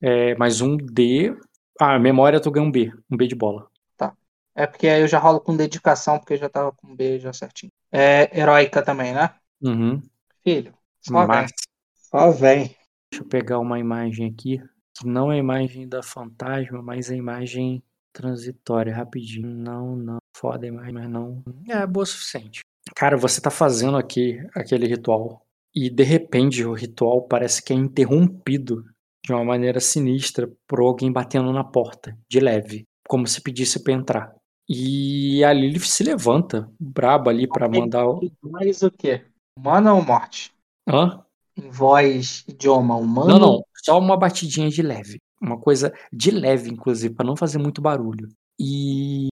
[0.01, 1.35] É, mais um D.
[1.79, 2.91] Ah, memória tu ganha um B.
[3.09, 3.67] Um B de bola.
[3.97, 4.15] Tá.
[4.53, 7.33] É porque aí eu já rolo com dedicação, porque eu já tava com B já
[7.33, 7.71] certinho.
[7.91, 9.33] É heróica também, né?
[9.61, 10.01] Uhum.
[10.43, 11.37] Filho, só Mas...
[11.37, 11.55] vem.
[11.95, 12.75] Só vem.
[13.11, 14.61] Deixa eu pegar uma imagem aqui,
[14.93, 19.47] que não é a imagem da fantasma, mas a imagem transitória, rapidinho.
[19.47, 21.43] Não, não, foda a imagem, mas não.
[21.67, 22.61] É boa o suficiente.
[22.95, 27.75] Cara, você tá fazendo aqui aquele ritual e de repente o ritual parece que é
[27.75, 28.85] interrompido
[29.25, 33.93] de uma maneira sinistra por alguém batendo na porta, de leve, como se pedisse para
[33.93, 34.35] entrar.
[34.67, 38.05] E a Lilith se levanta, braba ali para mandar.
[38.41, 39.25] Mais o quê?
[39.57, 40.51] Humana ou morte?
[40.87, 41.25] Hã?
[41.57, 43.29] em voz, idioma humano?
[43.29, 43.65] Não, não.
[43.83, 45.19] Só uma batidinha de leve.
[45.41, 48.29] Uma coisa de leve, inclusive, para não fazer muito barulho.
[48.59, 49.27] E,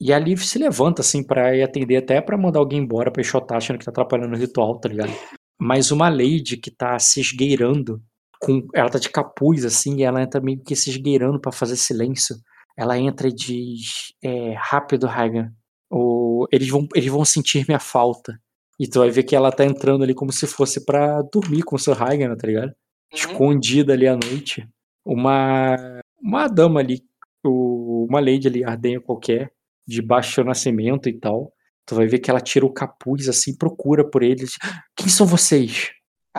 [0.00, 3.20] e a Liv se levanta, assim, para ir atender, até para mandar alguém embora, pra
[3.20, 5.12] enxotar, achando que tá atrapalhando o ritual, tá ligado?
[5.60, 8.02] Mas uma Lady que tá se esgueirando,
[8.40, 11.76] com, ela tá de capuz, assim, e ela entra meio que se esgueirando para fazer
[11.76, 12.36] silêncio.
[12.76, 15.52] Ela entra e diz: é, Rápido, Hagan.
[15.90, 18.38] Ou, eles, vão, eles vão sentir minha falta.
[18.78, 21.74] E tu vai ver que ela tá entrando ali como se fosse para dormir com
[21.74, 22.68] o Sir Hagen, tá ligado?
[22.68, 22.74] Uhum.
[23.12, 24.68] Escondida ali à noite.
[25.04, 27.02] Uma, uma dama ali,
[27.44, 29.50] uma lady ali, ardenha qualquer,
[29.86, 31.52] de baixo nascimento e tal.
[31.84, 34.52] Tu vai ver que ela tira o capuz assim, procura por eles.
[34.94, 35.90] Quem são vocês?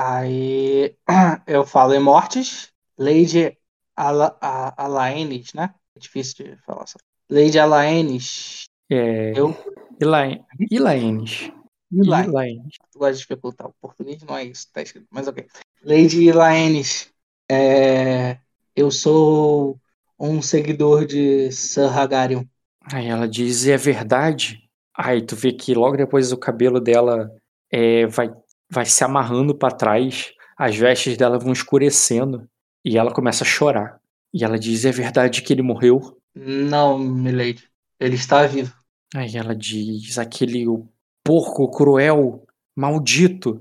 [0.02, 0.96] Aí
[1.46, 2.72] eu falo em mortes.
[2.98, 3.58] Lady
[3.96, 4.38] Ala,
[4.78, 5.74] Alaenis, né?
[5.94, 6.86] É difícil de falar.
[7.30, 8.64] Lady Alaenis.
[8.90, 9.38] É.
[9.38, 9.54] Eu...
[10.72, 11.52] Ilaenis.
[11.92, 12.70] Elaine.
[12.92, 14.22] Tu gosta de dificultar o português?
[14.24, 15.46] Não é isso, tá escrito, mas ok.
[15.84, 16.84] Lady Elaine,
[17.50, 18.38] é...
[18.76, 19.80] eu sou
[20.20, 22.44] um seguidor de Sir Hagarion.
[22.94, 24.64] Aí ela diz, é verdade?
[24.96, 27.32] Aí tu vê que logo depois o cabelo dela
[27.72, 28.32] é, vai,
[28.70, 32.48] vai se amarrando para trás, as vestes dela vão escurecendo
[32.84, 34.00] e ela começa a chorar.
[34.34, 36.18] E ela diz, é verdade que ele morreu?
[36.36, 37.64] Não, Milady,
[38.00, 38.74] ele está vivo.
[39.16, 40.66] Aí ela diz, aquele
[41.24, 43.60] porco cruel, maldito.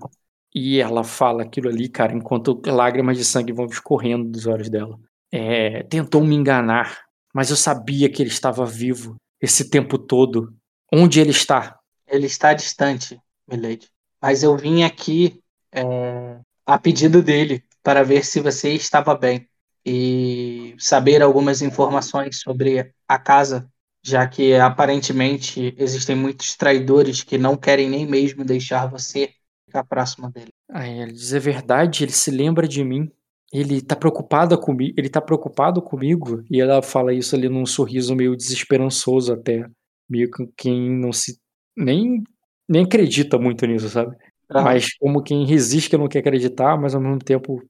[0.54, 4.98] E ela fala aquilo ali, cara, enquanto lágrimas de sangue vão escorrendo dos olhos dela.
[5.30, 7.04] É, tentou me enganar,
[7.34, 10.54] mas eu sabia que ele estava vivo esse tempo todo.
[10.92, 11.78] Onde ele está?
[12.06, 13.88] Ele está distante, Milady.
[14.20, 19.48] Mas eu vim aqui é, a pedido dele para ver se você estava bem
[19.84, 23.70] e saber algumas informações sobre a casa
[24.02, 29.30] já que aparentemente existem muitos traidores que não querem nem mesmo deixar você
[29.66, 30.50] ficar próximo dele.
[30.70, 33.10] Aí ela diz: é verdade, ele se lembra de mim.
[33.52, 36.42] Ele tá preocupado comigo, ele tá preocupado comigo.
[36.50, 39.66] E ela fala isso ali num sorriso meio desesperançoso até.
[40.08, 41.38] Meio que quem não se.
[41.76, 42.22] nem,
[42.68, 44.16] nem acredita muito nisso, sabe?
[44.50, 47.62] Ah, Mas como quem resiste que não quer acreditar, mas ao mesmo tempo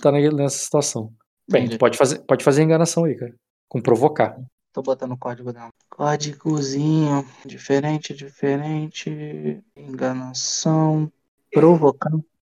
[0.00, 1.12] tá nessa situação.
[1.50, 1.76] Bem, Entendi.
[1.76, 3.34] tu pode fazer, pode fazer enganação aí, cara.
[3.68, 4.36] Com provocar.
[4.72, 5.70] Tô botando o código dela.
[5.88, 7.24] Códigozinho.
[7.44, 9.62] Diferente, diferente.
[9.76, 11.10] Enganação.
[11.52, 12.12] Provocar.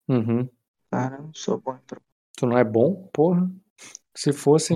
[0.09, 0.49] Uhum.
[0.91, 2.07] Cara, eu não sou bom em provocar.
[2.37, 3.09] Tu não é bom?
[3.13, 3.51] Porra.
[4.15, 4.75] Se fosse.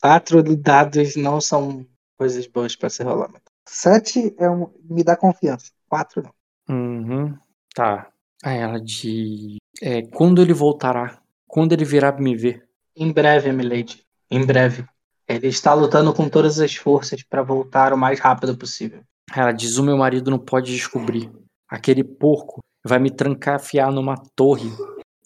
[0.00, 1.86] Quatro dados não são
[2.16, 3.30] coisas boas pra se rolar.
[3.68, 5.72] Sete é um, me dá confiança.
[5.88, 6.35] Quatro não.
[6.68, 7.36] Uhum.
[7.74, 8.08] Tá.
[8.42, 9.56] Aí ela diz.
[9.82, 11.20] É, quando ele voltará?
[11.46, 12.66] Quando ele virá me ver?
[12.96, 14.04] Em breve, Milady.
[14.30, 14.84] Em breve.
[15.28, 19.02] Ele está lutando com todas as forças para voltar o mais rápido possível.
[19.34, 21.30] Ela diz: O meu marido não pode descobrir.
[21.68, 24.70] Aquele porco vai me trancafiar numa torre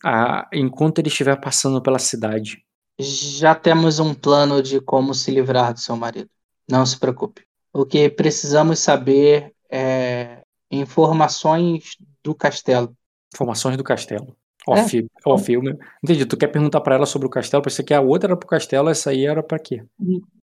[0.04, 2.64] ah, enquanto ele estiver passando pela cidade.
[2.98, 6.28] Já temos um plano de como se livrar do seu marido.
[6.68, 7.42] Não se preocupe.
[7.72, 10.39] O que precisamos saber é
[10.70, 12.96] informações do castelo.
[13.34, 14.36] Informações do castelo.
[14.68, 14.72] É.
[14.72, 15.76] Off, off filme.
[16.02, 16.26] Entendi.
[16.26, 17.62] Tu quer perguntar pra ela sobre o castelo?
[17.62, 19.84] Pensei que a outra era pro castelo, essa aí era pra quê?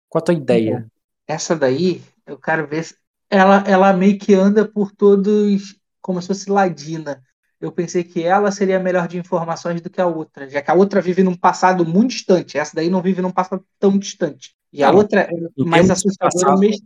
[0.08, 0.86] Qual a tua ideia?
[1.26, 2.94] Essa daí, eu quero ver se
[3.30, 7.22] ela, ela meio que anda por todos como se fosse ladina.
[7.60, 10.74] Eu pensei que ela seria melhor de informações do que a outra, já que a
[10.74, 12.56] outra vive num passado muito distante.
[12.56, 14.54] Essa daí não vive num passado tão distante.
[14.72, 16.84] E a Não, outra é mais assustadora passado, mesmo.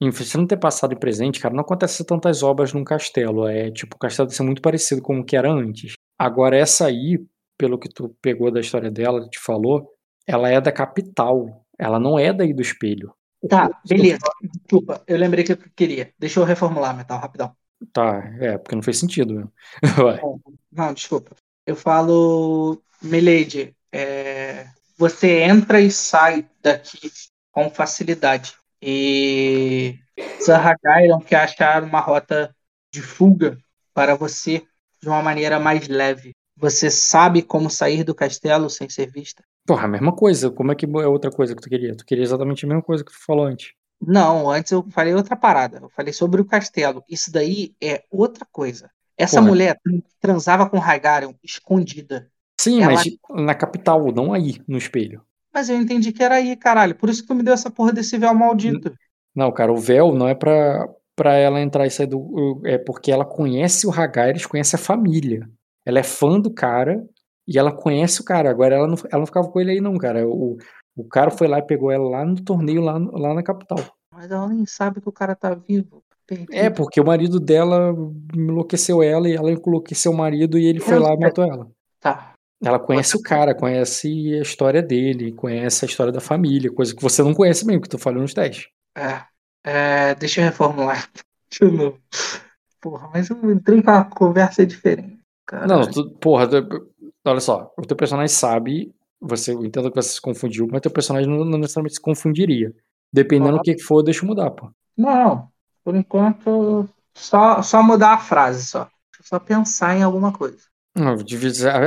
[0.00, 3.46] Em você não ter passado e presente, cara, não acontece tantas obras num castelo.
[3.46, 5.94] É tipo, o castelo deve ser muito parecido com o que era antes.
[6.18, 7.24] Agora, essa aí,
[7.56, 9.92] pelo que tu pegou da história dela, te falou,
[10.26, 11.64] ela é da capital.
[11.78, 13.14] Ela não é daí do espelho.
[13.48, 14.20] Tá, beleza.
[14.42, 16.12] Desculpa, eu lembrei que eu queria.
[16.18, 17.54] Deixa eu reformular, Metal, rapidão.
[17.92, 19.52] Tá, é, porque não fez sentido mesmo.
[20.70, 21.36] Não, desculpa.
[21.66, 24.31] Eu falo, Milady, é,
[24.96, 27.10] você entra e sai daqui
[27.50, 28.54] com facilidade.
[28.80, 29.98] E
[30.40, 32.54] Sahagairon quer achar uma rota
[32.92, 33.56] de fuga
[33.94, 34.62] para você
[35.00, 36.32] de uma maneira mais leve.
[36.56, 39.42] Você sabe como sair do castelo sem ser vista?
[39.66, 40.50] Porra, a mesma coisa.
[40.50, 41.96] Como é que é outra coisa que tu queria?
[41.96, 43.72] Tu queria exatamente a mesma coisa que tu falou antes.
[44.00, 45.78] Não, antes eu falei outra parada.
[45.78, 47.04] Eu falei sobre o castelo.
[47.08, 48.90] Isso daí é outra coisa.
[49.16, 49.48] Essa Porra.
[49.48, 49.80] mulher
[50.20, 52.28] transava com Hagarion escondida.
[52.62, 55.22] Sim, Ela- mas na capital, não aí, no espelho.
[55.52, 56.94] Mas eu entendi que era aí, caralho.
[56.94, 58.92] Por isso que tu me deu essa porra desse véu maldito.
[59.34, 62.60] Não, cara, o véu não é pra, pra ela entrar e sair do.
[62.64, 65.48] É porque ela conhece o Hagares, conhece a família.
[65.84, 67.04] Ela é fã do cara
[67.46, 68.50] e ela conhece o cara.
[68.50, 70.26] Agora ela não, ela não ficava com ele aí, não, cara.
[70.26, 70.56] O,
[70.96, 73.78] o cara foi lá e pegou ela lá no torneio, lá, lá na capital.
[74.14, 76.02] Mas ela nem sabe que o cara tá vivo.
[76.26, 76.52] Perdido.
[76.54, 77.94] É, porque o marido dela
[78.34, 81.68] enlouqueceu ela e ela enlouqueceu o marido e ele foi Eu lá e matou ela.
[82.00, 82.31] Tá.
[82.64, 87.02] Ela conhece o cara, conhece a história dele, conhece a história da família, coisa que
[87.02, 88.68] você não conhece mesmo, que tu falou nos testes.
[88.96, 89.24] É.
[89.64, 91.08] É, deixa eu reformular
[91.50, 91.98] de novo.
[92.80, 95.18] Porra, mas eu entrei com uma conversa diferente.
[95.46, 95.70] Caralho.
[95.72, 96.88] Não, tu, porra, tu-
[97.24, 101.28] olha só, o teu personagem sabe, você entendo que você se confundiu, mas teu personagem
[101.28, 102.74] não, não necessariamente se confundiria.
[103.12, 104.70] Dependendo do que for, deixa eu mudar, pô.
[104.96, 105.48] Não,
[105.84, 108.84] por enquanto, só, só mudar a frase só.
[108.84, 110.71] Deixa eu só pensar em alguma coisa.
[110.94, 111.16] Não,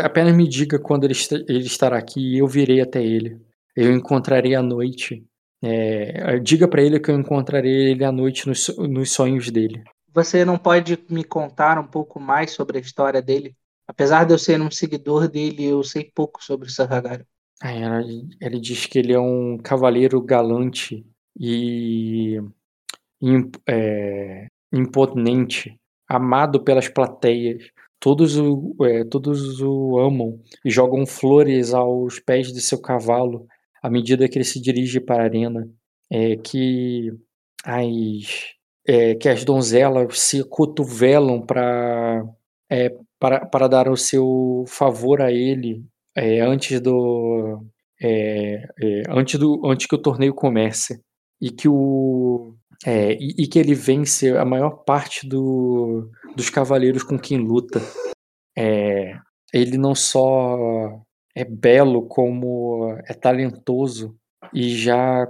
[0.03, 1.13] apenas me diga quando ele,
[1.47, 3.39] ele estará aqui e eu virei até ele.
[3.75, 5.23] Eu encontrarei à noite.
[5.63, 9.83] É, diga pra ele que eu encontrarei ele à noite nos, nos sonhos dele.
[10.13, 13.55] Você não pode me contar um pouco mais sobre a história dele?
[13.87, 17.23] Apesar de eu ser um seguidor dele, eu sei pouco sobre o Sahagari.
[17.61, 18.01] Aí ela,
[18.41, 21.05] ele diz que ele é um cavaleiro galante
[21.39, 22.39] e
[23.21, 25.75] im- é, imponente,
[26.07, 27.69] amado pelas plateias.
[28.05, 33.47] Todos o, é, todos o amam e jogam flores aos pés de seu cavalo
[33.81, 35.67] à medida que ele se dirige para a arena.
[36.07, 37.11] É, que,
[37.63, 38.53] as,
[38.87, 42.23] é, que as donzelas se cotovelam pra,
[42.69, 45.83] é, para, para dar o seu favor a ele
[46.15, 47.65] é, antes do
[47.99, 51.01] é, é, antes do antes que o torneio comece
[51.41, 52.53] e que o
[52.85, 57.81] é, e, e que ele vence a maior parte do, dos cavaleiros com quem luta.
[58.57, 59.17] É,
[59.53, 61.01] ele não só
[61.35, 64.15] é belo como é talentoso
[64.53, 65.27] e já,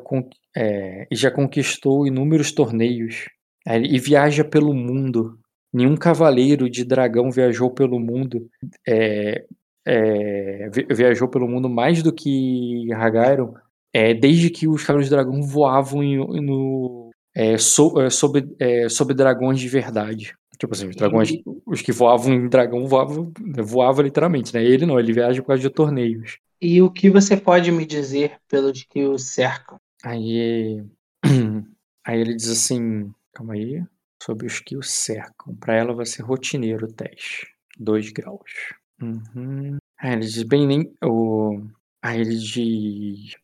[0.56, 3.26] é, e já conquistou inúmeros torneios
[3.68, 5.40] É, e viaja pelo mundo.
[5.74, 8.48] Nenhum cavaleiro de dragão viajou pelo mundo
[8.88, 9.44] é,
[9.88, 13.56] é, vi- viajou pelo mundo mais do que Hagairon,
[13.94, 18.88] é, desde que os Cavaleiros do Dragão voavam em- no, é, so- é, sobre, é,
[18.88, 20.34] sobre dragões de verdade.
[20.58, 21.32] Tipo assim, os dragões,
[21.66, 23.32] os que voavam em dragão voavam,
[23.64, 24.64] voavam literalmente, né?
[24.64, 26.40] Ele não, ele viaja por causa de torneios.
[26.62, 29.80] E o que você pode me dizer pelos que o cercam?
[30.04, 30.84] Aí,
[32.06, 33.84] aí ele diz assim, calma aí,
[34.22, 35.56] sobre os que o cercam.
[35.56, 38.74] Para ela vai ser rotineiro o teste, 2 graus.
[39.02, 39.78] Uhum.
[40.00, 41.62] Aí ele diz bem nem o,
[42.02, 43.36] aí ele diz,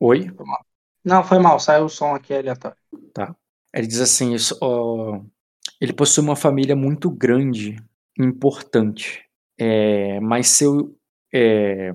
[0.00, 0.30] oi.
[1.04, 2.76] Não, foi mal, saiu o som aqui aleatório.
[3.12, 3.34] Tá.
[3.72, 5.20] Ele diz assim, isso, ó,
[5.80, 7.76] ele possui uma família muito grande,
[8.18, 9.24] importante,
[9.58, 10.96] é, mas seu,
[11.34, 11.92] é,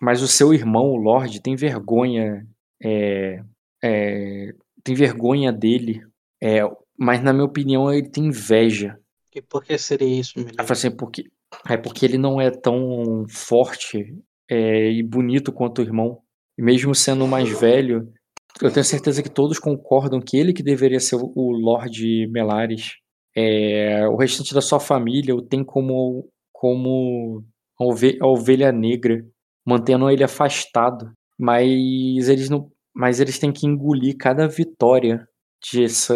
[0.00, 2.46] mas o seu irmão, o Lorde, tem vergonha,
[2.82, 3.42] é,
[3.82, 4.52] é,
[4.82, 6.02] tem vergonha dele,
[6.42, 6.60] é,
[6.98, 8.98] mas na minha opinião ele tem inveja.
[9.34, 10.54] E por que seria isso, melhor?
[10.58, 11.24] Assim, porque,
[11.68, 14.14] é porque ele não é tão forte
[14.50, 16.20] é, e bonito quanto o irmão.
[16.58, 18.12] E mesmo sendo mais velho,
[18.60, 22.96] eu tenho certeza que todos concordam que ele que deveria ser o Lorde Melares.
[23.36, 27.44] É, o restante da sua família o tem como, como
[27.78, 29.24] a, ovelha, a ovelha negra,
[29.66, 31.12] mantendo ele afastado.
[31.38, 35.26] Mas eles não, mas eles têm que engolir cada vitória
[35.62, 36.14] de essa,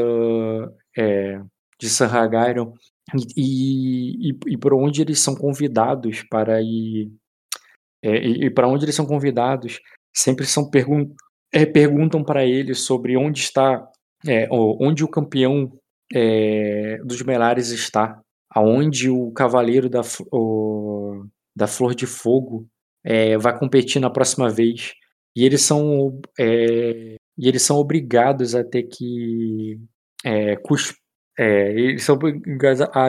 [0.97, 1.41] é,
[1.78, 1.89] de
[3.36, 7.12] e, e, e por onde eles são convidados para ir
[8.02, 9.81] é, e, e para onde eles são convidados
[10.15, 11.15] sempre são pergun
[11.52, 13.86] é, perguntam para ele sobre onde está
[14.26, 15.70] é, onde o campeão
[16.12, 20.02] é, dos Melares está, aonde o Cavaleiro da,
[20.33, 21.24] o,
[21.57, 22.66] da Flor de Fogo
[23.05, 24.92] é, vai competir na próxima vez.
[25.36, 29.78] E eles são, é, e eles são obrigados a ter que
[30.24, 30.57] é,
[31.39, 33.08] é, eles são obrigados a,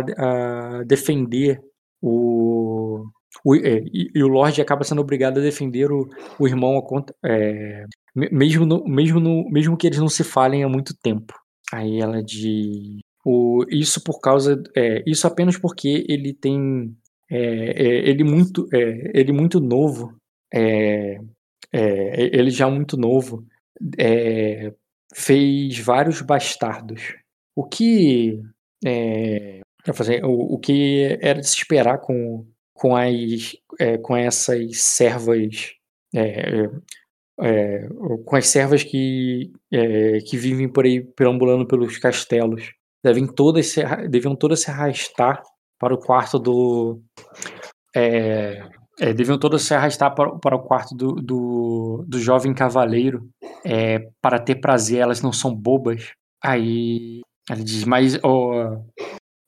[0.79, 1.61] a defender
[2.01, 3.05] o,
[3.43, 6.07] o e, e, o Lorde acaba sendo obrigado a defender o,
[6.39, 6.81] o irmão
[7.23, 11.33] é, mesmo, no, mesmo, no, mesmo que eles não se falem há muito tempo.
[11.73, 12.99] Aí ela diz.
[13.25, 14.61] O, isso por causa.
[14.75, 16.95] É, isso apenas porque ele tem.
[17.29, 20.15] É, é, ele, muito, é, ele muito novo.
[20.53, 21.19] É,
[21.73, 23.45] ele já muito novo.
[25.13, 27.15] fez vários bastardos.
[27.55, 28.41] O que.
[29.93, 33.57] fazer, o, o que era de se esperar com, com, as,
[34.03, 35.73] com essas servas
[37.39, 37.87] é,
[38.25, 42.71] com as servas que, é, que vivem por aí perambulando pelos castelos.
[43.03, 45.41] Devem todas se, deviam todas se arrastar
[45.79, 47.01] para o quarto do.
[47.95, 48.61] É,
[48.99, 53.27] é, deviam todas se arrastar para, para o quarto do, do, do jovem cavaleiro
[53.65, 56.11] é, para ter prazer, elas não são bobas.
[56.43, 58.81] Aí ele diz, mas, oh,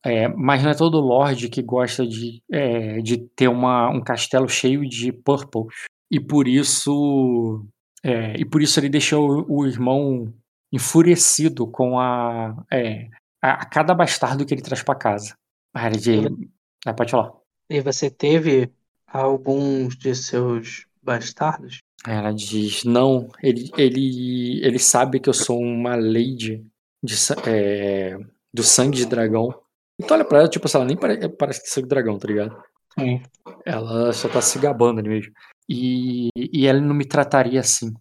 [0.05, 4.47] é, mas não é todo lord que gosta de, é, de ter uma, um castelo
[4.47, 5.73] cheio de purples.
[6.11, 7.65] E por isso
[8.07, 10.33] é, e por isso ele deixou o irmão
[10.71, 13.09] enfurecido com a, é,
[13.41, 15.35] a, a, cada bastardo que ele traz para casa.
[15.73, 16.49] Ah, ele,
[16.85, 17.33] é, pode falar.
[17.69, 18.71] E você teve
[19.05, 21.79] alguns de seus bastardos?
[22.07, 26.65] Ela diz, não, ele, ele, ele sabe que eu sou uma lady
[27.03, 28.17] de, é,
[28.53, 29.53] do sangue de dragão.
[29.99, 32.27] Então olha pra ela, tipo, ela nem parece, parece que é sangue de dragão, tá
[32.27, 32.63] ligado?
[32.97, 33.21] Sim.
[33.65, 35.33] Ela só tá se gabando ali mesmo.
[35.69, 37.93] E, e ele não me trataria assim.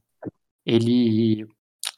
[0.64, 1.46] Ele,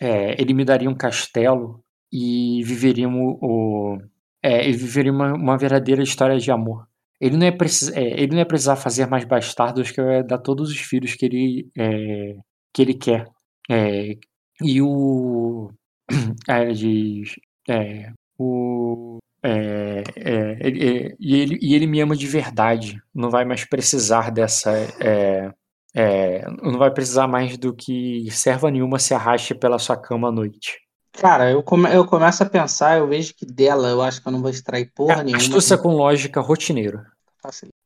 [0.00, 1.82] é, ele me daria um castelo
[2.12, 3.98] e viveríamos o,
[4.42, 6.86] é, ele viveria uma, uma verdadeira história de amor.
[7.20, 10.22] Ele não, é precis, é, ele não ia precisar fazer mais bastardos que eu ia
[10.22, 12.36] dar todos os filhos que ele, é,
[12.72, 13.26] que ele quer.
[13.70, 14.16] É,
[14.62, 15.70] e o.
[16.48, 17.34] Aí ele diz.
[17.68, 19.18] É, o.
[19.42, 23.00] É, é, é, e, ele, e ele me ama de verdade.
[23.14, 24.72] Não vai mais precisar dessa.
[25.00, 25.52] É,
[25.94, 30.32] é, não vai precisar mais do que serva nenhuma se arraste pela sua cama à
[30.32, 30.78] noite.
[31.12, 34.32] Cara, eu, come, eu começo a pensar, eu vejo que dela eu acho que eu
[34.32, 35.42] não vou extrair porra é, nenhuma.
[35.42, 37.04] Astúcia com lógica rotineiro.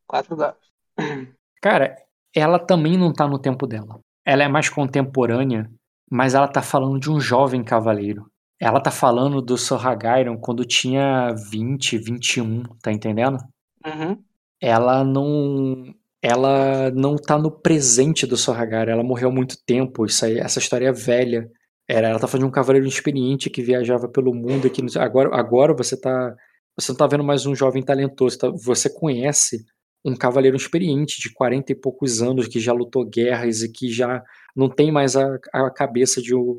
[0.06, 0.60] Quatro dados.
[1.62, 1.96] Cara,
[2.34, 4.00] ela também não tá no tempo dela.
[4.24, 5.70] Ela é mais contemporânea,
[6.10, 8.30] mas ela tá falando de um jovem cavaleiro.
[8.62, 13.36] Ela tá falando do Sorragairon quando tinha 20, 21, tá entendendo?
[13.84, 14.16] Uhum.
[14.60, 15.92] Ela não
[16.22, 20.60] ela não tá no presente do Sorragar, ela morreu há muito tempo, isso aí, essa
[20.60, 21.50] história é velha.
[21.88, 24.80] Era, ela tá fazendo um cavaleiro experiente que viajava pelo mundo aqui.
[24.96, 26.32] Agora, agora você tá.
[26.78, 29.64] Você não tá vendo mais um jovem talentoso, tá, você conhece
[30.04, 34.22] um cavaleiro experiente de 40 e poucos anos que já lutou guerras e que já
[34.54, 36.56] não tem mais a, a cabeça de um,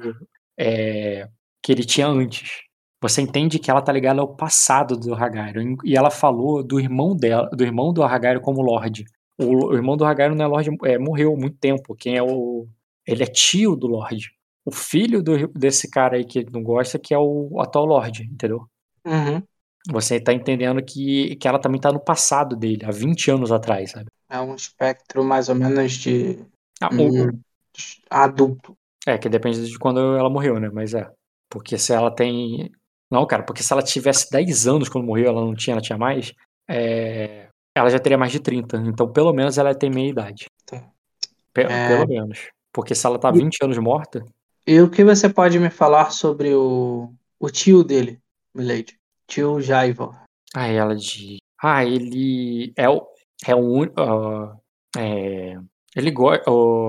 [0.59, 1.29] é,
[1.63, 2.61] que ele tinha antes.
[3.01, 7.15] Você entende que ela tá ligada ao passado do Hagairo e ela falou do irmão
[7.15, 9.05] dela, do irmão do Hagairo como Lorde.
[9.37, 11.95] O, o irmão do Hagari não é Lorde, é, morreu há muito tempo.
[11.95, 12.67] Quem é o.
[13.05, 14.31] Ele é tio do Lorde.
[14.65, 18.23] O filho do, desse cara aí que ele não gosta, que é o atual Lorde,
[18.23, 18.65] entendeu?
[19.05, 19.43] Uhum.
[19.91, 23.91] você tá entendendo que, que ela também tá no passado dele, há 20 anos atrás,
[23.91, 24.05] sabe?
[24.29, 26.39] É um espectro mais ou menos de
[26.79, 27.37] Ah, hum,
[28.09, 28.77] adulto.
[29.05, 30.69] É, que depende de quando ela morreu, né?
[30.71, 31.11] Mas é.
[31.53, 32.71] Porque se ela tem.
[33.11, 35.99] Não, cara, porque se ela tivesse 10 anos quando morreu, ela não tinha, ela tinha
[35.99, 36.33] mais.
[36.67, 38.77] é, Ela já teria mais de 30.
[38.77, 40.47] Então, pelo menos, ela tem meia idade.
[40.65, 40.83] Tá.
[41.53, 41.87] Pe- É.
[41.89, 42.49] Pelo menos.
[42.73, 44.25] Porque se ela tá 20 anos morta.
[44.65, 48.19] E o que você pode me falar sobre o, o tio dele,
[48.55, 48.97] Milady?
[49.27, 50.15] Tio Jaivor.
[50.55, 51.37] Ah, ela de.
[51.61, 53.05] Ah, ele é o.
[53.45, 53.59] É o.
[53.83, 54.55] un- ah,
[54.97, 55.55] é,
[55.95, 56.43] Ele gosta.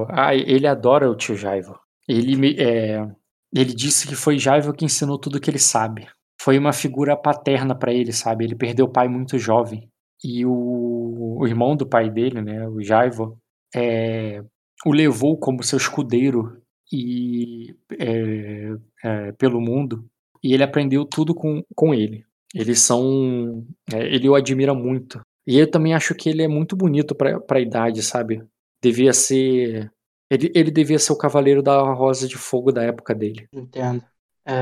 [0.08, 1.78] Ah, ele adora o tio Jaivo.
[2.08, 2.56] Ele me.
[2.58, 3.06] é,
[3.54, 6.08] Ele disse que foi Jaivo que ensinou tudo que ele sabe.
[6.40, 8.44] Foi uma figura paterna pra ele, sabe?
[8.44, 9.88] Ele perdeu o pai muito jovem.
[10.22, 13.38] E o, o irmão do pai dele, né, o Jaivo,
[13.74, 14.42] é,
[14.84, 16.60] o levou como seu escudeiro
[16.92, 18.72] e é,
[19.04, 20.04] é, pelo mundo.
[20.42, 22.24] E ele aprendeu tudo com, com ele.
[22.54, 23.64] Eles são.
[23.92, 25.20] é, ele o admira muito.
[25.46, 28.42] E eu também acho que ele é muito bonito pra, pra idade, sabe?
[28.82, 29.90] Devia ser.
[30.34, 33.48] Ele, ele devia ser o cavaleiro da Rosa de Fogo da época dele.
[33.52, 34.04] Entendo.
[34.46, 34.54] É,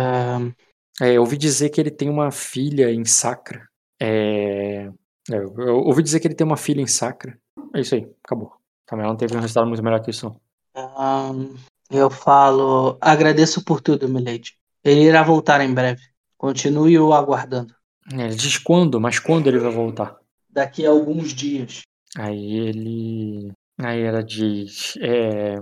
[1.01, 3.67] É, eu ouvi dizer que ele tem uma filha em Sacra.
[4.01, 4.91] É,
[5.31, 7.39] é, eu ouvi dizer que ele tem uma filha em Sacra.
[7.75, 8.53] É isso aí, acabou.
[8.87, 10.35] Também ela não teve um resultado muito melhor que isso.
[10.75, 11.55] ahn,
[11.91, 14.57] eu falo, agradeço por tudo, Milady.
[14.85, 16.03] Ele irá voltar em breve.
[16.37, 17.75] Continue o aguardando.
[18.13, 20.19] É, ele diz quando, mas quando ele vai voltar?
[20.51, 21.83] Daqui a alguns dias.
[22.17, 23.53] Aí ele.
[23.85, 24.95] Aí ela diz.
[25.01, 25.57] É,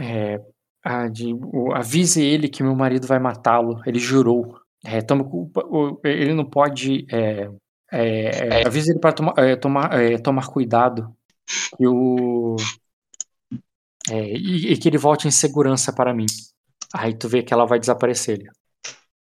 [0.00, 0.40] é,
[0.84, 3.80] ah, de- o- avise ele que meu marido vai matá-lo.
[3.86, 4.58] Ele jurou.
[4.84, 7.06] É, toma, o- ele não pode.
[7.10, 7.48] É,
[7.90, 9.90] é, é, avise ele para tomar, é, tomar,
[10.22, 11.14] tomar cuidado.
[11.80, 12.56] O,
[14.10, 16.26] e, e que ele volte em segurança para mim.
[16.94, 18.50] Aí tu vê que ela vai desaparecer.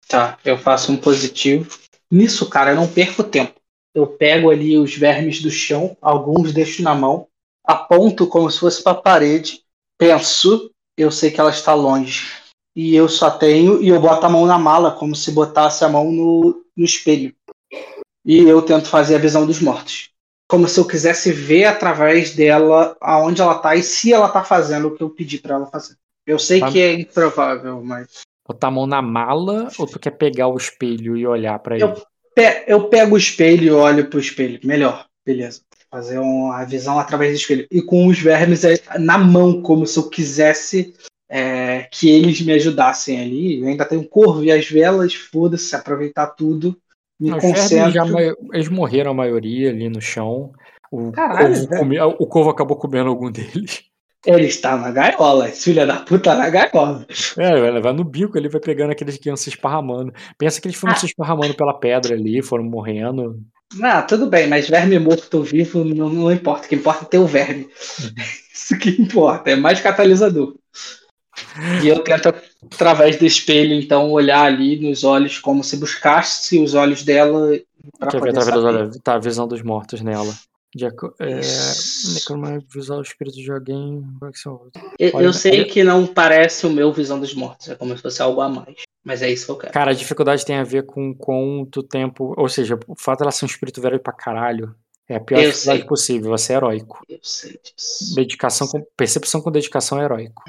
[0.08, 1.78] Tá, eu faço um positivo.
[2.10, 3.54] Nisso, cara, eu não perco tempo.
[3.94, 7.26] Eu pego ali os vermes do chão, alguns deixo na mão,
[7.65, 9.60] aponto como se fosse para a parede,
[9.99, 12.31] penso, eu sei que ela está longe.
[12.74, 15.89] E eu só tenho, e eu boto a mão na mala, como se botasse a
[15.89, 17.34] mão no, no espelho.
[18.24, 20.10] E eu tento fazer a visão dos mortos.
[20.49, 24.89] Como se eu quisesse ver através dela aonde ela tá e se ela tá fazendo
[24.89, 25.97] o que eu pedi para ela fazer.
[26.26, 26.70] Eu sei Tá.
[26.70, 28.20] que é improvável, mas.
[28.47, 31.84] Botar a mão na mala ou tu quer pegar o espelho e olhar para ele?
[31.84, 31.94] Eu,
[32.34, 34.60] pe- eu pego o espelho e olho pro espelho.
[34.65, 35.62] Melhor, beleza.
[35.92, 37.66] Fazer uma visão através do espelho.
[37.70, 40.94] E com os vermes é, na mão, como se eu quisesse
[41.30, 43.60] é, que eles me ajudassem ali.
[43.60, 46.74] Eu ainda tenho corvo e as velas, foda-se, aproveitar tudo.
[47.20, 47.90] Me Não, concentro.
[47.92, 48.04] já,
[48.54, 50.52] eles morreram a maioria ali no chão.
[50.90, 53.84] O, Caralho, corvo come- o corvo acabou comendo algum deles.
[54.24, 57.04] Ele está na gaiola, esse filho da puta na gaiola.
[57.36, 60.12] É, vai levar no bico ele vai pegando aqueles que iam se esparramando.
[60.38, 60.96] Pensa que eles foram Ah.
[60.96, 63.40] se esparramando pela pedra ali, foram morrendo.
[63.75, 66.67] Não, tudo bem, mas verme morto ou vivo não, não importa.
[66.67, 67.68] O que importa é ter o verme.
[68.52, 70.55] Isso que importa, é mais catalisador.
[71.83, 72.34] E eu tento,
[72.70, 77.67] através do espelho, então, olhar ali nos olhos, como se buscasse os olhos dela ver
[78.01, 78.99] poder através dos olhos?
[79.02, 80.33] Tá a visão dos mortos nela.
[80.75, 82.15] De é, Isso.
[82.15, 84.02] necromancia visual do espírito de alguém.
[84.23, 85.07] É?
[85.07, 88.02] Eu, Olha, eu sei que não parece o meu Visão dos Mortos, é como se
[88.02, 88.76] fosse algo a mais.
[89.05, 89.73] Mas é isso que eu quero.
[89.73, 92.34] Cara, a dificuldade tem a ver com quanto tempo.
[92.39, 94.75] Ou seja, o fato dela ser um espírito velho pra caralho
[95.09, 95.89] é a pior Eu dificuldade sei.
[95.89, 96.31] possível.
[96.31, 97.05] Você é heróico.
[97.09, 98.15] Eu sei disso.
[98.15, 100.42] Dedicação com, percepção com dedicação é heróico.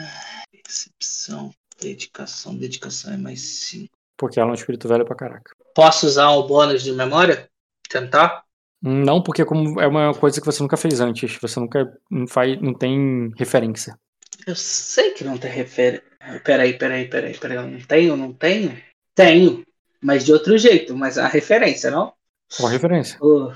[0.51, 2.55] Percepção, dedicação.
[2.55, 3.89] Dedicação é mais 5.
[4.15, 5.51] Porque ela é um espírito velho pra caraca.
[5.75, 7.49] Posso usar o bônus de memória?
[7.89, 8.42] Tentar?
[8.83, 12.59] Não, porque como é uma coisa que você nunca fez antes, você nunca não faz,
[12.61, 13.97] não tem referência.
[14.45, 16.03] Eu sei que não tem referência.
[16.43, 17.57] Peraí, peraí, peraí, peraí.
[17.57, 18.77] Eu não tenho, não tenho?
[19.15, 19.63] Tenho.
[20.01, 22.13] Mas de outro jeito, mas a referência, não?
[22.57, 23.17] Qual a referência?
[23.21, 23.51] O-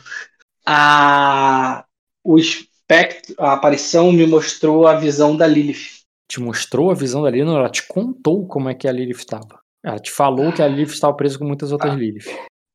[0.66, 1.86] A,
[2.24, 6.02] o espectro, a aparição me mostrou a visão da Lilith.
[6.30, 9.18] Te mostrou a visão da Lilith, não, ela te contou como é que a Lilith
[9.18, 9.60] estava.
[9.84, 11.96] Ela te falou que a Lilith estava presa com muitas outras Ah.
[11.96, 12.26] Lilith.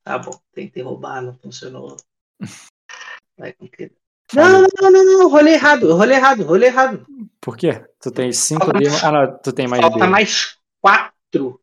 [0.04, 1.96] Tá bom, tentei roubar, não funcionou.
[4.34, 7.06] Não, não, não, não, não, rolei errado, eu rolei errado, rolei errado.
[7.40, 7.84] Por quê?
[8.00, 8.86] Tu tem cinco ali.
[9.02, 10.10] Ah, não, tu tem mais Falta dele.
[10.10, 11.60] mais quatro.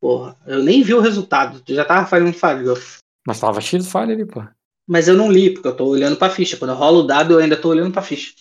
[0.00, 2.74] Porra, eu nem vi o resultado, tu já tava fazendo falha.
[3.26, 4.42] Mas tava cheio de falha ali, pô.
[4.86, 6.56] Mas eu não li, porque eu tô olhando pra ficha.
[6.56, 8.34] Quando eu rolo o dado, eu ainda tô olhando pra ficha.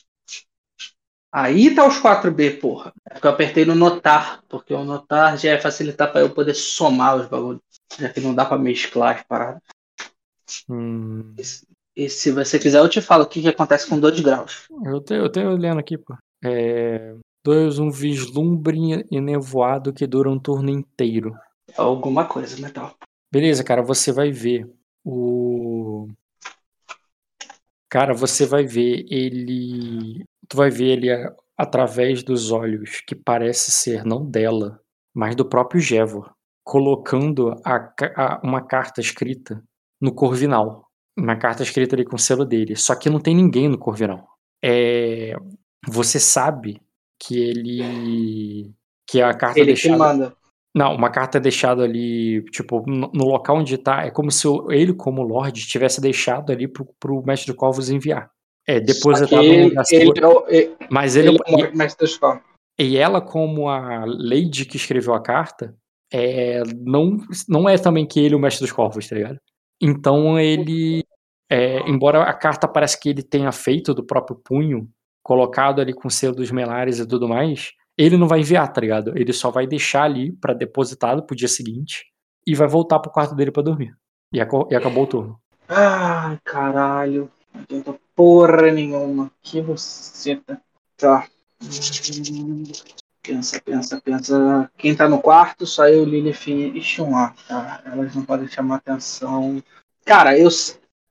[1.31, 2.91] Aí tá os 4B, porra.
[3.09, 6.53] É porque eu apertei no notar, porque o notar já é facilitar pra eu poder
[6.55, 7.61] somar os bagulhos.
[7.97, 9.61] Já que não dá pra mesclar as paradas.
[10.69, 11.33] Hum,
[11.95, 14.67] E se você quiser, eu te falo o que, que acontece com 2 graus.
[14.85, 16.15] eu, te, eu tenho olhando aqui, pô.
[16.43, 21.35] É, dois, um vislumbre enevoado que dura um turno inteiro.
[21.77, 22.95] Alguma coisa, metal.
[23.31, 24.69] Beleza, cara, você vai ver
[25.03, 26.07] O.
[27.89, 30.23] Cara, você vai ver ele.
[30.47, 31.07] Tu vai ver ele
[31.57, 34.79] através dos olhos que parece ser não dela,
[35.13, 36.31] mas do próprio Jevor,
[36.63, 39.63] colocando a a- uma carta escrita
[40.01, 40.87] no Corvinal.
[41.17, 42.75] Uma carta escrita ali com o selo dele.
[42.75, 44.27] Só que não tem ninguém no Corvinal.
[44.63, 45.35] É,
[45.87, 46.81] você sabe
[47.19, 48.73] que ele.
[49.07, 49.97] Que a carta Ele deixada.
[49.97, 50.35] manda.
[50.73, 54.05] Não, uma carta é deixada ali, tipo, no, no local onde tá.
[54.05, 58.31] É como se ele, como Lorde, tivesse deixado ali pro, pro Mestre de Corvos enviar.
[58.65, 60.11] É, depositado ele, lugar ele,
[60.47, 61.29] é ele, Mas ele.
[61.29, 62.41] ele é o mestre da escola.
[62.79, 65.75] e, ela, como a Lady que escreveu a carta,
[66.13, 67.17] é, não,
[67.49, 69.39] não é também que ele é o Mestre dos Corvos, tá ligado?
[69.81, 71.03] Então ele.
[71.49, 74.87] é, embora a carta parece que ele tenha feito do próprio punho,
[75.23, 78.81] colocado ali com o selo dos Melares e tudo mais, ele não vai enviar, tá
[78.81, 79.17] ligado?
[79.17, 82.05] Ele só vai deixar ali pra depositado pro dia seguinte
[82.45, 83.95] e vai voltar pro quarto dele pra dormir.
[84.33, 85.39] E, e acabou o turno.
[85.67, 87.29] Ai, caralho.
[87.53, 89.31] Não adianta porra nenhuma.
[89.41, 90.61] Que buceta.
[90.97, 91.27] Tá.
[93.21, 94.71] Pensa, pensa, pensa.
[94.77, 97.81] Quem tá no quarto, só eu, Lilith e Shun'a, tá?
[97.85, 99.61] Elas não podem chamar atenção.
[100.03, 100.49] Cara, eu,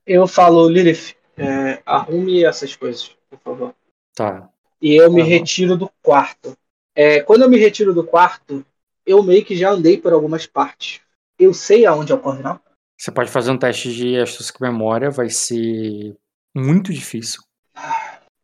[0.05, 3.75] eu falo, Lilith, é, arrume essas coisas, por favor.
[4.13, 4.49] Tá.
[4.81, 6.57] E eu me retiro do quarto.
[6.93, 8.65] É, quando eu me retiro do quarto,
[9.05, 11.01] eu meio que já andei por algumas partes.
[11.39, 12.59] Eu sei aonde é o Corvinal.
[12.97, 16.15] Você pode fazer um teste de astúcia com memória, vai ser
[16.53, 17.41] muito difícil.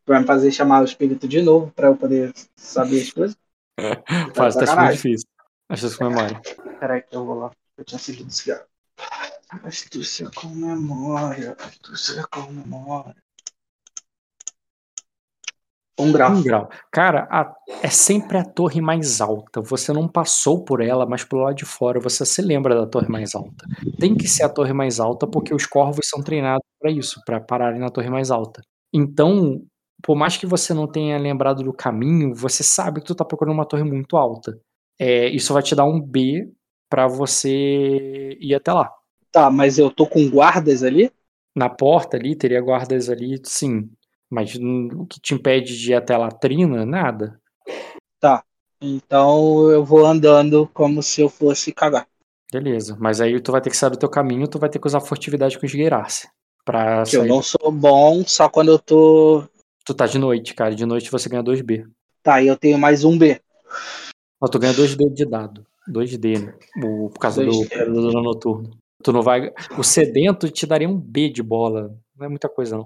[0.05, 3.37] Vai me fazer chamar o espírito de novo pra eu poder saber as coisas.
[4.33, 4.95] Tá Faz muito sacanagem.
[4.95, 5.27] difícil.
[5.69, 6.41] Astúcia com memória.
[6.79, 7.51] Peraí que eu vou lá.
[7.77, 8.65] Eu tinha seguido esse cara.
[9.63, 11.55] Astúcia com memória.
[11.59, 13.15] Astúcia com memória.
[15.99, 16.31] Um grau.
[16.31, 16.69] Um grau.
[16.91, 19.61] Cara, a- é sempre a torre mais alta.
[19.61, 23.07] Você não passou por ela, mas pelo lado de fora você se lembra da torre
[23.09, 23.65] mais alta.
[23.99, 27.39] Tem que ser a torre mais alta porque os corvos são treinados pra isso, pra
[27.41, 28.61] pararem na torre mais alta.
[28.93, 29.59] Então,
[30.01, 33.53] por mais que você não tenha lembrado do caminho, você sabe que tu tá procurando
[33.55, 34.59] uma torre muito alta.
[34.99, 36.51] É, isso vai te dar um B
[36.89, 38.91] pra você ir até lá.
[39.31, 41.11] Tá, mas eu tô com guardas ali?
[41.55, 43.89] Na porta ali, teria guardas ali, sim.
[44.29, 47.39] Mas o que te impede de ir até a latrina, nada.
[48.81, 52.07] Então eu vou andando como se eu fosse cagar.
[52.51, 54.87] Beleza, mas aí tu vai ter que sair do teu caminho, tu vai ter que
[54.87, 56.29] usar furtividade com esgueirasse.
[56.65, 57.25] Pra Que eu sair.
[57.25, 59.43] não sou bom só quando eu tô.
[59.87, 60.75] Tu tá de noite, cara.
[60.75, 61.85] De noite você ganha 2B.
[62.21, 63.39] Tá, e eu tenho mais um B.
[64.41, 65.65] Ó, tu ganha 2D de dado.
[65.87, 66.53] 2D, né?
[66.83, 67.63] O- por causa 2D.
[67.63, 68.77] do predador noturno.
[69.01, 69.53] Tu não vai.
[69.77, 71.97] O sedento te daria um B de bola.
[72.17, 72.85] Não é muita coisa, não.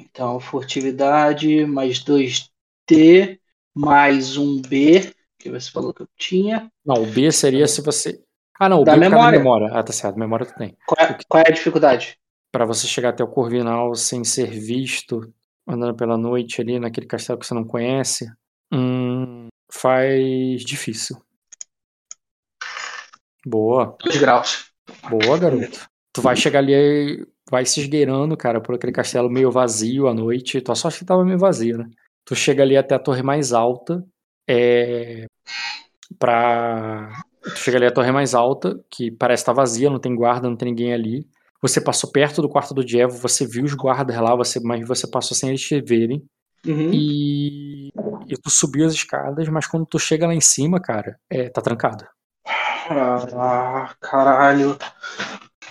[0.00, 3.38] Então, furtividade, mais 2D,
[3.74, 6.70] mais um B, que você falou que eu tinha.
[6.84, 8.22] Não, o B seria se você.
[8.58, 9.38] Ah, não, o Da B é memória.
[9.38, 9.68] memória.
[9.72, 10.18] Ah, tá certo.
[10.18, 10.74] Memória tu tem.
[10.86, 12.18] Qual é, qual é a dificuldade?
[12.50, 15.30] Pra você chegar até o Corvinal sem ser visto,
[15.66, 18.26] andando pela noite ali naquele castelo que você não conhece,
[18.72, 21.16] hum, faz difícil.
[23.44, 24.70] Boa, 2 graus.
[25.08, 25.86] boa, garoto.
[26.12, 30.60] Tu vai chegar ali, vai se esgueirando, cara, por aquele castelo meio vazio à noite.
[30.60, 31.88] Tua sorte que tava meio vazio, né?
[32.24, 34.04] Tu chega ali até a torre mais alta,
[34.48, 35.26] é.
[36.18, 37.10] Pra.
[37.42, 40.56] Tu chega ali à torre mais alta, que parece estar vazia, não tem guarda, não
[40.56, 41.28] tem ninguém ali.
[41.62, 45.06] Você passou perto do quarto do Jevo, você viu os guardas lá, você, mas você
[45.06, 46.22] passou sem eles te verem.
[46.66, 46.90] Uhum.
[46.92, 47.88] E,
[48.28, 51.60] e tu subiu as escadas, mas quando tu chega lá em cima, cara, é, tá
[51.60, 52.06] trancado.
[52.88, 54.76] Ah, caralho.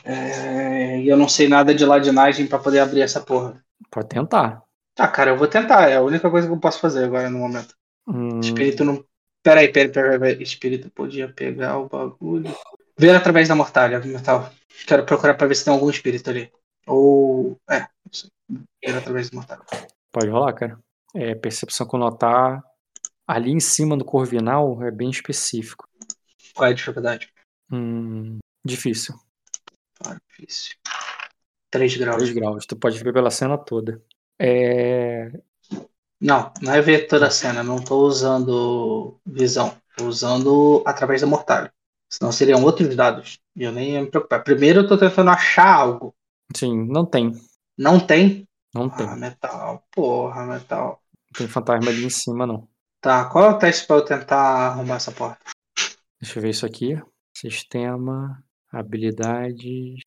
[0.04, 3.62] É, eu não sei nada de ladinagem pra poder abrir essa porra.
[3.90, 4.62] Pode tentar.
[4.94, 5.90] Tá, cara, eu vou tentar.
[5.90, 7.74] É a única coisa que eu posso fazer agora no momento.
[8.08, 9.04] Hum, Espírito não.
[9.42, 10.44] Peraí, peraí, peraí, peraí.
[10.44, 12.54] Espírito podia pegar o bagulho.
[12.98, 14.52] Ver através da mortalha, metal.
[14.88, 16.52] Quero procurar pra ver se tem algum espírito ali.
[16.88, 17.58] Ou.
[17.70, 17.88] É.
[18.84, 19.62] Ver através da mortalha.
[20.12, 20.80] pode rolar, cara.
[21.14, 22.64] É, percepção com notar.
[23.28, 25.88] Ali em cima do Corvinal é bem específico.
[26.54, 27.34] Qual é a dificuldade?
[27.72, 29.16] Hum, difícil.
[30.06, 30.76] Ah, difícil.
[31.72, 32.18] 3 graus.
[32.18, 32.66] 3 graus.
[32.66, 34.02] Tu pode ver pela cena toda.
[34.40, 35.32] É,
[36.22, 37.64] Não, não é ver toda a cena.
[37.64, 39.76] Não tô usando visão.
[39.98, 41.74] Tô usando através da mortalha.
[42.10, 43.40] Senão seriam outros dados.
[43.56, 44.44] E eu nem ia me preocupar.
[44.44, 46.16] Primeiro eu tô tentando achar algo.
[46.56, 47.34] sim, não tem.
[47.78, 48.48] Não tem.
[48.74, 49.08] Não tem.
[49.08, 49.88] Ah, metal.
[49.92, 51.02] Porra, metal.
[51.12, 52.68] Não tem fantasma ali em cima, não.
[53.02, 55.40] Tá, qual é o teste pra eu tentar arrumar essa porta?
[56.20, 57.02] Deixa eu ver isso aqui.
[57.34, 60.02] Sistema, habilidades,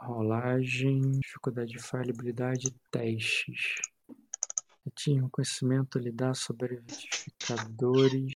[0.00, 3.74] rolagem, dificuldade de falha, habilidade, testes.
[4.08, 8.32] Eu tinha um conhecimento lidar sobre identificadores.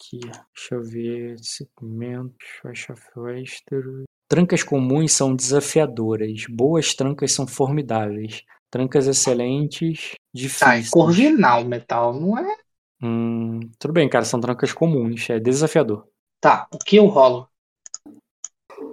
[0.00, 1.36] Aqui, deixa eu ver.
[1.40, 4.04] Segmentos, Faixa Westeros.
[4.26, 6.44] Trancas comuns são desafiadoras.
[6.48, 8.42] Boas trancas são formidáveis.
[8.70, 10.86] Trancas excelentes, Tá, difíceis.
[10.86, 12.56] em Corvinal, metal, não é?
[13.02, 15.28] Hum, tudo bem, cara, são trancas comuns.
[15.28, 16.06] É desafiador.
[16.40, 17.48] Tá, o que eu rolo?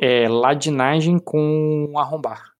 [0.01, 2.51] É ladinagem com arrombar.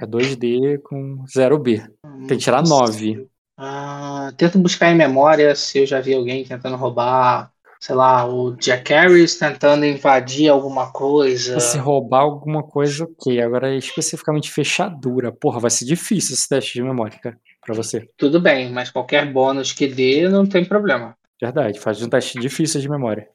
[0.00, 1.82] É 2D com 0B.
[2.28, 3.28] Tem que tirar 9.
[3.58, 8.56] Ah, tento buscar em memória se eu já vi alguém tentando roubar, sei lá, o
[8.56, 11.60] Jack Harris tentando invadir alguma coisa.
[11.60, 13.40] Se roubar alguma coisa, ok.
[13.40, 15.32] Agora, especificamente fechadura.
[15.32, 18.08] Porra, vai ser difícil esse teste de memória, cara, pra você.
[18.16, 21.16] Tudo bem, mas qualquer bônus que dê não tem problema.
[21.40, 23.28] Verdade, faz um teste difícil de memória.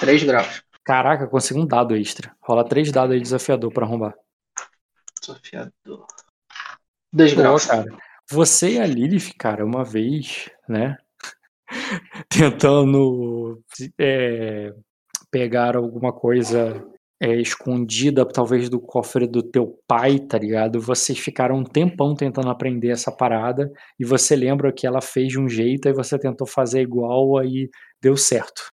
[0.00, 0.62] 3 graus.
[0.84, 2.34] Caraca, consegui um dado extra.
[2.42, 4.14] Rola três dados aí desafiador pra arrombar.
[5.20, 6.06] Desafiador.
[7.12, 7.66] 2 Pô, graus.
[7.66, 7.84] cara.
[8.30, 10.96] Você e a Lilith, cara, uma vez, né?
[12.28, 13.60] Tentando
[13.98, 14.72] é,
[15.30, 16.84] pegar alguma coisa
[17.20, 20.80] é, escondida, talvez do cofre do teu pai, tá ligado?
[20.80, 25.40] Vocês ficaram um tempão tentando aprender essa parada e você lembra que ela fez de
[25.40, 27.68] um jeito e você tentou fazer igual aí
[28.02, 28.70] deu certo.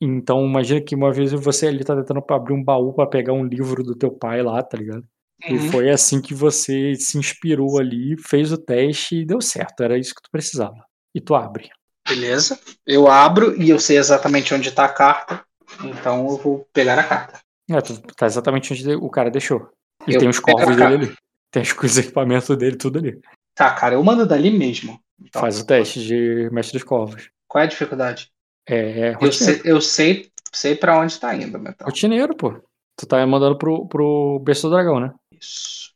[0.00, 3.44] Então imagina que uma vez você ali tá tentando abrir um baú pra pegar um
[3.44, 5.04] livro do teu pai lá, tá ligado?
[5.48, 5.70] E Uhum.
[5.70, 9.82] foi assim que você se inspirou ali, fez o teste e deu certo.
[9.82, 10.84] Era isso que tu precisava.
[11.14, 11.68] E tu abre.
[12.08, 12.58] Beleza.
[12.86, 15.44] Eu abro e eu sei exatamente onde tá a carta.
[15.84, 17.40] Então eu vou pegar a carta.
[17.70, 19.70] É, tu tá exatamente onde o cara deixou.
[20.06, 21.16] E Eu tem os corvos dele ali.
[21.50, 23.20] Tem os os equipamentos dele, tudo ali.
[23.54, 25.00] Tá, cara, eu mando dali mesmo.
[25.20, 27.30] Então, Faz o teste de mestre dos corvos.
[27.46, 28.30] Qual é a dificuldade?
[28.66, 31.86] É, é Eu sei, eu sei, sei para onde tá indo, Metal.
[31.86, 32.60] Rotineiro, pô.
[32.96, 35.12] Tu tá mandando pro, pro berço do dragão, né?
[35.32, 35.92] Isso.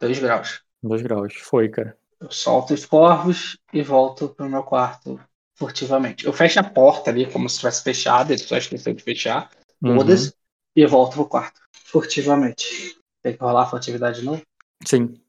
[0.00, 0.62] 2 graus.
[0.82, 1.34] Dois graus.
[1.34, 1.96] Foi, cara.
[2.20, 5.20] Eu solto os corvos e volto pro meu quarto
[5.60, 6.24] furtivamente.
[6.24, 9.50] Eu fecho a porta ali como se tivesse fechado, ele só esqueceu de fechar.
[9.82, 9.96] Uhum.
[9.96, 10.32] Foda-se.
[10.74, 11.60] E volto pro quarto.
[11.84, 12.96] Furtivamente.
[13.22, 14.40] Tem que rolar a furtividade de novo?
[14.86, 15.20] Sim.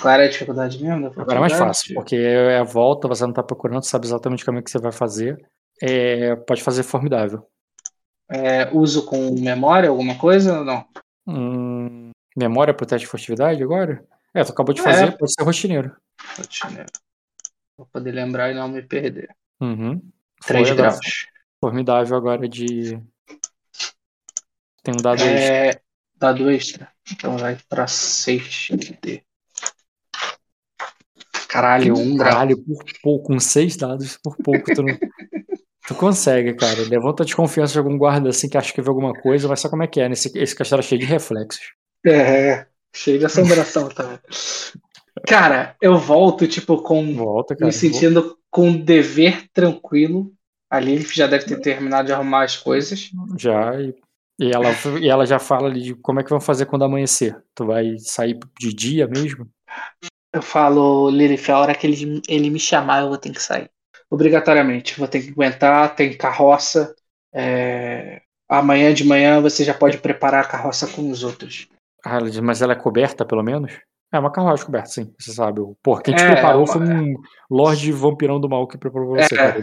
[0.00, 1.06] Qual era a dificuldade mesmo?
[1.06, 4.58] Agora é mais fácil, porque é a volta, você não tá procurando, sabe exatamente como
[4.58, 5.42] é que você vai fazer.
[5.80, 7.48] É, pode fazer formidável.
[8.28, 10.84] É, uso com memória alguma coisa ou não?
[11.26, 14.04] Hum, memória pro teste de furtividade agora?
[14.34, 14.84] É, tu acabou de É.
[14.84, 15.96] fazer, pode ser rotineiro.
[16.36, 16.90] Rotineiro.
[17.78, 19.28] Vou poder lembrar e não me perder.
[19.60, 20.00] Uhum.
[20.46, 20.98] 3 Foi graus.
[21.60, 23.00] Formidável agora de.
[24.82, 25.54] Tem um dado extra.
[25.54, 25.80] É,
[26.16, 26.92] dado extra.
[27.10, 28.68] Então vai pra 6
[29.00, 29.26] D.
[31.48, 32.32] Caralho, um grau.
[32.32, 34.94] Caralho, por pouco, com seis dados, por pouco tu não.
[35.88, 36.82] tu consegue, cara.
[36.86, 39.70] Levanta a desconfiança de algum guarda assim que acha que vê alguma coisa, vai saber
[39.70, 40.08] como é que é.
[40.08, 41.72] Nesse, esse castelo é cheio de reflexos.
[42.04, 44.18] É, cheio de assombração também.
[45.26, 47.14] Cara, eu volto, tipo, com.
[47.14, 47.66] Volta, cara.
[47.66, 50.32] me sentindo com um dever tranquilo.
[50.70, 53.10] A Lilith já deve ter terminado de arrumar as coisas.
[53.36, 53.94] Já, e,
[54.40, 54.68] e ela,
[54.98, 57.36] e ela já fala ali de como é que vão fazer quando amanhecer.
[57.54, 59.46] Tu vai sair de dia mesmo?
[60.32, 63.70] Eu falo, Lilith, a hora que ele, ele me chamar, eu vou ter que sair.
[64.10, 64.98] Obrigatoriamente.
[64.98, 66.96] Vou ter que aguentar, tem carroça.
[67.34, 71.68] é, Amanhã de manhã você já pode preparar a carroça com os outros.
[72.02, 73.72] Ah, mas ela é coberta, pelo menos?
[74.16, 75.12] É uma carruagem coberta, sim.
[75.18, 75.60] Você sabe.
[75.60, 77.14] O- Pô, quem te É, preparou uma- foi um
[77.50, 79.38] Lorde Vampirão do Mal que preparou você, É.
[79.38, 79.62] cara.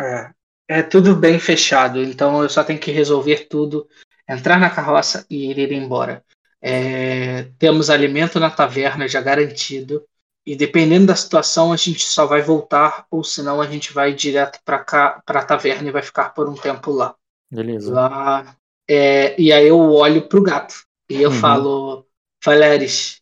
[0.00, 0.30] É,
[0.78, 3.88] é tudo bem fechado, então eu só tenho que resolver tudo,
[4.28, 6.22] entrar na carroça e ir embora.
[6.62, 10.04] É, temos alimento na taverna já garantido,
[10.46, 14.60] e dependendo da situação, a gente só vai voltar, ou senão a gente vai direto
[14.64, 17.14] para cá, para a taverna e vai ficar por um tempo lá.
[17.50, 17.92] Beleza.
[17.94, 18.54] lá
[18.88, 20.74] é, e aí eu olho pro gato
[21.10, 21.36] e eu Uhum.
[21.36, 22.06] falo,
[22.44, 23.20] Valeres,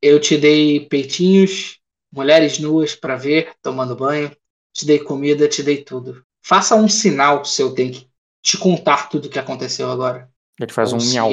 [0.00, 1.78] eu te dei peitinhos,
[2.12, 4.30] mulheres nuas para ver, tomando banho,
[4.72, 6.24] te dei comida, te dei tudo.
[6.42, 8.08] Faça um sinal se eu tenho que
[8.42, 10.30] te contar tudo o que aconteceu agora.
[10.60, 11.30] Ele faz um se, miau.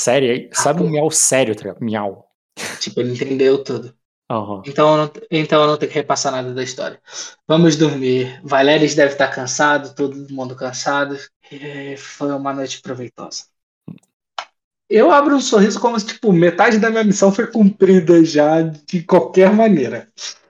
[0.00, 1.54] Sério, sabe um miau sério?
[1.80, 2.26] Miau.
[2.80, 3.94] Tipo, ele entendeu tudo.
[4.30, 4.62] Aham.
[4.66, 7.00] Então eu, não, então eu não tenho que repassar nada da história.
[7.46, 8.40] Vamos dormir.
[8.44, 11.16] Valeres deve estar cansado, todo mundo cansado.
[11.50, 13.44] E foi uma noite proveitosa.
[14.88, 19.02] Eu abro um sorriso como se, tipo, metade da minha missão foi cumprida já de
[19.02, 20.08] qualquer maneira.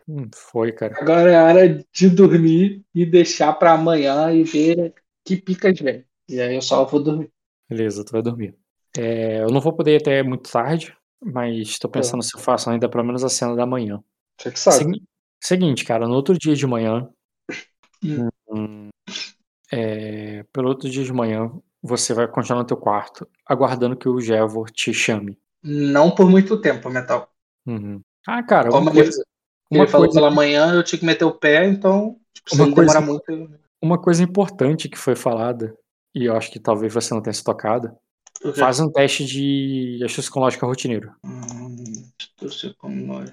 [0.09, 0.95] Hum, Foi, cara.
[1.01, 6.05] Agora é hora de dormir e deixar para amanhã e ver que picas vem.
[6.29, 7.31] E aí eu só vou dormir.
[7.69, 8.55] Beleza, tu vai dormir.
[8.97, 12.71] É, eu não vou poder ir até muito tarde, mas tô pensando se eu faço
[12.71, 14.03] ainda pelo menos a cena da manhã.
[14.39, 14.85] Você que sabe.
[14.85, 15.03] Segui-
[15.43, 17.09] Seguinte, cara, no outro dia de manhã.
[18.03, 18.29] Hum.
[18.49, 18.89] hum,
[19.73, 21.51] é, pelo outro dia de manhã,
[21.87, 25.39] você vai continuar no teu quarto, aguardando que o Jevor te chame.
[25.63, 27.31] Não por muito tempo, Metal.
[27.67, 28.01] Uhum.
[28.27, 29.25] Ah, cara, Como ele- coisa,
[29.71, 32.73] Ele uma falou coisa, pela manhã, eu tinha que meter o pé, então, tipo, Uma
[32.75, 33.51] coisa- muito.
[33.83, 35.77] uma coisa importante que foi falada,
[36.15, 37.97] e eu acho que talvez você não tenha se tocado,
[38.45, 38.53] Ok.
[38.53, 41.11] Faz um teste de astúcia psicológica rotineiro.
[41.25, 42.05] Hum,
[42.77, 43.25] com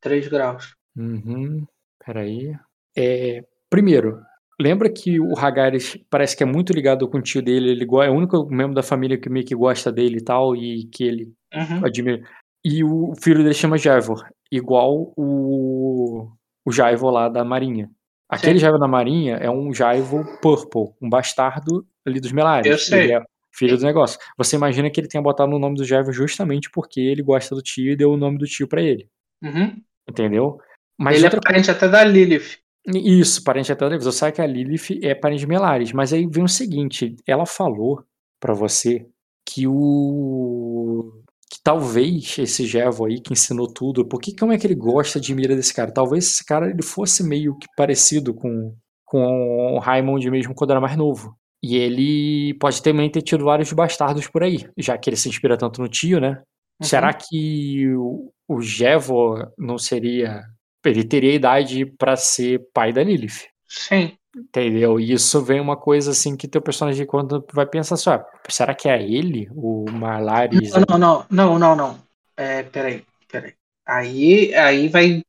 [0.00, 0.74] 3 graus.
[0.96, 1.66] Uhum.
[2.04, 2.54] Peraí.
[2.96, 4.22] É, primeiro,
[4.60, 8.10] lembra que o Hagares parece que é muito ligado com o tio dele, ele é
[8.10, 11.32] o único membro da família que meio que gosta dele e tal, e que ele
[11.54, 11.84] Uhum.
[11.84, 12.22] admira.
[12.64, 16.28] E o filho dele chama Jaivor, igual o,
[16.64, 17.90] o Jaivor lá da Marinha.
[18.28, 18.58] Aquele.
[18.58, 22.70] Jaivor da Marinha é um Jaivor Purple, um bastardo ali dos Melares.
[22.70, 23.04] Eu sei.
[23.04, 23.22] Ele é
[23.52, 24.18] filho do negócio.
[24.38, 27.62] Você imagina que ele tenha botado o nome do Jaivor justamente porque ele gosta do
[27.62, 29.08] tio e deu o nome do tio pra ele.
[29.42, 29.82] Uhum.
[30.08, 30.60] Entendeu?
[30.98, 32.58] Mas Ele outra é parente até da Lilith.
[32.98, 36.26] Isso, parente até da Você sabe que a Lilith é parente de Melares, mas aí
[36.26, 38.02] vem o seguinte, ela falou
[38.40, 39.06] pra você
[39.46, 41.12] que o
[41.50, 45.34] que talvez esse Jevo aí que ensinou tudo, porque como é que ele gosta de
[45.34, 45.92] mira desse cara?
[45.92, 50.80] Talvez esse cara ele fosse meio que parecido com com o Raimond mesmo quando era
[50.80, 51.34] mais novo.
[51.62, 55.58] E ele pode também ter tido vários bastardos por aí, já que ele se inspira
[55.58, 56.40] tanto no tio, né?
[56.80, 56.86] Uhum.
[56.86, 60.42] Será que o, o Jevo não seria
[60.84, 63.48] ele teria idade pra ser pai da Lilith?
[63.66, 64.12] Sim.
[64.36, 65.00] Entendeu?
[65.00, 68.74] E isso vem uma coisa assim que teu personagem quando vai pensar assim, ó, será
[68.74, 70.72] que é ele, o Marlares?
[70.88, 71.98] Não, não, não, não, não.
[72.36, 73.54] É, peraí, peraí.
[73.84, 75.22] Aí, aí vai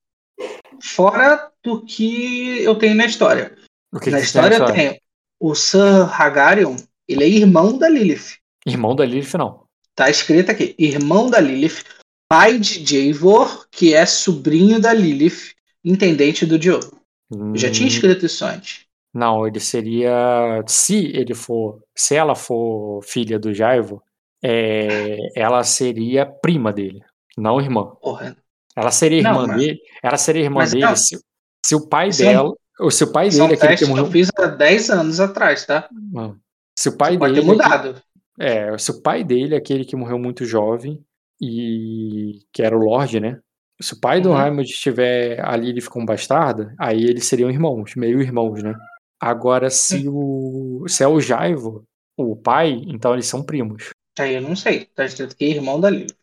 [0.81, 3.57] fora do que eu tenho na história.
[3.91, 5.01] Na história tem tem
[5.39, 6.75] o Sir Hagarion,
[7.07, 8.37] ele é irmão da Lilith.
[8.65, 9.63] Irmão da Lilith, não.
[9.95, 11.83] Tá escrito aqui, irmão da Lilith,
[12.31, 15.53] pai de Javor, que é sobrinho da Lilith,
[15.83, 16.97] intendente do Diogo.
[17.29, 18.85] Eu já tinha Hum, escrito isso antes.
[19.13, 20.63] Não, ele seria.
[20.67, 21.81] Se ele for.
[21.93, 24.01] Se ela for filha do Jaivo,
[24.41, 27.01] é, ela seria prima dele,
[27.37, 27.85] não irmã.
[28.01, 28.37] Porra.
[28.75, 29.79] Ela seria Não, irmã mas- dele.
[30.01, 30.95] Ela seria irmã mas dele não.
[30.95, 31.19] se,
[31.65, 32.53] se o pai Isso é dela.
[32.79, 34.05] Ou se o pai é dele, aquele que teste que morreu.
[34.05, 35.89] eu fiz há 10 anos atrás, tá?
[35.91, 36.37] Não.
[36.79, 37.45] Se o pai Pode dele.
[37.45, 38.01] ter mudado.
[38.39, 41.03] É, se o pai dele, aquele que morreu muito jovem,
[41.41, 43.39] e que era o Lorde, né?
[43.81, 44.35] Se o pai do Uhum.
[44.35, 48.75] Raimund estiver ali ele ficou um bastardo, aí eles seriam irmãos, meio irmãos, né?
[49.19, 50.85] Agora, se o.
[50.87, 51.83] Se é o Jaivo,
[52.17, 53.89] o pai, então eles são primos.
[54.19, 54.85] Aí eu não sei.
[54.85, 56.15] Tá escrito aqui irmão da Lilith.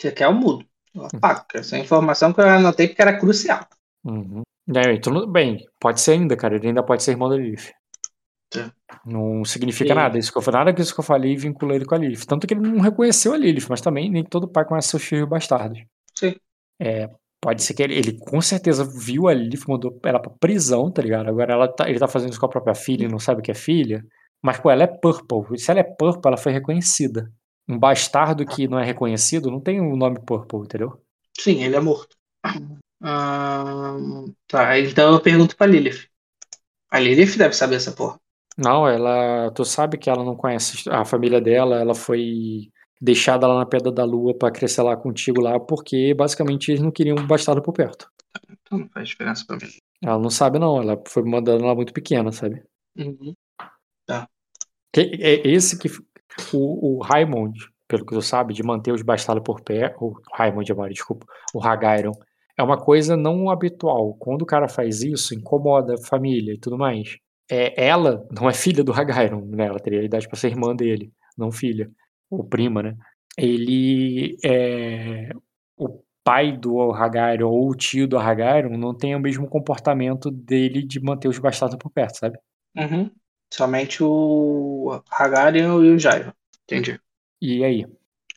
[0.00, 0.64] Você quer o mudo.
[0.94, 1.08] Eu Hum.
[1.14, 3.66] apago, que essa é a informação que eu anotei porque era crucial.
[4.04, 4.42] Uhum.
[4.74, 6.56] É, tudo bem, pode ser ainda, cara.
[6.56, 7.72] Ele ainda pode ser irmão da Lilith.
[8.64, 9.00] Tá.
[9.04, 10.18] Não significa E- nada.
[10.18, 12.24] Isso que eu falei, nada disso que eu falei vincula ele com a Lilith.
[12.26, 15.28] Tanto que ele não reconheceu a Lilith, mas também nem todo pai conhece seus filhos
[15.28, 15.78] bastardos.
[16.18, 16.34] Sim.
[16.80, 17.08] É,
[17.40, 21.02] pode ser que ele, ele com certeza viu a Lilith, mandou ela pra prisão, tá
[21.02, 21.28] ligado?
[21.28, 23.50] Agora ela tá- ele tá fazendo isso com a própria filha e não sabe que
[23.50, 24.04] é filha.
[24.42, 25.58] Mas, pô, ela é Purple.
[25.58, 27.30] Se ela é Purple, ela foi reconhecida.
[27.68, 31.00] Um bastardo que não é reconhecido não tem o nome Purple, entendeu?
[31.38, 32.16] Sim, ele é morto.
[33.02, 36.08] Ahn, tá, então eu pergunto pra Lilith.
[36.90, 38.18] A Lilith deve saber essa porra.
[38.56, 39.50] Não, ela.
[39.52, 42.70] Tu sabe que ela não conhece a família dela, ela foi
[43.00, 46.90] deixada lá na Pedra da Lua pra crescer lá contigo lá, porque basicamente eles não
[46.90, 48.08] queriam um bastardo por perto.
[48.50, 49.68] Então não faz diferença pra mim.
[50.02, 52.62] Ela não sabe, não, ela foi mandando lá muito pequena, sabe?
[52.96, 53.34] Uhum.
[54.92, 55.88] Que- É esse que.
[56.52, 57.52] O, o Raimond,
[57.88, 59.96] pelo que tu sabe, de manter os bastardos por perto.
[60.06, 61.26] O Raimond agora, desculpa.
[61.54, 62.12] O Hagairon.
[62.58, 64.14] É uma coisa não habitual.
[64.18, 67.16] Quando o cara faz isso, incomoda a família e tudo mais.
[67.50, 69.66] É, ela não é filha do Hagairon, né?
[69.66, 71.90] Ela teria idade pra ser irmã dele, não filha.
[72.30, 72.96] Ou prima, né?
[73.36, 75.30] Ele é.
[75.76, 80.82] O pai do Hagairon ou o tio do Hagairon não tem o mesmo comportamento dele
[80.82, 82.38] de manter os bastardos por perto, sabe?
[82.76, 83.10] Uhum.
[83.52, 86.32] Somente o Hagarian e o Jairo.
[86.64, 87.00] Entendi.
[87.40, 87.86] E aí?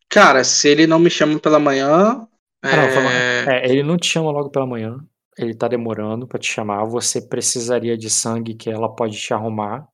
[0.07, 2.27] Cara, se ele não me chama pela manhã.
[2.61, 4.99] Ah, não, é, É, ele não te chama logo pela manhã.
[5.39, 6.83] Ele tá demorando pra te chamar.
[6.85, 9.87] Você precisaria de sangue que ela pode te arrumar.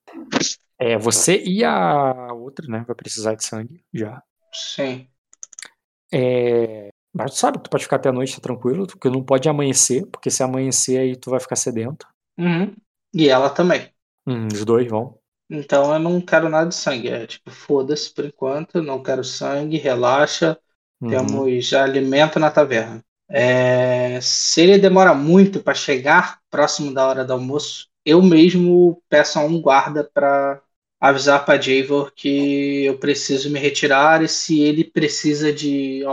[0.79, 2.83] É, você e a outra, né?
[2.87, 4.21] Vai precisar de sangue já.
[4.51, 5.07] Sim.
[6.11, 9.23] É, mas tu sabe que tu pode ficar até a noite, tá tranquilo, porque não
[9.23, 12.07] pode amanhecer, porque se amanhecer aí tu vai ficar sedento.
[12.37, 12.75] Uhum.
[13.13, 13.93] E ela também.
[14.25, 15.19] Hum, os dois vão.
[15.47, 17.09] Então eu não quero nada de sangue.
[17.09, 18.81] É tipo, foda-se por enquanto.
[18.81, 20.57] Não quero sangue, relaxa.
[20.99, 21.09] Uhum.
[21.09, 23.04] Temos alimento na taverna.
[23.27, 29.39] É, se ele demora muito para chegar próximo da hora do almoço, eu mesmo peço
[29.39, 30.61] a um guarda para
[30.99, 36.03] avisar para Javor que eu preciso me retirar e se ele precisa de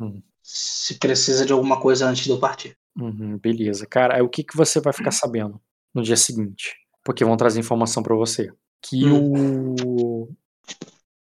[0.00, 0.20] Hum.
[0.42, 2.76] se precisa de alguma coisa antes de eu partir.
[2.98, 3.86] Uhum, beleza.
[3.86, 5.60] Cara, o que, que você vai ficar sabendo
[5.94, 6.74] no dia seguinte?
[7.04, 8.52] Porque vão trazer informação pra você.
[8.80, 10.28] Que o.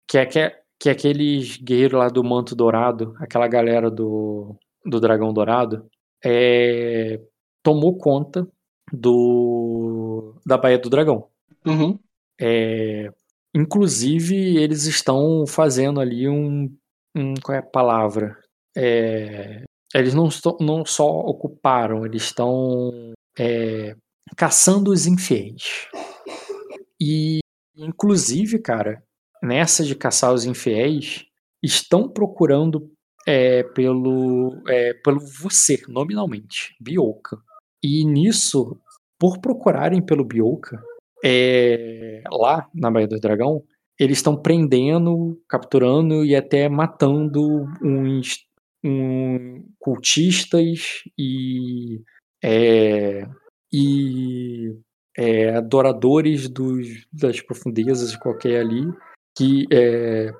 [0.07, 4.57] Que é, que, é, que é aqueles guerreiros lá do Manto Dourado, aquela galera do,
[4.89, 5.89] do Dragão Dourado,
[6.23, 7.21] é,
[7.63, 8.47] tomou conta
[8.91, 11.27] do da Baía do Dragão.
[11.65, 11.99] Uhum.
[12.39, 13.11] É,
[13.53, 16.73] inclusive, eles estão fazendo ali um.
[17.15, 18.37] um qual é a palavra?
[18.75, 23.95] É, eles não, não só ocuparam, eles estão é,
[24.35, 25.87] caçando os infiéis.
[27.01, 27.39] E,
[27.75, 29.03] inclusive, cara,
[29.41, 31.25] nessa de caçar os infiéis,
[31.63, 32.91] estão procurando
[33.27, 37.37] é, pelo, é, pelo você, nominalmente, Bioka.
[37.83, 38.77] E nisso,
[39.17, 40.81] por procurarem pelo Bioka,
[41.23, 43.63] é, lá na Baía do Dragão,
[43.99, 48.45] eles estão prendendo, capturando e até matando uns
[48.83, 52.01] um, cultistas e,
[52.41, 53.27] é,
[53.71, 54.73] e
[55.17, 58.85] é, adoradores dos, das profundezas qualquer ali,
[59.37, 60.31] que, é,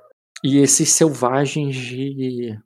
[0.41, 2.58] e esses selvagens de,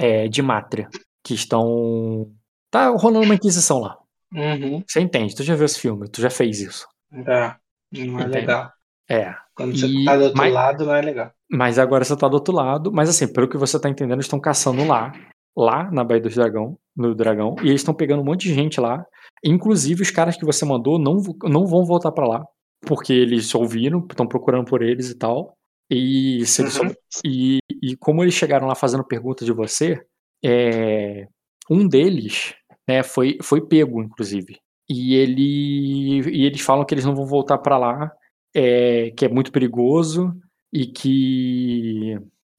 [0.00, 0.88] é, de Mátria,
[1.24, 2.30] que estão.
[2.70, 3.96] Tá rolando uma inquisição lá.
[4.32, 4.82] Uhum.
[4.86, 6.86] Você entende, tu já viu esse filme, tu já fez isso.
[7.12, 7.54] É,
[7.92, 8.28] não é Entende?
[8.28, 8.70] legal.
[9.08, 9.34] É.
[9.56, 11.32] Quando você E- tá do outro mas- lado, não é legal.
[11.50, 12.92] Mas agora você tá do outro lado.
[12.92, 15.12] Mas assim, pelo que você tá entendendo, eles estão caçando lá.
[15.56, 17.56] Lá na Baía do Dragão, no Dragão.
[17.60, 19.04] E eles estão pegando um monte de gente lá.
[19.44, 22.44] Inclusive, os caras que você mandou não, não vão voltar pra lá.
[22.86, 25.56] Porque eles ouviram, estão procurando por eles e tal.
[25.90, 26.42] E,
[26.82, 26.94] Uhum.
[27.24, 30.00] e, e como eles chegaram lá fazendo perguntas de você,
[30.44, 31.26] é,
[31.70, 32.54] um deles
[32.88, 34.58] né, foi, foi pego, inclusive.
[34.88, 38.12] E, ele, e eles falam que eles não vão voltar pra lá,
[38.54, 40.32] é, que é muito perigoso
[40.72, 42.18] e que,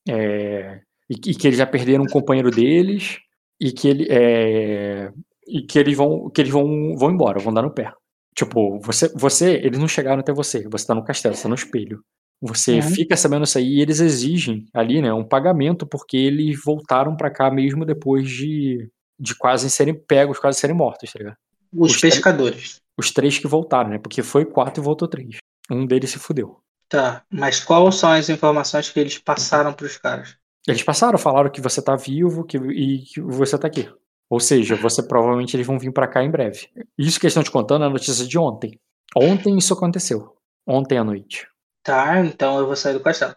[0.09, 3.19] é, e, que- e que eles já perderam um companheiro deles
[3.59, 5.11] e que, ele, é,
[5.47, 7.91] e que eles, vão, que eles vão, vão embora, vão dar no pé.
[8.35, 11.55] Tipo, você, você, eles não chegaram até você, você tá no castelo, você tá no
[11.55, 12.01] espelho.
[12.41, 12.81] Você Uhum.
[12.81, 17.29] fica sabendo isso aí e eles exigem ali, né, um pagamento porque eles voltaram pra
[17.29, 18.89] cá mesmo depois de,
[19.19, 21.37] de quase serem pegos, quase serem mortos, tá ligado?
[21.71, 22.81] Os Os pescadores.
[22.97, 23.97] Os três que voltaram, né?
[23.99, 25.37] Porque foi quatro e voltou três.
[25.69, 26.59] Um deles se fudeu.
[26.89, 30.37] Tá, mas quais são as informações que eles passaram pros caras?
[30.67, 33.89] Eles passaram, falaram que você tá vivo que, e que você tá aqui.
[34.29, 36.67] Ou seja, você provavelmente eles vão vir pra cá em breve.
[36.97, 38.79] Isso que eles estão te contando é a notícia de ontem.
[39.15, 40.35] Ontem isso aconteceu.
[40.67, 41.47] Ontem à noite.
[41.83, 43.35] Tá, então eu vou sair do castelo.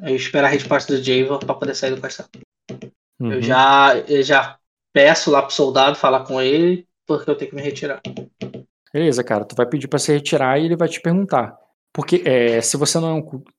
[0.00, 2.28] Eu espero a resposta do Javor pra poder sair do castelo.
[3.20, 3.32] Uhum.
[3.32, 4.58] Eu já, eu já
[4.92, 8.00] peço lá pro soldado falar com ele, porque eu tenho que me retirar.
[8.92, 9.44] Beleza, cara.
[9.44, 11.56] Tu vai pedir pra se retirar e ele vai te perguntar.
[11.92, 13.18] Porque é, se você não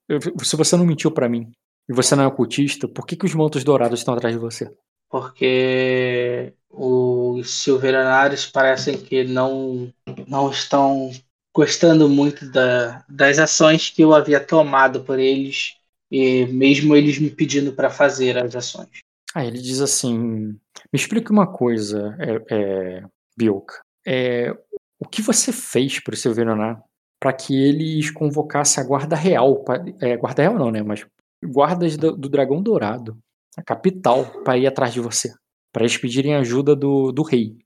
[0.09, 1.51] é se você não mentiu pra mim
[1.89, 4.73] e você não é ocultista, por que, que os mantos dourados estão atrás de você?
[5.09, 9.91] Porque os Silveranários parecem que não,
[10.27, 11.11] não estão
[11.53, 15.75] gostando muito da, das ações que eu havia tomado por eles,
[16.09, 18.89] e mesmo eles me pedindo para fazer as ações.
[19.33, 20.59] Aí ele diz assim: Me
[20.93, 23.03] explica uma coisa, é, é,
[23.37, 23.79] Bioka.
[24.05, 24.51] É,
[24.99, 26.81] o que você fez pro Silveraná
[27.19, 29.63] para que eles convocassem a guarda real?
[29.63, 30.81] pra- é, guarda real não, né?
[30.81, 31.05] Mas
[31.43, 33.17] guardas do, do Dragão Dourado,
[33.57, 35.33] a capital, para ir atrás de você.
[35.71, 37.57] Para eles pedirem ajuda do, do rei.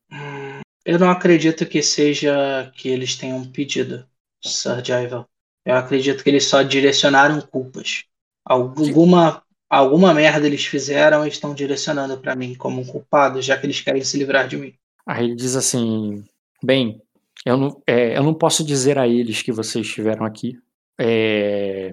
[0.85, 4.05] Eu não acredito que seja que eles tenham pedido,
[4.43, 5.27] Sir Jaival.
[5.65, 8.03] Eu acredito que eles só direcionaram culpas.
[8.45, 13.65] Alguma, alguma merda eles fizeram e estão direcionando para mim como um culpado, já que
[13.65, 14.75] eles querem se livrar de mim.
[15.07, 16.23] Aí ele diz assim:
[16.63, 17.01] Bem,
[17.43, 20.59] eu não, é, eu não posso dizer a eles que vocês estiveram aqui
[20.99, 21.89] é,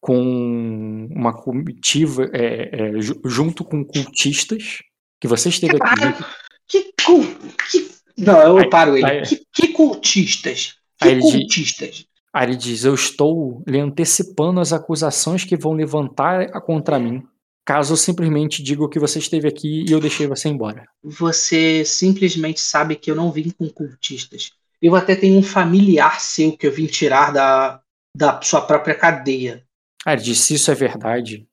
[0.00, 4.82] com uma comitiva é, é, ju- junto com cultistas
[5.20, 6.02] que você esteve aqui.
[6.02, 6.26] junto-
[6.66, 7.24] Que, cul...
[7.70, 8.01] que...
[8.18, 9.04] Não, eu Aí- paro ele.
[9.06, 10.76] aí- Que, que cultistas?
[11.00, 12.06] Que Aí ele diz- cultistas?
[12.34, 17.22] Aí ele diz: Eu estou lhe antecipando as acusações que vão levantar contra mim,
[17.64, 20.84] caso eu simplesmente diga que você esteve aqui e eu deixei você embora.
[21.02, 24.50] Você simplesmente sabe que eu não vim com cultistas.
[24.80, 27.80] Eu até tenho um familiar seu que eu vim tirar da,
[28.16, 29.62] da sua própria cadeia.
[30.06, 31.46] Aí ele diz: Se isso é verdade,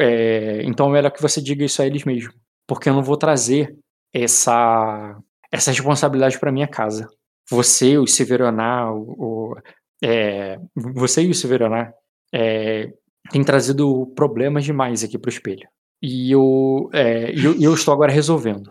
[0.00, 2.32] é, então é melhor que você diga isso a eles mesmo,
[2.66, 3.76] porque eu não vou trazer
[4.12, 5.16] essa,
[5.52, 7.08] essa responsabilidade para minha casa.
[7.50, 9.56] Você, o Severonar, o, o-
[10.04, 11.94] é, você e o Severonar
[12.34, 12.92] é,
[13.30, 15.68] têm trazido problemas demais aqui pro espelho.
[16.02, 18.70] E eu, é, eu, eu estou agora resolvendo.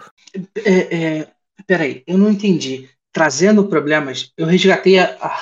[0.55, 1.31] É, é,
[1.67, 2.89] peraí, eu não entendi.
[3.11, 5.39] Trazendo problemas, eu resgatei a, a,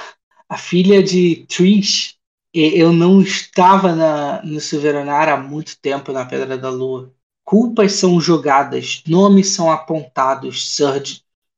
[0.50, 2.18] a filha de Trish.
[2.54, 7.14] Eu não estava na, no Silveranar há muito tempo na Pedra da Lua.
[7.46, 11.02] Culpas são jogadas, nomes são apontados, Sir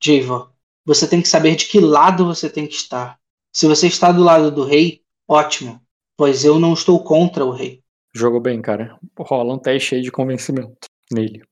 [0.02, 0.52] J- Javor.
[0.86, 3.20] Você tem que saber de que lado você tem que estar.
[3.54, 5.82] Se você está do lado do rei, ótimo,
[6.18, 7.84] pois eu não estou contra o rei.
[8.14, 8.98] Jogou bem, cara.
[9.18, 11.44] Rola um teste aí de convencimento nele.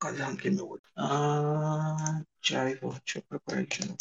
[0.00, 0.82] Cadê arranquei meu olho?
[0.96, 3.98] Ah, Javor, deixa eu procurar aqui de novo.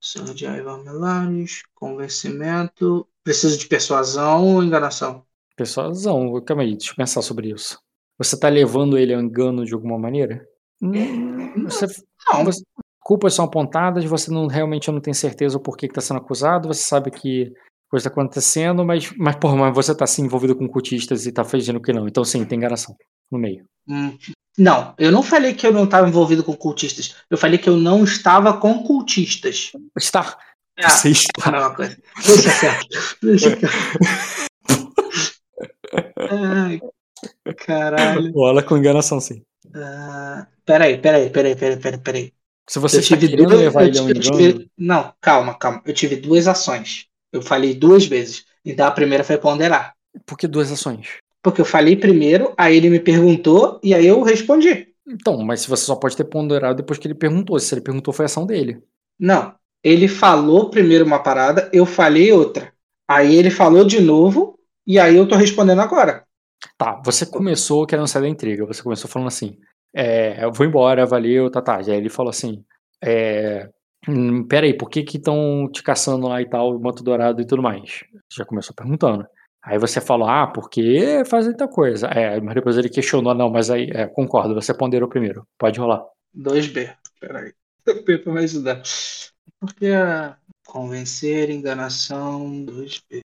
[0.00, 3.08] Senhor Melares, convencimento.
[3.22, 5.24] Preciso de persuasão ou enganação?
[5.56, 7.78] Persuasão, calma aí, deixa eu pensar sobre isso.
[8.18, 10.44] Você tá levando ele ao engano de alguma maneira?
[10.82, 11.86] Hum, você,
[12.32, 12.44] Não.
[12.44, 12.62] você-
[13.00, 16.68] culpas são apontadas, você não realmente não tem certeza o porquê que tá sendo acusado,
[16.68, 17.52] você sabe que
[17.90, 21.44] coisa tá acontecendo, mas, mas, porra, mas você tá assim envolvido com cultistas e tá
[21.44, 22.08] fingindo que não.
[22.08, 22.96] Então sim, tem enganação
[23.30, 23.64] no meio.
[23.88, 24.16] Hum,
[24.58, 27.16] Não, eu não falei que eu não estava envolvido com cultistas.
[27.30, 29.72] Eu falei que eu não estava com cultistas.
[29.96, 30.36] Está.
[30.78, 31.50] Ah, Você está.
[31.50, 31.96] não, uma coisa.
[32.26, 33.16] Deixa quieto.
[33.22, 33.72] Deixa quieto.
[36.30, 36.80] Ai,
[37.66, 38.32] caralho.
[38.32, 39.42] Rola com enganação, sim.
[39.74, 42.32] Ah, peraí, peraí, peraí, peraí, peraí, peraí.
[42.68, 43.52] Se você Eu está tive duas.
[43.58, 45.82] levar eu ele eu tive- Não, calma, calma.
[45.84, 47.06] Eu tive duas ações.
[47.32, 48.44] Eu falei duas vezes.
[48.64, 49.94] Então a primeira foi ponderar.
[50.26, 51.08] por que duas ações?
[51.42, 54.88] Porque eu falei primeiro, aí ele me perguntou e aí eu respondi.
[55.08, 57.58] Então, mas se você só pode ter ponderado depois que ele perguntou.
[57.58, 58.80] Se ele perguntou, foi ação dele.
[59.18, 59.54] Não.
[59.82, 62.72] Ele falou primeiro uma parada, eu falei outra.
[63.08, 66.24] Aí ele falou de novo, e aí eu tô respondendo agora.
[66.76, 68.66] Tá, você começou querendo sair da intriga.
[68.66, 69.58] Você começou falando assim:
[69.94, 71.78] é, eu vou embora, valeu, tá, tá.
[71.78, 72.64] Aí ele falou assim:
[73.02, 73.68] é,
[74.08, 77.62] hum, peraí, por que que estão te caçando lá e tal, manto dourado e tudo
[77.62, 78.04] mais?
[78.32, 79.26] Já começou perguntando.
[79.62, 82.08] Aí você falou: ah, porque fazem tal coisa.
[82.08, 85.46] É, mas depois ele questionou: não, mas aí, é, concordo, você ponderou primeiro.
[85.58, 86.04] Pode rolar.
[86.36, 86.94] 2B.
[87.20, 87.52] Peraí.
[87.86, 88.82] 2B pra me ajudar.
[89.60, 93.20] Porque a convencer, enganação, 2B.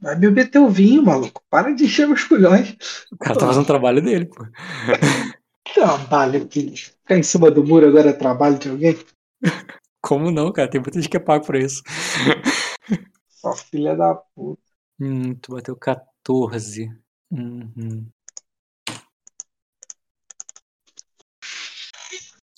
[0.00, 1.42] Vai beber teu vinho, maluco.
[1.50, 2.76] Para de encher meus culhões.
[3.12, 4.44] O cara tá fazendo o trabalho dele, pô.
[5.74, 6.74] Trabalho, filho.
[6.74, 8.98] Ficar em cima do muro agora é trabalho de alguém?
[10.02, 10.68] Como não, cara?
[10.68, 11.82] Tem muita gente que é pago por isso.
[13.28, 14.62] Só filha da puta.
[14.98, 16.90] Hum, tu bateu 14.
[17.30, 18.08] Uhum.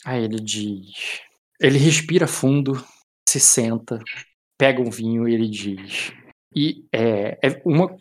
[0.05, 1.21] Aí ele diz.
[1.61, 2.85] Ele respira fundo,
[3.29, 4.01] se senta,
[4.59, 6.13] pega um vinho e ele diz.
[6.55, 7.97] E é, é uma,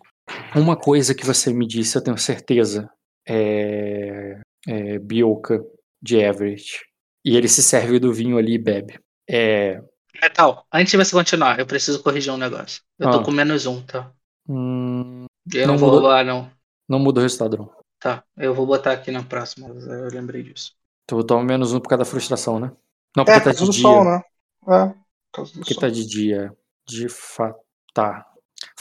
[0.56, 2.90] uma coisa que você me disse, eu tenho certeza,
[3.28, 5.64] é, é Bioka
[6.02, 6.82] de Everett.
[7.26, 9.00] E ele se serve do vinho ali e bebe.
[9.30, 9.82] É,
[10.22, 12.82] Metal, antes de você continuar, eu preciso corrigir um negócio.
[13.00, 13.24] Eu tô Ah.
[13.24, 14.14] com menos um, tá?
[14.48, 16.02] hum, Eu Não não, vou mudou?
[16.02, 16.52] roubar, não.
[16.90, 17.76] não muda o resultado, não.
[18.00, 19.68] Tá, eu vou botar aqui na próxima.
[19.70, 20.76] Eu lembrei disso.
[21.08, 22.72] Tu toma menos um por causa da frustração, né?
[23.16, 23.82] Não, É, porque por tá causa de do dia.
[23.82, 24.22] sol, né?
[24.68, 24.96] É, por
[25.34, 25.82] causa do Porque sol.
[25.82, 26.56] tá de dia.
[26.88, 27.60] De fato.
[27.94, 28.26] Tá.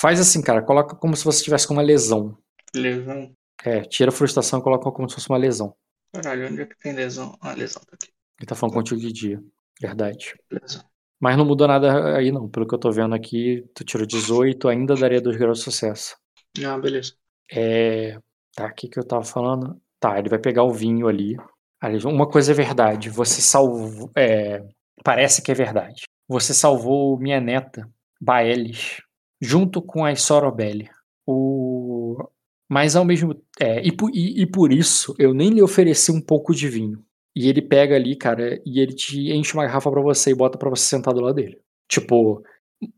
[0.01, 0.62] Faz assim, cara.
[0.62, 2.39] Coloca como se você tivesse com uma lesão.
[2.75, 3.35] Lesão.
[3.62, 5.75] É, tira a frustração e coloca como se fosse uma lesão.
[6.15, 7.37] Caralho, onde é que tem lesão?
[7.39, 8.11] Ah, lesão tá aqui.
[8.39, 9.43] Ele tá falando contigo de dia.
[9.79, 10.35] Verdade.
[10.51, 10.83] Lesão.
[11.20, 12.49] Mas não mudou nada aí, não.
[12.49, 16.17] Pelo que eu tô vendo aqui, tu tirou 18, ainda daria 2 graus de sucesso.
[16.65, 17.12] Ah, beleza.
[17.53, 18.19] É.
[18.57, 19.79] Tá, o que que eu tava falando?
[20.01, 21.37] Tá, ele vai pegar o vinho ali.
[22.07, 23.11] Uma coisa é verdade.
[23.11, 24.11] Você salvou.
[24.17, 24.67] É,
[25.05, 26.05] parece que é verdade.
[26.27, 27.87] Você salvou minha neta,
[28.19, 29.03] Baelis,
[29.41, 30.89] junto com a Sorobelli.
[31.27, 32.17] O...
[32.69, 33.35] Mas ao mesmo.
[33.59, 37.05] É, e, por, e, e por isso eu nem lhe ofereci um pouco de vinho.
[37.35, 40.59] E ele pega ali, cara, e ele te enche uma garrafa pra você e bota
[40.59, 41.60] pra você sentar do lado dele.
[41.89, 42.43] Tipo,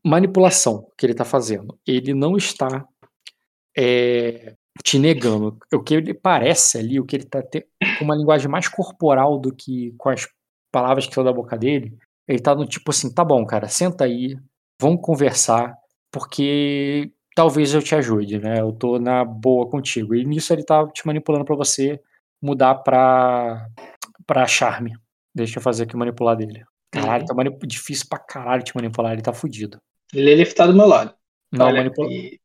[0.05, 1.79] manipulação que ele tá fazendo.
[1.87, 2.87] Ele não está
[3.77, 5.59] é, te negando.
[5.73, 9.55] O que ele parece ali, o que ele tá com uma linguagem mais corporal do
[9.55, 10.27] que com as
[10.71, 11.97] palavras que são da boca dele,
[12.27, 14.39] ele tá no tipo assim, tá bom, cara, senta aí,
[14.81, 15.77] vamos conversar,
[16.12, 18.60] porque talvez eu te ajude, né?
[18.60, 20.15] Eu tô na boa contigo.
[20.15, 21.99] E nisso ele tá te manipulando pra você
[22.41, 23.66] mudar pra,
[24.26, 24.92] pra charme.
[25.34, 26.62] Deixa eu fazer aqui manipular dele.
[26.91, 27.26] Caralho, Uhum.
[27.26, 27.66] tá manip...
[27.66, 29.78] difícil pra caralho te manipular, ele tá fudido.
[30.12, 31.15] Ele tá do meu lado.
[31.50, 32.07] Não, Olha manipula...
[32.08, 32.39] aqui.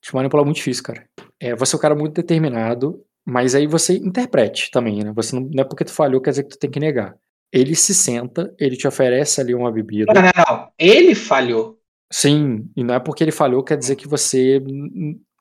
[0.00, 1.04] Te manipular é muito difícil, cara.
[1.40, 5.12] É, você é um cara muito determinado, mas aí você interprete também, né?
[5.16, 7.16] Você não, não é porque tu falhou, quer dizer que tu tem que negar.
[7.52, 10.12] Ele se senta, ele te oferece ali uma bebida.
[10.12, 10.70] Não, não, não.
[10.78, 11.77] Ele falhou.
[12.10, 14.62] Sim, e não é porque ele falhou, quer dizer que você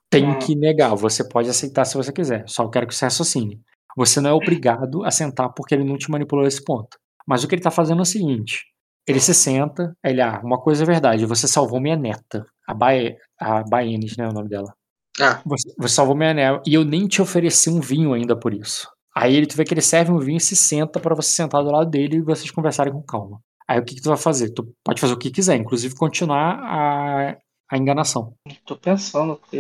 [0.10, 0.96] tem que negar.
[0.96, 2.44] Você pode aceitar se você quiser.
[2.48, 3.62] Só quero que você raciocine.
[3.96, 6.98] Você não é obrigado a sentar porque ele não te manipulou nesse ponto.
[7.26, 8.66] Mas o que ele tá fazendo é o seguinte:
[9.08, 13.18] ele se senta, ele, ah, uma coisa é verdade, você salvou minha neta, a, Bae,
[13.40, 14.74] a Baenis, né, o nome dela.
[15.20, 18.54] Ah, Você, você salvou minha neta e eu nem te ofereci um vinho ainda por
[18.54, 18.88] isso.
[19.16, 21.64] Aí ele, tu vê que ele serve um vinho e se senta pra você sentar
[21.64, 23.42] do lado dele e vocês conversarem com calma.
[23.68, 24.52] Aí o que, que tu vai fazer?
[24.52, 27.38] Tu pode fazer o que quiser, inclusive continuar a,
[27.70, 28.34] a enganação.
[28.66, 29.60] tô pensando, porque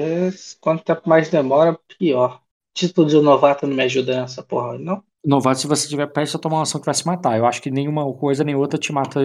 [0.62, 2.42] quanto tempo mais demora, pior.
[2.74, 5.04] Título de novato não me ajuda nessa porra, não?
[5.26, 7.38] Novato, se você tiver prestes a tomar uma ação que vai se matar.
[7.38, 9.20] Eu acho que nenhuma coisa nem outra te mata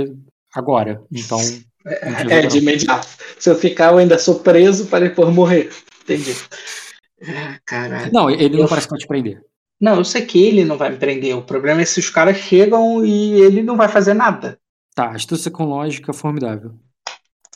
[0.53, 1.03] agora.
[1.13, 3.07] Então, ajuda, É, de imediato.
[3.39, 5.71] Se eu ficar, eu ainda sou preso para depois morrer.
[6.03, 6.35] Entendi.
[7.29, 8.13] Ah, Caralho.
[8.13, 9.41] Não, ele não Eu- parece que vai te prender.
[9.81, 11.37] Não, eu sei que ele não vai me prender.
[11.37, 14.59] O problema é se os caras chegam e ele não vai fazer nada.
[14.95, 16.79] Tá, astúcia com lógica formidável.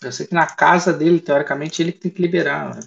[0.03, 2.79] Eu sei que na casa dele, teoricamente, ele que tem que liberar.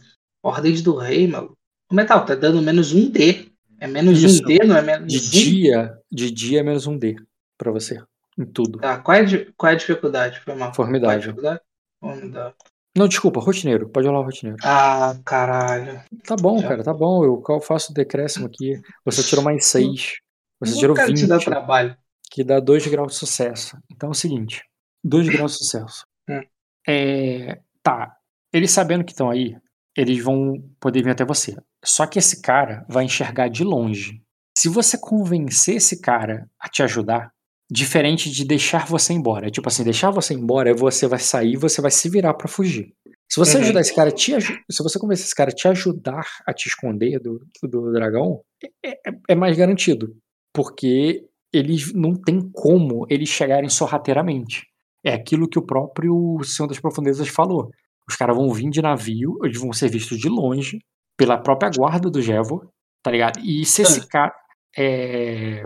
[0.43, 1.55] Ordens do rei, mano.
[1.91, 3.51] O metal tá dando menos um D.
[3.79, 4.43] É menos Isso.
[4.43, 5.41] um D, não é menos De um?
[5.41, 7.15] dia, de dia é menos um D
[7.57, 8.01] pra você.
[8.37, 8.79] Em tudo.
[8.79, 10.39] Tá, qual é, qual é a dificuldade?
[10.41, 10.73] Foi mal.
[10.73, 11.35] Formidável.
[11.45, 11.59] É?
[11.99, 12.53] Formidável.
[12.97, 13.89] Não, desculpa, rotineiro.
[13.89, 14.57] Pode rolar o rotineiro.
[14.63, 16.01] Ah, caralho.
[16.25, 17.23] Tá bom, cara, tá bom.
[17.23, 18.81] Eu faço o decréscimo aqui.
[19.05, 20.15] Você tirou mais 6.
[20.59, 21.97] Você tirou Não quero te dar 20, trabalho.
[22.29, 23.77] Que dá 2 graus de sucesso.
[23.91, 24.63] Então é o seguinte:
[25.03, 26.05] 2 graus de sucesso.
[26.29, 26.41] Hum.
[26.87, 28.15] É, tá.
[28.53, 29.55] Eles sabendo que estão aí,
[29.95, 31.55] eles vão poder vir até você.
[31.83, 34.21] Só que esse cara vai enxergar de longe.
[34.57, 37.31] Se você convencer esse cara a te ajudar,
[37.71, 39.47] diferente de deixar você embora.
[39.47, 42.93] É tipo assim, deixar você embora, você vai sair, você vai se virar pra fugir.
[43.31, 43.63] Se você Uhum.
[43.63, 46.67] ajudar esse cara a te se você convencer esse cara a te ajudar a te
[46.67, 48.41] esconder do, do dragão,
[48.83, 50.17] é, é- é mais garantido.
[50.51, 54.67] Porque eles não tem como eles chegarem sorrateiramente.
[55.03, 57.71] É aquilo que o próprio Senhor das Profundezas falou.
[58.07, 60.79] Os caras vão vir de navio, eles vão ser vistos de longe
[61.15, 62.67] pela própria guarda do Jevor,
[63.03, 63.39] tá ligado?
[63.39, 64.33] E se esse cara.
[64.77, 65.63] é,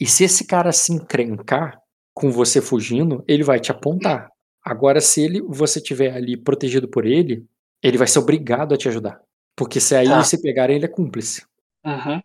[0.00, 1.78] E se esse cara se encrencar
[2.14, 4.28] com você fugindo, ele vai te apontar.
[4.64, 7.44] Agora, se ele você tiver ali protegido por ele,
[7.82, 9.20] ele vai ser obrigado a te ajudar.
[9.54, 10.22] Porque se aí Tá.
[10.24, 11.44] se pegarem, ele é cúmplice.
[11.84, 12.20] Uhum.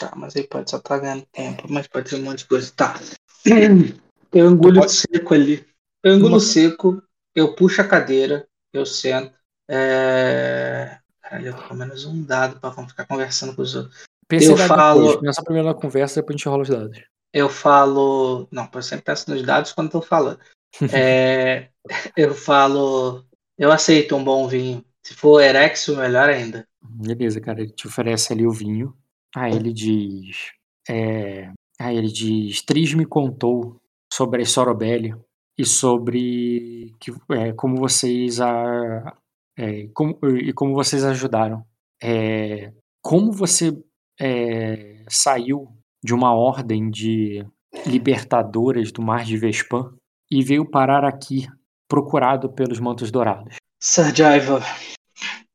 [0.00, 2.72] Tá, mas aí pode só estar ganhando tempo, mas pode ser um monte de coisa.
[2.74, 2.98] Tá.
[4.32, 5.66] Eu engulho pode- seco ali.
[6.02, 7.02] Eu engulo Uma- seco,
[7.34, 9.34] eu puxo a cadeira, eu sento.
[9.68, 10.98] É...
[11.20, 14.04] Caralho, eu tô com menos um dado pra ficar conversando com os outros.
[14.28, 15.20] Pensa Eu falo- depois.
[15.20, 17.02] Pensa primeiro na conversa, depois a gente rola os dados.
[17.34, 18.48] Eu falo.
[18.50, 20.38] Não, eu sempre peço nos dados quando tô falando.
[20.94, 21.68] É...
[22.16, 23.24] Eu falo.
[23.58, 24.84] Eu aceito um bom vinho.
[25.04, 26.66] Se for Erexo, melhor ainda.
[26.82, 27.60] Beleza, cara.
[27.60, 28.96] Ele te oferece ali o vinho.
[29.34, 30.52] Aí ele diz.
[30.88, 31.52] É...
[31.80, 32.62] Aí ele diz.
[32.62, 33.76] Tris me contou
[34.12, 34.46] sobre a
[35.58, 39.16] e sobre que, é, como vocês a.
[39.58, 41.64] é, como, e como vocês ajudaram.
[42.02, 43.76] É, como você
[44.20, 45.68] é, saiu
[46.02, 47.44] de uma ordem de
[47.86, 49.94] libertadoras do Mar de Vespan
[50.30, 51.46] e veio parar aqui,
[51.88, 53.56] procurado pelos Mantos Dourados.
[53.78, 54.60] Sarjaiva,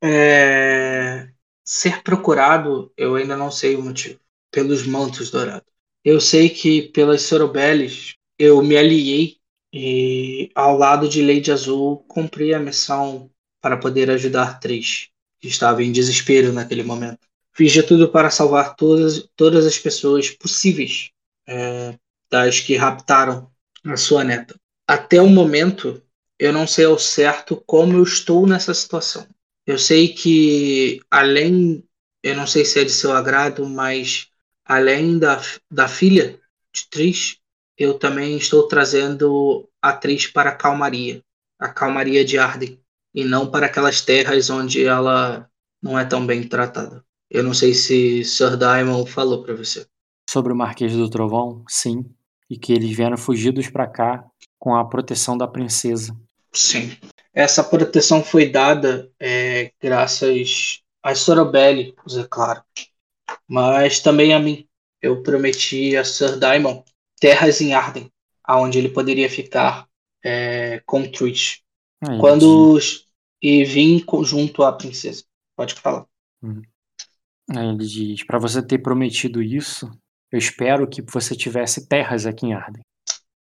[0.03, 1.29] é,
[1.65, 4.19] ser procurado, eu ainda não sei o motivo.
[4.51, 5.67] Pelos mantos dourados.
[6.03, 9.37] Eu sei que pelas Sorobeles eu me aliei
[9.73, 13.29] e ao lado de Lady Azul cumpri a missão
[13.59, 17.27] para poder ajudar Três, que estava em desespero naquele momento.
[17.51, 21.09] Fiz de tudo para salvar todas, todas as pessoas possíveis
[21.47, 21.97] é,
[22.29, 23.49] das que raptaram
[23.83, 24.55] a sua neta.
[24.87, 26.01] Até o momento,
[26.37, 29.25] eu não sei ao certo como eu estou nessa situação.
[29.65, 31.83] Eu sei que, além,
[32.21, 34.27] eu não sei se é de seu agrado, mas
[34.63, 36.39] além da, da filha
[36.71, 37.37] de Tris,
[37.77, 41.21] eu também estou trazendo a Tris para a calmaria,
[41.59, 42.79] a calmaria de Arden,
[43.13, 45.49] e não para aquelas terras onde ela
[45.81, 47.03] não é tão bem tratada.
[47.29, 49.85] Eu não sei se Sir Daimon falou para você.
[50.29, 52.05] Sobre o Marquês do Trovão, sim.
[52.49, 54.23] E que eles vieram fugidos pra cá
[54.59, 56.15] com a proteção da princesa.
[56.53, 56.95] Sim.
[57.35, 62.63] Essa proteção foi dada é, graças a Sorobelli, é claro.
[63.45, 64.65] Mas também a mim.
[65.01, 66.81] Eu prometi a Sir Daimon
[67.19, 68.09] terras em Arden,
[68.41, 69.85] aonde ele poderia ficar
[70.23, 71.61] é, com Trish.
[72.07, 72.79] Ele Quando
[73.41, 75.23] e vim junto à princesa.
[75.55, 76.05] Pode falar.
[77.51, 79.91] Aí ele diz: Pra você ter prometido isso,
[80.31, 82.81] eu espero que você tivesse terras aqui em Arden.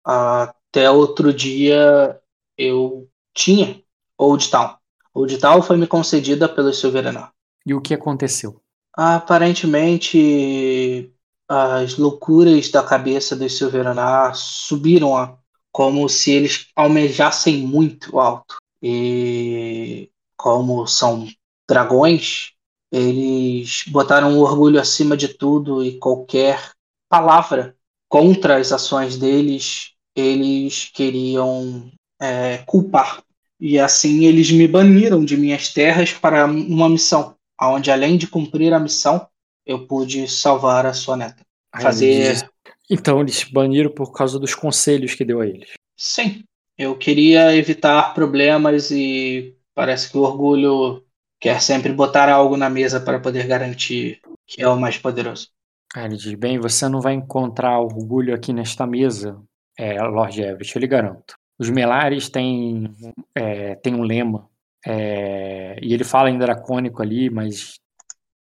[0.06, 2.20] Até outro dia
[2.58, 3.82] eu tinha
[4.18, 4.76] Old Town.
[5.14, 7.32] Old Town foi me concedida pelo Silveranar.
[7.66, 8.62] E o que aconteceu?
[8.94, 11.14] Aparentemente,
[11.48, 15.38] as loucuras da cabeça dos Silveranar subiram a,
[15.72, 18.58] como se eles almejassem muito alto.
[18.82, 21.28] E como são
[21.70, 22.54] dragões,
[22.92, 26.72] eles botaram o orgulho acima de tudo e qualquer
[27.08, 27.76] palavra
[28.10, 33.24] contra as ações deles, eles queriam é, culpar.
[33.60, 38.74] E assim eles me baniram de minhas terras para uma missão, onde além de cumprir
[38.74, 39.28] a missão,
[39.66, 41.44] eu pude salvar a sua neta.
[41.82, 42.48] Fazer.
[42.90, 45.70] Então eles baniram por causa dos conselhos que deu a eles.
[45.96, 46.44] Sim,
[46.78, 51.04] eu queria evitar problemas e parece que o orgulho
[51.40, 55.48] quer sempre botar algo na mesa para poder garantir que é o mais poderoso.
[55.96, 59.42] Aí ele diz: Bem, você não vai encontrar orgulho aqui nesta mesa,
[59.78, 61.36] é, Lord Everett, eu lhe garanto.
[61.62, 62.92] Os Melares têm,
[63.36, 64.50] é, têm um lema,
[64.84, 67.76] é, e ele fala em dracônico ali, mas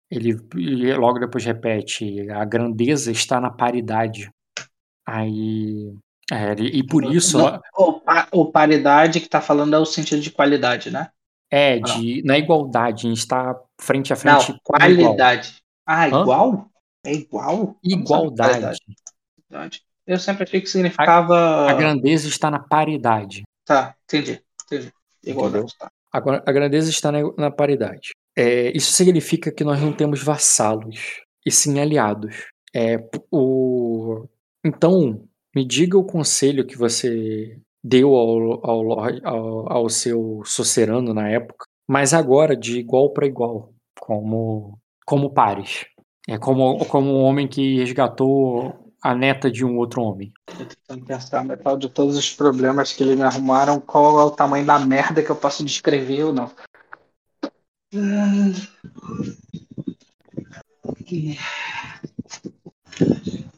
[0.10, 4.32] ele e logo depois repete: a grandeza está na paridade.
[5.06, 5.96] Aí
[6.32, 7.38] É, e por isso.
[7.38, 8.02] Não, o,
[8.32, 11.12] o, paridade que tá falando é o sentido de qualidade, né?
[11.52, 14.52] É, de, na igualdade, a gente tá frente a frente.
[14.52, 15.62] Não, qualidade.
[15.86, 16.68] Ah, igual?
[17.06, 17.78] É igual?
[17.84, 18.80] Igualdade.
[20.06, 21.36] Eu sempre achei que significava.
[21.36, 23.44] A, a, grandeza está na paridade.
[23.66, 24.42] Tá, entendi.
[24.66, 24.92] entendi.
[25.24, 25.90] Igualdade, tá.
[26.12, 28.12] Agora, a grandeza está na, na paridade.
[28.36, 32.46] É, isso significa que nós não temos vassalos, e sim aliados.
[32.76, 32.98] É,
[33.32, 34.28] o...
[34.64, 41.30] Então, me diga o conselho que você deu ao, ao, ao, ao seu sucerano na
[41.30, 45.86] época, mas agora de igual para igual, como, como pares.
[46.28, 50.32] É como, como um homem que resgatou a neta de um outro homem.
[50.46, 54.32] Tô tentando pensar, metal de todos os problemas que ele me arrumaram, qual é o
[54.32, 56.50] tamanho da merda que eu posso descrever ou não.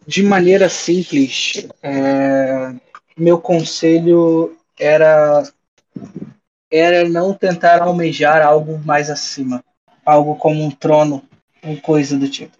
[0.07, 2.73] De maneira simples, é,
[3.15, 5.43] meu conselho era
[6.71, 9.63] era não tentar almejar algo mais acima,
[10.03, 11.23] algo como um trono
[11.63, 12.57] ou coisa do tipo.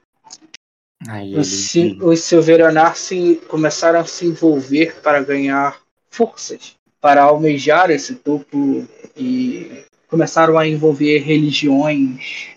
[1.08, 2.04] Aí os, ele...
[2.04, 9.84] os Silveranar se, começaram a se envolver para ganhar forças, para almejar esse topo e
[10.08, 12.48] começaram a envolver religiões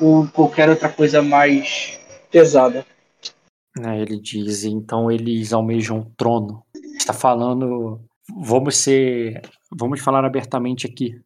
[0.00, 1.98] ou qualquer outra coisa mais
[2.30, 2.86] pesada.
[3.84, 6.64] Aí ele diz, então eles almejam o trono.
[6.96, 11.20] Está falando, vamos ser, vamos falar abertamente aqui.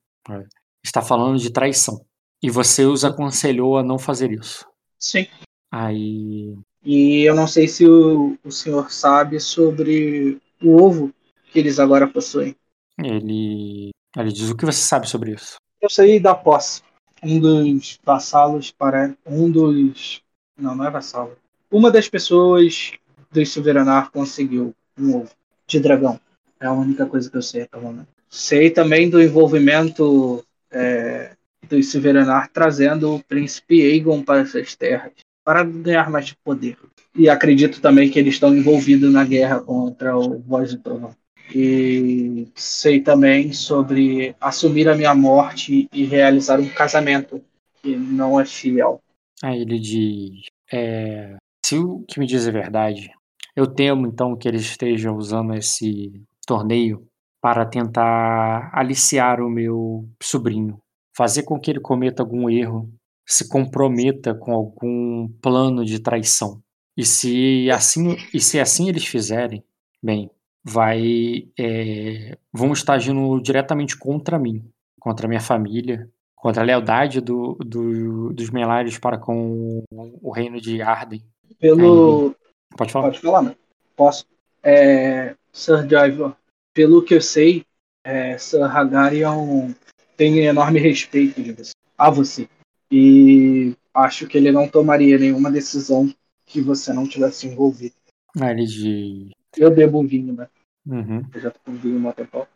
[0.85, 2.05] Está falando de traição.
[2.43, 4.67] E você os aconselhou a não fazer isso.
[4.99, 5.27] Sim.
[5.73, 6.55] Aí.
[6.85, 11.11] E eu não sei se o, o senhor sabe sobre o ovo
[11.51, 12.55] que eles agora possuem.
[13.03, 13.91] Ele.
[14.15, 15.57] Ele diz o que você sabe sobre isso.
[15.81, 16.83] Eu sei da posse.
[17.23, 19.17] Um dos vassalos para.
[19.27, 20.21] Um dos.
[20.59, 21.39] Não, não é vassalo.
[21.71, 22.93] Uma das pessoas
[23.31, 25.31] do Silveranar conseguiu um ovo
[25.67, 26.21] de dragão.
[26.61, 28.09] É a única coisa que eu sei até o momento.
[28.29, 31.35] Sei também do envolvimento é,
[31.67, 35.13] do Silveranar trazendo o príncipe Aegon para essas terras
[35.45, 36.77] para ganhar mais poder.
[37.15, 41.15] E acredito também que eles estão envolvidos na guerra contra o Voz do Trovão.
[41.55, 47.43] E sei também sobre assumir a minha morte e realizar um casamento
[47.83, 49.03] que não é fiel.
[49.43, 53.11] Aí ele diz: é, se o que me diz é verdade,
[53.55, 56.13] eu temo então que eles estejam usando esse
[56.47, 57.07] torneio
[57.41, 60.79] para tentar aliciar o meu sobrinho,
[61.15, 62.89] fazer com que ele cometa algum erro
[63.27, 66.63] se comprometa com algum plano de traição.
[66.97, 69.65] E se assim, e se assim eles fizerem,
[70.03, 70.31] bem,
[70.63, 74.65] vai é, vão estar agindo diretamente contra mim,
[75.01, 80.61] contra a minha família, contra a lealdade do, do, dos Melares para com o reino
[80.61, 81.23] de Arden.
[81.59, 82.35] Pelo
[82.77, 83.07] pode falar.
[83.07, 83.57] Pode falar, né?
[83.97, 84.27] Posso.
[84.63, 86.33] É, Sir Driver,
[86.75, 87.65] pelo que eu sei,
[88.05, 89.71] é, Sir Hagarion
[90.17, 92.49] tem enorme respeito de você, a você.
[92.93, 96.13] E acho que ele não tomaria nenhuma decisão
[96.45, 97.95] que você não tivesse envolvido.
[98.39, 99.31] Ah, ele diz.
[99.57, 100.47] Eu bebo vinho, né?
[100.87, 101.23] Uhum.
[101.35, 102.47] Eu já tô com vinho há tempo.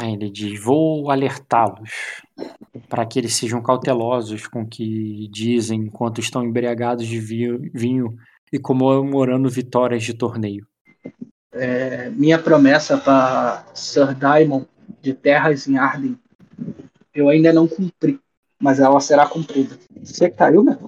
[0.00, 2.22] Ah, ele diz: Vou alertá-los
[2.88, 8.16] para que eles sejam cautelosos com o que dizem enquanto estão embriagados de vinho
[8.52, 10.66] e comemorando vitórias de torneio.
[11.52, 14.64] É, minha promessa para Sir Daimon
[15.00, 16.18] de terras em Arden,
[17.14, 18.18] eu ainda não cumpri
[18.60, 19.78] mas ela será cumprida.
[20.02, 20.78] Você caiu, né?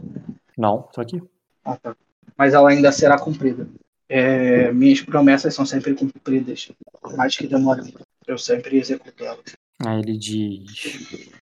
[0.56, 1.22] Não, tô aqui.
[1.64, 1.96] Ah, tá.
[2.36, 3.68] Mas ela ainda será cumprida.
[4.08, 6.70] É, minhas promessas são sempre cumpridas,
[7.16, 7.92] mais que demorem.
[8.26, 9.56] Eu sempre executo elas.
[9.84, 11.40] Aí ele diz.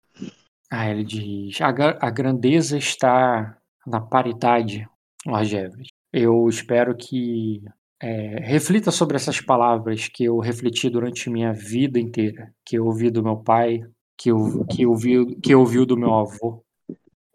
[0.70, 1.60] Aí ele diz.
[1.60, 4.88] A, a grandeza está na paridade,
[5.26, 5.92] Lord Everett.
[6.12, 7.62] Eu espero que
[8.00, 13.10] é, reflita sobre essas palavras que eu refleti durante minha vida inteira, que eu ouvi
[13.10, 13.82] do meu pai,
[14.16, 16.64] que eu, que eu, vi, que eu vi do meu avô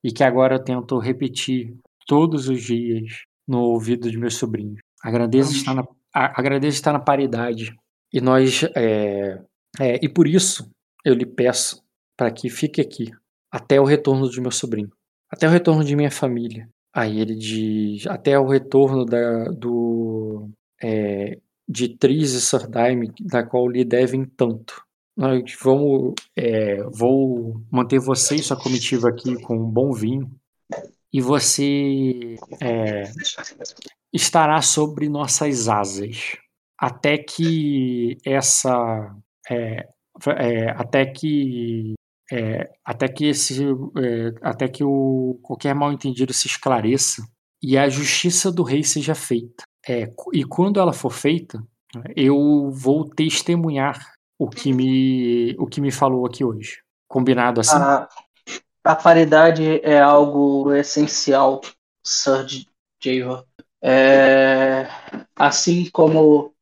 [0.03, 1.75] e que agora eu tento repetir
[2.07, 4.79] todos os dias no ouvido de meus sobrinhos.
[5.01, 5.83] A grandeza está na,
[6.13, 7.75] a, a está na paridade.
[8.11, 9.39] E nós é,
[9.79, 10.69] é, e por isso
[11.05, 11.83] eu lhe peço
[12.17, 13.11] para que fique aqui
[13.51, 14.91] até o retorno de meu sobrinho,
[15.29, 16.67] até o retorno de minha família.
[16.93, 20.49] Aí ele diz até o retorno da, do
[20.81, 24.83] é, de Tris e Sardaime, da qual lhe devem tanto.
[25.19, 30.31] Nós vamos, é, vou manter você e sua comitiva aqui com um bom vinho.
[31.11, 33.03] E você é,
[34.13, 36.37] estará sobre nossas asas.
[36.77, 39.13] Até que essa
[39.51, 39.89] é,
[40.37, 41.95] é até que
[42.31, 43.61] é, até que esse
[43.97, 47.27] é, até que o qualquer mal entendido se esclareça
[47.61, 49.65] e a justiça do rei seja feita.
[50.33, 51.61] E quando ela for feita
[52.15, 53.99] Eu vou testemunhar
[54.39, 56.81] o que me, o que me falou aqui hoje.
[57.09, 57.75] Combinado assim?
[57.75, 58.07] A,
[58.83, 61.59] a paridade é algo essencial,
[62.01, 62.47] Sir
[63.03, 63.45] Javor.
[63.81, 64.87] É,
[65.35, 66.53] assim como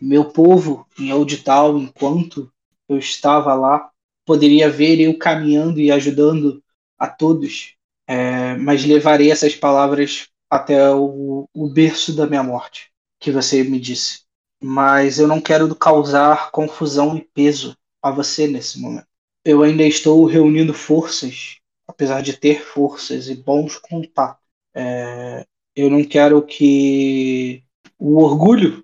[0.00, 2.52] meu povo em Audital, enquanto
[2.88, 3.90] eu estava lá,
[4.24, 6.62] poderia ver eu caminhando e ajudando
[6.98, 7.74] a todos,
[8.06, 13.80] é, mas levarei essas palavras até o, o berço da minha morte, que você me
[13.80, 14.25] disse.
[14.62, 19.06] Mas eu não quero causar confusão e peso a você nesse momento.
[19.44, 24.42] Eu ainda estou reunindo forças, apesar de ter forças e bons contatos.
[24.74, 27.62] É, eu não quero que
[27.98, 28.82] o orgulho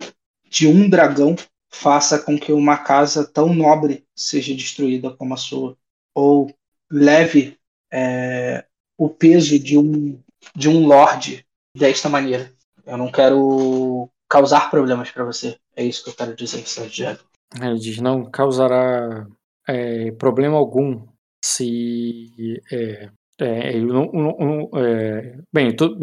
[0.49, 1.35] de um dragão
[1.69, 5.77] faça com que uma casa tão nobre seja destruída como a sua,
[6.15, 6.55] ou
[6.91, 7.59] leve
[7.91, 8.65] é,
[8.97, 10.21] o peso de um
[10.55, 12.53] de um lord desta maneira.
[12.85, 15.59] Eu não quero causar problemas para você.
[15.77, 17.19] É isso que eu quero dizer, Sérgio.
[17.61, 19.27] Ele diz: não causará
[19.69, 21.07] é, problema algum
[21.45, 22.63] se.
[22.73, 25.99] É, é, eu não, não é, bem, eu, tô,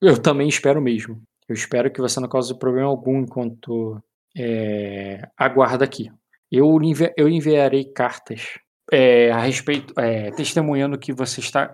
[0.00, 1.20] eu, também espero mesmo.
[1.46, 4.02] Eu espero que você não cause problema algum enquanto
[4.34, 6.10] é, aguarda aqui.
[6.50, 8.58] Eu, envi eu enviarei cartas
[8.90, 9.92] é, a respeito,
[10.34, 11.70] testemunhando que você está.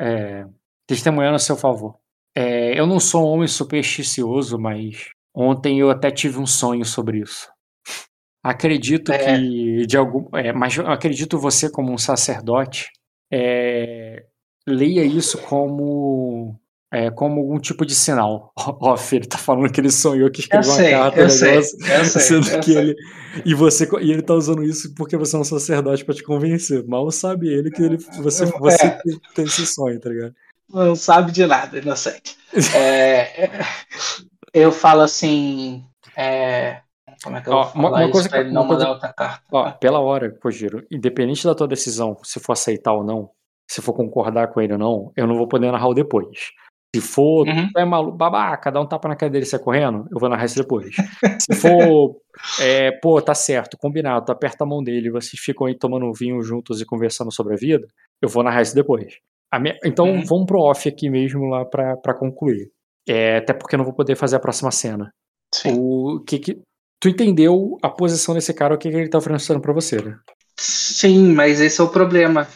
[0.87, 1.97] testemunhando a seu favor.
[2.35, 7.49] eu não sou um homem supersticioso, mas ontem eu até tive um sonho sobre isso.
[8.43, 9.19] Acredito é.
[9.19, 12.91] que de algum, é, mas acredito você como um sacerdote
[13.33, 14.25] é,
[14.67, 16.59] leia isso como
[16.93, 18.53] é, como algum tipo de sinal.
[18.59, 21.57] Ó, oh, ele tá falando que ele sonhou que escreveu uma carta, eu negócio, sei,
[21.57, 22.83] eu sei, sendo eu que sei.
[22.83, 22.97] ele
[23.47, 26.87] e você e ele tá usando isso porque você é um sacerdote para te convencer.
[26.87, 28.91] Mal sabe ele que ele, você, você é.
[28.91, 30.35] tem, tem, esse sonho, tá ligado?
[30.69, 32.37] Não sabe de nada, inocente.
[32.75, 33.49] É,
[34.53, 35.85] eu falo assim,
[36.17, 36.81] é,
[37.23, 39.43] como é que eu ó, vou uma, uma coisa que, não mandar outra carta?
[39.51, 43.31] Ó, pela hora, Kojiro, independente da tua decisão, se for aceitar ou não,
[43.71, 46.51] se for concordar com ele ou não, eu não vou poder narrar o depois.
[46.95, 47.71] Se for, uhum.
[47.75, 50.45] é maluco, babaca, dá um tapa na cara dele e sai correndo, eu vou narrar
[50.45, 50.95] isso depois.
[51.41, 52.17] Se for,
[52.61, 56.43] é, pô, tá certo, combinado, tu aperta a mão dele, vocês ficam aí tomando vinho
[56.43, 57.87] juntos e conversando sobre a vida,
[58.21, 59.15] eu vou narrar isso depois.
[59.59, 60.25] Minha, então uhum.
[60.25, 62.71] vamos pro off aqui mesmo lá pra, pra concluir.
[63.09, 65.13] É, até porque eu não vou poder fazer a próxima cena.
[65.55, 65.75] Sim.
[65.77, 66.63] O que, que
[67.01, 70.19] tu entendeu a posição desse cara, o que, que ele tá oferecendo para você, né?
[70.57, 72.47] Sim, mas esse é o problema.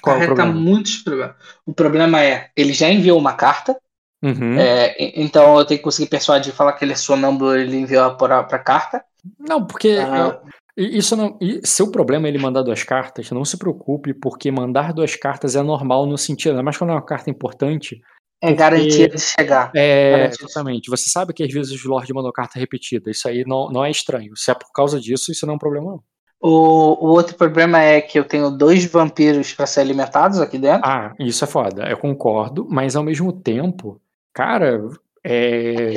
[0.00, 0.52] Qual é o problema?
[0.52, 1.34] muitos problemas.
[1.64, 3.76] O problema é, ele já enviou uma carta,
[4.22, 4.58] uhum.
[4.58, 8.44] é, então eu tenho que conseguir persuadir, falar que ele é sonâmbulo, ele enviou pra,
[8.44, 9.02] pra carta.
[9.38, 10.40] Não, porque ah.
[10.76, 11.38] eu, isso não.
[11.64, 15.62] Seu problema é ele mandar duas cartas, não se preocupe, porque mandar duas cartas é
[15.62, 18.00] normal no sentido, mas quando é uma carta importante,
[18.40, 19.70] é garantia de chegar.
[19.74, 20.90] É, exatamente.
[20.90, 23.10] Você sabe que às vezes os Lorde mandam carta repetida.
[23.10, 24.36] Isso aí não, não é estranho.
[24.36, 26.02] Se é por causa disso, isso não é um problema, não.
[26.40, 30.88] O, o outro problema é que eu tenho dois vampiros para ser alimentados aqui dentro.
[30.88, 31.88] Ah, isso é foda.
[31.88, 34.00] Eu concordo, mas ao mesmo tempo,
[34.32, 34.80] cara.
[35.24, 35.94] É...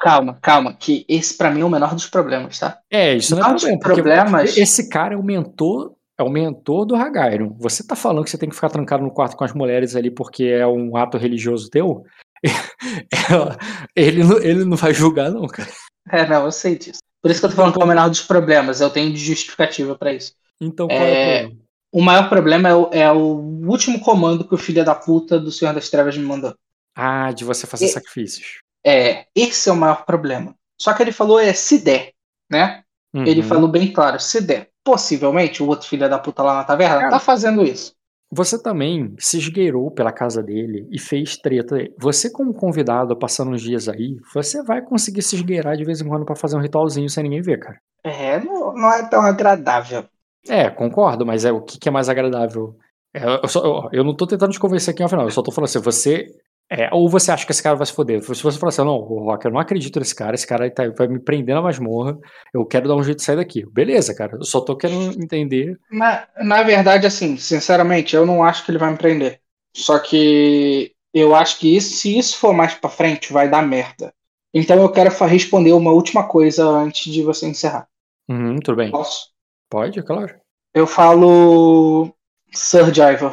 [0.00, 2.78] Calma, calma, que esse para mim é o menor dos problemas, tá?
[2.90, 3.78] É, isso não é problema.
[3.78, 4.56] Problemas...
[4.56, 7.54] Esse cara aumentou é o mentor do Hagairon.
[7.58, 10.10] Você tá falando que você tem que ficar trancado no quarto com as mulheres ali
[10.10, 12.04] porque é um ato religioso teu?
[13.94, 15.68] ele, não, ele não vai julgar, não, cara.
[16.10, 17.00] É, não, eu sei disso.
[17.20, 18.80] Por isso que eu tô falando que é o menor dos problemas.
[18.80, 20.32] Eu tenho justificativa para isso.
[20.60, 21.66] Então, qual é, é, o problema?
[21.92, 25.52] O maior problema é o, é o, último comando que o filho da puta do
[25.52, 26.54] Senhor das Trevas me mandou.
[26.94, 28.60] Ah, de você fazer e, sacrifícios.
[28.84, 30.54] É, esse é o maior problema.
[30.80, 32.12] Só que ele falou é se der,
[32.50, 32.82] né?
[33.14, 33.26] Uhum.
[33.26, 36.98] Ele falou bem claro, se der possivelmente o outro filho da puta lá na taverna
[36.98, 37.92] Cara, tá fazendo isso.
[38.30, 41.76] Você também se esgueirou pela casa dele e fez treta.
[41.98, 46.08] Você, como convidado, passando uns dias aí, você vai conseguir se esgueirar de vez em
[46.08, 47.80] quando para fazer um ritualzinho sem ninguém ver, cara.
[48.04, 50.04] É, não, não é tão agradável.
[50.48, 52.76] É, concordo, mas é o que, que é mais agradável.
[53.12, 55.42] É, eu, só, eu, eu, não tô tentando te convencer aqui no final, eu só
[55.42, 56.26] tô falando assim, você
[56.68, 58.20] é, ou você acha que esse cara vai se foder?
[58.22, 61.06] Se você falar assim, não, Rock, eu não acredito nesse cara, esse cara tá, vai
[61.06, 62.18] me prender na masmorra,
[62.52, 63.64] eu quero dar um jeito de sair daqui.
[63.70, 65.78] Beleza, cara, eu só tô querendo entender.
[65.90, 69.40] Na, na verdade, assim, sinceramente, eu não acho que ele vai me prender.
[69.76, 74.12] Só que eu acho que isso, se isso for mais pra frente, vai dar merda.
[74.52, 77.86] Então eu quero responder uma última coisa antes de você encerrar.
[78.28, 78.90] Uhum, tudo bem.
[78.90, 79.28] Posso?
[79.70, 80.34] Pode, claro.
[80.74, 82.12] Eu falo,
[82.52, 83.32] Sir Jaiva,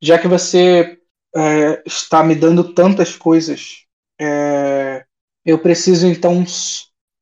[0.00, 0.98] já que você
[1.34, 3.84] é, está me dando tantas coisas.
[4.20, 5.04] É,
[5.44, 6.44] eu preciso então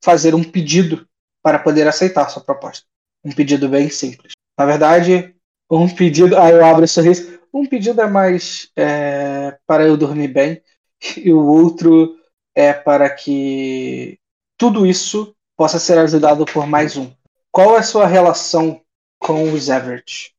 [0.03, 1.07] fazer um pedido
[1.43, 2.87] para poder aceitar sua proposta.
[3.25, 4.33] Um pedido bem simples.
[4.59, 5.35] Na verdade,
[5.71, 6.37] um pedido.
[6.37, 7.39] Aí eu abro o sorriso.
[7.53, 10.63] Um pedido é mais é, para eu dormir bem,
[11.17, 12.17] e o outro
[12.55, 14.19] é para que
[14.57, 17.13] tudo isso possa ser ajudado por mais um.
[17.51, 18.81] Qual é a sua relação
[19.19, 20.35] com os Everett?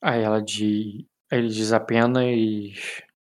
[0.00, 2.24] Aí ela diz, ele diz apenas.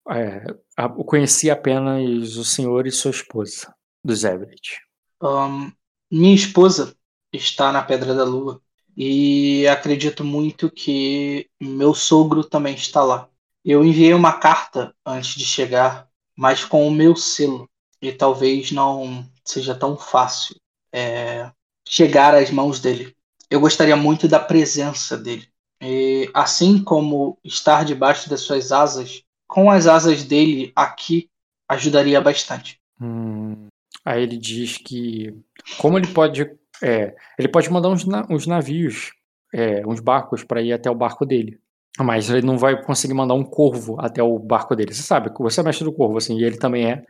[0.10, 0.46] É,
[0.78, 4.80] eu conheci apenas o senhor e sua esposa, dos Everett.
[5.22, 5.72] Um,
[6.10, 6.96] minha esposa
[7.34, 8.62] está na Pedra da Lua
[8.96, 13.30] e acredito muito que meu sogro também está lá.
[13.64, 17.70] Eu enviei uma carta antes de chegar, mas com o meu selo
[18.02, 20.56] e talvez não seja tão fácil
[20.92, 21.52] é,
[21.88, 23.16] chegar às mãos dele.
[23.50, 25.48] Eu gostaria muito da presença dele.
[25.82, 31.30] E, assim como estar debaixo das suas asas, com as asas dele aqui
[31.70, 32.80] ajudaria bastante.
[33.00, 33.68] Hum,
[34.04, 35.36] aí ele diz que
[35.78, 36.50] como ele pode
[36.82, 39.12] é, ele pode mandar uns, uns navios,
[39.54, 41.60] é, uns barcos para ir até o barco dele.
[42.00, 44.94] Mas ele não vai conseguir mandar um corvo até o barco dele.
[44.94, 47.04] Você sabe que você é mestre do corvo, assim, e ele também é.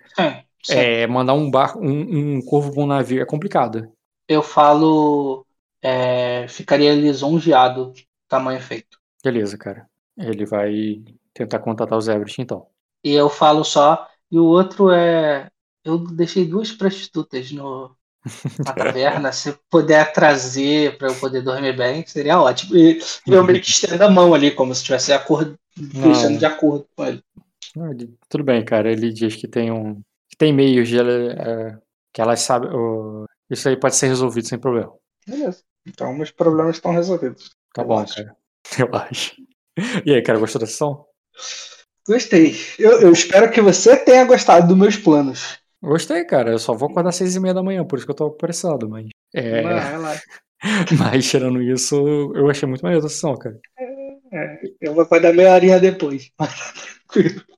[0.69, 3.91] É, é mandar um barco, um, um corvo para um navio é complicado.
[4.29, 5.45] Eu falo,
[5.81, 7.93] é, ficaria lisonjeado
[8.27, 8.99] tamanho feito.
[9.23, 9.87] Beleza, cara.
[10.17, 12.67] Ele vai tentar contatar os Everett, então.
[13.03, 15.49] E eu falo só, e o outro é.
[15.83, 17.95] Eu deixei duas prostitutas no,
[18.65, 19.31] na taverna.
[19.31, 22.75] Se puder trazer para eu poder dormir bem, seria ótimo.
[22.75, 26.87] E eu meio que estendo a mão ali, como se estivesse acordo, fechando de acordo
[26.95, 27.23] com ele.
[28.27, 28.91] Tudo bem, cara.
[28.91, 30.01] Ele diz que tem um.
[30.29, 31.77] Que tem meios de ela, é,
[32.11, 32.69] que elas sabem.
[33.49, 34.91] Isso aí pode ser resolvido sem problema.
[35.25, 35.63] Beleza.
[35.85, 37.55] Então meus problemas estão resolvidos.
[37.73, 38.15] Tá eu bom, acho.
[38.15, 38.35] cara.
[38.79, 39.35] Eu acho.
[40.05, 41.05] E aí, cara, gostou da sessão?
[42.07, 42.55] Gostei.
[42.79, 45.59] Eu, eu, espero que você tenha gostado dos meus planos.
[45.81, 46.51] Gostei, cara.
[46.51, 48.27] Eu só vou acordar às seis e meia da manhã, por isso que eu tô
[48.27, 49.07] apressado, mas.
[49.33, 49.61] É...
[49.61, 50.17] Vai,
[50.97, 51.95] mas tirando isso,
[52.33, 53.59] eu achei muito maneiro a sessão, cara.
[54.31, 56.31] É, eu vou acordar meia horinha depois.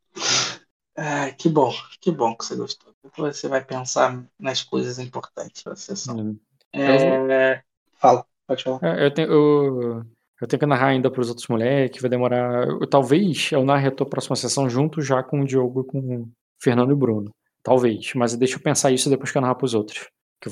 [0.97, 2.93] Ai, que bom, que bom que você gostou.
[3.03, 6.17] Depois você vai pensar nas coisas importantes da sessão.
[6.19, 6.39] Hum.
[6.73, 7.61] É...
[7.99, 8.79] Fala, pode falar.
[8.83, 10.03] É, eu, tenho, eu,
[10.41, 12.67] eu tenho que narrar ainda para os outros moleques, vai demorar.
[12.67, 16.29] Eu, talvez eu narre a tua próxima sessão junto já com o Diogo, com o
[16.61, 17.31] Fernando e o Bruno.
[17.63, 20.07] Talvez, mas deixa eu pensar isso depois que eu narrar pros outros.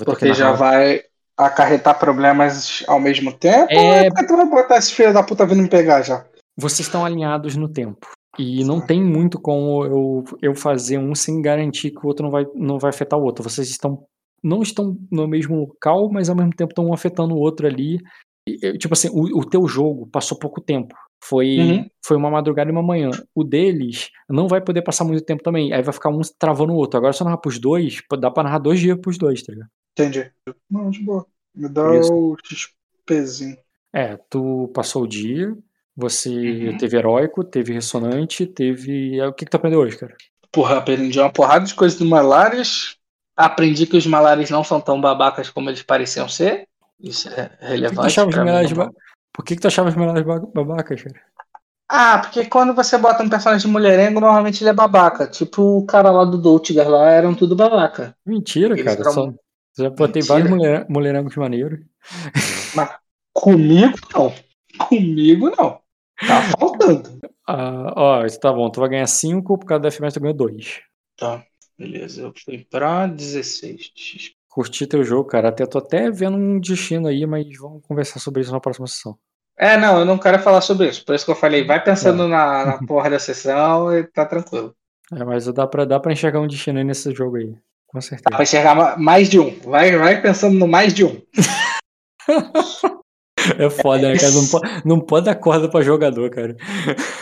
[0.06, 1.02] porque já vai
[1.36, 3.72] acarretar problemas ao mesmo tempo?
[3.72, 3.78] É...
[3.80, 6.26] Ou é tu vai botar esse filho da puta vindo me pegar já?
[6.56, 8.08] Vocês estão alinhados no tempo.
[8.38, 12.32] E não tem muito como eu, eu fazer um sem garantir que o outro não
[12.32, 13.44] vai, não vai afetar o outro.
[13.44, 14.06] Vocês estão
[14.44, 18.00] não estão no mesmo local, mas ao mesmo tempo estão um afetando o outro ali.
[18.48, 20.96] E, tipo assim, o, o teu jogo passou pouco tempo.
[21.24, 21.90] Foi, uhum.
[22.06, 23.10] foi uma madrugada e uma manhã.
[23.34, 25.74] O deles não vai poder passar muito tempo também.
[25.74, 26.98] Aí vai ficar um travando o outro.
[26.98, 29.70] Agora, se eu narrar pros dois, dá pra narrar dois dias pros dois, tá ligado?
[29.94, 30.32] Entendi.
[30.70, 31.26] Não, de boa.
[31.54, 33.58] Me dá o XPzinho.
[33.92, 35.58] É, tu passou o dia,
[35.96, 36.78] você uhum.
[36.78, 39.20] teve heróico, teve ressonante, teve.
[39.24, 40.16] O que, que tu aprendeu hoje, cara?
[40.52, 42.97] Porra, aprendi uma porrada de coisas do Malares.
[43.38, 46.68] Aprendi que os Malares não são tão babacas como eles pareciam ser.
[47.00, 47.96] Isso é relevante.
[47.96, 48.92] Por que, tu achava os ba...
[49.32, 51.22] Por que, que tu achava os melhores babacas, cara?
[51.90, 55.28] Ah, porque quando você bota um personagem mulherengo, normalmente ele é babaca.
[55.28, 58.16] Tipo o cara lá do Doltigar lá, eram tudo babaca.
[58.26, 59.00] Mentira, Eles cara.
[59.00, 59.12] Eram...
[59.12, 59.34] Só...
[59.78, 60.26] Já botei Mentira.
[60.26, 60.86] vários mulher...
[60.90, 61.80] mulherengos maneiros.
[62.76, 62.90] Mas
[63.32, 64.34] comigo não.
[64.80, 65.80] Comigo não.
[66.28, 67.20] Tá faltando.
[67.48, 68.70] Ah, ó, isso tá bom.
[68.70, 70.82] Tu vai ganhar 5, por causa da FMS tu ganhou 2.
[71.18, 71.44] Tá,
[71.78, 72.22] beleza.
[72.22, 73.92] Eu fui pra 16
[74.58, 75.50] curti teu jogo, cara.
[75.50, 79.16] Até tô até vendo um destino aí, mas vamos conversar sobre isso na próxima sessão.
[79.56, 81.06] É, não, eu não quero falar sobre isso.
[81.06, 82.28] Por isso que eu falei, vai pensando é.
[82.28, 84.76] na, na porra da sessão e tá tranquilo.
[85.14, 87.56] É, mas dá pra, dá pra enxergar um destino aí nesse jogo aí.
[87.86, 88.24] Com certeza.
[88.32, 89.60] Dá pra enxergar mais de um.
[89.60, 91.22] Vai, vai pensando no mais de um.
[93.58, 94.32] É foda, né, cara?
[94.32, 96.56] Não pode, não pode dar corda pra jogador, cara.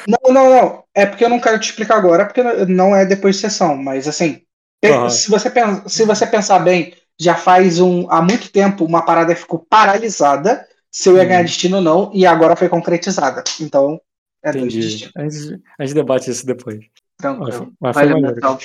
[0.07, 0.83] Não, não, não.
[0.93, 3.75] É porque eu não quero te explicar agora, porque não é depois de sessão.
[3.75, 4.41] Mas assim,
[4.83, 5.09] uhum.
[5.09, 5.51] se, você,
[5.87, 11.09] se você pensar bem, já faz um há muito tempo uma parada ficou paralisada se
[11.09, 13.43] eu ia ganhar destino ou não, e agora foi concretizada.
[13.59, 13.99] Então,
[14.41, 14.79] é Entendi.
[14.79, 15.11] dois destinos.
[15.15, 16.79] A gente, a gente debate isso depois.
[17.17, 17.73] Tranquilo.
[17.81, 18.57] Mas Valeu, então.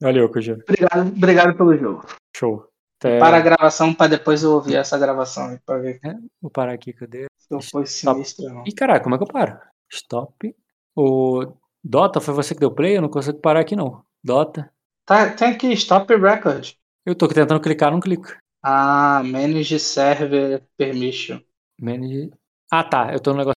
[0.00, 0.62] Valeu, Cujiro.
[0.66, 2.06] Obrigado, obrigado pelo jogo.
[2.34, 2.66] Show.
[3.04, 3.18] Até...
[3.18, 5.58] Para a gravação, para depois eu ouvir essa gravação.
[5.66, 6.00] Pra ver.
[6.02, 7.26] É, vou parar aqui, cadê?
[7.50, 8.64] Eu for sinistro, não.
[8.66, 9.58] Ih, caralho, como é que eu paro?
[9.92, 10.56] Stop.
[10.96, 11.52] O
[11.82, 12.96] Dota, foi você que deu play?
[12.96, 14.02] Eu não consigo parar aqui, não.
[14.24, 14.72] Dota.
[15.04, 16.72] Tá, tem aqui, stop record.
[17.04, 18.34] Eu tô tentando clicar, não clico.
[18.62, 21.40] Ah, manage server permission.
[21.78, 22.30] Manage.
[22.70, 23.12] Ah, tá.
[23.12, 23.53] Eu tô no negócio